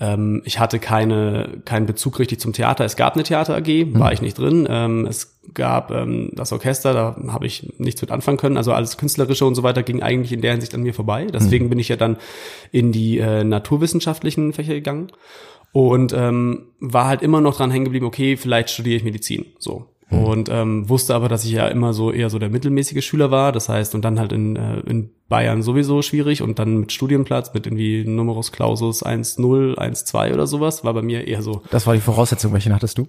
Ähm, 0.00 0.40
ich 0.46 0.58
hatte 0.58 0.78
keine, 0.78 1.60
keinen 1.66 1.84
Bezug 1.84 2.18
richtig 2.18 2.40
zum 2.40 2.54
Theater. 2.54 2.84
Es 2.84 2.96
gab 2.96 3.14
eine 3.14 3.22
Theater 3.22 3.54
AG, 3.54 3.68
war 3.92 4.12
ich 4.12 4.22
nicht 4.22 4.38
drin. 4.38 4.66
Ähm, 4.68 5.06
es 5.06 5.38
gab 5.52 5.90
ähm, 5.90 6.30
das 6.34 6.52
Orchester, 6.52 6.94
da 6.94 7.16
habe 7.28 7.46
ich 7.46 7.74
nichts 7.76 8.00
mit 8.00 8.10
anfangen 8.10 8.38
können. 8.38 8.56
Also 8.56 8.72
alles 8.72 8.96
Künstlerische 8.96 9.44
und 9.44 9.54
so 9.54 9.62
weiter 9.62 9.82
ging 9.82 10.02
eigentlich 10.02 10.32
in 10.32 10.40
der 10.40 10.52
Hinsicht 10.52 10.74
an 10.74 10.82
mir 10.82 10.94
vorbei. 10.94 11.26
Deswegen 11.26 11.68
bin 11.68 11.78
ich 11.78 11.88
ja 11.88 11.96
dann 11.96 12.16
in 12.72 12.92
die 12.92 13.18
äh, 13.18 13.44
naturwissenschaftlichen 13.44 14.54
Fächer 14.54 14.72
gegangen 14.72 15.12
und 15.72 16.12
ähm, 16.12 16.68
war 16.80 17.06
halt 17.06 17.22
immer 17.22 17.40
noch 17.40 17.56
dran 17.56 17.70
hängen 17.70 17.84
geblieben, 17.84 18.06
okay, 18.06 18.36
vielleicht 18.36 18.70
studiere 18.70 18.96
ich 18.96 19.04
Medizin. 19.04 19.46
So. 19.58 19.86
Und 20.10 20.48
ähm, 20.48 20.88
wusste 20.88 21.14
aber, 21.14 21.28
dass 21.28 21.44
ich 21.44 21.52
ja 21.52 21.68
immer 21.68 21.92
so 21.92 22.10
eher 22.10 22.30
so 22.30 22.40
der 22.40 22.50
mittelmäßige 22.50 23.04
Schüler 23.04 23.30
war. 23.30 23.52
Das 23.52 23.68
heißt, 23.68 23.94
und 23.94 24.04
dann 24.04 24.18
halt 24.18 24.32
in, 24.32 24.56
äh, 24.56 24.80
in 24.80 25.10
Bayern 25.28 25.62
sowieso 25.62 26.02
schwierig 26.02 26.42
und 26.42 26.58
dann 26.58 26.78
mit 26.78 26.90
Studienplatz, 26.92 27.54
mit 27.54 27.66
irgendwie 27.66 28.04
Numerus 28.04 28.50
Clausus 28.50 29.06
1.0, 29.06 29.76
1.2 29.78 30.34
oder 30.34 30.48
sowas, 30.48 30.82
war 30.82 30.94
bei 30.94 31.02
mir 31.02 31.28
eher 31.28 31.42
so. 31.42 31.62
Das 31.70 31.86
war 31.86 31.94
die 31.94 32.00
Voraussetzung, 32.00 32.52
welche 32.52 32.74
hattest 32.74 32.98
du? 32.98 33.08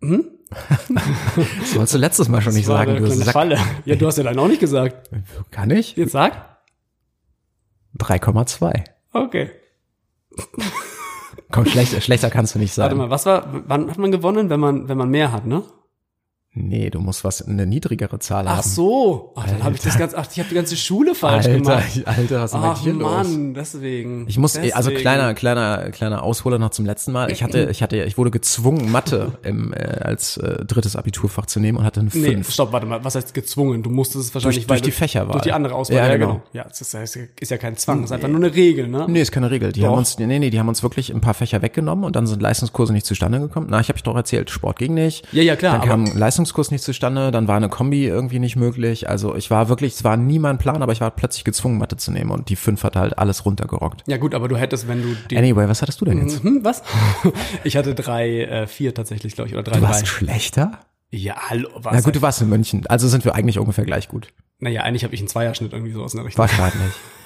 Hm? 0.00 0.24
Das 1.36 1.74
wolltest 1.74 1.94
du 1.94 1.98
letztes 1.98 2.28
Mal 2.28 2.40
schon 2.40 2.54
nicht 2.54 2.68
Das 2.68 2.74
war 2.74 2.86
sagen. 2.86 3.04
Du 3.04 3.10
hast 3.10 3.30
Falle. 3.30 3.58
Ja, 3.84 3.96
du 3.96 4.06
hast 4.06 4.18
ja 4.18 4.24
dann 4.24 4.38
auch 4.38 4.48
nicht 4.48 4.60
gesagt. 4.60 5.10
kann 5.50 5.70
ich? 5.70 5.96
Jetzt 5.96 6.12
sag. 6.12 6.60
3,2. 7.98 8.84
Okay. 9.12 9.50
Komm, 11.50 11.66
schlechter, 11.66 12.00
schlechter 12.00 12.30
kannst 12.30 12.54
du 12.54 12.58
nicht 12.58 12.76
Warte 12.78 12.90
sagen. 12.94 12.98
mal, 12.98 13.10
was 13.10 13.26
war, 13.26 13.44
wann 13.66 13.90
hat 13.90 13.98
man 13.98 14.12
gewonnen, 14.12 14.50
wenn 14.50 14.60
man, 14.60 14.88
wenn 14.88 14.96
man 14.98 15.10
mehr 15.10 15.32
hat, 15.32 15.46
ne? 15.46 15.62
Nee, 16.52 16.90
du 16.90 16.98
musst 16.98 17.22
was 17.22 17.46
eine 17.46 17.64
niedrigere 17.64 18.18
Zahl 18.18 18.48
Ach 18.48 18.56
haben. 18.56 18.68
so. 18.68 19.32
Ach, 19.36 19.46
dann 19.46 19.62
habe 19.62 19.76
ich 19.76 19.82
das 19.82 19.96
ganze, 19.96 20.18
ach, 20.18 20.26
ich 20.32 20.38
habe 20.40 20.48
die 20.48 20.56
ganze 20.56 20.76
Schule 20.76 21.14
falsch 21.14 21.46
Alter, 21.46 21.58
gemacht. 21.60 22.02
Alter, 22.06 22.40
was 22.40 22.52
ist 22.52 22.54
denn 22.54 22.60
Ach 22.70 22.80
hier 22.82 22.92
los? 22.92 23.02
Mann, 23.28 23.54
deswegen. 23.54 24.24
Ich 24.26 24.36
muss, 24.36 24.56
also 24.56 24.70
Deswegen. 24.90 24.96
kleiner, 25.00 25.34
kleiner, 25.34 25.90
kleiner 25.92 26.24
Ausholer 26.24 26.58
noch 26.58 26.70
zum 26.70 26.86
letzten 26.86 27.12
Mal. 27.12 27.30
Ich 27.30 27.44
hatte, 27.44 27.68
ich 27.70 27.84
hatte, 27.84 28.02
ich 28.02 28.18
wurde 28.18 28.32
gezwungen, 28.32 28.90
Mathe 28.90 29.38
im, 29.44 29.72
äh, 29.72 29.76
als 29.76 30.38
äh, 30.38 30.64
drittes 30.64 30.96
Abiturfach 30.96 31.46
zu 31.46 31.60
nehmen 31.60 31.78
und 31.78 31.84
hatte 31.84 32.00
eine 32.00 32.10
Nee, 32.12 32.32
5. 32.32 32.50
stopp, 32.50 32.72
warte 32.72 32.84
mal. 32.86 33.04
Was 33.04 33.14
heißt 33.14 33.32
gezwungen? 33.32 33.84
Du 33.84 33.90
musstest 33.90 34.24
es 34.30 34.34
wahrscheinlich 34.34 34.66
Durch- 34.66 34.66
durch 34.66 34.80
weil 34.80 34.84
die 34.84 34.90
Fächerwahl. 34.90 35.32
Durch 35.34 35.42
die 35.44 35.52
andere 35.52 35.74
Auswahl. 35.76 35.98
Ja, 35.98 36.06
Ja, 36.08 36.16
genau. 36.16 36.26
genau. 36.32 36.42
Ja, 36.52 36.64
das 36.64 36.80
ist, 36.80 37.16
ist 37.38 37.50
ja 37.52 37.58
kein 37.58 37.76
Zwang. 37.76 38.00
Das 38.00 38.10
ist 38.10 38.14
einfach 38.14 38.26
nur 38.28 38.38
eine 38.44 38.52
Regel, 38.52 38.88
ne? 38.88 39.06
Nee, 39.08 39.20
ist 39.20 39.30
keine 39.30 39.52
Regel. 39.52 39.70
Die 39.70 39.82
Doch. 39.82 39.90
haben 39.90 39.98
uns, 39.98 40.18
nee, 40.18 40.26
nee, 40.26 40.50
die 40.50 40.58
haben 40.58 40.68
uns 40.68 40.82
wirklich 40.82 41.14
ein 41.14 41.20
paar 41.20 41.34
Fächer 41.34 41.62
weggenommen 41.62 42.04
und 42.04 42.16
dann 42.16 42.26
sind 42.26 42.42
Leistungskurse 42.42 42.92
nicht 42.92 43.06
zustande 43.06 43.38
gekommen. 43.38 43.68
Na, 43.70 43.78
ich 43.78 43.86
habe 43.88 43.98
ich 43.98 44.02
doch 44.02 44.16
erzählt, 44.16 44.50
Sport 44.50 44.80
ging 44.80 44.94
nicht. 44.94 45.32
Ja, 45.32 45.44
ja, 45.44 45.54
klar, 45.54 45.78
Dann 45.78 45.88
kam 45.88 46.04
ein 46.06 46.18
Leistungskurs 46.40 46.70
nicht 46.70 46.82
zustande, 46.82 47.30
dann 47.30 47.48
war 47.48 47.56
eine 47.56 47.68
Kombi 47.68 48.06
irgendwie 48.06 48.38
nicht 48.38 48.56
möglich. 48.56 49.10
Also 49.10 49.34
ich 49.36 49.50
war 49.50 49.68
wirklich, 49.68 49.92
es 49.92 50.04
war 50.04 50.16
nie 50.16 50.38
mein 50.38 50.56
Plan, 50.56 50.82
aber 50.82 50.92
ich 50.92 51.02
war 51.02 51.10
plötzlich 51.10 51.44
gezwungen, 51.44 51.76
Mathe 51.76 51.98
zu 51.98 52.10
nehmen 52.10 52.30
und 52.30 52.48
die 52.48 52.56
5 52.56 52.82
hat 52.82 52.96
halt 52.96 53.18
alles 53.18 53.44
runtergerockt. 53.44 54.04
Ja 54.06 54.16
gut, 54.16 54.34
aber 54.34 54.48
du 54.48 54.56
hättest, 54.56 54.88
wenn 54.88 55.02
du 55.02 55.14
die. 55.28 55.36
Anyway, 55.36 55.68
was 55.68 55.82
hattest 55.82 56.00
du 56.00 56.06
denn 56.06 56.18
jetzt? 56.18 56.42
Hm, 56.42 56.60
was? 56.64 56.82
Ich 57.64 57.76
hatte 57.76 57.94
drei, 57.94 58.44
äh, 58.44 58.66
vier 58.66 58.94
tatsächlich, 58.94 59.34
glaube 59.34 59.48
ich, 59.48 59.54
oder 59.54 59.64
drei, 59.64 59.76
Du 59.76 59.82
warst 59.82 60.02
drei. 60.02 60.06
schlechter? 60.06 60.78
Ja, 61.10 61.34
hallo, 61.50 61.68
was? 61.74 61.92
Na 61.92 62.00
gut, 62.00 62.16
du 62.16 62.22
warst 62.22 62.40
in 62.40 62.48
München. 62.48 62.86
Also 62.86 63.06
sind 63.08 63.24
wir 63.26 63.34
eigentlich 63.34 63.58
ungefähr 63.58 63.84
gleich 63.84 64.08
gut. 64.08 64.28
naja, 64.60 64.82
eigentlich 64.82 65.04
habe 65.04 65.14
ich 65.14 65.20
einen 65.20 65.28
Zweierschnitt 65.28 65.72
irgendwie 65.74 65.92
so 65.92 66.02
aus 66.02 66.14
einer 66.14 66.24
Richtung. 66.24 66.40
Wahrscheinlich. 66.40 66.92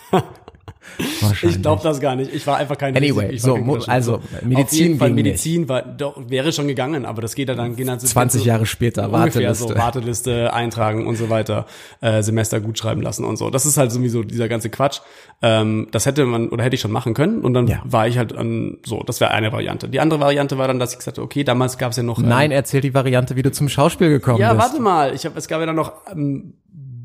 Ich 1.43 1.61
glaube 1.63 1.83
das 1.83 1.99
gar 1.99 2.15
nicht. 2.15 2.33
Ich 2.33 2.47
war 2.47 2.59
einfach 2.59 2.77
kein 2.79 2.95
Anyway, 2.97 3.33
ich 3.33 3.43
war 3.45 3.57
so, 3.81 3.91
also, 3.91 4.15
Auf 4.17 4.21
Medizin 4.43 4.79
jeden 4.79 4.99
Fall. 4.99 5.11
Medizin 5.11 5.69
war 5.69 5.83
doch 5.83 6.15
wäre 6.29 6.53
schon 6.53 6.69
gegangen, 6.69 7.05
aber 7.07 7.23
das 7.23 7.35
geht 7.35 7.49
ja 7.49 7.55
dann 7.55 7.75
gehen 7.75 7.87
dann 7.89 7.99
so 7.99 8.07
20 8.07 8.43
so- 8.43 8.47
Jahre 8.47 8.67
später, 8.67 9.05
ungefähr 9.11 9.43
Warteliste. 9.43 9.69
so 9.69 9.75
Warteliste 9.77 10.53
eintragen 10.53 11.07
und 11.07 11.17
so 11.17 11.31
weiter, 11.31 11.67
äh, 12.01 12.23
Semester 12.23 12.61
gut 12.61 12.79
schreiben 12.79 13.01
lassen 13.03 13.25
und 13.25 13.39
so. 13.39 13.51
Das 13.51 13.67
ist 13.67 13.77
halt 13.77 13.91
sowieso 13.93 14.23
dieser 14.23 14.47
ganze 14.49 14.69
Quatsch. 14.71 15.01
Ähm, 15.43 15.89
das 15.91 16.07
hätte 16.07 16.25
man 16.27 16.51
oder 16.51 16.63
hätte 16.63 16.75
ich 16.77 16.81
schon 16.83 16.93
machen 16.93 17.15
können 17.15 17.41
und 17.41 17.55
dann 17.55 17.67
Ja. 17.67 17.81
war 17.85 18.07
ich 18.07 18.19
halt 18.19 18.37
an 18.37 18.77
so. 18.85 19.03
Das 19.03 19.21
wäre 19.21 19.33
eine 19.33 19.51
Variante. 19.53 19.89
Die 19.89 20.01
andere 20.01 20.21
Variante 20.21 20.59
war 20.59 20.69
dann, 20.69 20.79
dass 20.79 20.93
ich 20.93 20.99
gesagt 20.99 21.17
habe, 21.19 21.25
okay, 21.25 21.43
damals 21.45 21.79
gab 21.79 21.91
es 21.91 21.97
ja 21.97 22.03
noch 22.05 22.19
ähm, 22.21 22.29
Nein, 22.29 22.51
erzähl 22.53 22.83
die 22.83 22.95
Variante, 22.95 23.35
wie 23.37 23.43
du 23.43 23.51
zum 23.51 23.69
Schauspiel 23.69 24.11
gekommen 24.11 24.39
ja, 24.39 24.53
bist. 24.53 24.69
warte 24.69 24.83
mal. 24.83 25.15
Ich 25.15 25.25
habe 25.25 25.37
es 25.39 25.49
gab 25.49 25.61
ja 25.61 25.67
dann 25.67 25.77
noch 25.77 25.93
ähm, 26.13 26.55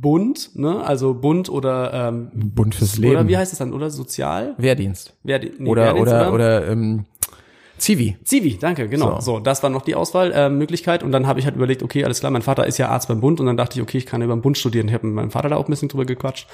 Bund, 0.02 0.52
ne? 0.56 0.84
Also 0.84 1.14
Bund 1.14 1.50
oder 1.50 1.94
ähm, 1.94 2.30
Bund 2.34 2.76
fürs 2.76 2.98
oder 3.00 3.08
Leben. 3.10 3.28
wie 3.28 3.38
heißt 3.38 3.52
es 3.54 3.60
dann? 3.60 3.74
Oder 3.74 3.90
Sozial? 3.90 4.56
Wehrdienst. 4.58 5.14
Wer, 5.24 5.40
nee, 5.40 5.70
Oder, 5.70 5.86
Wehrdienst, 5.96 6.14
oder, 6.14 6.34
oder, 6.34 6.68
ähm, 6.70 7.06
Zivi. 7.78 8.18
Zivi, 8.24 8.58
danke, 8.60 8.90
genau. 8.90 9.16
So. 9.22 9.34
So, 9.36 9.40
das 9.40 9.64
war 9.64 9.70
noch 9.70 9.84
die 9.84 9.96
Auswahlmöglichkeit. 9.96 10.52
Äh, 10.52 10.56
Möglichkeit. 10.56 11.04
und 11.04 11.12
dann 11.12 11.28
habe 11.28 11.40
ich 11.40 11.46
halt 11.46 11.56
überlegt, 11.56 11.82
okay, 11.82 12.04
alles 12.04 12.20
klar, 12.20 12.32
mein 12.32 12.42
Vater 12.42 12.68
ist 12.68 12.78
ja 12.78 12.90
Arzt 12.90 13.08
beim 13.08 13.22
Bund 13.22 13.40
und 13.40 13.46
dann 13.46 13.56
dachte 13.58 13.78
ich, 13.78 13.82
okay, 13.82 13.98
ich 13.98 14.06
kann 14.06 14.22
über 14.22 14.36
den 14.36 14.42
Bund 14.42 14.58
studieren. 14.58 14.88
Ich 14.88 14.94
habe 14.94 15.08
mit 15.08 15.16
meinem 15.16 15.32
Vater 15.32 15.50
da 15.50 15.56
auch 15.56 15.66
ein 15.68 15.72
bisschen 15.72 15.88
drüber 15.90 16.06
gequatscht. 16.06 16.48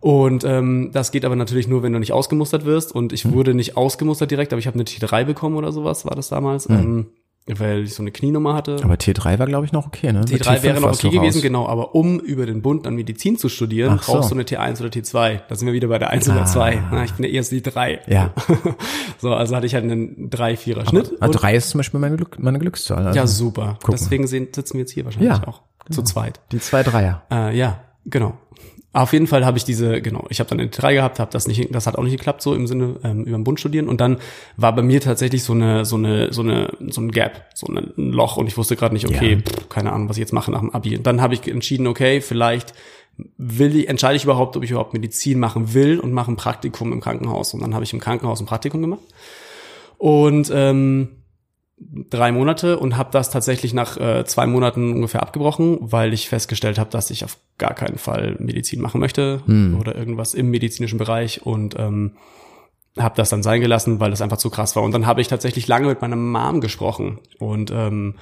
Und 0.00 0.44
ähm, 0.44 0.90
das 0.92 1.12
geht 1.12 1.24
aber 1.24 1.34
natürlich 1.34 1.66
nur, 1.66 1.82
wenn 1.82 1.94
du 1.94 1.98
nicht 1.98 2.12
ausgemustert 2.12 2.66
wirst. 2.66 2.94
Und 2.94 3.14
ich 3.14 3.24
Hm. 3.24 3.32
wurde 3.32 3.54
nicht 3.54 3.78
ausgemustert 3.78 4.30
direkt, 4.30 4.52
aber 4.52 4.60
ich 4.60 4.66
habe 4.66 4.74
eine 4.74 4.84
T3 4.84 5.24
bekommen 5.24 5.56
oder 5.56 5.72
sowas, 5.72 6.04
war 6.04 6.14
das 6.14 6.28
damals, 6.28 6.68
ähm, 6.68 7.06
weil 7.46 7.82
ich 7.84 7.94
so 7.94 8.02
eine 8.02 8.10
Knienummer 8.10 8.54
hatte. 8.54 8.76
Aber 8.82 8.94
T3 8.94 9.38
war, 9.38 9.46
glaube 9.46 9.66
ich, 9.66 9.72
noch 9.72 9.86
okay, 9.86 10.12
ne? 10.12 10.20
Mit 10.20 10.28
T3 10.42 10.62
wäre 10.62 10.78
T5 10.78 10.80
noch 10.80 10.92
okay 10.94 11.10
gewesen, 11.10 11.36
raus. 11.38 11.42
genau, 11.42 11.66
aber 11.68 11.94
um 11.94 12.18
über 12.20 12.46
den 12.46 12.62
Bund 12.62 12.86
dann 12.86 12.94
Medizin 12.94 13.36
zu 13.36 13.48
studieren, 13.50 13.96
Ach 13.98 14.02
so. 14.02 14.12
brauchst 14.14 14.30
du 14.30 14.34
eine 14.34 14.44
T1 14.44 14.80
oder 14.80 14.88
T2. 14.88 15.40
Da 15.48 15.54
sind 15.54 15.66
wir 15.66 15.74
wieder 15.74 15.88
bei 15.88 15.98
der 15.98 16.10
1 16.10 16.28
oder 16.28 16.42
Ah. 16.42 16.46
2. 16.46 16.82
Na, 16.90 17.04
ich 17.04 17.12
bin 17.12 17.26
ja 17.26 17.32
erst 17.32 17.52
die 17.52 17.60
3. 17.62 18.00
Ja. 18.06 18.32
so, 19.18 19.34
also 19.34 19.54
hatte 19.54 19.66
ich 19.66 19.74
halt 19.74 19.84
einen 19.84 20.30
3-4er 20.30 20.88
Schnitt. 20.88 21.10
Und- 21.20 21.30
drei 21.32 21.54
ist 21.54 21.70
zum 21.70 21.78
Beispiel 21.78 22.00
meine, 22.00 22.16
Glück, 22.16 22.38
meine 22.38 22.58
Glückszahl. 22.58 23.06
Also 23.06 23.18
ja, 23.18 23.26
super. 23.26 23.76
Guck 23.82 23.90
mal. 23.90 23.96
Deswegen 23.98 24.26
sitzen 24.26 24.72
wir 24.74 24.80
jetzt 24.80 24.92
hier 24.92 25.04
wahrscheinlich 25.04 25.30
Ja, 25.30 25.46
auch 25.46 25.62
zu 25.90 26.02
zweit. 26.02 26.40
Die 26.50 26.58
zwei 26.60 26.82
Dreier. 26.82 27.22
Äh, 27.30 27.56
ja, 27.58 27.80
genau. 28.06 28.38
Auf 28.94 29.12
jeden 29.12 29.26
Fall 29.26 29.44
habe 29.44 29.58
ich 29.58 29.64
diese, 29.64 30.00
genau, 30.00 30.24
ich 30.30 30.38
habe 30.38 30.48
dann 30.48 30.60
eine 30.60 30.70
drei 30.70 30.94
gehabt, 30.94 31.18
habe 31.18 31.32
das 31.32 31.48
nicht, 31.48 31.74
das 31.74 31.86
hat 31.88 31.96
auch 31.98 32.04
nicht 32.04 32.16
geklappt, 32.16 32.40
so 32.42 32.54
im 32.54 32.68
Sinne 32.68 32.94
ähm, 33.02 33.24
über 33.24 33.36
den 33.36 33.42
Bund 33.42 33.58
studieren. 33.58 33.88
Und 33.88 34.00
dann 34.00 34.18
war 34.56 34.72
bei 34.74 34.82
mir 34.82 35.00
tatsächlich 35.00 35.42
so 35.42 35.52
eine, 35.52 35.84
so 35.84 35.96
eine, 35.96 36.32
so 36.32 36.42
eine, 36.42 36.72
so 36.88 37.00
ein 37.00 37.10
Gap, 37.10 37.44
so 37.54 37.66
ein 37.66 37.92
Loch 37.96 38.36
und 38.36 38.46
ich 38.46 38.56
wusste 38.56 38.76
gerade 38.76 38.94
nicht, 38.94 39.06
okay, 39.08 39.32
Ja. 39.32 39.38
pff, 39.40 39.68
keine 39.68 39.92
Ahnung, 39.92 40.08
was 40.08 40.16
ich 40.16 40.20
jetzt 40.20 40.32
mache 40.32 40.52
nach 40.52 40.60
dem 40.60 40.70
Abi. 40.70 40.96
Und 40.96 41.06
dann 41.06 41.20
habe 41.20 41.34
ich 41.34 41.46
entschieden, 41.48 41.88
okay, 41.88 42.20
vielleicht 42.20 42.72
will 43.36 43.76
ich, 43.76 43.88
entscheide 43.88 44.14
ich 44.16 44.24
überhaupt, 44.24 44.56
ob 44.56 44.62
ich 44.62 44.70
überhaupt 44.70 44.92
Medizin 44.92 45.40
machen 45.40 45.74
will 45.74 45.98
und 45.98 46.12
mache 46.12 46.30
ein 46.30 46.36
Praktikum 46.36 46.92
im 46.92 47.00
Krankenhaus. 47.00 47.52
Und 47.52 47.62
dann 47.62 47.74
habe 47.74 47.82
ich 47.84 47.92
im 47.92 48.00
Krankenhaus 48.00 48.40
ein 48.40 48.46
Praktikum 48.46 48.80
gemacht. 48.80 49.02
Und 49.98 50.52
ähm, 50.54 51.08
drei 52.10 52.32
Monate 52.32 52.78
und 52.78 52.96
habe 52.96 53.10
das 53.12 53.30
tatsächlich 53.30 53.74
nach 53.74 53.96
äh, 53.96 54.24
zwei 54.24 54.46
Monaten 54.46 54.92
ungefähr 54.92 55.22
abgebrochen, 55.22 55.78
weil 55.80 56.12
ich 56.12 56.28
festgestellt 56.28 56.78
habe, 56.78 56.90
dass 56.90 57.10
ich 57.10 57.24
auf 57.24 57.38
gar 57.58 57.74
keinen 57.74 57.98
Fall 57.98 58.36
Medizin 58.38 58.80
machen 58.80 59.00
möchte 59.00 59.42
oder 59.78 59.94
irgendwas 59.94 60.34
im 60.34 60.50
medizinischen 60.50 60.98
Bereich 60.98 61.44
und 61.44 61.78
ähm, 61.78 62.16
habe 62.98 63.16
das 63.16 63.30
dann 63.30 63.42
sein 63.42 63.60
gelassen, 63.60 64.00
weil 64.00 64.10
das 64.10 64.22
einfach 64.22 64.36
zu 64.36 64.50
krass 64.50 64.76
war. 64.76 64.82
Und 64.82 64.92
dann 64.92 65.06
habe 65.06 65.20
ich 65.20 65.28
tatsächlich 65.28 65.66
lange 65.66 65.88
mit 65.88 66.00
meiner 66.00 66.16
Mom 66.16 66.60
gesprochen 66.60 67.18
und 67.38 67.70
ähm, 67.72 68.14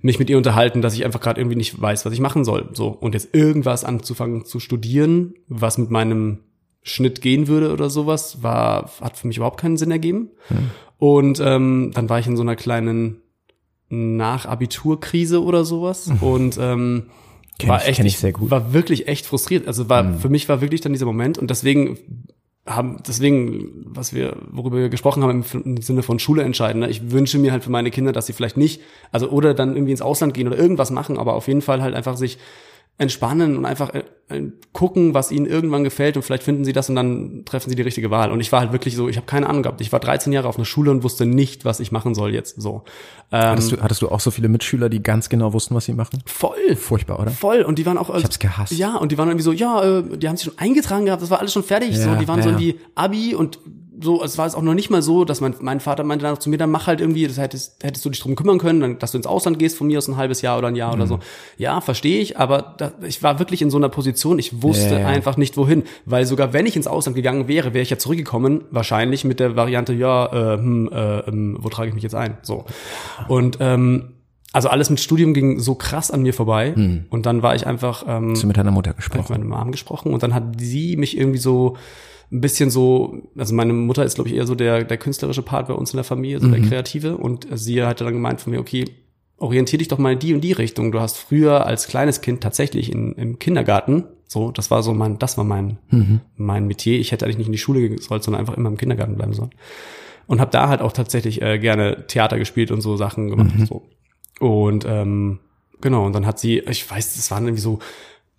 mich 0.00 0.18
mit 0.18 0.30
ihr 0.30 0.36
unterhalten, 0.36 0.82
dass 0.82 0.94
ich 0.94 1.04
einfach 1.04 1.20
gerade 1.20 1.40
irgendwie 1.40 1.56
nicht 1.56 1.80
weiß, 1.80 2.06
was 2.06 2.12
ich 2.12 2.20
machen 2.20 2.44
soll. 2.44 2.68
So 2.72 2.88
und 2.88 3.14
jetzt 3.14 3.34
irgendwas 3.34 3.84
anzufangen 3.84 4.44
zu 4.44 4.60
studieren, 4.60 5.34
was 5.48 5.78
mit 5.78 5.90
meinem 5.90 6.40
Schnitt 6.82 7.20
gehen 7.20 7.48
würde 7.48 7.72
oder 7.72 7.90
sowas, 7.90 8.42
war 8.42 8.90
hat 9.00 9.16
für 9.16 9.26
mich 9.26 9.38
überhaupt 9.38 9.60
keinen 9.60 9.76
Sinn 9.76 9.90
ergeben. 9.90 10.30
Und 10.98 11.40
ähm, 11.44 11.90
dann 11.94 12.08
war 12.08 12.18
ich 12.18 12.26
in 12.26 12.36
so 12.36 12.42
einer 12.42 12.56
kleinen 12.56 13.20
Nach-Abitur-Krise 13.88 15.42
oder 15.42 15.64
sowas 15.64 16.10
und 16.20 16.58
ähm, 16.60 17.04
Kenn 17.58 17.68
war 17.70 17.80
ich- 17.82 17.88
echt, 17.88 18.00
ich 18.04 18.18
sehr 18.18 18.32
gut. 18.32 18.50
war 18.50 18.72
wirklich 18.72 19.08
echt 19.08 19.26
frustriert. 19.26 19.66
Also 19.66 19.88
war 19.88 20.14
für 20.14 20.28
mich 20.28 20.48
war 20.48 20.60
wirklich 20.60 20.80
dann 20.80 20.92
dieser 20.92 21.06
Moment 21.06 21.38
und 21.38 21.50
deswegen 21.50 21.98
haben 22.66 22.98
deswegen, 23.06 23.84
was 23.86 24.12
wir 24.12 24.36
worüber 24.50 24.78
wir 24.78 24.88
gesprochen 24.88 25.22
haben 25.22 25.44
im, 25.52 25.62
im 25.76 25.76
Sinne 25.82 26.02
von 26.02 26.18
Schule 26.18 26.42
entscheiden. 26.42 26.80
Ne? 26.80 26.88
Ich 26.90 27.12
wünsche 27.12 27.38
mir 27.38 27.52
halt 27.52 27.62
für 27.62 27.70
meine 27.70 27.90
Kinder, 27.92 28.10
dass 28.12 28.26
sie 28.26 28.32
vielleicht 28.32 28.56
nicht, 28.56 28.80
also 29.12 29.28
oder 29.30 29.54
dann 29.54 29.74
irgendwie 29.76 29.92
ins 29.92 30.02
Ausland 30.02 30.34
gehen 30.34 30.48
oder 30.48 30.58
irgendwas 30.58 30.90
machen, 30.90 31.16
aber 31.16 31.34
auf 31.34 31.46
jeden 31.46 31.62
Fall 31.62 31.80
halt 31.80 31.94
einfach 31.94 32.16
sich 32.16 32.38
entspannen 32.98 33.58
und 33.58 33.66
einfach 33.66 33.92
äh, 33.92 34.04
äh, 34.28 34.50
gucken, 34.72 35.12
was 35.14 35.30
ihnen 35.30 35.46
irgendwann 35.46 35.84
gefällt 35.84 36.16
und 36.16 36.22
vielleicht 36.22 36.42
finden 36.42 36.64
sie 36.64 36.72
das 36.72 36.88
und 36.88 36.96
dann 36.96 37.44
treffen 37.44 37.68
sie 37.68 37.76
die 37.76 37.82
richtige 37.82 38.10
Wahl. 38.10 38.32
Und 38.32 38.40
ich 38.40 38.50
war 38.52 38.60
halt 38.60 38.72
wirklich 38.72 38.96
so, 38.96 39.08
ich 39.08 39.16
habe 39.16 39.26
keine 39.26 39.48
Ahnung 39.48 39.62
gehabt. 39.62 39.80
Ich 39.80 39.92
war 39.92 40.00
13 40.00 40.32
Jahre 40.32 40.48
auf 40.48 40.56
einer 40.56 40.64
Schule 40.64 40.90
und 40.90 41.02
wusste 41.02 41.26
nicht, 41.26 41.64
was 41.64 41.78
ich 41.78 41.92
machen 41.92 42.14
soll 42.14 42.32
jetzt. 42.32 42.60
So 42.60 42.84
ähm, 43.32 43.42
Hattest 43.42 43.72
du, 43.72 43.80
hattest 43.82 44.02
du 44.02 44.08
auch 44.08 44.20
so 44.20 44.30
viele 44.30 44.48
Mitschüler, 44.48 44.88
die 44.88 45.02
ganz 45.02 45.28
genau 45.28 45.52
wussten, 45.52 45.74
was 45.74 45.84
sie 45.84 45.92
machen? 45.92 46.22
voll. 46.26 46.74
Furchtbar, 46.76 47.20
oder? 47.20 47.30
Voll. 47.30 47.62
Und 47.62 47.78
die 47.78 47.86
waren 47.86 47.98
auch. 47.98 48.14
Ich 48.16 48.24
hab's 48.24 48.38
gehasst. 48.38 48.72
Ja, 48.72 48.96
und 48.96 49.12
die 49.12 49.18
waren 49.18 49.28
irgendwie 49.28 49.44
so, 49.44 49.52
ja, 49.52 49.98
äh, 49.98 50.16
die 50.16 50.28
haben 50.28 50.36
sich 50.36 50.46
schon 50.46 50.58
eingetragen 50.58 51.04
gehabt, 51.04 51.22
das 51.22 51.30
war 51.30 51.38
alles 51.38 51.52
schon 51.52 51.62
fertig. 51.62 51.96
so, 51.96 52.08
Ja, 52.08 52.16
die 52.16 52.26
waren 52.26 52.38
ja, 52.38 52.44
so 52.44 52.48
irgendwie 52.50 52.80
Abi 52.94 53.34
und 53.34 53.58
so, 54.00 54.22
es 54.22 54.36
war 54.38 54.46
jetzt 54.46 54.54
auch 54.54 54.62
noch 54.62 54.74
nicht 54.74 54.90
mal 54.90 55.00
so, 55.02 55.24
dass 55.24 55.40
mein, 55.40 55.54
mein 55.60 55.80
Vater 55.80 56.04
meinte 56.04 56.24
dann 56.24 56.34
auch 56.34 56.38
zu 56.38 56.50
mir, 56.50 56.58
dann 56.58 56.70
mach 56.70 56.86
halt 56.86 57.00
irgendwie, 57.00 57.26
das 57.26 57.38
hättest, 57.38 57.82
hättest 57.82 58.04
du 58.04 58.10
dich 58.10 58.20
drum 58.20 58.36
kümmern 58.36 58.58
können, 58.58 58.80
dann, 58.80 58.98
dass 58.98 59.12
du 59.12 59.16
ins 59.18 59.26
Ausland 59.26 59.58
gehst, 59.58 59.76
von 59.78 59.86
mir 59.86 59.98
aus 59.98 60.08
ein 60.08 60.16
halbes 60.16 60.42
Jahr 60.42 60.58
oder 60.58 60.68
ein 60.68 60.76
Jahr 60.76 60.88
Mhm. 60.94 61.00
oder 61.00 61.06
so. 61.06 61.18
Ja, 61.56 61.80
verstehe 61.80 62.20
ich, 62.20 62.38
aber 62.38 62.74
da, 62.78 62.92
ich 63.06 63.22
war 63.22 63.38
wirklich 63.38 63.62
in 63.62 63.70
so 63.70 63.76
einer 63.78 63.88
Position, 63.88 64.38
ich 64.38 64.62
wusste 64.62 64.94
Ja, 64.94 65.00
ja. 65.00 65.06
einfach 65.06 65.36
nicht 65.36 65.56
wohin, 65.56 65.84
weil 66.04 66.26
sogar 66.26 66.52
wenn 66.52 66.66
ich 66.66 66.76
ins 66.76 66.86
Ausland 66.86 67.16
gegangen 67.16 67.48
wäre, 67.48 67.74
wäre 67.74 67.82
ich 67.82 67.90
ja 67.90 67.98
zurückgekommen, 67.98 68.62
wahrscheinlich 68.70 69.24
mit 69.24 69.40
der 69.40 69.56
Variante, 69.56 69.92
ja, 69.94 70.26
äh, 70.54 70.56
hm, 70.58 70.90
äh, 70.92 71.18
ähm, 71.20 71.56
wo 71.60 71.68
trage 71.68 71.88
ich 71.88 71.94
mich 71.94 72.02
jetzt 72.02 72.14
ein? 72.14 72.38
So. 72.42 72.64
Und 73.28 73.58
ähm, 73.60 74.12
also 74.52 74.68
alles 74.68 74.88
mit 74.88 75.00
Studium 75.00 75.34
ging 75.34 75.58
so 75.60 75.74
krass 75.74 76.10
an 76.10 76.22
mir 76.22 76.32
vorbei 76.32 76.72
und 77.10 77.26
dann 77.26 77.42
war 77.42 77.54
ich 77.54 77.66
einfach 77.66 78.04
ähm, 78.08 78.30
Hast 78.30 78.42
du 78.42 78.46
mit 78.46 78.56
deiner 78.56 78.70
Mutter 78.70 78.94
gesprochen? 78.94 79.26
mit 79.40 79.44
meiner 79.48 79.62
Mom 79.64 79.70
gesprochen 79.72 80.14
und 80.14 80.22
dann 80.22 80.32
hat 80.32 80.44
sie 80.60 80.96
mich 80.96 81.16
irgendwie 81.18 81.38
so 81.38 81.76
ein 82.32 82.40
bisschen 82.40 82.70
so, 82.70 83.22
also 83.36 83.54
meine 83.54 83.72
Mutter 83.72 84.04
ist, 84.04 84.16
glaube 84.16 84.28
ich, 84.28 84.36
eher 84.36 84.46
so 84.46 84.54
der, 84.54 84.84
der 84.84 84.96
künstlerische 84.96 85.42
Part 85.42 85.68
bei 85.68 85.74
uns 85.74 85.92
in 85.92 85.96
der 85.96 86.04
Familie, 86.04 86.40
so 86.40 86.48
mhm. 86.48 86.52
der 86.52 86.60
Kreative. 86.62 87.16
Und 87.16 87.46
sie 87.52 87.82
hatte 87.82 88.04
dann 88.04 88.14
gemeint 88.14 88.40
von 88.40 88.52
mir, 88.52 88.60
okay, 88.60 88.84
orientier 89.38 89.78
dich 89.78 89.88
doch 89.88 89.98
mal 89.98 90.14
in 90.14 90.18
die 90.18 90.34
und 90.34 90.40
die 90.40 90.52
Richtung. 90.52 90.92
Du 90.92 91.00
hast 91.00 91.18
früher 91.18 91.66
als 91.66 91.86
kleines 91.86 92.20
Kind 92.20 92.42
tatsächlich 92.42 92.90
in, 92.90 93.12
im 93.12 93.38
Kindergarten, 93.38 94.04
so, 94.28 94.50
das 94.50 94.70
war 94.70 94.82
so 94.82 94.92
mein, 94.92 95.18
das 95.18 95.38
war 95.38 95.44
mein, 95.44 95.78
mhm. 95.90 96.20
mein 96.36 96.66
Metier. 96.66 96.98
Ich 96.98 97.12
hätte 97.12 97.24
eigentlich 97.24 97.38
nicht 97.38 97.46
in 97.46 97.52
die 97.52 97.58
Schule 97.58 97.80
gehen 97.80 97.98
sollen, 97.98 98.22
sondern 98.22 98.40
einfach 98.40 98.56
immer 98.56 98.68
im 98.68 98.76
Kindergarten 98.76 99.14
bleiben 99.14 99.34
sollen. 99.34 99.50
Und 100.26 100.40
habe 100.40 100.50
da 100.50 100.68
halt 100.68 100.80
auch 100.80 100.92
tatsächlich 100.92 101.40
äh, 101.42 101.58
gerne 101.58 102.06
Theater 102.08 102.38
gespielt 102.38 102.72
und 102.72 102.80
so 102.80 102.96
Sachen 102.96 103.30
gemacht. 103.30 103.56
Mhm. 103.56 103.66
So. 103.66 103.82
Und 104.40 104.84
ähm, 104.84 105.38
genau, 105.80 106.06
und 106.06 106.12
dann 106.12 106.26
hat 106.26 106.40
sie, 106.40 106.58
ich 106.58 106.90
weiß, 106.90 107.14
das 107.14 107.30
waren 107.30 107.44
irgendwie 107.44 107.62
so 107.62 107.78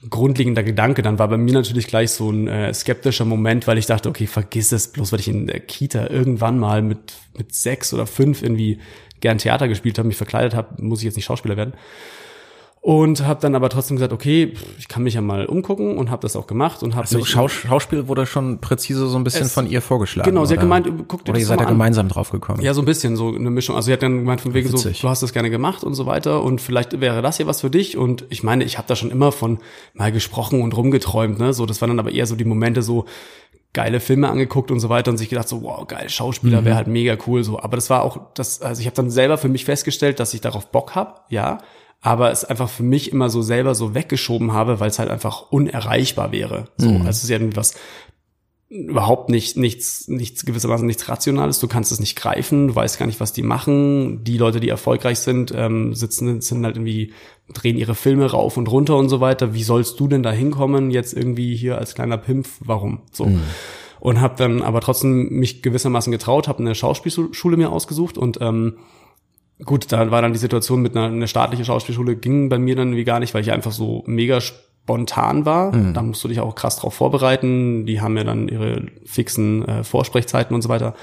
grundlegender 0.09 0.63
Gedanke. 0.63 1.01
Dann 1.01 1.19
war 1.19 1.27
bei 1.27 1.37
mir 1.37 1.53
natürlich 1.53 1.87
gleich 1.87 2.11
so 2.11 2.29
ein 2.29 2.47
äh, 2.47 2.73
skeptischer 2.73 3.25
Moment, 3.25 3.67
weil 3.67 3.77
ich 3.77 3.87
dachte, 3.87 4.09
okay, 4.09 4.27
vergiss 4.27 4.71
es, 4.71 4.91
bloß 4.91 5.11
weil 5.11 5.19
ich 5.19 5.27
in 5.27 5.47
der 5.47 5.59
Kita 5.59 6.07
irgendwann 6.07 6.59
mal 6.59 6.81
mit, 6.81 7.13
mit 7.37 7.53
sechs 7.53 7.93
oder 7.93 8.05
fünf 8.05 8.43
irgendwie 8.43 8.79
gern 9.19 9.39
Theater 9.39 9.67
gespielt 9.67 9.97
habe, 9.97 10.07
mich 10.07 10.17
verkleidet 10.17 10.53
habe, 10.53 10.81
muss 10.81 10.99
ich 10.99 11.05
jetzt 11.05 11.15
nicht 11.15 11.25
Schauspieler 11.25 11.57
werden. 11.57 11.73
Und 12.87 13.27
habe 13.27 13.41
dann 13.41 13.53
aber 13.53 13.67
trotzdem 13.67 13.97
gesagt, 13.97 14.13
okay, 14.13 14.53
ich 14.79 14.87
kann 14.87 15.03
mich 15.03 15.15
ja 15.15 15.19
mal 15.19 15.45
umgucken 15.45 15.97
und 15.97 16.09
habe 16.09 16.21
das 16.21 16.37
auch 16.37 16.47
gemacht 16.47 16.83
und 16.83 16.95
habe 16.95 17.01
also 17.01 17.25
Schaus 17.25 17.51
Schauspiel 17.51 18.07
wurde 18.07 18.25
schon 18.25 18.59
präzise 18.59 19.09
so 19.09 19.17
ein 19.17 19.25
bisschen 19.25 19.49
von 19.49 19.69
ihr 19.69 19.81
vorgeschlagen. 19.81 20.29
Genau, 20.29 20.45
sie 20.45 20.53
hat 20.53 20.61
gemeint, 20.61 20.87
guck 21.09 21.25
dir 21.25 21.31
Oder 21.31 21.39
ihr 21.39 21.45
seid 21.45 21.59
ja 21.59 21.65
gemeinsam 21.65 22.07
drauf 22.07 22.31
gekommen. 22.31 22.61
Ja, 22.61 22.73
so 22.73 22.81
ein 22.81 22.85
bisschen 22.85 23.17
so 23.17 23.35
eine 23.35 23.49
Mischung. 23.49 23.75
Also 23.75 23.87
sie 23.87 23.91
hat 23.91 24.03
dann 24.03 24.19
gemeint 24.19 24.39
von 24.39 24.53
wegen 24.53 24.69
so, 24.69 24.89
du 24.89 25.09
hast 25.09 25.21
das 25.21 25.33
gerne 25.33 25.49
gemacht 25.49 25.83
und 25.83 25.95
so 25.95 26.05
weiter 26.05 26.41
und 26.41 26.61
vielleicht 26.61 27.01
wäre 27.01 27.21
das 27.21 27.35
hier 27.35 27.45
was 27.45 27.59
für 27.59 27.69
dich 27.69 27.97
und 27.97 28.23
ich 28.29 28.41
meine, 28.43 28.63
ich 28.63 28.77
habe 28.77 28.87
da 28.87 28.95
schon 28.95 29.11
immer 29.11 29.33
von 29.33 29.59
mal 29.93 30.13
gesprochen 30.13 30.61
und 30.61 30.73
rumgeträumt, 30.77 31.39
ne? 31.39 31.51
So, 31.51 31.65
das 31.65 31.81
waren 31.81 31.89
dann 31.89 31.99
aber 31.99 32.11
eher 32.11 32.25
so 32.25 32.37
die 32.37 32.45
Momente 32.45 32.83
so 32.83 33.03
geile 33.73 33.99
Filme 33.99 34.29
angeguckt 34.29 34.71
und 34.71 34.79
so 34.79 34.87
weiter 34.87 35.11
und 35.11 35.17
sich 35.17 35.27
gedacht 35.27 35.49
so 35.49 35.61
wow 35.61 35.85
geil 35.85 36.09
Schauspieler 36.09 36.61
mhm. 36.61 36.65
wäre 36.65 36.75
halt 36.77 36.87
mega 36.87 37.17
cool 37.27 37.43
so 37.43 37.61
aber 37.61 37.75
das 37.75 37.89
war 37.89 38.01
auch 38.01 38.33
das 38.33 38.61
also 38.61 38.79
ich 38.79 38.87
habe 38.87 38.95
dann 38.95 39.11
selber 39.11 39.37
für 39.37 39.49
mich 39.49 39.65
festgestellt 39.65 40.19
dass 40.19 40.33
ich 40.33 40.41
darauf 40.41 40.71
Bock 40.71 40.95
hab 40.95 41.25
ja 41.29 41.59
aber 42.01 42.31
es 42.31 42.45
einfach 42.45 42.69
für 42.69 42.83
mich 42.83 43.11
immer 43.11 43.29
so 43.29 43.41
selber 43.41 43.75
so 43.75 43.93
weggeschoben 43.95 44.53
habe, 44.53 44.79
weil 44.79 44.89
es 44.89 44.99
halt 44.99 45.09
einfach 45.09 45.51
unerreichbar 45.51 46.31
wäre. 46.31 46.69
So, 46.77 46.89
mhm. 46.89 46.97
also 46.97 47.09
es 47.09 47.23
ist 47.23 47.29
ja 47.29 47.39
was 47.55 47.75
überhaupt 48.69 49.29
nicht 49.29 49.55
nichts 49.55 50.09
nichts 50.09 50.43
gewissermaßen 50.43 50.85
nichts 50.85 51.07
rationales 51.07 51.59
du 51.59 51.69
kannst 51.69 51.93
es 51.93 52.01
nicht 52.01 52.17
greifen 52.17 52.67
du 52.67 52.75
weißt 52.75 52.99
gar 52.99 53.05
nicht 53.05 53.21
was 53.21 53.31
die 53.31 53.41
machen 53.41 54.25
die 54.25 54.37
Leute 54.37 54.59
die 54.59 54.67
erfolgreich 54.67 55.19
sind 55.19 55.53
ähm, 55.55 55.93
sitzen 55.93 56.41
sind 56.41 56.65
halt 56.65 56.75
irgendwie 56.75 57.13
drehen 57.53 57.77
ihre 57.77 57.95
Filme 57.95 58.29
rauf 58.29 58.57
und 58.57 58.69
runter 58.69 58.97
und 58.97 59.07
so 59.07 59.21
weiter 59.21 59.53
wie 59.53 59.63
sollst 59.63 59.97
du 60.01 60.09
denn 60.09 60.21
da 60.21 60.33
hinkommen 60.33 60.91
jetzt 60.91 61.13
irgendwie 61.13 61.55
hier 61.55 61.77
als 61.77 61.95
kleiner 61.95 62.17
Pimpf 62.17 62.59
warum 62.59 63.03
so 63.13 63.27
mhm. 63.27 63.41
und 64.01 64.19
habe 64.19 64.35
dann 64.35 64.61
aber 64.61 64.81
trotzdem 64.81 65.29
mich 65.29 65.61
gewissermaßen 65.61 66.11
getraut 66.11 66.49
habe 66.49 66.59
eine 66.59 66.75
Schauspielschule 66.75 67.55
mir 67.55 67.71
ausgesucht 67.71 68.17
und 68.17 68.39
ähm, 68.41 68.79
gut, 69.63 69.91
da 69.91 70.11
war 70.11 70.21
dann 70.21 70.33
die 70.33 70.39
Situation 70.39 70.81
mit 70.81 70.95
einer, 70.95 71.07
einer 71.07 71.27
staatlichen 71.27 71.65
Schauspielschule 71.65 72.15
ging 72.15 72.49
bei 72.49 72.59
mir 72.59 72.75
dann 72.75 72.95
wie 72.95 73.03
gar 73.03 73.19
nicht, 73.19 73.33
weil 73.33 73.41
ich 73.41 73.51
einfach 73.51 73.71
so 73.71 74.03
mega 74.05 74.39
spontan 74.41 75.45
war. 75.45 75.75
Mhm. 75.75 75.93
Da 75.93 76.01
musst 76.01 76.23
du 76.23 76.27
dich 76.27 76.39
auch 76.39 76.55
krass 76.55 76.77
drauf 76.77 76.93
vorbereiten. 76.93 77.85
Die 77.85 77.99
haben 78.01 78.17
ja 78.17 78.23
dann 78.23 78.47
ihre 78.47 78.85
fixen 79.05 79.67
äh, 79.67 79.83
Vorsprechzeiten 79.83 80.55
und 80.55 80.61
so 80.61 80.69
weiter. 80.69 80.95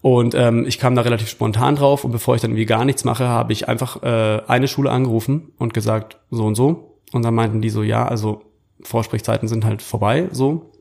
Und 0.00 0.34
ähm, 0.34 0.66
ich 0.66 0.78
kam 0.78 0.94
da 0.94 1.02
relativ 1.02 1.30
spontan 1.30 1.76
drauf 1.76 2.04
und 2.04 2.12
bevor 2.12 2.34
ich 2.34 2.42
dann 2.42 2.50
irgendwie 2.50 2.66
gar 2.66 2.84
nichts 2.84 3.04
mache, 3.04 3.26
habe 3.26 3.54
ich 3.54 3.68
einfach 3.68 4.02
äh, 4.02 4.42
eine 4.46 4.68
Schule 4.68 4.90
angerufen 4.90 5.52
und 5.56 5.72
gesagt, 5.72 6.18
so 6.30 6.44
und 6.44 6.56
so. 6.56 6.98
Und 7.12 7.24
dann 7.24 7.34
meinten 7.34 7.62
die 7.62 7.70
so, 7.70 7.82
ja, 7.82 8.06
also 8.06 8.42
Vorsprechzeiten 8.82 9.48
sind 9.48 9.64
halt 9.64 9.80
vorbei, 9.80 10.28
so. 10.30 10.72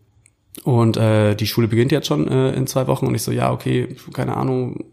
Und 0.66 0.98
äh, 0.98 1.36
die 1.36 1.48
Schule 1.48 1.70
beginnt 1.70 1.92
jetzt 1.92 2.08
schon 2.08 2.28
äh, 2.28 2.52
in 2.52 2.68
zwei 2.68 2.88
Wochen 2.88 3.08
und 3.08 3.16
ich 3.16 3.24
so, 3.24 3.32
ja, 3.32 3.52
okay, 3.52 3.96
keine 4.12 4.36
Ahnung, 4.36 4.84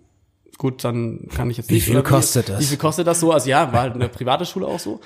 gut, 0.60 0.84
dann 0.84 1.26
kann 1.34 1.50
ich 1.50 1.56
jetzt 1.56 1.70
nicht. 1.70 1.86
Wie 1.86 1.92
viel 1.92 2.02
kostet 2.02 2.48
das? 2.50 2.60
Wie 2.60 2.64
viel 2.64 2.78
kostet 2.78 3.06
das 3.06 3.18
so? 3.18 3.32
Also 3.32 3.48
ja, 3.48 3.72
war 3.72 3.80
halt 3.80 3.94
eine 3.94 4.08
private 4.08 4.44
Schule 4.44 4.66
auch 4.66 4.78
so. 4.78 5.00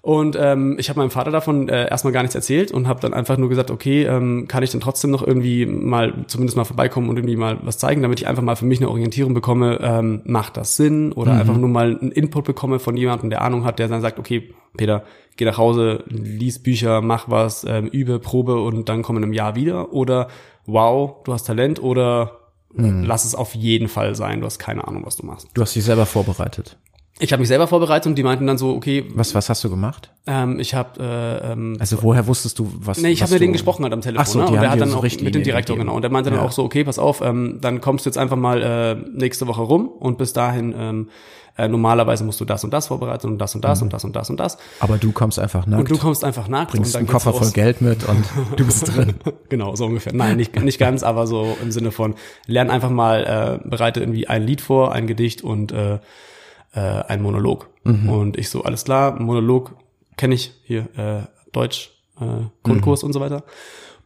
Und 0.00 0.36
ähm, 0.40 0.76
ich 0.78 0.88
habe 0.88 1.00
meinem 1.00 1.10
Vater 1.10 1.30
davon 1.30 1.68
äh, 1.68 1.90
erstmal 1.90 2.12
gar 2.12 2.22
nichts 2.22 2.34
erzählt 2.34 2.72
und 2.72 2.88
habe 2.88 3.00
dann 3.00 3.12
einfach 3.12 3.36
nur 3.36 3.48
gesagt, 3.48 3.70
okay, 3.70 4.04
ähm, 4.04 4.46
kann 4.48 4.62
ich 4.62 4.70
denn 4.70 4.80
trotzdem 4.80 5.10
noch 5.10 5.26
irgendwie 5.26 5.66
mal 5.66 6.24
zumindest 6.28 6.56
mal 6.56 6.64
vorbeikommen 6.64 7.10
und 7.10 7.16
irgendwie 7.16 7.36
mal 7.36 7.58
was 7.62 7.78
zeigen, 7.78 8.00
damit 8.00 8.20
ich 8.20 8.26
einfach 8.26 8.42
mal 8.42 8.56
für 8.56 8.64
mich 8.64 8.78
eine 8.78 8.88
Orientierung 8.88 9.34
bekomme, 9.34 9.78
ähm, 9.82 10.22
macht 10.24 10.56
das 10.56 10.76
Sinn? 10.76 11.12
Oder 11.12 11.34
mhm. 11.34 11.40
einfach 11.40 11.56
nur 11.56 11.68
mal 11.68 11.98
einen 12.00 12.12
Input 12.12 12.44
bekomme 12.44 12.78
von 12.78 12.96
jemandem, 12.96 13.28
der 13.28 13.42
Ahnung 13.42 13.64
hat, 13.64 13.78
der 13.78 13.88
dann 13.88 14.00
sagt, 14.00 14.18
okay, 14.18 14.54
Peter, 14.76 15.02
geh 15.36 15.44
nach 15.44 15.58
Hause, 15.58 16.04
lies 16.06 16.62
Bücher, 16.62 17.02
mach 17.02 17.28
was, 17.28 17.66
ähm, 17.68 17.88
übe, 17.88 18.20
probe 18.20 18.56
und 18.62 18.88
dann 18.88 19.02
komm 19.02 19.18
in 19.18 19.24
einem 19.24 19.32
Jahr 19.34 19.56
wieder. 19.56 19.92
Oder 19.92 20.28
wow, 20.64 21.16
du 21.24 21.32
hast 21.34 21.44
Talent 21.44 21.82
oder 21.82 22.47
Mhm. 22.74 23.04
Lass 23.04 23.24
es 23.24 23.34
auf 23.34 23.54
jeden 23.54 23.88
Fall 23.88 24.14
sein. 24.14 24.40
Du 24.40 24.46
hast 24.46 24.58
keine 24.58 24.86
Ahnung, 24.86 25.04
was 25.06 25.16
du 25.16 25.26
machst. 25.26 25.48
Du 25.54 25.62
hast 25.62 25.74
dich 25.74 25.84
selber 25.84 26.06
vorbereitet. 26.06 26.76
Ich 27.20 27.32
habe 27.32 27.40
mich 27.40 27.48
selber 27.48 27.66
vorbereitet 27.66 28.06
und 28.06 28.14
die 28.14 28.22
meinten 28.22 28.46
dann 28.46 28.58
so, 28.58 28.74
okay. 28.74 29.04
Was 29.14 29.34
was 29.34 29.48
hast 29.48 29.64
du 29.64 29.70
gemacht? 29.70 30.12
Ähm, 30.26 30.60
ich 30.60 30.74
habe 30.74 31.02
äh, 31.02 31.52
ähm, 31.52 31.76
also 31.80 32.00
woher 32.02 32.26
wusstest 32.28 32.58
du 32.58 32.70
was? 32.78 32.98
Nee, 32.98 33.10
ich 33.10 33.22
habe 33.22 33.32
mit 33.32 33.40
denen 33.40 33.52
gesprochen 33.52 33.82
halt 33.82 33.92
am 33.92 34.02
Telefon. 34.02 34.26
So, 34.26 34.38
ne? 34.38 34.46
und 34.46 34.52
der 34.52 34.70
hat 34.70 34.80
dann 34.80 34.90
so 34.90 34.98
auch 34.98 35.02
mit 35.02 35.34
dem 35.34 35.42
Direktor 35.42 35.76
genau 35.76 35.96
und 35.96 36.02
der 36.02 36.12
meinte 36.12 36.30
dann 36.30 36.38
ja. 36.38 36.44
auch 36.44 36.52
so, 36.52 36.62
okay, 36.62 36.84
pass 36.84 36.98
auf, 36.98 37.20
ähm, 37.20 37.58
dann 37.60 37.80
kommst 37.80 38.06
du 38.06 38.10
jetzt 38.10 38.18
einfach 38.18 38.36
mal 38.36 38.62
äh, 38.62 38.94
nächste 38.94 39.48
Woche 39.48 39.62
rum 39.62 39.88
und 39.88 40.16
bis 40.16 40.32
dahin 40.32 40.74
ähm, 40.78 41.08
äh, 41.58 41.66
normalerweise 41.66 42.22
musst 42.24 42.40
du 42.40 42.44
das 42.44 42.62
und 42.62 42.72
das 42.72 42.86
vorbereiten 42.86 43.26
und 43.26 43.38
das 43.38 43.54
und 43.54 43.64
das 43.64 43.80
mhm. 43.80 43.86
und 43.86 43.92
das 43.92 44.04
und 44.04 44.16
das 44.16 44.30
und 44.30 44.38
das. 44.38 44.58
Aber 44.78 44.96
du 44.96 45.10
kommst 45.10 45.40
einfach 45.40 45.66
nackt. 45.66 45.80
Und 45.80 45.90
du 45.90 45.98
kommst 45.98 46.24
einfach 46.24 46.46
nackt. 46.46 46.70
Bringst 46.70 46.96
einen 46.96 47.08
Koffer 47.08 47.34
voll 47.34 47.50
Geld 47.50 47.80
mit 47.80 48.08
und 48.08 48.24
du 48.56 48.64
bist 48.64 48.86
drin. 48.96 49.14
genau, 49.48 49.74
so 49.74 49.86
ungefähr. 49.86 50.14
Nein, 50.14 50.36
nicht, 50.36 50.54
nicht 50.62 50.78
ganz, 50.78 51.02
aber 51.02 51.26
so 51.26 51.56
im 51.60 51.72
Sinne 51.72 51.90
von, 51.90 52.14
lern 52.46 52.70
einfach 52.70 52.90
mal, 52.90 53.60
äh, 53.64 53.68
bereite 53.68 53.98
irgendwie 53.98 54.28
ein 54.28 54.44
Lied 54.44 54.60
vor, 54.60 54.92
ein 54.92 55.08
Gedicht 55.08 55.42
und 55.42 55.72
äh, 55.72 55.98
äh, 56.74 56.80
ein 56.80 57.22
Monolog. 57.22 57.68
Mhm. 57.82 58.08
Und 58.08 58.38
ich 58.38 58.50
so, 58.50 58.62
alles 58.62 58.84
klar, 58.84 59.20
Monolog 59.20 59.74
kenne 60.16 60.36
ich 60.36 60.52
hier, 60.62 60.88
äh, 60.96 61.26
Deutsch, 61.50 61.90
äh, 62.20 62.46
Grundkurs 62.62 63.02
mhm. 63.02 63.06
und 63.08 63.12
so 63.14 63.20
weiter. 63.20 63.42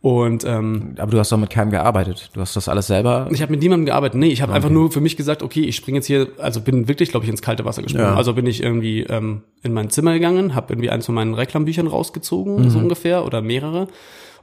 Und 0.02 0.44
ähm, 0.44 0.96
aber 0.98 1.12
du 1.12 1.18
hast 1.20 1.30
doch 1.30 1.38
mit 1.38 1.50
keinem 1.50 1.70
gearbeitet. 1.70 2.30
Du 2.34 2.40
hast 2.40 2.56
das 2.56 2.68
alles 2.68 2.88
selber. 2.88 3.28
Ich 3.30 3.40
habe 3.40 3.52
mit 3.52 3.62
niemandem 3.62 3.86
gearbeitet. 3.86 4.18
Nee, 4.18 4.30
ich 4.30 4.42
habe 4.42 4.50
okay. 4.50 4.56
einfach 4.56 4.70
nur 4.70 4.90
für 4.90 5.00
mich 5.00 5.16
gesagt, 5.16 5.44
okay, 5.44 5.60
ich 5.60 5.76
springe 5.76 5.98
jetzt 5.98 6.06
hier, 6.06 6.26
also 6.38 6.60
bin 6.60 6.88
wirklich, 6.88 7.10
glaube 7.10 7.24
ich, 7.24 7.30
ins 7.30 7.40
kalte 7.40 7.64
Wasser 7.64 7.82
gesprungen. 7.82 8.08
Ja. 8.08 8.16
Also 8.16 8.34
bin 8.34 8.46
ich 8.46 8.64
irgendwie 8.64 9.02
ähm, 9.02 9.42
in 9.62 9.72
mein 9.72 9.90
Zimmer 9.90 10.12
gegangen, 10.14 10.56
habe 10.56 10.72
irgendwie 10.72 10.90
eins 10.90 11.06
von 11.06 11.14
meinen 11.14 11.34
Reklambüchern 11.34 11.86
rausgezogen, 11.86 12.64
mhm. 12.64 12.70
so 12.70 12.80
ungefähr, 12.80 13.24
oder 13.24 13.42
mehrere 13.42 13.86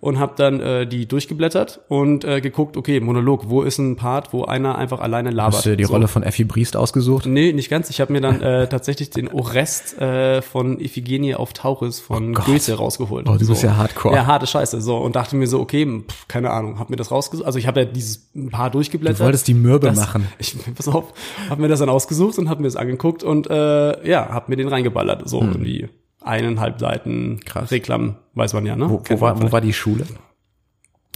und 0.01 0.19
habe 0.19 0.33
dann 0.37 0.61
äh, 0.61 0.87
die 0.87 1.07
durchgeblättert 1.07 1.81
und 1.89 2.23
äh, 2.23 2.41
geguckt, 2.41 2.77
okay, 2.77 2.99
Monolog, 2.99 3.49
wo 3.49 3.63
ist 3.63 3.79
ein 3.79 3.95
Part, 3.95 4.31
wo 4.31 4.45
einer 4.45 4.77
einfach 4.77 4.99
alleine 4.99 5.29
labert. 5.29 5.55
Hast 5.55 5.65
du 5.65 5.75
die 5.75 5.83
so. 5.83 5.93
Rolle 5.93 6.07
von 6.07 6.23
Effi 6.23 6.45
Briest 6.45 6.77
ausgesucht? 6.77 7.25
Nee, 7.25 7.51
nicht 7.51 7.69
ganz. 7.69 7.89
Ich 7.89 7.99
habe 7.99 8.13
mir 8.13 8.21
dann 8.21 8.41
äh, 8.41 8.67
tatsächlich 8.69 9.09
den 9.09 9.27
Orest 9.27 9.99
äh, 9.99 10.41
von 10.41 10.79
Iphigenie 10.79 11.35
auf 11.35 11.53
Tauris 11.53 11.99
von 11.99 12.35
oh 12.35 12.41
Goethe 12.41 12.75
rausgeholt. 12.75 13.27
Oh, 13.27 13.35
du 13.37 13.43
so. 13.43 13.51
bist 13.51 13.63
ja 13.63 13.75
hardcore. 13.75 14.15
Ja, 14.15 14.25
harte 14.25 14.47
Scheiße. 14.47 14.81
So 14.81 14.97
und 14.97 15.15
dachte 15.15 15.35
mir 15.35 15.47
so, 15.49 15.59
okay, 15.59 15.85
pff, 16.07 16.27
keine 16.27 16.51
Ahnung, 16.51 16.79
hab 16.79 16.89
mir 16.89 16.95
das 16.95 17.11
rausgesucht. 17.11 17.45
Also 17.45 17.59
ich 17.59 17.67
habe 17.67 17.81
ja 17.81 17.85
dieses 17.85 18.31
Paar 18.49 18.69
durchgeblättert. 18.69 19.19
Du 19.19 19.23
wolltest 19.25 19.47
die 19.47 19.53
Mürbe 19.53 19.87
das, 19.87 19.97
machen. 19.97 20.27
Ich 20.39 20.55
pass 20.75 20.87
auf, 20.87 21.13
habe 21.49 21.61
mir 21.61 21.67
das 21.67 21.79
dann 21.79 21.89
ausgesucht 21.89 22.37
und 22.39 22.49
habe 22.49 22.61
mir 22.61 22.67
das 22.67 22.75
angeguckt 22.75 23.23
und 23.23 23.49
äh, 23.49 24.07
ja, 24.07 24.29
habe 24.29 24.45
mir 24.49 24.55
den 24.55 24.67
reingeballert. 24.67 25.27
So 25.27 25.41
hm. 25.41 25.49
irgendwie 25.49 25.89
eineinhalb 26.21 26.79
Seiten 26.79 27.39
Krass. 27.45 27.71
Reklam, 27.71 28.15
weiß 28.33 28.53
man 28.53 28.65
ja, 28.65 28.75
ne? 28.75 28.89
Wo, 28.89 29.01
wo, 29.07 29.21
war, 29.21 29.41
wo 29.41 29.51
war 29.51 29.61
die 29.61 29.73
Schule? 29.73 30.05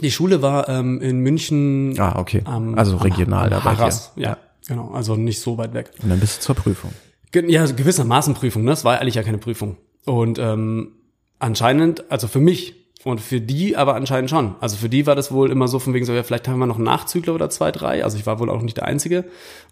Die 0.01 0.11
Schule 0.11 0.41
war 0.41 0.69
ähm, 0.69 1.01
in 1.01 1.19
München. 1.19 1.99
Ah, 1.99 2.19
okay. 2.19 2.41
Am, 2.45 2.77
also 2.77 2.97
regional 2.97 3.53
am, 3.53 3.67
am 3.67 3.77
dabei. 3.77 3.89
Ja. 4.15 4.29
ja, 4.29 4.37
genau. 4.67 4.91
Also 4.91 5.15
nicht 5.15 5.39
so 5.39 5.57
weit 5.57 5.73
weg. 5.73 5.91
Und 6.01 6.09
dann 6.09 6.19
bist 6.19 6.37
du 6.37 6.41
zur 6.41 6.55
Prüfung. 6.55 6.91
Ge 7.31 7.49
ja, 7.51 7.65
gewissermaßen 7.65 8.33
Prüfung. 8.33 8.63
Ne? 8.63 8.71
Das 8.71 8.85
war 8.85 8.99
eigentlich 8.99 9.15
ja 9.15 9.23
keine 9.23 9.37
Prüfung. 9.37 9.77
Und 10.05 10.39
ähm, 10.39 10.93
anscheinend, 11.39 12.11
also 12.11 12.27
für 12.27 12.39
mich 12.39 12.82
und 13.03 13.19
für 13.19 13.41
die 13.41 13.75
aber 13.75 13.95
anscheinend 13.95 14.29
schon. 14.29 14.55
Also 14.59 14.77
für 14.77 14.89
die 14.89 15.05
war 15.05 15.15
das 15.15 15.31
wohl 15.31 15.51
immer 15.51 15.67
so 15.67 15.79
von 15.79 15.93
wegen 15.93 16.05
so, 16.05 16.13
ja, 16.13 16.23
vielleicht 16.23 16.47
haben 16.47 16.59
wir 16.59 16.65
noch 16.65 16.77
einen 16.77 16.85
Nachzügler 16.85 17.35
oder 17.35 17.49
zwei, 17.49 17.71
drei. 17.71 18.03
Also 18.03 18.17
ich 18.17 18.25
war 18.25 18.39
wohl 18.39 18.49
auch 18.49 18.61
nicht 18.61 18.77
der 18.77 18.85
Einzige. 18.85 19.25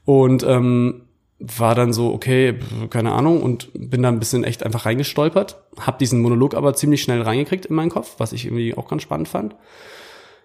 Und 0.05 0.43
ähm, 0.43 1.03
war 1.39 1.73
dann 1.73 1.91
so, 1.91 2.13
okay, 2.13 2.59
keine 2.89 3.13
Ahnung, 3.13 3.41
und 3.41 3.69
bin 3.73 4.03
da 4.03 4.09
ein 4.09 4.19
bisschen 4.19 4.43
echt 4.43 4.63
einfach 4.63 4.85
reingestolpert. 4.85 5.57
Hab 5.79 5.97
diesen 5.97 6.21
Monolog 6.21 6.53
aber 6.53 6.75
ziemlich 6.75 7.01
schnell 7.01 7.21
reingekriegt 7.21 7.65
in 7.65 7.75
meinen 7.75 7.89
Kopf, 7.89 8.15
was 8.19 8.31
ich 8.31 8.45
irgendwie 8.45 8.75
auch 8.77 8.87
ganz 8.87 9.01
spannend 9.01 9.27
fand. 9.27 9.55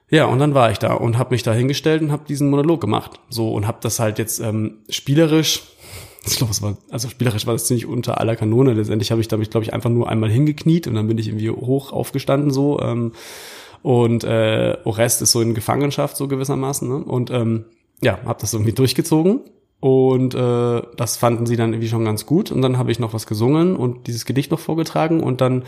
Ja, 0.08 0.26
und 0.26 0.38
dann 0.38 0.54
war 0.54 0.70
ich 0.70 0.78
da 0.78 0.94
und 0.94 1.18
habe 1.18 1.34
mich 1.34 1.42
da 1.42 1.52
hingestellt 1.52 2.00
und 2.00 2.12
habe 2.12 2.24
diesen 2.26 2.48
Monolog 2.48 2.80
gemacht. 2.80 3.20
So 3.28 3.52
und 3.52 3.66
habe 3.66 3.78
das 3.80 3.98
halt 3.98 4.18
jetzt 4.18 4.38
ähm, 4.38 4.78
spielerisch, 4.88 5.64
ich 6.26 6.36
glaube, 6.36 6.52
es 6.52 6.62
war 6.62 6.76
also 6.90 7.08
spielerisch 7.08 7.46
war 7.46 7.54
das 7.54 7.66
ziemlich 7.66 7.86
unter 7.86 8.20
aller 8.20 8.36
Kanone. 8.36 8.74
Letztendlich 8.74 9.10
habe 9.10 9.20
ich 9.20 9.28
da 9.28 9.36
mich 9.36 9.50
glaube 9.50 9.64
ich 9.64 9.72
einfach 9.72 9.90
nur 9.90 10.08
einmal 10.08 10.30
hingekniet 10.30 10.86
und 10.86 10.94
dann 10.94 11.08
bin 11.08 11.18
ich 11.18 11.28
irgendwie 11.28 11.50
hoch 11.50 11.92
aufgestanden 11.92 12.50
so 12.50 12.80
ähm, 12.80 13.12
und 13.82 14.24
äh, 14.24 14.76
Orest 14.84 15.22
ist 15.22 15.32
so 15.32 15.40
in 15.40 15.54
Gefangenschaft 15.54 16.16
so 16.16 16.28
gewissermaßen 16.28 16.88
ne? 16.88 16.96
und 16.96 17.30
ähm, 17.30 17.66
ja, 18.02 18.18
habe 18.24 18.40
das 18.40 18.52
irgendwie 18.52 18.72
durchgezogen 18.72 19.40
und 19.78 20.34
äh, 20.34 20.82
das 20.96 21.16
fanden 21.16 21.46
sie 21.46 21.56
dann 21.56 21.72
irgendwie 21.72 21.88
schon 21.88 22.04
ganz 22.04 22.24
gut. 22.24 22.50
Und 22.50 22.62
dann 22.62 22.78
habe 22.78 22.90
ich 22.90 22.98
noch 22.98 23.12
was 23.12 23.26
gesungen 23.26 23.76
und 23.76 24.06
dieses 24.06 24.24
Gedicht 24.24 24.50
noch 24.50 24.58
vorgetragen. 24.58 25.22
Und 25.22 25.40
dann 25.40 25.64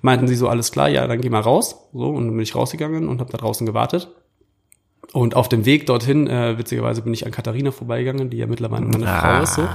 meinten 0.00 0.26
sie 0.26 0.34
so, 0.34 0.48
alles 0.48 0.72
klar, 0.72 0.88
ja, 0.88 1.06
dann 1.06 1.20
geh 1.20 1.28
mal 1.28 1.40
raus. 1.40 1.88
So, 1.92 2.06
und 2.08 2.26
dann 2.26 2.36
bin 2.36 2.40
ich 2.40 2.54
rausgegangen 2.54 3.08
und 3.08 3.20
habe 3.20 3.30
da 3.30 3.38
draußen 3.38 3.66
gewartet. 3.66 4.08
Und 5.12 5.34
auf 5.34 5.48
dem 5.48 5.66
Weg 5.66 5.86
dorthin, 5.86 6.28
äh, 6.28 6.56
witzigerweise 6.56 7.02
bin 7.02 7.12
ich 7.12 7.26
an 7.26 7.32
Katharina 7.32 7.72
vorbeigegangen, 7.72 8.30
die 8.30 8.36
ja 8.36 8.46
mittlerweile 8.46 8.86
meine 8.86 9.08
ah. 9.08 9.20
Frau 9.20 9.42
ist, 9.42 9.54
so, 9.54 9.68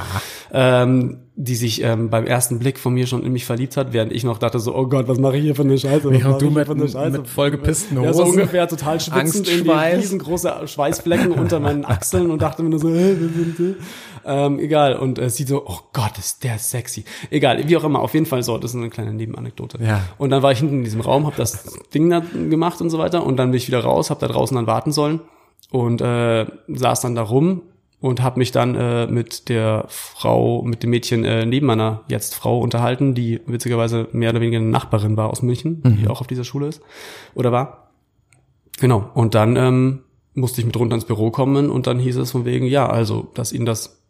ähm, 0.54 1.18
die 1.36 1.56
sich 1.56 1.84
ähm, 1.84 2.10
beim 2.10 2.26
ersten 2.26 2.60
Blick 2.60 2.80
von 2.80 2.94
mir 2.94 3.06
schon 3.06 3.22
in 3.22 3.34
mich 3.34 3.44
verliebt 3.44 3.76
hat, 3.76 3.92
während 3.92 4.14
ich 4.14 4.24
noch 4.24 4.38
dachte 4.38 4.60
so, 4.60 4.74
oh 4.74 4.88
Gott, 4.88 5.10
was 5.10 5.20
mache 5.20 5.36
ich 5.36 5.44
hier 5.44 5.56
für 5.56 5.64
eine 5.64 5.78
Scheiße? 5.78 6.10
Was 6.10 6.22
ja, 6.22 6.38
du 6.38 6.50
mit, 6.50 6.70
eine 6.70 6.88
Scheiße? 6.88 7.18
mit 7.18 7.28
vollgepissten 7.28 7.98
Hosen. 7.98 8.08
Ja, 8.08 8.14
so 8.14 8.24
ungefähr 8.24 8.68
total 8.70 9.02
schwitzend, 9.02 9.50
irgendwie 9.50 9.72
riesengroße 9.72 10.54
Schweißflecken 10.68 11.34
unter 11.34 11.60
meinen 11.60 11.84
Achseln 11.84 12.32
und 12.32 12.42
dachte 12.42 12.64
mir 12.64 12.70
nur 12.70 12.80
so, 12.80 12.94
äh, 12.94 13.16
ähm, 14.26 14.60
egal. 14.60 14.96
Und 14.96 15.20
äh, 15.20 15.30
sie 15.30 15.44
so, 15.44 15.64
oh 15.66 15.80
Gott, 15.94 16.18
ist 16.18 16.44
der 16.44 16.58
sexy. 16.58 17.06
Egal, 17.30 17.68
wie 17.68 17.78
auch 17.78 17.84
immer, 17.84 18.00
auf 18.00 18.14
jeden 18.14 18.26
Fall 18.26 18.44
so, 18.44 18.58
das 18.58 18.72
ist 18.72 18.78
eine 18.78 18.90
kleine 18.90 19.14
Nebenanekdote. 19.14 19.84
Ja. 19.84 20.02
Und 20.18 20.32
dann 20.32 20.42
war 20.42 20.52
ich 20.52 20.60
hinten 20.60 20.80
in 20.80 20.84
diesem 20.84 21.02
Raum, 21.02 21.26
habe 21.26 21.36
das 21.38 21.78
Ding 21.94 22.10
da 22.10 22.20
gemacht 22.20 22.82
und 22.82 22.90
so 22.90 22.98
weiter 22.98 23.26
und 23.26 23.38
dann 23.38 23.52
bin 23.52 23.58
ich 23.58 23.68
wieder 23.68 23.84
raus, 23.84 24.10
habe 24.10 24.20
da 24.20 24.28
draußen 24.28 24.56
dann 24.56 24.68
warten 24.68 24.92
sollen 24.92 25.22
und 25.72 26.02
äh, 26.02 26.46
saß 26.68 27.02
dann 27.02 27.16
da 27.16 27.22
rum 27.22 27.62
und 28.02 28.22
habe 28.22 28.40
mich 28.40 28.52
dann 28.52 28.76
äh, 28.76 29.08
mit 29.08 29.50
der 29.50 29.86
Frau, 29.88 30.62
mit 30.64 30.84
dem 30.84 30.90
Mädchen 30.92 31.24
äh, 31.24 31.46
neben 31.46 31.66
meiner 31.66 32.02
jetzt 32.08 32.36
Frau 32.36 32.60
unterhalten, 32.60 33.16
die 33.16 33.42
witzigerweise 33.46 34.08
mehr 34.12 34.32
oder 34.32 34.42
weniger 34.42 34.60
eine 34.60 34.68
Nachbarin 34.68 35.18
war 35.18 35.30
aus 35.30 35.42
München, 35.42 35.82
mhm. 35.84 35.98
die 35.98 36.08
auch 36.08 36.22
auf 36.22 36.28
dieser 36.28 36.44
Schule 36.44 36.68
ist 36.68 36.82
oder 37.34 37.52
war. 37.52 37.90
Genau. 38.80 39.10
Und 39.14 39.34
dann 39.36 39.56
ähm, 39.56 40.00
musste 40.34 40.62
ich 40.62 40.68
mit 40.68 40.78
runter 40.78 40.96
ins 40.96 41.06
Büro 41.06 41.32
kommen 41.32 41.70
und 41.70 41.88
dann 41.88 41.98
hieß 41.98 42.18
es 42.18 42.32
von 42.32 42.46
wegen, 42.46 42.68
ja, 42.68 42.88
also, 42.88 43.28
dass 43.34 43.54
ihnen 43.54 43.66
das 43.66 44.05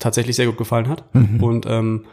tatsächlich 0.00 0.36
sehr 0.36 0.46
gut 0.46 0.56
gefallen 0.56 0.88
hat 0.88 1.04
mhm. 1.14 1.42
und 1.42 1.66
ähm, 1.66 2.06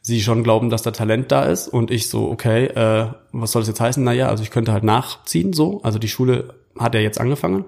sie 0.00 0.20
schon 0.20 0.42
glauben, 0.42 0.70
dass 0.70 0.82
da 0.82 0.90
Talent 0.90 1.30
da 1.30 1.44
ist 1.44 1.68
und 1.68 1.90
ich 1.90 2.08
so, 2.08 2.30
okay, 2.30 2.66
äh, 2.66 3.06
was 3.32 3.52
soll 3.52 3.62
das 3.62 3.68
jetzt 3.68 3.80
heißen? 3.80 4.02
Naja, 4.02 4.28
also 4.28 4.42
ich 4.42 4.50
könnte 4.50 4.72
halt 4.72 4.84
nachziehen 4.84 5.52
so, 5.52 5.80
also 5.82 5.98
die 5.98 6.08
Schule 6.08 6.54
hat 6.78 6.94
er 6.94 7.02
jetzt 7.02 7.20
angefangen 7.20 7.64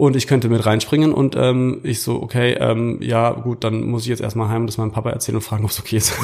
und 0.00 0.16
ich 0.16 0.26
könnte 0.26 0.48
mit 0.48 0.64
reinspringen 0.64 1.12
und 1.12 1.36
ähm, 1.36 1.80
ich 1.82 2.00
so, 2.00 2.22
okay, 2.22 2.54
ähm, 2.58 2.98
ja 3.02 3.32
gut, 3.32 3.64
dann 3.64 3.82
muss 3.84 4.02
ich 4.02 4.08
jetzt 4.08 4.22
erstmal 4.22 4.48
heim 4.48 4.66
das 4.66 4.78
meinem 4.78 4.92
Papa 4.92 5.10
erzählen 5.10 5.36
und 5.36 5.42
fragen, 5.42 5.62
ob 5.64 5.70
es 5.70 5.78
okay 5.78 5.96
ist. 5.96 6.14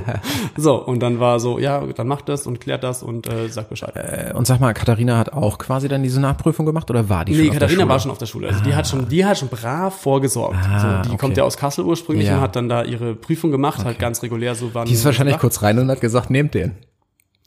so, 0.56 0.76
und 0.76 1.00
dann 1.00 1.18
war 1.18 1.40
so, 1.40 1.58
ja, 1.58 1.80
dann 1.80 2.06
macht 2.06 2.28
das 2.28 2.46
und 2.46 2.60
klärt 2.60 2.84
das 2.84 3.02
und 3.02 3.26
äh, 3.26 3.48
sagt 3.48 3.70
Bescheid. 3.70 3.96
Äh, 3.96 4.32
und 4.34 4.46
sag 4.46 4.60
mal, 4.60 4.74
Katharina 4.74 5.18
hat 5.18 5.32
auch 5.32 5.58
quasi 5.58 5.88
dann 5.88 6.04
diese 6.04 6.20
Nachprüfung 6.20 6.66
gemacht 6.66 6.88
oder 6.88 7.08
war 7.08 7.24
die 7.24 7.32
nee, 7.32 7.38
schon 7.38 7.46
Nee, 7.46 7.52
Katharina 7.54 7.88
war 7.88 7.98
schon 7.98 8.12
auf 8.12 8.18
der 8.18 8.26
Schule. 8.26 8.46
Also 8.46 8.60
ah. 8.60 8.64
die 8.64 8.74
hat 8.76 8.86
schon, 8.86 9.08
die 9.08 9.24
hat 9.24 9.38
schon 9.38 9.48
brav 9.48 10.00
vorgesorgt. 10.00 10.56
Ah, 10.62 10.78
so, 10.78 11.02
die 11.02 11.08
okay. 11.08 11.18
kommt 11.18 11.36
ja 11.36 11.42
aus 11.42 11.56
Kassel 11.56 11.84
ursprünglich 11.84 12.28
ja. 12.28 12.36
und 12.36 12.42
hat 12.42 12.54
dann 12.54 12.68
da 12.68 12.84
ihre 12.84 13.16
Prüfung 13.16 13.50
gemacht, 13.50 13.78
halt 13.78 13.86
okay. 13.86 13.94
halt 13.94 13.98
ganz 13.98 14.22
regulär 14.22 14.54
so 14.54 14.72
waren. 14.72 14.86
Die 14.86 14.94
ist 14.94 15.04
wahrscheinlich 15.04 15.38
kurz 15.38 15.62
rein 15.62 15.78
und 15.80 15.90
hat 15.90 16.00
gesagt, 16.00 16.30
nehmt 16.30 16.54
den. 16.54 16.76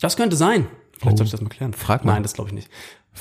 Das 0.01 0.17
könnte 0.17 0.35
sein. 0.35 0.67
Vielleicht 0.97 1.13
oh. 1.13 1.17
soll 1.17 1.25
ich 1.27 1.31
das 1.31 1.41
mal 1.41 1.47
klären. 1.47 1.71
Frag 1.71 2.03
mal. 2.03 2.13
Nein, 2.13 2.23
das 2.23 2.33
glaube 2.33 2.49
ich 2.49 2.53
nicht. 2.53 2.69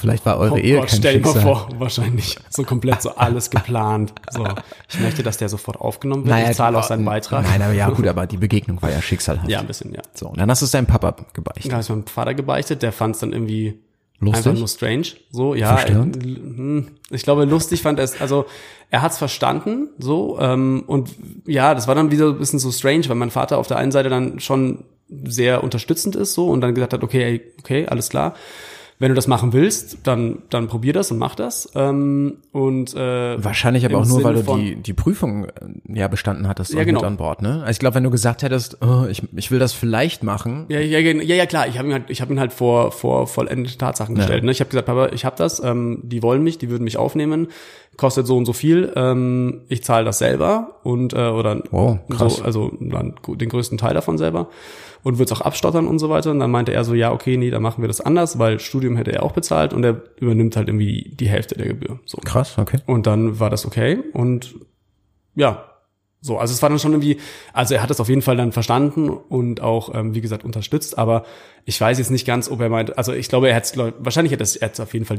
Vielleicht 0.01 0.25
war 0.25 0.39
eure 0.39 0.55
oh 0.55 0.57
Ehe 0.57 0.77
Gott, 0.77 0.89
kein 0.89 0.99
stell 0.99 1.21
dir 1.21 1.27
mal 1.27 1.41
vor, 1.41 1.69
wahrscheinlich 1.77 2.39
so 2.51 2.63
komplett 2.63 3.03
so 3.03 3.17
alles 3.17 3.51
geplant. 3.51 4.13
So, 4.31 4.47
ich 4.89 5.01
möchte, 5.01 5.25
dass 5.25 5.39
der 5.39 5.49
sofort 5.49 5.81
aufgenommen 5.81 6.25
wird. 6.25 6.37
Naja, 6.37 6.51
ich 6.51 6.57
zahle 6.57 6.79
auch 6.79 6.85
seinen 6.85 7.05
Beitrag. 7.05 7.45
Nein, 7.45 7.61
aber 7.61 7.73
ja, 7.73 7.91
gut, 7.91 8.07
aber 8.07 8.29
die 8.29 8.37
Begegnung 8.37 8.81
war 8.81 8.93
ja 8.93 9.03
schicksalhaft. 9.03 9.49
Ja, 9.49 9.59
ein 9.59 9.67
bisschen, 9.67 9.93
ja. 9.93 10.03
So, 10.15 10.29
und 10.29 10.39
dann 10.39 10.49
hast 10.49 10.63
du 10.63 10.67
es 10.67 10.71
deinem 10.71 10.87
Papa 10.87 11.17
gebeichtet. 11.33 11.67
Dann 11.67 11.73
habe 11.73 11.83
ich 11.83 11.89
meinem 11.89 12.07
Vater 12.07 12.35
gebeichtet, 12.35 12.83
der 12.83 12.93
fand 12.93 13.17
es 13.17 13.21
dann 13.21 13.33
irgendwie 13.33 13.81
lustig? 14.21 14.47
einfach 14.47 14.59
nur 14.61 14.69
strange. 14.69 15.07
So, 15.33 15.57
ja. 15.57 15.77
Verstörend? 15.77 16.23
Hm, 16.23 16.89
ich 17.11 17.25
glaube, 17.25 17.45
lustig 17.45 17.83
fand 17.83 17.99
er 17.99 18.05
es, 18.05 18.21
also 18.21 18.47
er 18.91 19.03
hat 19.03 19.11
es 19.11 19.19
verstanden, 19.19 19.89
so, 19.99 20.39
ähm, 20.41 20.85
und 20.87 21.11
ja, 21.45 21.75
das 21.75 21.89
war 21.89 21.97
dann 21.97 22.13
wieder 22.13 22.29
ein 22.29 22.39
bisschen 22.39 22.61
so 22.61 22.71
strange, 22.71 23.09
weil 23.09 23.17
mein 23.17 23.31
Vater 23.31 23.59
auf 23.59 23.67
der 23.67 23.79
einen 23.79 23.91
Seite 23.91 24.11
dann 24.11 24.39
schon 24.39 24.85
sehr 25.25 25.65
unterstützend 25.65 26.15
ist, 26.15 26.35
so, 26.35 26.49
und 26.49 26.61
dann 26.61 26.75
gesagt 26.75 26.93
hat, 26.93 27.03
okay, 27.03 27.41
okay, 27.59 27.87
alles 27.89 28.11
klar 28.11 28.35
wenn 29.01 29.11
du 29.11 29.15
das 29.15 29.29
machen 29.29 29.53
willst, 29.53 29.99
dann, 30.03 30.43
dann 30.51 30.67
probier 30.67 30.93
das 30.93 31.13
und 31.13 31.19
mach 31.19 31.37
das. 31.37 31.71
Ähm, 31.77 32.39
und 32.51 32.95
äh, 32.95 33.43
Wahrscheinlich 33.43 33.85
aber 33.85 33.99
auch 33.99 34.07
nur, 34.07 34.25
weil 34.25 34.35
du 34.35 34.57
die, 34.57 34.75
die 34.75 34.93
Prüfung 34.93 35.45
äh, 35.45 35.51
ja 35.87 36.09
bestanden 36.09 36.49
hattest 36.49 36.75
ja, 36.75 36.83
genau. 36.83 37.01
mit 37.01 37.07
an 37.07 37.17
Bord, 37.17 37.41
ne? 37.41 37.61
Also 37.61 37.71
ich 37.71 37.79
glaube, 37.79 37.95
wenn 37.95 38.03
du 38.03 38.11
gesagt 38.11 38.43
hättest, 38.43 38.79
oh, 38.83 39.07
ich, 39.09 39.23
ich 39.37 39.53
will 39.53 39.61
das 39.61 39.73
vielleicht 39.73 40.25
machen. 40.25 40.67
Ja, 40.69 40.81
ja, 40.81 40.99
ja, 40.99 41.13
ja 41.13 41.47
klar. 41.47 41.69
Ich 41.69 41.79
habe 41.79 41.89
ihn 41.89 41.95
halt, 41.95 42.11
ich 42.11 42.21
habe 42.21 42.35
ihn 42.35 42.41
halt 42.41 42.53
vor, 42.53 42.91
vor 42.91 43.29
vollendete 43.29 43.79
Tatsachen 43.79 44.17
ja. 44.17 44.23
gestellt. 44.23 44.43
Ne? 44.43 44.51
Ich 44.51 44.61
habe 44.61 44.71
gesagt, 44.71 44.87
Papa, 44.87 45.11
ich 45.13 45.25
habe 45.25 45.37
das, 45.37 45.63
ähm, 45.63 46.01
die 46.03 46.23
wollen 46.23 46.43
mich, 46.43 46.59
die 46.59 46.69
würden 46.69 46.83
mich 46.85 46.97
aufnehmen, 46.97 47.49
kostet 47.97 48.27
so 48.27 48.37
und 48.37 48.47
so 48.47 48.53
viel, 48.53 48.93
ähm, 48.97 49.63
ich 49.69 49.85
zahle 49.85 50.05
das 50.05 50.19
selber 50.19 50.81
und 50.83 51.13
äh, 51.13 51.29
oder 51.29 51.63
wow, 51.71 51.99
so, 52.09 52.43
also 52.43 52.73
dann 52.81 53.15
den 53.27 53.49
größten 53.49 53.79
Teil 53.79 53.95
davon 53.95 54.19
selber 54.19 54.49
und 55.03 55.19
wird 55.19 55.31
es 55.31 55.39
auch 55.39 55.43
abstottern 55.43 55.87
und 55.87 55.99
so 55.99 56.11
weiter. 56.11 56.31
Und 56.31 56.41
dann 56.41 56.51
meinte 56.51 56.73
er 56.73 56.85
so, 56.85 56.95
ja, 56.95 57.13
okay, 57.13 57.37
nee, 57.37 57.51
dann 57.51 57.63
machen 57.63 57.83
wir 57.83 57.89
das 57.89 58.01
anders, 58.01 58.39
weil 58.39 58.61
Studium 58.61 58.97
hätte 58.97 59.13
er 59.13 59.23
auch 59.23 59.33
bezahlt 59.33 59.73
und 59.73 59.85
er 59.85 60.03
übernimmt 60.21 60.57
halt 60.57 60.69
irgendwie 60.69 61.15
die 61.15 61.29
Hälfte 61.29 61.57
der 61.57 61.69
Gebühr. 61.69 61.99
So. 62.05 62.19
Krass, 62.19 62.57
okay. 62.59 62.79
Und 62.87 63.07
dann 63.07 63.41
war 63.41 63.51
das 63.51 63.67
okay 63.67 63.99
und 64.13 64.55
ja, 65.35 65.65
so, 66.21 66.37
also 66.37 66.53
es 66.53 66.61
war 66.63 66.69
dann 66.69 66.81
schon 66.81 66.93
irgendwie, 66.93 67.19
also 67.53 67.75
er 67.75 67.83
hat 67.83 67.91
es 67.91 68.01
auf 68.01 68.09
jeden 68.09 68.23
Fall 68.23 68.37
dann 68.37 68.51
verstanden 68.51 69.09
und 69.09 69.61
auch, 69.61 69.95
ähm, 69.95 70.15
wie 70.15 70.21
gesagt, 70.21 70.45
unterstützt, 70.45 70.99
aber 70.99 71.25
ich 71.65 71.81
weiß 71.81 71.99
jetzt 71.99 72.11
nicht 72.11 72.27
ganz, 72.27 72.51
ob 72.51 72.61
er 72.61 72.69
meint, 72.69 72.97
also 72.97 73.13
ich 73.13 73.29
glaube, 73.29 73.49
er 73.49 73.57
hat 73.57 73.73
wahrscheinlich 73.99 74.33
hätte 74.33 74.45
er 74.61 74.71
es 74.71 74.81
auf 74.81 74.95
jeden 74.95 75.05
Fall 75.05 75.19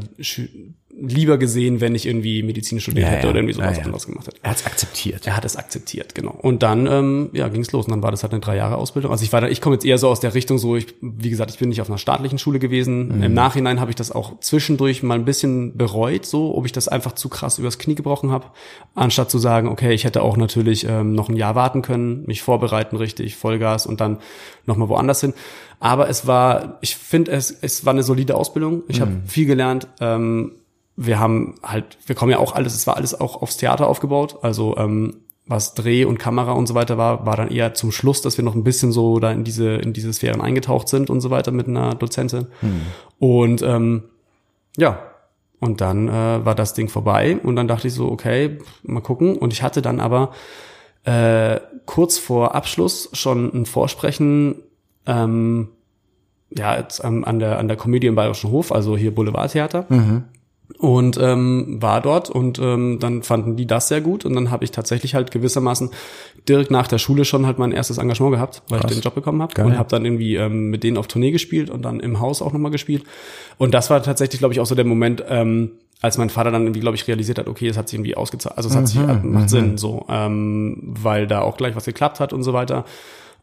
lieber 1.01 1.37
gesehen, 1.37 1.79
wenn 1.81 1.95
ich 1.95 2.05
irgendwie 2.05 2.43
Medizin 2.43 2.79
studiert 2.79 3.07
ja, 3.07 3.11
hätte 3.13 3.27
ja. 3.27 3.29
oder 3.29 3.39
irgendwie 3.39 3.53
sowas 3.53 3.77
ja, 3.77 3.83
anderes 3.83 4.05
gemacht 4.05 4.27
hätte. 4.27 4.37
Er 4.41 4.51
hat 4.51 4.57
es 4.57 4.65
akzeptiert. 4.65 5.27
Er 5.27 5.37
hat 5.37 5.45
es 5.45 5.55
akzeptiert, 5.55 6.15
genau. 6.15 6.31
Und 6.31 6.63
dann, 6.63 6.87
ähm, 6.87 7.29
ja, 7.33 7.47
ging 7.47 7.61
es 7.61 7.71
los 7.71 7.85
und 7.85 7.91
dann 7.91 8.03
war 8.03 8.11
das 8.11 8.23
halt 8.23 8.33
eine 8.33 8.41
drei 8.41 8.57
Jahre 8.57 8.75
Ausbildung. 8.75 9.11
Also 9.11 9.23
ich 9.23 9.31
war 9.31 9.41
da, 9.41 9.47
ich 9.47 9.61
komme 9.61 9.75
jetzt 9.75 9.85
eher 9.85 9.97
so 9.97 10.09
aus 10.09 10.19
der 10.19 10.33
Richtung, 10.33 10.57
so 10.57 10.75
ich, 10.75 10.87
wie 11.01 11.29
gesagt, 11.29 11.51
ich 11.51 11.59
bin 11.59 11.69
nicht 11.69 11.81
auf 11.81 11.89
einer 11.89 11.97
staatlichen 11.97 12.37
Schule 12.37 12.59
gewesen. 12.59 13.17
Mhm. 13.17 13.23
Im 13.23 13.33
Nachhinein 13.33 13.79
habe 13.79 13.91
ich 13.91 13.95
das 13.95 14.11
auch 14.11 14.39
zwischendurch 14.39 15.03
mal 15.03 15.15
ein 15.15 15.25
bisschen 15.25 15.77
bereut, 15.77 16.25
so, 16.25 16.55
ob 16.55 16.65
ich 16.65 16.71
das 16.71 16.87
einfach 16.87 17.13
zu 17.13 17.29
krass 17.29 17.59
übers 17.59 17.79
Knie 17.79 17.95
gebrochen 17.95 18.31
habe, 18.31 18.47
anstatt 18.95 19.31
zu 19.31 19.39
sagen, 19.39 19.69
okay, 19.69 19.93
ich 19.93 20.03
hätte 20.03 20.21
auch 20.21 20.37
natürlich 20.37 20.85
ähm, 20.87 21.13
noch 21.13 21.29
ein 21.29 21.37
Jahr 21.37 21.55
warten 21.55 21.81
können, 21.81 22.25
mich 22.25 22.41
vorbereiten 22.41 22.97
richtig, 22.97 23.35
Vollgas 23.35 23.85
und 23.85 24.01
dann 24.01 24.17
nochmal 24.70 24.88
woanders 24.88 25.22
hin. 25.22 25.34
Aber 25.80 26.09
es 26.09 26.28
war, 26.28 26.78
ich 26.82 26.95
finde, 26.95 27.32
es, 27.32 27.51
es 27.51 27.86
war 27.86 27.93
eine 27.93 28.03
solide 28.03 28.36
Ausbildung. 28.36 28.84
Ich 28.88 28.99
mhm. 28.99 29.01
habe 29.01 29.11
viel 29.26 29.45
gelernt. 29.45 29.88
Ähm, 29.99 30.53
wir 30.95 31.20
haben 31.20 31.55
halt, 31.63 31.97
wir 32.05 32.15
kommen 32.15 32.32
ja 32.32 32.39
auch 32.39 32.53
alles, 32.53 32.76
es 32.76 32.88
war 32.88 32.97
alles 32.97 33.20
auch 33.20 33.41
aufs 33.41 33.57
Theater 33.57 33.88
aufgebaut. 33.88 34.38
Also 34.41 34.76
ähm, 34.78 35.17
was 35.45 35.74
Dreh 35.74 36.05
und 36.05 36.20
Kamera 36.20 36.51
und 36.51 36.67
so 36.67 36.76
weiter 36.76 36.97
war, 36.97 37.26
war 37.26 37.36
dann 37.36 37.49
eher 37.49 37.74
zum 37.74 37.91
Schluss, 37.91 38.22
dass 38.22 38.38
wir 38.38 38.45
noch 38.45 38.53
ein 38.53 38.63
bisschen 38.63 38.91
so 38.91 39.20
da 39.20 39.32
in 39.32 39.43
diese 39.43 39.76
in 39.78 39.93
diese 39.93 40.13
Sphären 40.13 40.41
eingetaucht 40.41 40.88
sind 40.88 41.09
und 41.09 41.22
so 41.22 41.32
weiter 41.32 41.51
mit 41.51 41.67
einer 41.67 41.95
Dozentin. 41.95 42.47
Mhm. 42.61 42.82
Und 43.17 43.61
ähm, 43.63 44.03
ja, 44.78 44.99
und 45.59 45.82
dann 45.82 46.07
äh, 46.07 46.45
war 46.45 46.55
das 46.55 46.74
Ding 46.74 46.88
vorbei 46.88 47.38
und 47.41 47.55
dann 47.55 47.67
dachte 47.67 47.88
ich 47.88 47.93
so, 47.93 48.11
okay, 48.11 48.59
mal 48.84 49.01
gucken. 49.01 49.38
Und 49.38 49.51
ich 49.51 49.63
hatte 49.63 49.82
dann 49.82 49.99
aber 49.99 50.32
äh, 51.03 51.59
kurz 51.85 52.17
vor 52.17 52.55
Abschluss 52.55 53.09
schon 53.13 53.51
ein 53.53 53.65
Vorsprechen 53.65 54.63
ähm, 55.05 55.69
ja, 56.55 56.77
jetzt, 56.77 57.03
ähm, 57.03 57.23
an 57.25 57.39
der 57.39 57.59
an 57.59 57.67
der 57.67 57.77
Komödie 57.77 58.07
im 58.07 58.15
Bayerischen 58.15 58.51
Hof, 58.51 58.71
also 58.71 58.97
hier 58.97 59.13
Boulevardtheater. 59.13 59.85
Mhm. 59.89 60.23
Und 60.77 61.17
ähm, 61.19 61.81
war 61.81 61.99
dort 61.99 62.29
und 62.29 62.59
ähm, 62.59 62.99
dann 62.99 63.23
fanden 63.23 63.55
die 63.55 63.65
das 63.65 63.87
sehr 63.87 64.01
gut 64.01 64.23
und 64.23 64.35
dann 64.35 64.51
habe 64.51 64.63
ich 64.63 64.69
tatsächlich 64.69 65.15
halt 65.15 65.31
gewissermaßen 65.31 65.89
direkt 66.47 66.69
nach 66.69 66.87
der 66.87 66.99
Schule 66.99 67.25
schon 67.25 67.47
halt 67.47 67.57
mein 67.57 67.71
erstes 67.71 67.97
Engagement 67.97 68.35
gehabt, 68.35 68.61
weil 68.69 68.79
Krass. 68.79 68.91
ich 68.91 68.97
den 68.97 69.01
Job 69.01 69.15
bekommen 69.15 69.41
habe 69.41 69.63
und 69.63 69.79
habe 69.79 69.89
dann 69.89 70.05
irgendwie 70.05 70.35
ähm, 70.35 70.69
mit 70.69 70.83
denen 70.83 70.97
auf 70.97 71.07
Tournee 71.07 71.31
gespielt 71.31 71.71
und 71.71 71.81
dann 71.81 71.99
im 71.99 72.19
Haus 72.19 72.43
auch 72.43 72.53
nochmal 72.53 72.71
gespielt. 72.71 73.03
Und 73.57 73.73
das 73.73 73.89
war 73.89 74.03
tatsächlich, 74.03 74.39
glaube 74.39 74.53
ich, 74.53 74.59
auch 74.59 74.67
so 74.67 74.75
der 74.75 74.85
Moment, 74.85 75.23
ähm, 75.27 75.71
als 76.01 76.17
mein 76.17 76.29
Vater 76.29 76.51
dann 76.51 76.63
irgendwie, 76.63 76.79
glaube 76.79 76.95
ich, 76.95 77.07
realisiert 77.07 77.39
hat, 77.39 77.47
okay, 77.47 77.67
es 77.67 77.77
hat 77.77 77.89
sich 77.89 77.97
irgendwie 77.97 78.15
ausgezahlt, 78.15 78.57
also 78.57 78.69
es 78.69 78.75
hat 78.75 78.83
mhm, 78.83 78.87
sich 78.87 79.01
macht 79.01 79.43
mhm. 79.43 79.47
Sinn, 79.47 79.77
so, 79.77 80.05
ähm, 80.09 80.77
weil 80.81 81.27
da 81.27 81.41
auch 81.41 81.57
gleich 81.57 81.75
was 81.75 81.85
geklappt 81.85 82.19
hat 82.19 82.33
und 82.33 82.43
so 82.43 82.53
weiter 82.53 82.85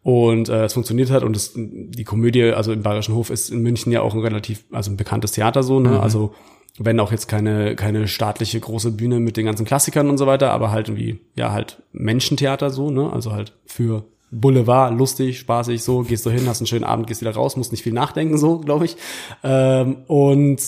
und 0.06 0.48
äh, 0.48 0.66
es 0.66 0.74
funktioniert 0.74 1.10
hat 1.10 1.24
und 1.24 1.34
es, 1.34 1.54
die 1.56 2.04
Komödie, 2.04 2.52
also 2.52 2.72
im 2.72 2.84
Bayerischen 2.84 3.16
Hof 3.16 3.28
ist 3.28 3.50
in 3.50 3.60
München 3.62 3.90
ja 3.90 4.02
auch 4.02 4.14
ein 4.14 4.20
relativ, 4.20 4.64
also 4.70 4.92
ein 4.92 4.96
bekanntes 4.96 5.32
Theater 5.32 5.64
so, 5.64 5.80
ne? 5.80 5.88
Mhm. 5.88 5.96
Also 5.96 6.32
wenn 6.78 7.00
auch 7.00 7.10
jetzt 7.10 7.26
keine 7.26 7.74
keine 7.74 8.06
staatliche 8.06 8.60
große 8.60 8.92
Bühne 8.92 9.18
mit 9.18 9.36
den 9.36 9.46
ganzen 9.46 9.66
Klassikern 9.66 10.08
und 10.08 10.16
so 10.16 10.28
weiter, 10.28 10.52
aber 10.52 10.70
halt 10.70 10.88
irgendwie 10.88 11.18
ja 11.34 11.50
halt 11.50 11.82
Menschentheater 11.90 12.70
so, 12.70 12.92
ne? 12.92 13.12
Also 13.12 13.32
halt 13.32 13.54
für 13.66 14.04
Boulevard, 14.30 14.96
lustig, 14.96 15.40
spaßig, 15.40 15.82
so, 15.82 16.02
gehst 16.02 16.24
du 16.24 16.30
hin, 16.30 16.46
hast 16.46 16.60
einen 16.60 16.68
schönen 16.68 16.84
Abend, 16.84 17.08
gehst 17.08 17.20
wieder 17.20 17.34
raus, 17.34 17.56
musst 17.56 17.72
nicht 17.72 17.82
viel 17.82 17.92
nachdenken, 17.92 18.38
so, 18.38 18.58
glaube 18.60 18.84
ich. 18.84 18.96
Ähm, 19.42 20.04
und 20.06 20.62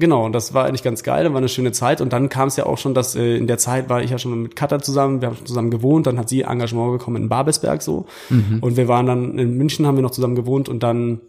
Genau, 0.00 0.24
und 0.24 0.32
das 0.32 0.54
war 0.54 0.64
eigentlich 0.64 0.84
ganz 0.84 1.02
geil, 1.02 1.24
dann 1.24 1.32
war 1.32 1.38
eine 1.38 1.48
schöne 1.48 1.72
Zeit 1.72 2.00
und 2.00 2.12
dann 2.12 2.28
kam 2.28 2.46
es 2.46 2.54
ja 2.54 2.66
auch 2.66 2.78
schon, 2.78 2.94
dass 2.94 3.16
äh, 3.16 3.36
in 3.36 3.48
der 3.48 3.58
Zeit 3.58 3.88
war 3.88 4.00
ich 4.00 4.12
ja 4.12 4.18
schon 4.18 4.42
mit 4.42 4.54
Katha 4.54 4.78
zusammen, 4.78 5.20
wir 5.20 5.28
haben 5.28 5.44
zusammen 5.44 5.72
gewohnt, 5.72 6.06
dann 6.06 6.20
hat 6.20 6.28
sie 6.28 6.42
Engagement 6.42 6.98
bekommen 6.98 7.16
in 7.16 7.28
Babelsberg 7.28 7.82
so 7.82 8.06
mhm. 8.30 8.58
und 8.60 8.76
wir 8.76 8.86
waren 8.86 9.06
dann 9.06 9.36
in 9.40 9.58
München, 9.58 9.88
haben 9.88 9.96
wir 9.96 10.02
noch 10.02 10.12
zusammen 10.12 10.36
gewohnt 10.36 10.68
und 10.68 10.84
dann 10.84 11.20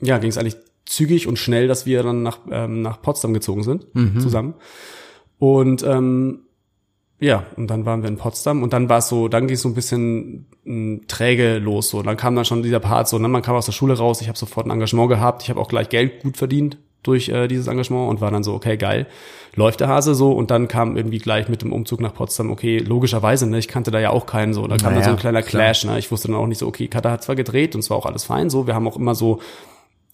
ja, 0.00 0.16
ging 0.16 0.30
es 0.30 0.38
eigentlich 0.38 0.56
zügig 0.86 1.26
und 1.26 1.38
schnell, 1.38 1.68
dass 1.68 1.84
wir 1.84 2.02
dann 2.02 2.22
nach 2.22 2.38
ähm, 2.50 2.80
nach 2.80 3.02
Potsdam 3.02 3.34
gezogen 3.34 3.64
sind 3.64 3.94
mhm. 3.94 4.18
zusammen 4.18 4.54
und 5.38 5.82
ähm, 5.82 6.38
ja, 7.20 7.44
und 7.56 7.68
dann 7.68 7.84
waren 7.84 8.00
wir 8.02 8.08
in 8.08 8.16
Potsdam 8.16 8.62
und 8.62 8.72
dann 8.72 8.88
war 8.88 8.98
es 8.98 9.08
so, 9.08 9.28
dann 9.28 9.46
ging 9.46 9.56
es 9.56 9.60
so 9.60 9.68
ein 9.68 9.74
bisschen 9.74 10.46
m, 10.64 11.02
träge 11.06 11.58
los 11.58 11.90
so. 11.90 12.02
Dann 12.02 12.16
kam 12.16 12.34
dann 12.34 12.46
schon 12.46 12.62
dieser 12.62 12.80
Part 12.80 13.08
so, 13.08 13.18
ne, 13.18 13.28
man 13.28 13.42
kam 13.42 13.56
aus 13.56 13.66
der 13.66 13.72
Schule 13.72 13.98
raus, 13.98 14.22
ich 14.22 14.28
habe 14.28 14.38
sofort 14.38 14.66
ein 14.66 14.70
Engagement 14.70 15.10
gehabt, 15.10 15.42
ich 15.42 15.50
habe 15.50 15.60
auch 15.60 15.68
gleich 15.68 15.90
Geld 15.90 16.22
gut 16.22 16.38
verdient, 16.38 16.78
durch 17.02 17.28
äh, 17.28 17.48
dieses 17.48 17.66
Engagement 17.66 18.10
und 18.10 18.20
war 18.20 18.30
dann 18.30 18.42
so, 18.42 18.54
okay, 18.54 18.76
geil, 18.76 19.06
läuft 19.54 19.80
der 19.80 19.88
Hase 19.88 20.14
so 20.14 20.32
und 20.32 20.50
dann 20.50 20.68
kam 20.68 20.96
irgendwie 20.96 21.18
gleich 21.18 21.48
mit 21.48 21.62
dem 21.62 21.72
Umzug 21.72 22.00
nach 22.00 22.14
Potsdam, 22.14 22.50
okay, 22.50 22.78
logischerweise, 22.78 23.48
ne, 23.48 23.58
ich 23.58 23.68
kannte 23.68 23.90
da 23.90 23.98
ja 23.98 24.10
auch 24.10 24.26
keinen 24.26 24.54
so, 24.54 24.66
da 24.66 24.76
kam 24.76 24.92
Naja, 24.92 24.96
dann 24.96 25.04
so 25.04 25.10
ein 25.10 25.16
kleiner 25.16 25.42
klar. 25.42 25.64
Clash, 25.64 25.84
ne, 25.84 25.98
ich 25.98 26.10
wusste 26.10 26.28
dann 26.28 26.36
auch 26.36 26.46
nicht 26.46 26.58
so, 26.58 26.66
okay, 26.66 26.88
Katha 26.88 27.10
hat 27.10 27.24
zwar 27.24 27.36
gedreht 27.36 27.74
und 27.74 27.82
zwar 27.82 27.96
auch 27.96 28.06
alles 28.06 28.24
fein, 28.24 28.50
so, 28.50 28.66
wir 28.66 28.74
haben 28.74 28.86
auch 28.86 28.96
immer 28.96 29.14
so 29.14 29.40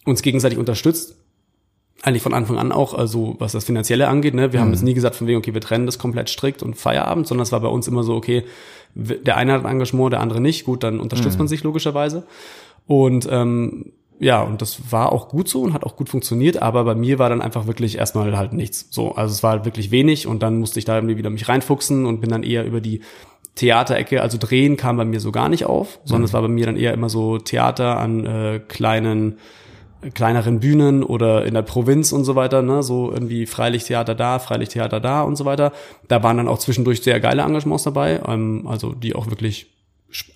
uns 0.05 0.23
gegenseitig 0.23 0.59
unterstützt, 0.59 1.17
eigentlich 2.03 2.23
von 2.23 2.35
Anfang 2.35 2.59
an 2.59 2.73
auch, 2.73 2.95
also 2.95 3.35
was 3.39 3.53
das 3.53 3.65
Finanzielle 3.65 4.09
angeht, 4.09 4.35
ne, 4.35 4.53
wir 4.53 4.61
haben 4.61 4.71
jetzt 4.71 4.83
nie 4.83 4.95
gesagt 4.95 5.17
von 5.17 5.27
wegen, 5.27 5.39
okay, 5.39 5.55
wir 5.55 5.61
trennen 5.61 5.87
das 5.87 5.99
komplett 5.99 6.29
strikt 6.29 6.63
und 6.63 6.77
Feierabend, 6.77 7.27
sondern 7.27 7.43
es 7.43 7.53
war 7.53 7.61
bei 7.61 7.69
uns 7.69 7.89
immer 7.89 8.05
so, 8.05 8.15
okay, 8.15 8.45
der 8.95 9.37
eine 9.37 9.53
hat 9.53 9.65
ein 9.65 9.71
Engagement, 9.71 10.13
der 10.13 10.21
andere 10.21 10.41
nicht, 10.41 10.65
gut, 10.65 10.83
dann 10.83 11.01
unterstützt 11.01 11.39
man 11.39 11.49
sich 11.49 11.63
logischerweise. 11.63 12.27
Und 12.87 13.29
ähm, 13.31 13.93
ja, 14.19 14.43
und 14.43 14.63
das 14.63 14.93
war 14.93 15.13
auch 15.13 15.29
gut 15.29 15.49
so 15.49 15.63
und 15.63 15.73
hat 15.73 15.85
auch 15.85 15.97
gut 15.97 16.09
funktioniert, 16.09 16.63
aber 16.63 16.85
bei 16.85 16.95
mir 16.95 17.19
war 17.19 17.29
dann 17.29 17.43
einfach 17.43 17.67
wirklich 17.67 17.99
erstmal 17.99 18.37
halt 18.37 18.53
nichts. 18.53 18.87
So, 18.91 19.15
also 19.15 19.33
es 19.33 19.43
war 19.43 19.53
halt 19.53 19.65
wirklich 19.65 19.91
wenig 19.91 20.27
und 20.27 20.43
dann 20.43 20.59
musste 20.59 20.79
ich 20.79 20.85
da 20.85 20.97
irgendwie 20.97 21.17
wieder 21.17 21.31
mich 21.31 21.49
reinfuchsen 21.49 22.07
und 22.07 22.21
bin 22.21 22.31
dann 22.31 22.43
eher 22.43 22.65
über 22.65 22.81
die 22.81 23.01
Theaterecke, 23.57 24.23
also 24.23 24.39
drehen 24.39 24.77
kam 24.77 24.97
bei 24.97 25.05
mir 25.05 25.21
so 25.21 25.33
gar 25.33 25.49
nicht 25.49 25.65
auf, 25.65 25.99
sondern 26.05 26.25
es 26.25 26.33
war 26.33 26.43
bei 26.43 26.49
mir 26.49 26.67
dann 26.67 26.77
eher 26.77 26.93
immer 26.93 27.09
so 27.09 27.39
Theater 27.39 27.99
an 27.99 28.27
äh, 28.27 28.61
kleinen 28.67 29.39
kleineren 30.15 30.61
Bühnen 30.61 31.03
oder 31.03 31.47
in 31.47 31.55
der 31.55 31.63
Provinz 31.63 32.13
und 32.13 32.25
so 32.25 32.37
weiter, 32.37 32.63
ne, 32.63 32.83
so 32.83 33.11
irgendwie 33.11 33.47
Freilichttheater 33.47 34.15
da, 34.15 34.39
Freilichttheater 34.39 35.01
da 35.01 35.23
und 35.23 35.37
so 35.37 35.45
weiter. 35.45 35.73
Da 36.07 36.23
waren 36.23 36.37
dann 36.37 36.49
auch 36.49 36.59
zwischendurch 36.59 37.03
sehr 37.03 37.19
geile 37.19 37.43
Engagements 37.43 37.85
dabei, 37.85 38.21
ähm, 38.27 38.67
also 38.67 38.93
die 38.93 39.15
auch 39.15 39.31
wirklich 39.31 39.76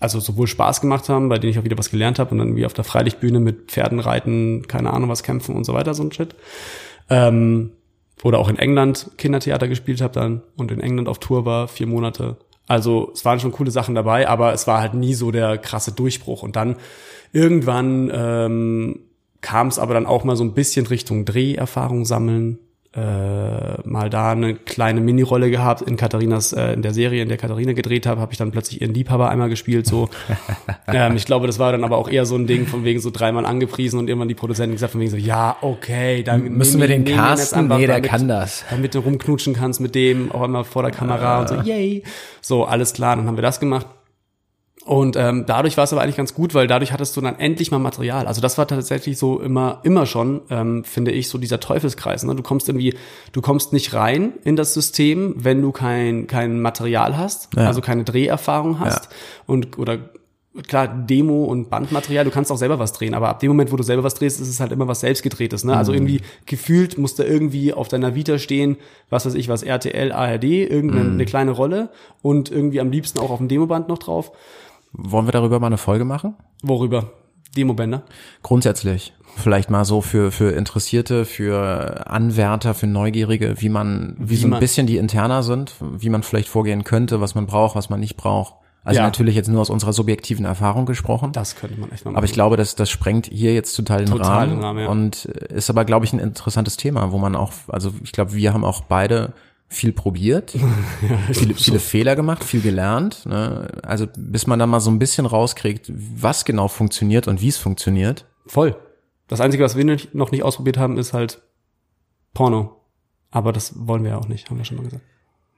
also 0.00 0.20
sowohl 0.20 0.46
Spaß 0.46 0.80
gemacht 0.80 1.08
haben, 1.08 1.28
bei 1.28 1.38
denen 1.38 1.52
ich 1.52 1.58
auch 1.58 1.64
wieder 1.64 1.78
was 1.78 1.90
gelernt 1.90 2.18
habe 2.18 2.32
und 2.32 2.38
dann 2.38 2.56
wie 2.56 2.66
auf 2.66 2.74
der 2.74 2.84
Freilichtbühne 2.84 3.40
mit 3.40 3.70
Pferden 3.70 4.00
reiten, 4.00 4.66
keine 4.68 4.92
Ahnung 4.92 5.08
was 5.08 5.22
kämpfen 5.22 5.54
und 5.54 5.64
so 5.64 5.74
weiter, 5.74 5.94
so 5.94 6.02
ein 6.02 6.12
Shit. 6.12 6.34
Ähm, 7.08 7.72
oder 8.22 8.38
auch 8.38 8.48
in 8.48 8.58
England 8.58 9.10
Kindertheater 9.16 9.68
gespielt 9.68 10.00
habe 10.00 10.12
dann 10.12 10.42
und 10.56 10.70
in 10.70 10.80
England 10.80 11.08
auf 11.08 11.18
Tour 11.18 11.44
war, 11.44 11.68
vier 11.68 11.86
Monate. 11.86 12.36
Also 12.66 13.10
es 13.14 13.24
waren 13.24 13.40
schon 13.40 13.52
coole 13.52 13.70
Sachen 13.70 13.94
dabei, 13.94 14.28
aber 14.28 14.52
es 14.52 14.66
war 14.66 14.80
halt 14.80 14.94
nie 14.94 15.14
so 15.14 15.30
der 15.32 15.58
krasse 15.58 15.90
Durchbruch. 15.90 16.44
Und 16.44 16.54
dann 16.54 16.76
irgendwann 17.32 18.10
ähm, 18.14 19.00
kam 19.40 19.66
es 19.68 19.78
aber 19.80 19.94
dann 19.94 20.06
auch 20.06 20.22
mal 20.22 20.36
so 20.36 20.44
ein 20.44 20.54
bisschen 20.54 20.86
Richtung 20.86 21.24
Dreherfahrung 21.24 22.04
sammeln. 22.04 22.60
Äh, 22.92 23.88
mal 23.88 24.10
da 24.10 24.32
eine 24.32 24.56
kleine 24.56 25.00
Minirolle 25.00 25.48
gehabt 25.48 25.80
in 25.82 25.96
Katharinas, 25.96 26.52
äh, 26.52 26.72
in 26.72 26.82
der 26.82 26.92
Serie, 26.92 27.22
in 27.22 27.28
der 27.28 27.38
Katharina 27.38 27.72
gedreht 27.72 28.04
habe, 28.04 28.20
habe 28.20 28.32
ich 28.32 28.38
dann 28.38 28.50
plötzlich 28.50 28.80
ihren 28.82 28.92
Liebhaber 28.92 29.30
einmal 29.30 29.48
gespielt. 29.48 29.86
So, 29.86 30.08
ähm, 30.88 31.14
ich 31.14 31.24
glaube, 31.24 31.46
das 31.46 31.60
war 31.60 31.70
dann 31.70 31.84
aber 31.84 31.98
auch 31.98 32.10
eher 32.10 32.26
so 32.26 32.34
ein 32.34 32.48
Ding 32.48 32.66
von 32.66 32.82
wegen 32.82 32.98
so 32.98 33.10
dreimal 33.10 33.46
angepriesen 33.46 34.00
und 34.00 34.08
irgendwann 34.08 34.26
die 34.26 34.34
Produzenten 34.34 34.72
gesagt 34.74 34.90
von 34.90 35.00
wegen 35.00 35.10
so, 35.12 35.16
ja, 35.16 35.56
okay, 35.60 36.24
dann 36.24 36.42
Müssen 36.54 36.80
wir 36.80 36.88
den 36.88 37.04
casten? 37.04 37.68
Nee, 37.68 37.86
der 37.86 37.96
damit- 37.98 38.10
kann 38.10 38.26
das. 38.26 38.64
Damit 38.68 38.92
du 38.96 38.98
rumknutschen 38.98 39.54
kannst 39.54 39.80
mit 39.80 39.94
dem, 39.94 40.32
auch 40.32 40.42
einmal 40.42 40.64
vor 40.64 40.82
der 40.82 40.90
Kamera 40.90 41.42
und 41.42 41.48
so, 41.48 41.54
yay. 41.62 42.02
So, 42.40 42.64
alles 42.64 42.92
klar, 42.92 43.14
dann 43.14 43.28
haben 43.28 43.36
wir 43.36 43.42
das 43.42 43.60
gemacht. 43.60 43.86
Und 44.90 45.14
ähm, 45.16 45.44
dadurch 45.46 45.76
war 45.76 45.84
es 45.84 45.92
aber 45.92 46.02
eigentlich 46.02 46.16
ganz 46.16 46.34
gut, 46.34 46.52
weil 46.52 46.66
dadurch 46.66 46.90
hattest 46.92 47.16
du 47.16 47.20
dann 47.20 47.38
endlich 47.38 47.70
mal 47.70 47.78
Material. 47.78 48.26
Also 48.26 48.40
das 48.40 48.58
war 48.58 48.66
tatsächlich 48.66 49.18
so 49.18 49.38
immer, 49.38 49.78
immer 49.84 50.04
schon, 50.04 50.40
ähm, 50.50 50.82
finde 50.82 51.12
ich, 51.12 51.28
so 51.28 51.38
dieser 51.38 51.60
Teufelskreis. 51.60 52.24
Ne? 52.24 52.34
Du 52.34 52.42
kommst 52.42 52.68
irgendwie, 52.68 52.94
du 53.30 53.40
kommst 53.40 53.72
nicht 53.72 53.94
rein 53.94 54.32
in 54.42 54.56
das 54.56 54.74
System, 54.74 55.36
wenn 55.36 55.62
du 55.62 55.70
kein 55.70 56.26
kein 56.26 56.60
Material 56.60 57.16
hast, 57.16 57.54
Ja. 57.54 57.66
also 57.68 57.80
keine 57.80 58.02
Dreherfahrung 58.02 58.80
hast 58.80 59.10
und 59.46 59.78
oder 59.78 59.98
klar 60.66 60.88
Demo 60.88 61.44
und 61.44 61.70
Bandmaterial. 61.70 62.24
Du 62.24 62.32
kannst 62.32 62.50
auch 62.50 62.56
selber 62.58 62.80
was 62.80 62.92
drehen, 62.92 63.14
aber 63.14 63.28
ab 63.28 63.38
dem 63.38 63.50
Moment, 63.50 63.70
wo 63.70 63.76
du 63.76 63.84
selber 63.84 64.02
was 64.02 64.14
drehst, 64.14 64.40
ist 64.40 64.48
es 64.48 64.58
halt 64.58 64.72
immer 64.72 64.88
was 64.88 64.98
selbstgedrehtes. 65.00 65.62
Ne? 65.62 65.70
Mhm. 65.70 65.78
Also 65.78 65.92
irgendwie 65.92 66.20
gefühlt 66.46 66.98
muss 66.98 67.14
da 67.14 67.22
irgendwie 67.22 67.72
auf 67.72 67.86
deiner 67.86 68.16
Vita 68.16 68.38
stehen, 68.38 68.76
was 69.08 69.24
weiß 69.24 69.34
ich, 69.34 69.48
was 69.48 69.62
RTL, 69.62 70.10
ARD, 70.10 70.42
irgendeine 70.68 71.04
Mhm. 71.04 71.12
eine 71.12 71.24
kleine 71.26 71.52
Rolle 71.52 71.90
und 72.22 72.50
irgendwie 72.50 72.80
am 72.80 72.90
liebsten 72.90 73.20
auch 73.20 73.30
auf 73.30 73.38
dem 73.38 73.46
Demoband 73.46 73.86
noch 73.88 73.98
drauf. 73.98 74.32
Wollen 74.92 75.26
wir 75.26 75.32
darüber 75.32 75.60
mal 75.60 75.68
eine 75.68 75.78
Folge 75.78 76.04
machen? 76.04 76.34
Worüber? 76.62 77.12
Demobänder? 77.56 78.02
Grundsätzlich. 78.42 79.12
Vielleicht 79.36 79.70
mal 79.70 79.84
so 79.84 80.00
für, 80.00 80.30
für 80.32 80.50
Interessierte, 80.52 81.24
für 81.24 82.06
Anwärter, 82.08 82.74
für 82.74 82.86
Neugierige, 82.86 83.60
wie 83.60 83.68
man, 83.68 84.16
wie, 84.18 84.30
Wie 84.30 84.36
so 84.36 84.46
ein 84.46 84.50
man- 84.50 84.60
bisschen 84.60 84.86
die 84.86 84.96
interner 84.96 85.42
sind, 85.42 85.74
wie 85.80 86.10
man 86.10 86.22
vielleicht 86.22 86.48
vorgehen 86.48 86.84
könnte, 86.84 87.20
was 87.20 87.34
man 87.34 87.46
braucht, 87.46 87.76
was 87.76 87.90
man 87.90 88.00
nicht 88.00 88.16
braucht. 88.16 88.54
Also 88.82 88.98
Ja. 88.98 89.04
natürlich 89.04 89.34
jetzt 89.36 89.48
nur 89.48 89.60
aus 89.60 89.68
unserer 89.70 89.92
subjektiven 89.92 90.44
Erfahrung 90.46 90.86
gesprochen. 90.86 91.32
Das 91.32 91.54
könnte 91.54 91.78
man 91.78 91.92
echt 91.92 92.04
mal 92.04 92.12
machen. 92.12 92.16
Aber 92.16 92.24
ich 92.24 92.32
glaube, 92.32 92.56
dass 92.56 92.74
das 92.76 92.88
sprengt 92.88 93.26
hier 93.26 93.52
jetzt 93.52 93.74
total 93.74 93.98
den 94.04 94.08
Total 94.10 94.26
Rahmen, 94.48 94.60
Rahmen, 94.64 94.82
ja. 94.84 94.88
und 94.88 95.26
ist 95.26 95.68
aber, 95.70 95.84
glaube 95.84 96.06
ich, 96.06 96.12
ein 96.12 96.18
interessantes 96.18 96.76
Thema, 96.76 97.12
wo 97.12 97.18
man 97.18 97.36
auch, 97.36 97.52
also 97.68 97.92
ich 98.02 98.12
glaube, 98.12 98.32
wir 98.34 98.52
haben 98.54 98.64
auch 98.64 98.80
beide 98.82 99.32
viel 99.72 99.92
probiert, 99.92 100.52
viele, 101.32 101.54
viele 101.54 101.78
Fehler 101.78 102.16
gemacht, 102.16 102.42
viel 102.44 102.60
gelernt. 102.60 103.24
Ne? 103.24 103.68
Also 103.84 104.06
bis 104.16 104.46
man 104.48 104.58
dann 104.58 104.68
mal 104.68 104.80
so 104.80 104.90
ein 104.90 104.98
bisschen 104.98 105.24
rauskriegt, 105.26 105.90
was 105.94 106.44
genau 106.44 106.66
funktioniert 106.68 107.28
und 107.28 107.40
wie 107.40 107.48
es 107.48 107.56
funktioniert. 107.56 108.26
Voll. 108.46 108.74
Das 109.28 109.40
Einzige, 109.40 109.62
was 109.62 109.76
wir 109.76 109.84
nicht- 109.84 110.12
noch 110.14 110.32
nicht 110.32 110.42
ausprobiert 110.42 110.76
haben, 110.76 110.98
ist 110.98 111.12
halt 111.12 111.40
Porno. 112.34 112.76
Aber 113.30 113.52
das 113.52 113.86
wollen 113.86 114.02
wir 114.02 114.10
ja 114.10 114.18
auch 114.18 114.26
nicht, 114.26 114.50
haben 114.50 114.58
wir 114.58 114.64
schon 114.64 114.76
mal 114.78 114.82
gesagt. 114.82 115.04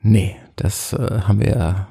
Nee, 0.02 0.36
das 0.56 0.92
äh, 0.92 1.20
haben 1.22 1.40
wir 1.40 1.48
ja. 1.56 1.88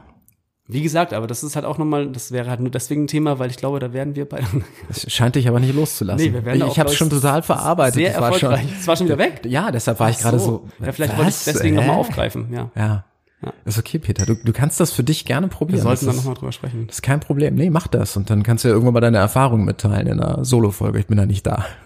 Wie 0.71 0.81
gesagt, 0.81 1.13
aber 1.13 1.27
das 1.27 1.43
ist 1.43 1.55
halt 1.55 1.65
auch 1.65 1.77
nochmal, 1.77 2.07
das 2.07 2.31
wäre 2.31 2.49
halt 2.49 2.59
nur 2.61 2.71
deswegen 2.71 3.03
ein 3.03 3.07
Thema, 3.07 3.39
weil 3.39 3.49
ich 3.49 3.57
glaube, 3.57 3.79
da 3.79 3.93
werden 3.93 4.15
wir 4.15 4.27
bei 4.27 4.41
Es 4.89 5.11
scheint 5.11 5.35
dich 5.35 5.47
aber 5.47 5.59
nicht 5.59 5.75
loszulassen. 5.75 6.25
Nee, 6.25 6.33
wir 6.33 6.45
werden 6.45 6.59
da 6.61 6.67
ich 6.67 6.79
habe 6.79 6.89
es 6.89 6.95
schon 6.95 7.09
total 7.09 7.41
verarbeitet. 7.43 7.95
sehr 7.95 8.11
Das 8.13 8.21
war 8.21 8.31
erfolgreich. 8.31 8.61
Schon, 8.69 8.79
Es 8.79 8.87
war 8.87 8.95
schon 8.95 9.07
wieder 9.07 9.17
weg. 9.17 9.41
ja, 9.45 9.71
deshalb 9.71 9.99
war 9.99 10.09
ich 10.09 10.19
gerade 10.19 10.39
so. 10.39 10.67
Ja, 10.79 10.91
vielleicht 10.91 11.17
wollte 11.17 11.29
ich 11.29 11.35
was? 11.37 11.43
deswegen 11.45 11.75
nochmal 11.75 11.97
aufgreifen, 11.97 12.51
ja. 12.53 12.71
Ja. 12.75 13.05
Ja. 13.43 13.53
Ist 13.65 13.79
okay, 13.79 13.97
Peter. 13.97 14.25
Du, 14.25 14.35
du 14.35 14.53
kannst 14.53 14.79
das 14.79 14.91
für 14.91 15.03
dich 15.03 15.25
gerne 15.25 15.47
probieren. 15.47 15.79
Wir 15.79 15.83
sollten 15.83 16.05
das 16.05 16.15
da 16.15 16.21
nochmal 16.21 16.35
drüber 16.35 16.51
sprechen. 16.51 16.85
Das 16.85 16.97
ist 16.97 17.01
kein 17.01 17.19
Problem. 17.19 17.55
Nee, 17.55 17.71
mach 17.71 17.87
das. 17.87 18.15
Und 18.15 18.29
dann 18.29 18.43
kannst 18.43 18.63
du 18.63 18.67
ja 18.67 18.73
irgendwann 18.73 18.93
mal 18.93 18.99
deine 19.01 19.17
Erfahrungen 19.17 19.65
mitteilen 19.65 20.05
in 20.07 20.19
einer 20.19 20.45
Solo-Folge. 20.45 20.99
Ich 20.99 21.07
bin 21.07 21.17
da 21.17 21.25
nicht 21.25 21.47
da. 21.47 21.65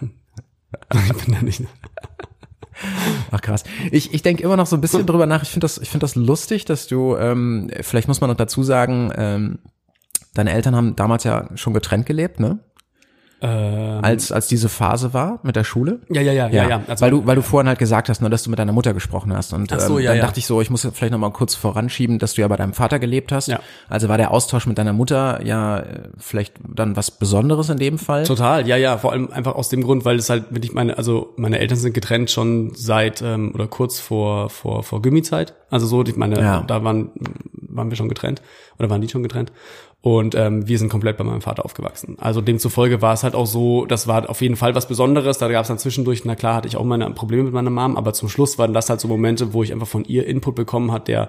ich 0.92 1.24
bin 1.24 1.34
da 1.34 1.40
nicht. 1.42 1.62
Ach 3.30 3.40
krass. 3.40 3.64
Ich, 3.90 4.12
ich 4.12 4.22
denke 4.22 4.42
immer 4.42 4.56
noch 4.56 4.66
so 4.66 4.76
ein 4.76 4.80
bisschen 4.80 5.06
drüber 5.06 5.26
nach. 5.26 5.42
Ich 5.42 5.50
finde 5.50 5.64
das, 5.64 5.78
ich 5.78 5.90
finde 5.90 6.04
das 6.04 6.14
lustig, 6.14 6.64
dass 6.64 6.86
du, 6.86 7.16
ähm, 7.16 7.70
vielleicht 7.80 8.08
muss 8.08 8.20
man 8.20 8.30
noch 8.30 8.36
dazu 8.36 8.62
sagen, 8.62 9.12
ähm, 9.16 9.58
deine 10.34 10.52
Eltern 10.52 10.76
haben 10.76 10.96
damals 10.96 11.24
ja 11.24 11.48
schon 11.54 11.74
getrennt 11.74 12.06
gelebt, 12.06 12.40
ne? 12.40 12.58
Ähm, 13.42 13.98
Als, 14.02 14.32
als 14.32 14.46
diese 14.48 14.68
Phase 14.70 15.12
war 15.12 15.40
mit 15.42 15.56
der 15.56 15.64
Schule. 15.64 16.00
ja, 16.08 16.22
ja, 16.22 16.32
ja, 16.32 16.48
ja, 16.48 16.68
ja. 16.68 16.80
Also, 16.86 17.02
weil 17.04 17.10
du, 17.10 17.26
weil 17.26 17.36
du 17.36 17.42
vorhin 17.42 17.68
halt 17.68 17.78
gesagt 17.78 18.08
hast, 18.08 18.22
ne, 18.22 18.30
dass 18.30 18.42
du 18.44 18.50
mit 18.50 18.58
deiner 18.58 18.72
Mutter 18.72 18.94
gesprochen 18.94 19.36
hast. 19.36 19.52
Und 19.52 19.70
Ach 19.72 19.80
so, 19.80 19.98
ähm, 19.98 20.04
ja, 20.04 20.10
dann 20.12 20.18
ja. 20.18 20.24
dachte 20.24 20.38
ich 20.40 20.46
so, 20.46 20.60
ich 20.62 20.70
muss 20.70 20.88
vielleicht 20.94 21.12
noch 21.12 21.18
mal 21.18 21.30
kurz 21.30 21.54
voranschieben, 21.54 22.18
dass 22.18 22.32
du 22.34 22.40
ja 22.40 22.48
bei 22.48 22.56
deinem 22.56 22.72
Vater 22.72 22.98
gelebt 22.98 23.32
hast. 23.32 23.48
Ja. 23.48 23.60
Also 23.88 24.08
war 24.08 24.16
der 24.16 24.30
Austausch 24.30 24.66
mit 24.66 24.78
deiner 24.78 24.94
Mutter 24.94 25.44
ja 25.44 25.80
äh, 25.80 26.08
vielleicht 26.16 26.54
dann 26.66 26.96
was 26.96 27.10
Besonderes 27.10 27.68
in 27.68 27.76
dem 27.78 27.98
Fall. 27.98 28.22
Total, 28.24 28.66
ja, 28.66 28.76
ja, 28.76 28.96
vor 28.96 29.12
allem 29.12 29.30
einfach 29.30 29.54
aus 29.54 29.68
dem 29.68 29.82
Grund, 29.82 30.04
weil 30.06 30.16
es 30.16 30.30
halt, 30.30 30.44
wenn 30.50 30.62
ich 30.62 30.72
meine, 30.72 30.96
also 30.96 31.34
meine 31.36 31.58
Eltern 31.58 31.76
sind 31.76 31.92
getrennt 31.92 32.30
schon 32.30 32.72
seit 32.74 33.20
ähm, 33.20 33.52
oder 33.54 33.66
kurz 33.66 34.00
vor 34.00 34.48
vor 34.48 34.82
vor 34.82 35.02
Gymi-Zeit. 35.02 35.54
Also 35.70 35.86
so, 35.86 36.02
ich 36.04 36.16
meine, 36.16 36.40
Ja. 36.40 36.62
da 36.66 36.82
waren 36.84 37.10
waren 37.76 37.90
wir 37.90 37.96
schon 37.96 38.08
getrennt 38.08 38.42
oder 38.78 38.90
waren 38.90 39.00
die 39.00 39.08
schon 39.08 39.22
getrennt 39.22 39.52
und 40.06 40.36
ähm, 40.36 40.68
wir 40.68 40.78
sind 40.78 40.88
komplett 40.88 41.16
bei 41.16 41.24
meinem 41.24 41.40
Vater 41.40 41.64
aufgewachsen. 41.64 42.16
Also 42.20 42.40
demzufolge 42.40 43.02
war 43.02 43.14
es 43.14 43.24
halt 43.24 43.34
auch 43.34 43.46
so, 43.46 43.86
das 43.86 44.06
war 44.06 44.30
auf 44.30 44.40
jeden 44.40 44.54
Fall 44.54 44.74
was 44.76 44.86
Besonderes. 44.86 45.38
Da 45.38 45.48
gab 45.48 45.62
es 45.62 45.68
dann 45.68 45.78
zwischendurch, 45.78 46.24
na 46.24 46.36
klar, 46.36 46.54
hatte 46.54 46.68
ich 46.68 46.76
auch 46.76 46.84
meine 46.84 47.10
Probleme 47.10 47.42
mit 47.42 47.52
meiner 47.52 47.70
Mom, 47.70 47.96
aber 47.96 48.12
zum 48.12 48.28
Schluss 48.28 48.56
waren 48.56 48.72
das 48.72 48.88
halt 48.88 49.00
so 49.00 49.08
Momente, 49.08 49.52
wo 49.52 49.64
ich 49.64 49.72
einfach 49.72 49.88
von 49.88 50.04
ihr 50.04 50.26
Input 50.28 50.54
bekommen 50.54 50.92
hat, 50.92 51.08
der 51.08 51.28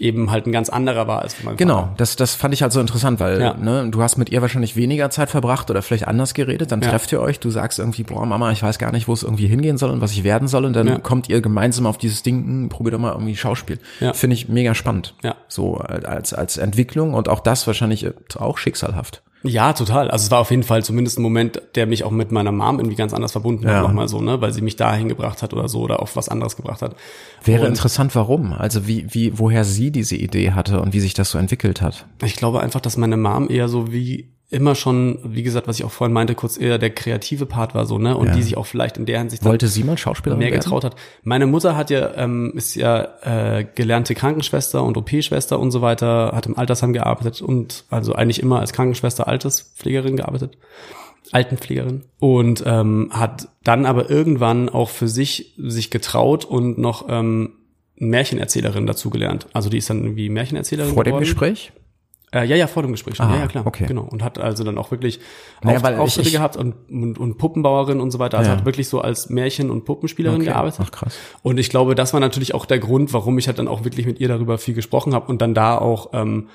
eben 0.00 0.30
halt 0.30 0.46
ein 0.46 0.52
ganz 0.52 0.68
anderer 0.70 1.06
war 1.06 1.20
als 1.22 1.42
meinem 1.44 1.56
Genau, 1.56 1.76
Vater. 1.82 1.94
das, 1.98 2.16
das 2.16 2.34
fand 2.34 2.54
ich 2.54 2.62
halt 2.62 2.72
so 2.72 2.80
interessant, 2.80 3.20
weil 3.20 3.40
Ja. 3.40 3.54
ne, 3.54 3.88
du 3.90 4.02
hast 4.02 4.16
mit 4.16 4.30
ihr 4.30 4.40
wahrscheinlich 4.40 4.74
weniger 4.74 5.10
Zeit 5.10 5.28
verbracht 5.30 5.70
oder 5.70 5.82
vielleicht 5.82 6.08
anders 6.08 6.32
geredet, 6.34 6.72
dann 6.72 6.80
Ja. 6.80 6.90
trefft 6.90 7.12
ihr 7.12 7.20
euch, 7.20 7.40
du 7.40 7.50
sagst 7.50 7.78
irgendwie, 7.78 8.02
boah 8.02 8.24
Mama, 8.24 8.50
ich 8.52 8.62
weiß 8.62 8.78
gar 8.78 8.90
nicht, 8.90 9.06
wo 9.06 9.12
es 9.12 9.22
irgendwie 9.22 9.46
hingehen 9.46 9.76
soll 9.76 9.90
und 9.90 10.00
was 10.00 10.12
ich 10.12 10.24
werden 10.24 10.48
soll 10.48 10.64
und 10.64 10.72
dann 10.74 10.86
Ja. 10.86 10.98
kommt 10.98 11.28
ihr 11.28 11.40
gemeinsam 11.42 11.86
auf 11.86 11.98
dieses 11.98 12.22
Ding, 12.22 12.44
hm, 12.44 12.68
probier 12.70 12.92
doch 12.92 12.98
mal 12.98 13.12
irgendwie 13.12 13.36
Schauspiel. 13.36 13.78
Finde 14.14 14.34
ich 14.34 14.48
mega 14.48 14.74
spannend. 14.74 15.14
Ja. 15.22 15.36
So 15.48 15.76
als, 15.76 16.32
als 16.32 16.56
Entwicklung 16.56 17.12
und 17.14 17.28
auch 17.28 17.40
das 17.40 17.66
wahrscheinlich 17.66 18.08
auch 18.38 18.56
schicksalhaft. 18.58 19.22
Ja, 19.44 19.72
total. 19.72 20.10
Also 20.10 20.24
es 20.24 20.30
war 20.30 20.38
auf 20.40 20.50
jeden 20.50 20.62
Fall 20.62 20.84
zumindest 20.84 21.18
ein 21.18 21.22
Moment, 21.22 21.60
der 21.74 21.86
mich 21.86 22.04
auch 22.04 22.10
mit 22.10 22.30
meiner 22.32 22.52
Mom 22.52 22.78
irgendwie 22.78 22.96
ganz 22.96 23.12
anders 23.12 23.32
verbunden 23.32 23.64
Ja. 23.66 23.76
hat, 23.76 23.82
nochmal 23.82 24.08
so, 24.08 24.20
ne, 24.20 24.40
weil 24.40 24.52
sie 24.52 24.60
mich 24.62 24.76
dahin 24.76 25.08
gebracht 25.08 25.42
hat 25.42 25.52
oder 25.52 25.68
so 25.68 25.80
oder 25.80 26.00
auf 26.00 26.14
was 26.16 26.28
anderes 26.28 26.56
gebracht 26.56 26.82
hat. 26.82 26.94
Wäre 27.44 27.62
Und 27.62 27.68
interessant, 27.68 28.14
warum? 28.14 28.52
Also 28.52 28.86
wie, 28.86 29.06
wie, 29.12 29.38
woher 29.38 29.64
sie 29.64 29.90
diese 29.90 30.16
Idee 30.16 30.52
hatte 30.52 30.80
und 30.80 30.92
wie 30.92 31.00
sich 31.00 31.14
das 31.14 31.30
so 31.30 31.38
entwickelt 31.38 31.82
hat. 31.82 32.06
Ich 32.24 32.36
glaube 32.36 32.60
einfach, 32.60 32.80
dass 32.80 32.96
meine 32.96 33.16
Mom 33.16 33.48
eher 33.50 33.68
so 33.68 33.92
wie 33.92 34.30
immer 34.52 34.74
schon, 34.74 35.18
wie 35.24 35.42
gesagt, 35.42 35.66
was 35.66 35.78
ich 35.78 35.84
auch 35.84 35.90
vorhin 35.90 36.12
meinte, 36.14 36.34
kurz 36.34 36.58
eher 36.58 36.78
der 36.78 36.90
kreative 36.90 37.46
Part 37.46 37.74
war 37.74 37.86
so, 37.86 37.98
ne, 37.98 38.16
und 38.16 38.28
Ja. 38.28 38.34
die 38.34 38.42
sich 38.42 38.56
auch 38.56 38.66
vielleicht 38.66 38.96
in 38.98 39.06
der 39.06 39.18
Hinsicht 39.18 39.42
dann 39.42 39.50
Wollte 39.50 39.66
sie 39.68 39.82
mal 39.84 39.98
Schauspielerin 39.98 40.38
mehr 40.38 40.50
werden? 40.50 40.60
getraut 40.62 40.84
hat. 40.84 40.94
Meine 41.24 41.46
Mutter 41.46 41.76
hat 41.76 41.90
ja, 41.90 42.14
ähm, 42.16 42.52
ist 42.54 42.74
ja 42.74 43.08
äh, 43.22 43.64
gelernte 43.74 44.14
Krankenschwester 44.14 44.82
und 44.84 44.96
OP-Schwester 44.96 45.58
und 45.58 45.70
so 45.70 45.82
weiter, 45.82 46.32
hat 46.34 46.46
im 46.46 46.56
Altersheim 46.58 46.92
gearbeitet 46.92 47.42
und 47.42 47.84
also 47.90 48.14
eigentlich 48.14 48.40
immer 48.42 48.60
als 48.60 48.72
Krankenschwester, 48.72 49.26
Alterspflegerin 49.26 50.16
gearbeitet. 50.16 50.56
Altenpflegerin 51.30 52.02
und 52.18 52.62
ähm, 52.66 53.08
hat 53.12 53.48
dann 53.64 53.86
aber 53.86 54.10
irgendwann 54.10 54.68
auch 54.68 54.90
für 54.90 55.08
sich 55.08 55.54
sich 55.56 55.90
getraut 55.90 56.44
und 56.44 56.76
noch 56.78 57.06
ähm, 57.08 57.52
Märchenerzählerin 57.96 58.86
dazugelernt. 58.86 59.46
Also 59.52 59.70
die 59.70 59.78
ist 59.78 59.88
dann 59.88 60.02
irgendwie 60.02 60.28
Märchenerzählerin 60.28 60.92
Vor 60.92 61.04
dem 61.04 61.12
geworden. 61.12 61.24
Gespräch? 61.24 61.72
Äh, 62.34 62.44
ja, 62.46 62.56
ja, 62.56 62.66
vor 62.66 62.82
dem 62.82 62.92
Gespräch 62.92 63.16
schon. 63.16 63.26
Ah, 63.26 63.34
ja, 63.34 63.40
ja, 63.42 63.46
klar. 63.46 63.66
okay. 63.66 63.84
Genau. 63.86 64.02
Und 64.10 64.22
hat 64.24 64.38
also 64.38 64.64
dann 64.64 64.78
auch 64.78 64.90
wirklich 64.90 65.20
Naja, 65.62 65.76
Auf- 65.76 65.82
weil 65.82 65.94
ich- 65.94 66.00
Auftritte 66.00 66.28
ich- 66.28 66.34
gehabt 66.34 66.56
und, 66.56 66.74
und, 66.90 67.18
und 67.18 67.36
Puppenbauerin 67.38 68.00
und 68.00 68.10
so 68.10 68.18
weiter. 68.18 68.38
Also 68.38 68.50
Ja. 68.50 68.56
hat 68.56 68.64
wirklich 68.64 68.88
so 68.88 69.00
als 69.02 69.28
Märchen- 69.28 69.70
und 69.70 69.84
Puppenspielerin 69.84 70.36
Okay. 70.40 70.46
gearbeitet. 70.46 70.80
Ach, 70.82 70.90
krass. 70.90 71.14
Und 71.42 71.58
ich 71.58 71.68
glaube, 71.68 71.94
das 71.94 72.12
war 72.14 72.20
natürlich 72.20 72.54
auch 72.54 72.64
der 72.64 72.78
Grund, 72.78 73.12
warum 73.12 73.36
ich 73.38 73.48
halt 73.48 73.58
dann 73.58 73.68
auch 73.68 73.84
wirklich 73.84 74.06
mit 74.06 74.18
ihr 74.18 74.28
darüber 74.28 74.56
viel 74.58 74.74
gesprochen 74.74 75.14
habe 75.14 75.26
und 75.26 75.42
dann 75.42 75.52
da 75.54 75.76
auch 75.76 76.10
ähm, 76.14 76.48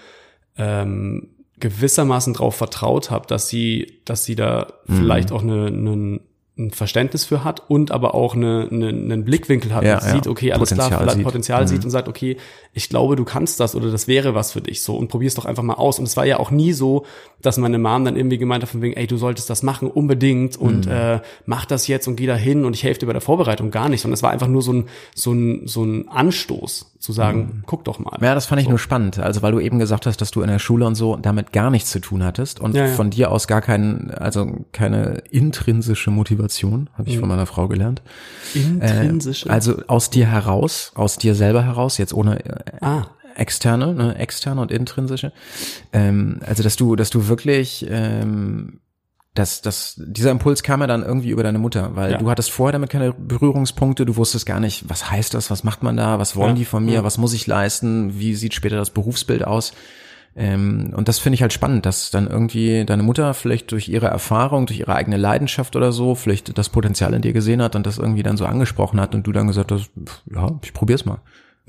ähm, 0.58 1.30
gewissermaßen 1.60 2.34
drauf 2.34 2.56
vertraut 2.56 3.10
habe, 3.12 3.28
dass 3.28 3.48
sie, 3.50 4.02
dass 4.06 4.26
sie 4.26 4.36
da 4.36 4.68
Mhm. 4.88 4.96
vielleicht 4.96 5.32
auch 5.32 5.42
eine, 5.44 5.68
eine, 5.68 6.20
ein 6.60 6.72
Verständnis 6.72 7.24
für 7.24 7.44
hat 7.44 7.64
und 7.70 7.92
aber 7.92 8.16
auch 8.16 8.34
eine, 8.36 8.68
eine, 8.72 8.88
einen 8.90 9.24
Blickwinkel 9.26 9.74
hat 9.76 9.84
Ja, 9.84 9.96
und 9.96 10.02
sieht, 10.02 10.28
okay, 10.28 10.52
alles 10.54 10.70
Potenzial 10.70 10.88
klar, 10.90 11.00
vielleicht 11.02 11.16
sieht. 11.18 11.24
Potenzial 11.26 11.64
Mhm. 11.64 11.68
sieht 11.68 11.84
und 11.86 11.92
sagt, 11.92 12.08
okay, 12.08 12.38
ich 12.74 12.90
glaube, 12.90 13.16
du 13.16 13.26
kannst 13.26 13.60
das 13.60 13.76
oder 13.76 13.92
das 13.92 14.08
wäre 14.08 14.34
was 14.34 14.52
für 14.54 14.62
dich 14.62 14.82
so 14.82 14.96
und 14.98 15.08
probier's 15.08 15.36
doch 15.36 15.46
einfach 15.46 15.64
mal 15.64 15.76
aus. 15.76 16.00
Und 16.00 16.06
es 16.06 16.18
war 16.18 16.26
ja 16.26 16.40
auch 16.40 16.50
nie 16.52 16.74
so, 16.74 17.06
dass 17.42 17.58
meine 17.58 17.78
Mom 17.78 18.06
dann 18.06 18.16
irgendwie 18.16 18.38
gemeint 18.40 18.64
hat 18.64 18.70
von 18.72 18.82
wegen, 18.82 18.96
ey, 18.98 19.06
du 19.06 19.18
solltest 19.18 19.50
das 19.50 19.62
machen, 19.62 19.90
unbedingt 19.90 20.58
und 20.58 20.88
Mhm. 20.88 20.92
äh, 20.92 21.20
mach 21.46 21.66
das 21.66 21.88
jetzt 21.88 22.08
und 22.08 22.16
geh 22.16 22.26
da 22.26 22.36
hin 22.36 22.66
und 22.66 22.74
ich 22.76 22.84
helfe 22.84 23.02
dir 23.02 23.06
bei 23.08 23.14
der 23.14 23.22
Vorbereitung 23.22 23.70
gar 23.72 23.88
nicht. 23.90 24.04
Und 24.06 24.12
es 24.14 24.24
war 24.24 24.32
einfach 24.32 24.48
nur 24.48 24.62
so 24.64 24.74
ein, 24.74 24.86
so 25.14 25.34
ein, 25.34 25.68
so 25.68 25.84
ein 25.84 26.08
Anstoß 26.10 26.94
zu 27.00 27.12
sagen, 27.14 27.40
Mhm. 27.40 27.64
guck 27.68 27.86
doch 27.86 28.00
mal. 28.00 28.18
Ja, 28.22 28.34
das 28.34 28.46
fand 28.48 28.62
ich 28.62 28.68
nur 28.68 28.80
spannend. 28.80 29.20
Also 29.20 29.42
weil 29.44 29.52
du 29.52 29.60
eben 29.60 29.78
gesagt 29.80 30.06
hast, 30.08 30.20
dass 30.20 30.32
du 30.32 30.42
in 30.42 30.48
der 30.48 30.60
Schule 30.60 30.86
und 30.86 30.96
so 30.96 31.16
damit 31.16 31.52
gar 31.54 31.70
nichts 31.70 31.92
zu 31.92 32.00
tun 32.00 32.24
hattest 32.24 32.60
und 32.60 32.76
Ja, 32.76 32.88
ja. 32.88 32.94
von 32.94 33.10
dir 33.12 33.32
aus 33.32 33.48
gar 33.48 33.62
keinen, 33.62 34.10
also 34.12 34.66
keine 34.72 35.22
intrinsische 35.30 36.10
Motivation, 36.12 36.90
habe 36.98 37.10
ich 37.10 37.20
von 37.20 37.30
meiner 37.30 37.46
Frau 37.46 37.68
gelernt. 37.68 38.02
Intrinsische. 38.56 39.48
Äh, 39.50 39.52
also 39.52 39.82
aus 39.88 40.10
dir 40.10 40.28
heraus, 40.28 40.92
aus 40.96 41.18
dir 41.18 41.36
selber 41.36 41.64
heraus, 41.64 41.98
jetzt 41.98 42.14
ohne 42.14 42.44
äh, 42.46 42.54
ah, 42.82 43.06
externe, 43.36 43.94
ne, 43.94 44.16
externe 44.18 44.62
und 44.62 44.72
intrinsische. 44.72 45.32
Ähm, 45.94 46.40
also 46.46 46.64
dass 46.64 46.76
du, 46.76 46.96
dass 46.96 47.10
du 47.12 47.28
wirklich 47.28 47.86
ähm, 47.90 48.80
dass, 49.38 49.62
dass 49.62 49.96
dieser 49.98 50.32
Impuls 50.32 50.64
kam 50.64 50.82
ja 50.82 50.88
dann 50.88 51.04
irgendwie 51.04 51.30
über 51.30 51.44
deine 51.44 51.60
Mutter, 51.60 51.96
weil 51.96 52.12
Ja. 52.14 52.18
du 52.18 52.30
hattest 52.30 52.52
vorher 52.52 52.72
damit 52.74 52.90
keine 52.90 53.14
Berührungspunkte, 53.14 54.06
du 54.06 54.16
wusstest 54.18 54.46
gar 54.46 54.60
nicht, 54.60 54.90
was 54.90 55.10
heißt 55.12 55.34
das, 55.34 55.50
was 55.52 55.64
macht 55.64 55.84
man 55.84 55.96
da, 55.98 56.20
was 56.20 56.36
wollen 56.36 56.50
Ja, 56.50 56.56
die 56.56 56.66
von 56.66 56.84
mir, 56.86 56.96
ja. 56.96 57.04
was 57.04 57.18
muss 57.18 57.34
ich 57.34 57.48
leisten, 57.48 58.20
wie 58.20 58.36
sieht 58.36 58.54
später 58.54 58.78
das 58.78 58.90
Berufsbild 58.90 59.46
aus. 59.46 59.74
Ähm, 60.36 60.94
und 60.96 61.08
das 61.08 61.18
finde 61.18 61.36
ich 61.36 61.42
halt 61.42 61.52
spannend, 61.54 61.86
dass 61.88 62.12
dann 62.12 62.28
irgendwie 62.28 62.86
deine 62.86 63.02
Mutter 63.02 63.34
vielleicht 63.34 63.72
durch 63.72 63.90
ihre 63.90 64.06
Erfahrung, 64.08 64.68
durch 64.68 64.80
ihre 64.80 64.94
eigene 64.94 65.18
Leidenschaft 65.18 65.76
oder 65.76 65.92
so, 65.92 66.14
vielleicht 66.14 66.58
das 66.58 66.70
Potenzial 66.70 67.14
in 67.16 67.22
dir 67.24 67.34
gesehen 67.34 67.62
hat 67.62 67.76
und 67.76 67.88
das 67.88 67.98
irgendwie 67.98 68.22
dann 68.24 68.38
so 68.38 68.46
angesprochen 68.46 69.00
hat 69.02 69.16
und 69.16 69.26
du 69.26 69.32
dann 69.32 69.48
gesagt 69.48 69.72
hast, 69.72 69.90
ja, 70.32 70.52
ich 70.64 70.74
probier's 70.74 71.06
mal. 71.06 71.20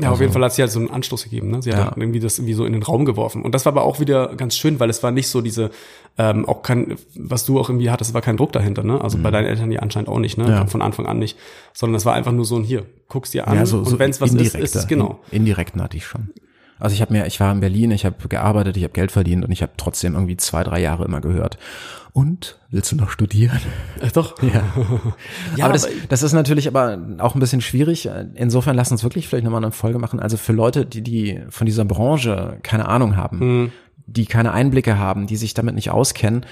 Ja, 0.00 0.06
auf 0.08 0.12
Also- 0.12 0.22
jeden 0.22 0.32
Fall 0.32 0.44
hat 0.44 0.52
sie 0.54 0.62
halt 0.62 0.70
so 0.70 0.78
einen 0.78 0.90
Anstoß 0.90 1.24
gegeben. 1.24 1.50
Ne? 1.50 1.60
Sie 1.62 1.70
hat 1.72 1.78
Ja. 1.78 1.84
halt 1.86 1.96
irgendwie 1.96 2.20
das 2.20 2.38
irgendwie 2.38 2.54
so 2.54 2.64
in 2.64 2.72
den 2.72 2.82
Raum 2.84 3.04
geworfen. 3.04 3.42
Und 3.42 3.54
das 3.54 3.64
war 3.66 3.72
aber 3.72 3.82
auch 3.82 3.98
wieder 3.98 4.34
ganz 4.36 4.56
schön, 4.56 4.78
weil 4.78 4.90
es 4.90 5.02
war 5.02 5.10
nicht 5.10 5.26
so 5.28 5.40
diese, 5.40 5.70
ähm, 6.18 6.46
auch 6.46 6.62
kein, 6.62 6.96
was 7.16 7.44
du 7.44 7.58
auch 7.58 7.68
irgendwie 7.68 7.90
hattest, 7.90 8.14
war 8.14 8.20
kein 8.22 8.36
Druck 8.36 8.52
dahinter. 8.52 8.84
Ne? 8.84 9.00
Also 9.00 9.18
bei 9.18 9.30
deinen 9.32 9.46
Eltern 9.46 9.72
ja 9.72 9.80
anscheinend 9.80 10.08
auch 10.08 10.20
nicht, 10.20 10.38
ne? 10.38 10.44
Mhm. 10.44 10.50
Ja. 10.50 10.66
von 10.66 10.82
Anfang 10.82 11.06
an 11.06 11.18
nicht. 11.18 11.36
Sondern 11.72 11.96
es 11.96 12.04
war 12.06 12.14
einfach 12.14 12.32
nur 12.32 12.44
so 12.44 12.56
ein 12.56 12.62
hier, 12.62 12.84
guck's 13.08 13.32
dir 13.32 13.48
an 13.48 13.56
Ja, 13.56 13.66
so, 13.66 13.78
und 13.78 13.88
so 13.88 13.98
wenn 13.98 14.10
es 14.10 14.20
was 14.20 14.32
ist, 14.34 14.54
ist 14.54 14.76
es 14.76 14.86
genau. 14.86 15.18
in- 15.32 15.38
Indirekten 15.38 15.82
hatte 15.82 15.96
ich 15.96 16.06
schon. 16.06 16.30
Also 16.78 16.94
ich 16.94 17.00
habe 17.00 17.12
mir, 17.12 17.26
ich 17.26 17.40
war 17.40 17.50
in 17.52 17.60
Berlin, 17.60 17.90
ich 17.90 18.04
habe 18.04 18.28
gearbeitet, 18.28 18.76
ich 18.76 18.82
habe 18.84 18.92
Geld 18.92 19.10
verdient 19.12 19.44
und 19.44 19.50
ich 19.50 19.62
habe 19.62 19.72
trotzdem 19.76 20.14
irgendwie 20.14 20.36
zwei, 20.36 20.62
drei 20.64 20.80
Jahre 20.80 21.04
immer 21.04 21.20
gehört. 21.20 21.58
Und 22.12 22.58
willst 22.70 22.90
du 22.92 22.96
noch 22.96 23.10
studieren? 23.10 23.60
Äh, 24.00 24.08
doch. 24.12 24.40
Ja. 24.42 24.62
Ja, 25.56 25.64
aber 25.64 25.72
das, 25.74 25.84
aber- 25.84 25.94
das 26.08 26.22
ist 26.22 26.32
natürlich 26.32 26.68
aber 26.68 26.98
auch 27.18 27.34
ein 27.34 27.40
bisschen 27.40 27.60
schwierig. 27.60 28.08
Insofern 28.34 28.76
lass 28.76 28.90
uns 28.92 29.02
wirklich 29.02 29.28
vielleicht 29.28 29.44
nochmal 29.44 29.62
eine 29.62 29.72
Folge 29.72 29.98
machen. 29.98 30.20
Also 30.20 30.36
für 30.36 30.52
Leute, 30.52 30.86
die, 30.86 31.02
die 31.02 31.40
von 31.50 31.66
dieser 31.66 31.84
Branche 31.84 32.58
keine 32.62 32.88
Ahnung 32.88 33.16
haben, 33.16 33.38
Mhm. 33.38 33.72
die 34.06 34.26
keine 34.26 34.52
Einblicke 34.52 34.98
haben, 34.98 35.26
die 35.26 35.36
sich 35.36 35.54
damit 35.54 35.74
nicht 35.74 35.90
auskennen, 35.90 36.44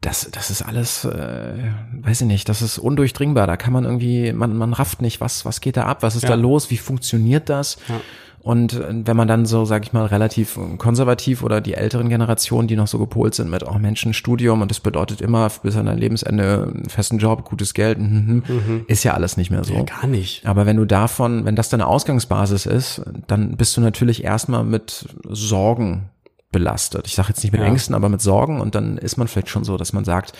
das, 0.00 0.28
das 0.32 0.50
ist 0.50 0.62
alles, 0.62 1.04
äh, 1.04 1.54
weiß 2.02 2.22
ich 2.22 2.26
nicht, 2.26 2.48
das 2.48 2.60
ist 2.60 2.78
undurchdringbar. 2.78 3.46
Da 3.46 3.56
kann 3.56 3.72
man 3.72 3.84
irgendwie, 3.84 4.32
man, 4.32 4.56
man 4.56 4.72
rafft 4.72 5.00
nicht, 5.00 5.20
was, 5.20 5.44
was 5.44 5.60
geht 5.60 5.76
da 5.76 5.84
ab, 5.84 6.02
was 6.02 6.16
ist 6.16 6.22
Ja. 6.24 6.30
da 6.30 6.34
los, 6.34 6.70
wie 6.70 6.76
funktioniert 6.76 7.48
das? 7.48 7.78
Ja. 7.88 8.00
Und 8.42 8.74
äh, 8.74 9.06
wenn 9.06 9.16
man 9.16 9.28
dann 9.28 9.46
so, 9.46 9.64
sag 9.64 9.84
ich 9.84 9.92
mal, 9.92 10.06
relativ 10.06 10.58
konservativ 10.78 11.42
oder 11.42 11.60
die 11.60 11.74
älteren 11.74 12.08
Generationen, 12.08 12.66
die 12.66 12.74
noch 12.74 12.88
so 12.88 12.98
gepolt 12.98 13.34
sind 13.34 13.50
mit, 13.50 13.66
auch 13.66 13.78
Menschen 13.78 14.14
Studium 14.14 14.62
und 14.62 14.70
das 14.70 14.80
bedeutet 14.80 15.20
immer 15.20 15.48
bis 15.62 15.76
an 15.76 15.86
dein 15.86 15.98
Lebensende 15.98 16.72
einen 16.74 16.88
festen 16.88 17.18
Job, 17.18 17.44
gutes 17.44 17.72
Geld, 17.72 17.98
mhm, 17.98 18.42
mhm, 18.46 18.84
ist 18.88 19.04
ja 19.04 19.14
alles 19.14 19.36
nicht 19.36 19.50
mehr 19.50 19.62
so. 19.62 19.74
Ja, 19.74 19.82
gar 19.84 20.08
nicht. 20.08 20.44
Aber 20.44 20.66
wenn 20.66 20.76
du 20.76 20.84
davon, 20.84 21.44
wenn 21.44 21.54
das 21.54 21.68
deine 21.68 21.86
Ausgangsbasis 21.86 22.66
ist, 22.66 23.02
dann 23.28 23.56
bist 23.56 23.76
du 23.76 23.80
natürlich 23.80 24.24
erstmal 24.24 24.64
mit 24.64 25.06
Sorgen 25.28 26.10
belastet. 26.50 27.06
Ich 27.06 27.14
sage 27.14 27.28
jetzt 27.28 27.42
nicht 27.44 27.52
mit 27.52 27.60
Ja. 27.60 27.66
Ängsten, 27.68 27.94
aber 27.94 28.08
mit 28.08 28.20
Sorgen 28.20 28.60
und 28.60 28.74
dann 28.74 28.98
ist 28.98 29.16
man 29.18 29.28
vielleicht 29.28 29.50
schon 29.50 29.64
so, 29.64 29.76
dass 29.76 29.92
man 29.92 30.04
sagt, 30.04 30.32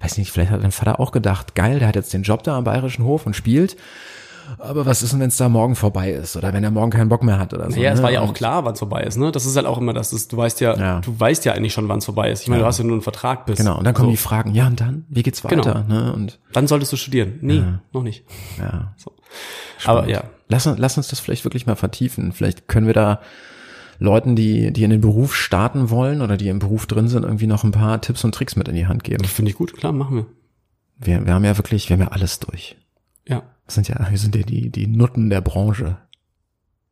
weiß 0.00 0.18
nicht, 0.18 0.30
vielleicht 0.30 0.50
hat 0.50 0.62
dein 0.62 0.72
Vater 0.72 1.00
auch 1.00 1.10
gedacht, 1.10 1.54
geil, 1.54 1.78
der 1.78 1.88
hat 1.88 1.96
jetzt 1.96 2.12
den 2.12 2.22
Job 2.22 2.42
da 2.42 2.56
am 2.56 2.64
Bayerischen 2.64 3.04
Hof 3.04 3.24
und 3.24 3.34
spielt. 3.34 3.76
Aber 4.58 4.86
was 4.86 5.02
ist 5.02 5.12
denn, 5.12 5.20
wenn 5.20 5.28
es 5.28 5.36
da 5.36 5.48
morgen 5.48 5.74
vorbei 5.74 6.10
ist 6.12 6.36
oder 6.36 6.52
wenn 6.52 6.62
er 6.64 6.70
morgen 6.70 6.90
keinen 6.90 7.08
Bock 7.08 7.22
mehr 7.22 7.38
hat 7.38 7.52
oder 7.54 7.70
so? 7.70 7.80
Ja, 7.80 7.90
es 7.92 7.98
ne? 7.98 8.02
war 8.04 8.10
ja 8.12 8.20
auch 8.20 8.32
klar, 8.34 8.64
wann 8.64 8.72
es 8.74 8.78
vorbei 8.78 9.02
ist. 9.02 9.16
Ne? 9.16 9.32
Das 9.32 9.44
ist 9.46 9.56
halt 9.56 9.66
auch 9.66 9.78
immer 9.78 9.92
das. 9.92 10.12
Ist, 10.12 10.32
du 10.32 10.36
weißt 10.36 10.60
ja, 10.60 10.76
Ja. 10.76 11.00
du 11.00 11.18
weißt 11.18 11.44
ja 11.44 11.52
eigentlich 11.52 11.72
schon, 11.72 11.88
wann 11.88 11.98
es 11.98 12.04
vorbei 12.04 12.30
ist. 12.30 12.42
Ich 12.42 12.48
meine, 12.48 12.60
Ja. 12.60 12.64
du 12.64 12.68
hast 12.68 12.78
ja 12.78 12.84
nur 12.84 12.92
einen 12.94 13.02
Vertrag 13.02 13.46
bis. 13.46 13.58
Genau, 13.58 13.78
und 13.78 13.84
dann 13.84 13.94
kommen 13.94 14.08
so. 14.08 14.12
die 14.12 14.16
Fragen, 14.16 14.54
ja 14.54 14.66
und 14.66 14.80
dann, 14.80 15.04
wie 15.08 15.22
geht's 15.22 15.44
weiter? 15.44 15.84
Ne? 15.88 16.12
Und 16.12 16.38
Dann 16.52 16.66
solltest 16.66 16.92
du 16.92 16.96
studieren. 16.96 17.38
Nee, 17.42 17.56
Ja. 17.56 17.80
noch 17.92 18.02
nicht. 18.02 18.24
ja, 18.58 18.92
So. 18.96 19.12
Aber 19.84 20.08
ja, 20.08 20.24
Lass, 20.48 20.66
uns- 20.66 20.78
lass 20.78 20.96
uns 20.96 21.08
das 21.08 21.18
vielleicht 21.20 21.44
wirklich 21.44 21.66
mal 21.66 21.74
vertiefen. 21.74 22.32
Vielleicht 22.32 22.68
können 22.68 22.86
wir 22.86 22.94
da 22.94 23.20
Leuten, 23.98 24.36
die, 24.36 24.72
die 24.72 24.84
in 24.84 24.90
den 24.90 25.00
Beruf 25.00 25.34
starten 25.34 25.90
wollen 25.90 26.20
oder 26.22 26.36
die 26.36 26.48
im 26.48 26.58
Beruf 26.58 26.86
drin 26.86 27.08
sind, 27.08 27.24
irgendwie 27.24 27.46
noch 27.46 27.64
ein 27.64 27.72
paar 27.72 28.00
Tipps 28.00 28.22
und 28.24 28.34
Tricks 28.34 28.54
mit 28.54 28.68
in 28.68 28.74
die 28.74 28.86
Hand 28.86 29.02
geben. 29.04 29.24
finde 29.24 29.50
ich 29.50 29.56
gut. 29.56 29.74
Klar, 29.76 29.92
machen 29.92 30.16
wir. 30.18 30.26
Wir, 30.98 31.26
wir 31.26 31.34
haben 31.34 31.44
ja 31.44 31.56
wirklich, 31.58 31.88
wir 31.88 31.94
haben 31.96 32.02
ja 32.02 32.08
alles 32.12 32.38
durch. 32.38 32.76
Ja. 33.26 33.42
Das 33.66 33.74
sind 33.74 33.88
ja, 33.88 34.06
wir 34.08 34.18
sind 34.18 34.34
ja 34.36 34.42
die, 34.42 34.70
die 34.70 34.86
Nutten 34.86 35.28
der 35.30 35.40
Branche. 35.40 35.98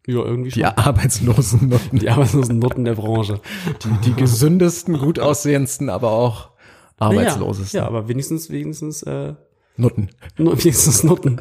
Ja, 0.06 0.16
irgendwie 0.16 0.50
schon. 0.50 0.60
Die 0.60 0.64
arbeitslosen 0.66 1.68
Nutten. 1.68 1.98
Die 1.98 2.10
arbeitslosen 2.10 2.58
Nutten 2.58 2.84
der 2.84 2.94
Branche. 2.94 3.40
Die, 3.84 4.10
die 4.10 4.14
gesündesten, 4.14 4.98
gut 4.98 5.18
aussehendsten, 5.18 5.88
aber 5.88 6.10
auch 6.10 6.50
arbeitslosesten. 6.98 7.78
Ja, 7.78 7.86
aber 7.86 8.08
wenigstens, 8.08 8.50
wenigstens, 8.50 9.02
äh, 9.04 9.34
Nutten. 9.76 10.10
nur 10.36 10.58
wenigstens 10.58 11.04
Nutten. 11.04 11.40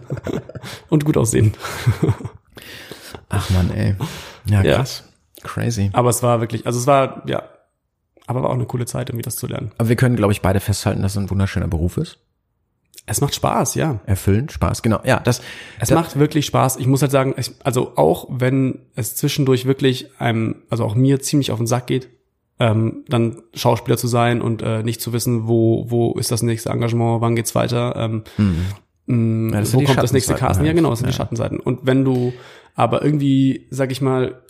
Und 0.90 1.04
gut 1.06 1.18
aussehen. 1.18 1.54
Ach 3.30 3.50
man, 3.50 3.72
ey. 3.72 3.96
Ja, 4.46 4.64
Ja. 4.64 4.76
krass. 4.78 5.04
Crazy. 5.42 5.90
Aber 5.94 6.10
es 6.10 6.24
war 6.24 6.40
wirklich, 6.40 6.66
also 6.66 6.80
es 6.80 6.88
war, 6.88 7.24
ja, 7.28 7.44
aber 8.28 8.44
war 8.44 8.50
auch 8.50 8.54
eine 8.56 8.66
coole 8.66 8.86
Zeit, 8.86 9.10
irgendwie 9.10 9.24
das 9.24 9.36
zu 9.36 9.48
lernen. 9.48 9.72
Aber 9.78 9.90
wir 9.90 9.98
können, 9.98 10.16
glaube 10.16 10.32
ich, 10.32 10.42
beide 10.42 10.62
festhalten, 10.62 11.02
dass 11.02 11.14
es 11.14 11.18
ein 11.18 11.30
wunderschöner 11.30 11.68
Beruf 11.68 11.98
ist. 11.98 12.20
Es 13.06 13.20
macht 13.20 13.36
Spaß, 13.36 13.76
ja. 13.76 14.00
Erfüllend, 14.06 14.52
Spaß, 14.54 14.82
genau. 14.82 15.00
Ja, 15.04 15.20
das, 15.20 15.40
Es 15.80 15.90
das 15.90 15.92
macht 15.92 16.18
wirklich 16.18 16.46
Spaß. 16.46 16.78
Ich 16.78 16.88
muss 16.88 17.02
halt 17.02 17.12
sagen, 17.12 17.34
ich, 17.38 17.52
also 17.64 17.94
auch 17.98 18.28
wenn 18.30 18.80
es 18.96 19.16
zwischendurch 19.16 19.66
wirklich 19.66 20.10
einem, 20.20 20.64
also 20.70 20.86
auch 20.86 20.96
mir 20.96 21.20
ziemlich 21.20 21.52
auf 21.52 21.58
den 21.58 21.68
Sack 21.68 21.88
geht, 21.88 22.10
ähm, 22.60 23.04
dann 23.10 23.42
Schauspieler 23.54 23.98
zu 23.98 24.08
sein 24.08 24.42
und 24.42 24.62
äh, 24.62 24.84
nicht 24.84 25.02
zu 25.02 25.12
wissen, 25.12 25.48
wo 25.48 25.86
wo 25.90 26.14
ist 26.14 26.32
das 26.32 26.44
nächste 26.44 26.70
Engagement, 26.70 27.20
wann 27.20 27.36
geht's 27.36 27.56
weiter, 27.56 27.94
ähm, 27.98 28.24
mh, 29.08 29.54
Ja, 29.54 29.60
das 29.60 29.72
sind 29.72 29.76
wo 29.78 29.80
die 29.82 29.86
kommt 29.88 30.02
das 30.04 30.14
nächste 30.14 30.36
Casting? 30.36 30.64
Ja, 30.66 30.70
halt. 30.70 30.78
genau, 30.78 30.90
das 30.92 31.00
sind 31.00 31.08
die 31.08 31.12
Ja. 31.12 31.18
Schattenseiten. 31.18 31.60
Und 31.60 31.80
wenn 31.84 32.06
du 32.06 32.32
aber 32.76 33.04
irgendwie, 33.04 33.68
sag 33.70 33.92
ich 33.92 34.02
mal, 34.02 34.42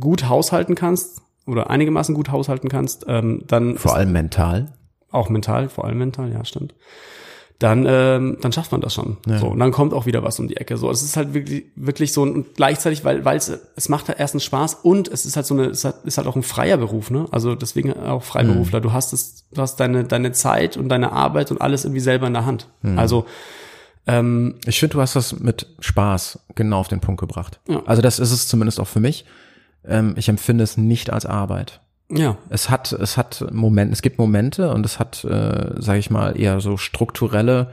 gut 0.00 0.28
haushalten 0.28 0.74
kannst 0.74 1.22
oder 1.46 1.70
einigermaßen 1.70 2.14
gut 2.16 2.30
haushalten 2.30 2.68
kannst, 2.68 3.04
ähm, 3.06 3.44
dann 3.46 3.78
vor 3.78 3.94
allem 3.94 4.10
mental. 4.12 4.72
auch 5.12 5.28
mental, 5.28 5.68
vor 5.68 5.84
allem 5.84 5.98
mental, 5.98 6.32
ja, 6.32 6.44
stimmt. 6.44 6.74
Dann, 7.58 7.86
ähm, 7.88 8.36
dann 8.42 8.52
schafft 8.52 8.70
man 8.72 8.82
das 8.82 8.92
schon. 8.92 9.16
Ja. 9.26 9.38
So, 9.38 9.46
und 9.46 9.58
dann 9.60 9.70
kommt 9.72 9.94
auch 9.94 10.04
wieder 10.04 10.22
was 10.22 10.38
um 10.38 10.46
die 10.46 10.58
Ecke. 10.58 10.76
So, 10.76 10.90
es 10.90 11.02
ist 11.02 11.16
halt 11.16 11.32
wirklich, 11.32 11.64
wirklich 11.74 12.12
so 12.12 12.20
und 12.20 12.54
gleichzeitig, 12.54 13.02
weil, 13.02 13.24
weil 13.24 13.38
es, 13.38 13.50
es 13.76 13.88
macht 13.88 14.08
halt 14.08 14.20
erstens 14.20 14.44
Spaß 14.44 14.74
und 14.82 15.08
es 15.08 15.24
ist 15.24 15.36
halt 15.36 15.46
so 15.46 15.54
eine, 15.54 15.64
es 15.68 15.82
hat- 15.86 16.04
ist 16.04 16.18
halt 16.18 16.26
auch 16.28 16.36
ein 16.36 16.42
freier 16.42 16.76
Beruf, 16.76 17.10
ne? 17.10 17.24
Also 17.30 17.54
deswegen 17.54 17.94
auch 17.94 18.22
Freiberufler. 18.24 18.82
Du 18.82 18.92
hast 18.92 19.14
es, 19.14 19.44
du 19.54 19.62
hast 19.62 19.76
deine, 19.80 20.04
deine 20.04 20.32
Zeit 20.32 20.76
und 20.76 20.90
deine 20.90 21.12
Arbeit 21.12 21.50
und 21.50 21.62
alles 21.62 21.84
irgendwie 21.86 22.00
selber 22.00 22.26
in 22.26 22.34
der 22.34 22.44
Hand. 22.44 22.68
Also, 22.96 23.24
ähm, 24.06 24.56
Ich 24.66 24.78
finde, 24.78 24.94
du 24.94 25.00
hast 25.00 25.16
das 25.16 25.38
mit 25.40 25.66
Spaß 25.80 26.38
genau 26.54 26.78
auf 26.80 26.88
den 26.88 27.00
Punkt 27.00 27.20
gebracht. 27.20 27.60
Ja. 27.68 27.82
Also 27.86 28.02
das 28.02 28.18
ist 28.18 28.32
es 28.32 28.48
zumindest 28.48 28.80
auch 28.80 28.86
für 28.88 29.00
mich. 29.00 29.24
Ähm, 29.88 30.14
ich 30.18 30.28
empfinde 30.28 30.62
es 30.64 30.76
nicht 30.76 31.10
als 31.10 31.24
Arbeit. 31.26 31.80
Ja, 32.08 32.36
Es 32.50 32.70
hat, 32.70 32.92
es 32.92 33.16
hat 33.16 33.44
Momente, 33.52 33.92
es 33.92 34.02
gibt 34.02 34.18
Momente 34.18 34.72
und 34.72 34.86
es 34.86 34.98
hat, 34.98 35.24
äh, 35.24 35.80
sage 35.80 35.98
ich 35.98 36.10
mal, 36.10 36.38
eher 36.38 36.60
so 36.60 36.76
strukturelle 36.76 37.68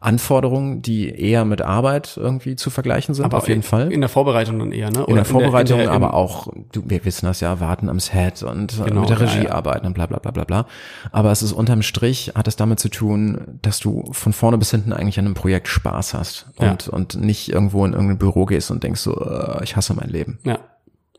Anforderungen, 0.00 0.82
die 0.82 1.08
eher 1.08 1.44
mit 1.46 1.62
Arbeit 1.62 2.16
irgendwie 2.16 2.56
zu 2.56 2.68
vergleichen 2.68 3.14
sind, 3.14 3.24
Aber 3.24 3.38
auf 3.38 3.48
jeden 3.48 3.60
in, 3.60 3.62
Fall. 3.62 3.90
In 3.90 4.00
der 4.00 4.10
Vorbereitung 4.10 4.58
dann 4.58 4.72
eher, 4.72 4.90
ne? 4.90 5.04
In 5.08 5.14
der 5.16 5.24
Vorbereitung, 5.24 5.78
in 5.80 5.86
der, 5.86 5.94
in 5.94 6.00
der, 6.00 6.08
aber 6.08 6.14
auch, 6.14 6.48
du, 6.72 6.82
wir 6.84 7.04
wissen 7.06 7.24
das 7.26 7.40
ja, 7.40 7.60
warten 7.60 7.88
am 7.88 7.98
Set 7.98 8.42
und 8.42 8.78
äh, 8.78 8.84
Genau, 8.84 9.00
mit 9.00 9.10
der 9.10 9.18
ja, 9.18 9.24
Regie 9.24 9.44
ja. 9.46 9.52
arbeiten 9.52 9.86
und 9.86 9.94
bla 9.94 10.04
bla 10.06 10.18
bla 10.18 10.32
bla 10.32 10.44
bla. 10.44 10.66
Aber 11.12 11.32
es 11.32 11.42
ist 11.42 11.52
unterm 11.52 11.80
Strich, 11.82 12.32
hat 12.34 12.46
es 12.46 12.56
damit 12.56 12.78
zu 12.78 12.90
tun, 12.90 13.58
dass 13.62 13.80
du 13.80 14.04
von 14.12 14.34
vorne 14.34 14.58
bis 14.58 14.70
hinten 14.70 14.92
eigentlich 14.92 15.18
an 15.18 15.24
einem 15.24 15.34
Projekt 15.34 15.68
Spaß 15.68 16.12
hast 16.14 16.46
Ja. 16.60 16.72
und, 16.72 16.88
und 16.88 17.18
nicht 17.20 17.50
irgendwo 17.50 17.84
in 17.86 17.92
irgendein 17.94 18.18
Büro 18.18 18.44
gehst 18.44 18.70
und 18.70 18.84
denkst 18.84 19.00
so, 19.00 19.18
äh, 19.18 19.64
ich 19.64 19.76
hasse 19.76 19.94
mein 19.94 20.10
Leben. 20.10 20.38
Ja. 20.44 20.58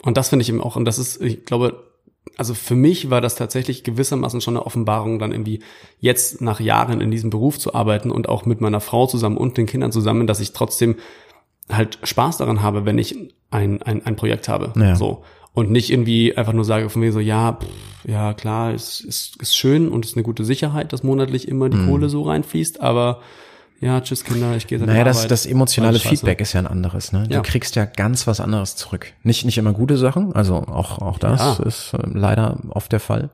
Und 0.04 0.18
das 0.18 0.30
finde 0.30 0.44
ich 0.44 0.50
eben 0.50 0.62
auch, 0.62 0.76
und 0.76 0.86
das 0.86 1.00
ist, 1.00 1.20
ich 1.22 1.46
glaube, 1.46 1.87
also 2.38 2.54
für 2.54 2.76
mich 2.76 3.10
war 3.10 3.22
das 3.22 3.36
tatsächlich 3.36 3.84
gewissermaßen 3.84 4.42
schon 4.42 4.58
eine 4.58 4.66
Offenbarung, 4.66 5.20
dann 5.20 5.32
irgendwie 5.32 5.62
jetzt 6.00 6.42
nach 6.42 6.60
Jahren 6.60 7.02
in 7.02 7.12
diesem 7.12 7.30
Beruf 7.30 7.60
zu 7.60 7.74
arbeiten 7.74 8.12
und 8.12 8.30
auch 8.30 8.46
mit 8.46 8.62
meiner 8.62 8.80
Frau 8.80 9.08
zusammen 9.08 9.38
und 9.38 9.58
den 9.58 9.66
Kindern 9.66 9.92
zusammen, 9.92 10.28
dass 10.28 10.40
ich 10.40 10.54
trotzdem 10.54 10.96
halt 11.70 12.00
Spaß 12.04 12.38
daran 12.38 12.62
habe, 12.62 12.86
wenn 12.86 12.98
ich 12.98 13.16
ein, 13.52 13.82
ein, 13.82 14.06
ein 14.06 14.16
Projekt 14.16 14.48
habe. 14.50 14.74
Ja. 14.76 14.96
So. 14.96 15.24
Und 15.54 15.72
nicht 15.72 15.92
irgendwie 15.92 16.38
einfach 16.38 16.54
nur 16.54 16.66
sage 16.66 16.90
von 16.90 17.02
mir 17.02 17.12
so, 17.12 17.20
ja, 17.20 17.54
pff, 17.54 17.68
ja 18.06 18.34
klar, 18.34 18.74
ist, 18.74 19.02
ist, 19.02 19.42
ist 19.42 19.58
schön 19.58 19.90
und 19.90 20.06
ist 20.06 20.16
eine 20.16 20.24
gute 20.24 20.46
Sicherheit, 20.46 20.94
dass 20.94 21.04
monatlich 21.04 21.48
immer 21.48 21.70
die 21.70 21.84
Kohle 21.88 22.10
so 22.10 22.22
reinfließt, 22.22 22.80
aber 22.80 23.22
ja, 23.80 24.02
tschüss 24.02 24.24
Kinder, 24.24 24.56
ich 24.56 24.68
gehe 24.68 24.78
die 24.80 24.86
Naja, 24.86 25.04
das, 25.04 25.28
das 25.28 25.46
emotionale. 25.46 26.00
Feedback 26.00 26.42
ist 26.42 26.54
ja 26.54 26.60
ein 26.62 26.68
anderes. 26.68 27.12
Ne? 27.12 27.24
Du 27.28 27.36
Ja. 27.36 27.42
kriegst 27.42 27.76
ja 27.76 27.86
ganz 27.86 28.28
was 28.28 28.40
anderes 28.40 28.76
zurück. 28.76 29.14
Nicht, 29.24 29.46
nicht 29.46 29.58
immer 29.58 29.74
gute 29.74 29.98
Sachen, 29.98 30.34
also 30.36 30.56
auch, 30.56 31.00
auch 31.00 31.20
das 31.20 31.40
Ja. 31.60 31.64
Ist 31.66 31.94
äh, 31.94 31.98
leider 32.12 32.58
oft 32.70 32.92
der 32.92 33.00
Fall. 33.00 33.30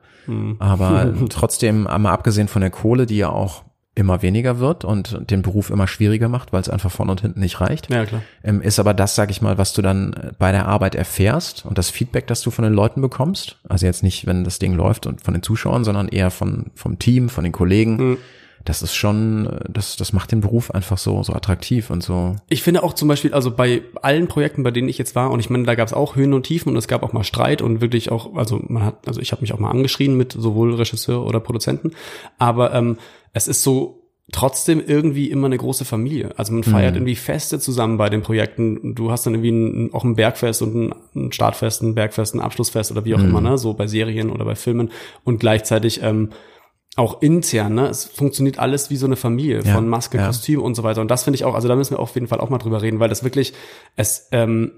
Aber 0.58 1.12
trotzdem, 1.28 1.86
einmal 1.86 2.12
abgesehen 2.12 2.48
von 2.48 2.62
der 2.62 2.70
Kohle, 2.70 3.06
die 3.06 3.16
ja 3.18 3.28
auch 3.28 3.64
immer 3.96 4.22
weniger 4.22 4.58
wird 4.58 4.84
und 4.84 5.30
den 5.30 5.42
Beruf 5.42 5.70
immer 5.70 5.86
schwieriger 5.86 6.28
macht, 6.28 6.52
weil 6.52 6.60
es 6.60 6.68
einfach 6.68 6.90
vorne 6.90 7.12
und 7.12 7.20
hinten 7.20 7.38
nicht 7.40 7.60
reicht. 7.60 7.92
Ja, 7.92 8.04
klar. 8.04 8.22
Ähm, 8.42 8.60
ist 8.60 8.80
aber 8.80 8.92
das, 8.92 9.14
sag 9.14 9.30
ich 9.30 9.40
mal, 9.40 9.56
was 9.56 9.72
du 9.72 9.82
dann 9.82 10.14
äh, 10.14 10.32
bei 10.36 10.50
der 10.50 10.66
Arbeit 10.66 10.94
erfährst 10.96 11.64
und 11.64 11.78
das 11.78 11.90
Feedback, 11.90 12.26
das 12.26 12.40
du 12.42 12.50
von 12.50 12.64
den 12.64 12.72
Leuten 12.72 13.00
bekommst. 13.00 13.58
Also 13.68 13.86
jetzt 13.86 14.02
nicht, 14.02 14.26
wenn 14.26 14.42
das 14.42 14.58
Ding 14.58 14.74
läuft 14.74 15.06
und 15.06 15.20
von 15.20 15.32
den 15.34 15.44
Zuschauern, 15.44 15.84
sondern 15.84 16.08
eher 16.08 16.30
von, 16.32 16.72
vom 16.74 16.98
Team, 16.98 17.28
von 17.28 17.44
den 17.44 17.52
Kollegen. 17.52 17.96
Mhm. 17.96 18.18
Das 18.64 18.82
ist 18.82 18.94
schon, 18.94 19.60
das, 19.68 19.96
das 19.96 20.12
macht 20.12 20.32
den 20.32 20.40
Beruf 20.40 20.70
einfach 20.70 20.96
so, 20.96 21.22
so 21.22 21.34
attraktiv 21.34 21.90
und 21.90 22.02
so. 22.02 22.36
Ich 22.48 22.62
finde 22.62 22.82
auch 22.82 22.94
zum 22.94 23.08
Beispiel, 23.08 23.34
also 23.34 23.50
bei 23.50 23.82
allen 24.00 24.26
Projekten, 24.26 24.62
bei 24.62 24.70
denen 24.70 24.88
ich 24.88 24.96
jetzt 24.96 25.14
war, 25.14 25.30
und 25.30 25.40
ich 25.40 25.50
meine, 25.50 25.64
da 25.64 25.74
gab 25.74 25.86
es 25.86 25.92
auch 25.92 26.16
Höhen 26.16 26.32
und 26.32 26.44
Tiefen 26.44 26.70
und 26.70 26.76
es 26.76 26.88
gab 26.88 27.02
auch 27.02 27.12
mal 27.12 27.24
Streit 27.24 27.60
und 27.60 27.80
wirklich 27.80 28.10
auch, 28.10 28.34
also 28.36 28.60
man 28.66 28.84
hat, 28.84 29.06
also 29.06 29.20
ich 29.20 29.32
habe 29.32 29.42
mich 29.42 29.52
auch 29.52 29.58
mal 29.58 29.70
angeschrien 29.70 30.16
mit 30.16 30.32
sowohl 30.32 30.74
Regisseur 30.74 31.26
oder 31.26 31.40
Produzenten, 31.40 31.92
aber 32.38 32.72
ähm, 32.72 32.96
es 33.32 33.48
ist 33.48 33.62
so 33.62 34.04
trotzdem 34.32 34.82
irgendwie 34.84 35.30
immer 35.30 35.46
eine 35.46 35.58
große 35.58 35.84
Familie. 35.84 36.32
Also 36.36 36.54
man 36.54 36.64
feiert 36.64 36.96
irgendwie 36.96 37.14
Feste 37.14 37.58
zusammen 37.58 37.98
bei 37.98 38.08
den 38.08 38.22
Projekten. 38.22 38.94
Du 38.94 39.10
hast 39.10 39.26
dann 39.26 39.34
irgendwie 39.34 39.50
ein, 39.50 39.92
auch 39.92 40.02
ein 40.02 40.16
Bergfest 40.16 40.62
und 40.62 40.74
ein, 40.74 40.94
ein 41.14 41.32
Startfest, 41.32 41.82
ein 41.82 41.94
Bergfest, 41.94 42.34
ein 42.34 42.40
Abschlussfest 42.40 42.90
oder 42.90 43.04
wie 43.04 43.14
auch 43.14 43.20
immer, 43.20 43.42
ne? 43.42 43.58
So 43.58 43.74
bei 43.74 43.86
Serien 43.86 44.30
oder 44.30 44.46
bei 44.46 44.54
Filmen 44.54 44.90
und 45.24 45.40
gleichzeitig 45.40 46.02
ähm, 46.02 46.30
auch 46.96 47.22
intern, 47.22 47.74
ne? 47.74 47.88
Es 47.88 48.04
funktioniert 48.04 48.58
alles 48.58 48.90
wie 48.90 48.96
so 48.96 49.06
eine 49.06 49.16
Familie 49.16 49.62
Ja, 49.64 49.74
von 49.74 49.88
Maske, 49.88 50.18
ja. 50.18 50.26
Kostüm 50.26 50.62
und 50.62 50.74
so 50.74 50.82
weiter. 50.82 51.00
Und 51.00 51.10
das 51.10 51.24
finde 51.24 51.36
ich 51.36 51.44
auch, 51.44 51.54
also 51.54 51.68
da 51.68 51.76
müssen 51.76 51.94
wir 51.94 51.98
auf 51.98 52.14
jeden 52.14 52.28
Fall 52.28 52.40
auch 52.40 52.50
mal 52.50 52.58
drüber 52.58 52.82
reden, 52.82 53.00
weil 53.00 53.08
das 53.08 53.24
wirklich, 53.24 53.52
es, 53.96 54.28
ähm, 54.30 54.72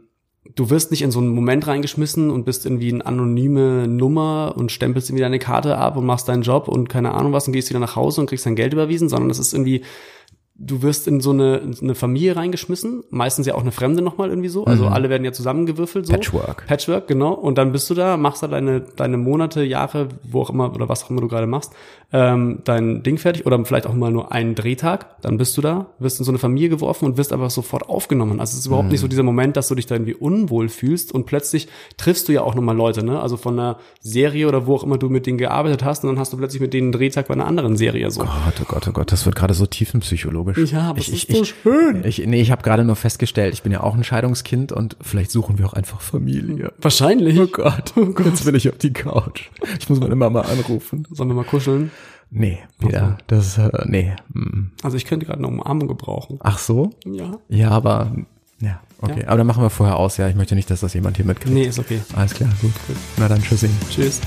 du 0.54 0.70
wirst 0.70 0.90
nicht 0.90 1.02
in 1.02 1.10
so 1.10 1.18
einen 1.18 1.28
Moment 1.28 1.66
reingeschmissen 1.66 2.30
und 2.30 2.44
bist 2.44 2.64
irgendwie 2.64 2.92
eine 2.92 3.04
anonyme 3.04 3.86
Nummer 3.88 4.54
und 4.56 4.72
stempelst 4.72 5.10
irgendwie 5.10 5.22
deine 5.22 5.38
Karte 5.38 5.76
ab 5.76 5.96
und 5.96 6.06
machst 6.06 6.28
deinen 6.28 6.42
Job 6.42 6.68
und 6.68 6.88
keine 6.88 7.12
Ahnung 7.12 7.32
was 7.32 7.46
und 7.46 7.52
gehst 7.52 7.68
wieder 7.68 7.80
nach 7.80 7.96
Hause 7.96 8.20
und 8.20 8.28
kriegst 8.28 8.46
dein 8.46 8.56
Geld 8.56 8.72
überwiesen, 8.72 9.08
sondern 9.08 9.28
das 9.28 9.38
ist 9.38 9.52
irgendwie, 9.52 9.82
du 10.58 10.82
wirst 10.82 11.06
in 11.06 11.20
so 11.20 11.30
eine, 11.30 11.58
in 11.58 11.76
eine 11.80 11.94
Familie 11.94 12.36
reingeschmissen, 12.36 13.04
meistens 13.10 13.46
ja 13.46 13.54
auch 13.54 13.60
eine 13.60 13.72
Fremde 13.72 14.02
nochmal 14.02 14.30
irgendwie 14.30 14.48
so, 14.48 14.64
also 14.64 14.86
alle 14.86 15.10
werden 15.10 15.24
ja 15.24 15.32
zusammengewürfelt 15.32 16.06
so. 16.06 16.12
Patchwork. 16.12 16.66
Patchwork, 16.66 17.08
genau. 17.08 17.32
Und 17.34 17.58
dann 17.58 17.72
bist 17.72 17.90
du 17.90 17.94
da, 17.94 18.16
machst 18.16 18.42
da 18.42 18.48
deine, 18.48 18.80
deine 18.80 19.18
Monate, 19.18 19.62
Jahre, 19.62 20.08
wo 20.22 20.40
auch 20.40 20.50
immer, 20.50 20.74
oder 20.74 20.88
was 20.88 21.04
auch 21.04 21.10
immer 21.10 21.20
du 21.20 21.28
gerade 21.28 21.46
machst, 21.46 21.72
ähm, 22.12 22.60
dein 22.64 23.02
Ding 23.02 23.18
fertig 23.18 23.46
oder 23.46 23.62
vielleicht 23.64 23.86
auch 23.86 23.94
mal 23.94 24.12
nur 24.12 24.32
einen 24.32 24.54
Drehtag, 24.54 25.20
dann 25.22 25.38
bist 25.38 25.56
du 25.56 25.60
da, 25.60 25.86
wirst 25.98 26.20
in 26.20 26.24
so 26.24 26.30
eine 26.30 26.38
Familie 26.38 26.68
geworfen 26.68 27.04
und 27.04 27.16
wirst 27.16 27.32
aber 27.32 27.50
sofort 27.50 27.88
aufgenommen. 27.88 28.38
Also 28.38 28.52
es 28.52 28.60
ist 28.60 28.66
überhaupt 28.66 28.90
nicht 28.90 29.00
so 29.00 29.08
dieser 29.08 29.24
Moment, 29.24 29.56
dass 29.56 29.68
du 29.68 29.74
dich 29.74 29.86
da 29.86 29.96
irgendwie 29.96 30.14
unwohl 30.14 30.68
fühlst 30.68 31.12
und 31.12 31.26
plötzlich 31.26 31.68
triffst 31.96 32.28
du 32.28 32.32
ja 32.32 32.42
auch 32.42 32.54
nochmal 32.54 32.76
Leute, 32.76 33.04
ne? 33.04 33.20
Also 33.20 33.36
von 33.36 33.58
einer 33.58 33.78
Serie 34.00 34.46
oder 34.46 34.66
wo 34.66 34.76
auch 34.76 34.84
immer 34.84 34.98
du 34.98 35.08
mit 35.08 35.26
denen 35.26 35.36
gearbeitet 35.36 35.84
hast 35.84 36.04
und 36.04 36.10
dann 36.10 36.18
hast 36.18 36.32
du 36.32 36.36
plötzlich 36.36 36.60
mit 36.60 36.72
denen 36.72 36.86
einen 36.86 36.92
Drehtag 36.92 37.26
bei 37.26 37.34
einer 37.34 37.46
anderen 37.46 37.76
Serie 37.76 38.10
so. 38.10 38.20
Gott, 38.20 38.30
oh 38.60 38.64
Gott, 38.68 38.88
oh 38.88 38.92
Gott, 38.92 39.10
das 39.10 39.26
wird 39.26 39.34
gerade 39.34 39.54
so 39.54 39.66
tiefenpsychologisch. 39.66 40.45
Ja, 40.54 40.82
aber 40.90 40.98
ich, 40.98 41.12
ich, 41.12 41.28
ist 41.28 41.36
so 41.36 41.42
ich, 41.42 41.54
schön. 41.62 42.04
Ich, 42.04 42.18
nee, 42.26 42.40
ich 42.40 42.50
habe 42.50 42.62
gerade 42.62 42.84
nur 42.84 42.96
festgestellt, 42.96 43.54
ich 43.54 43.62
bin 43.62 43.72
ja 43.72 43.82
auch 43.82 43.94
ein 43.94 44.04
Scheidungskind 44.04 44.72
und 44.72 44.96
vielleicht 45.00 45.30
suchen 45.30 45.58
wir 45.58 45.66
auch 45.66 45.74
einfach 45.74 46.00
Familie. 46.00 46.72
Wahrscheinlich. 46.80 47.38
Oh 47.38 47.46
Gott, 47.46 47.92
oh 47.96 48.06
Gott. 48.06 48.26
jetzt 48.26 48.44
bin 48.44 48.54
ich 48.54 48.68
auf 48.68 48.78
die 48.78 48.92
Couch. 48.92 49.50
Ich 49.78 49.88
muss 49.88 50.00
meine 50.00 50.16
Mama 50.16 50.42
anrufen. 50.42 51.06
Sollen 51.10 51.30
wir 51.30 51.34
mal 51.34 51.44
kuscheln? 51.44 51.90
Nee, 52.30 52.58
Peter, 52.78 53.18
das, 53.28 53.56
äh, 53.58 53.70
nee. 53.86 54.12
mm. 54.32 54.72
Also 54.82 54.96
ich 54.96 55.04
könnte 55.04 55.26
gerade 55.26 55.38
eine 55.38 55.48
Umarmung 55.48 55.88
gebrauchen. 55.88 56.38
Ach 56.42 56.58
so? 56.58 56.90
Ja. 57.04 57.38
Ja, 57.48 57.70
aber, 57.70 58.12
ja, 58.60 58.80
okay. 59.00 59.24
Aber 59.26 59.38
dann 59.38 59.46
machen 59.46 59.62
wir 59.62 59.70
vorher 59.70 59.96
aus, 59.96 60.16
ja. 60.16 60.28
Ich 60.28 60.34
möchte 60.34 60.54
nicht, 60.54 60.70
dass 60.70 60.80
das 60.80 60.94
jemand 60.94 61.16
hier 61.16 61.26
mitkriegt. 61.26 61.54
Nee, 61.54 61.66
ist 61.66 61.78
okay. 61.78 62.00
Alles 62.14 62.34
klar, 62.34 62.50
gut. 62.60 62.72
Na 63.16 63.28
dann, 63.28 63.42
tschüssi. 63.42 63.70
Tschüss. 63.90 64.20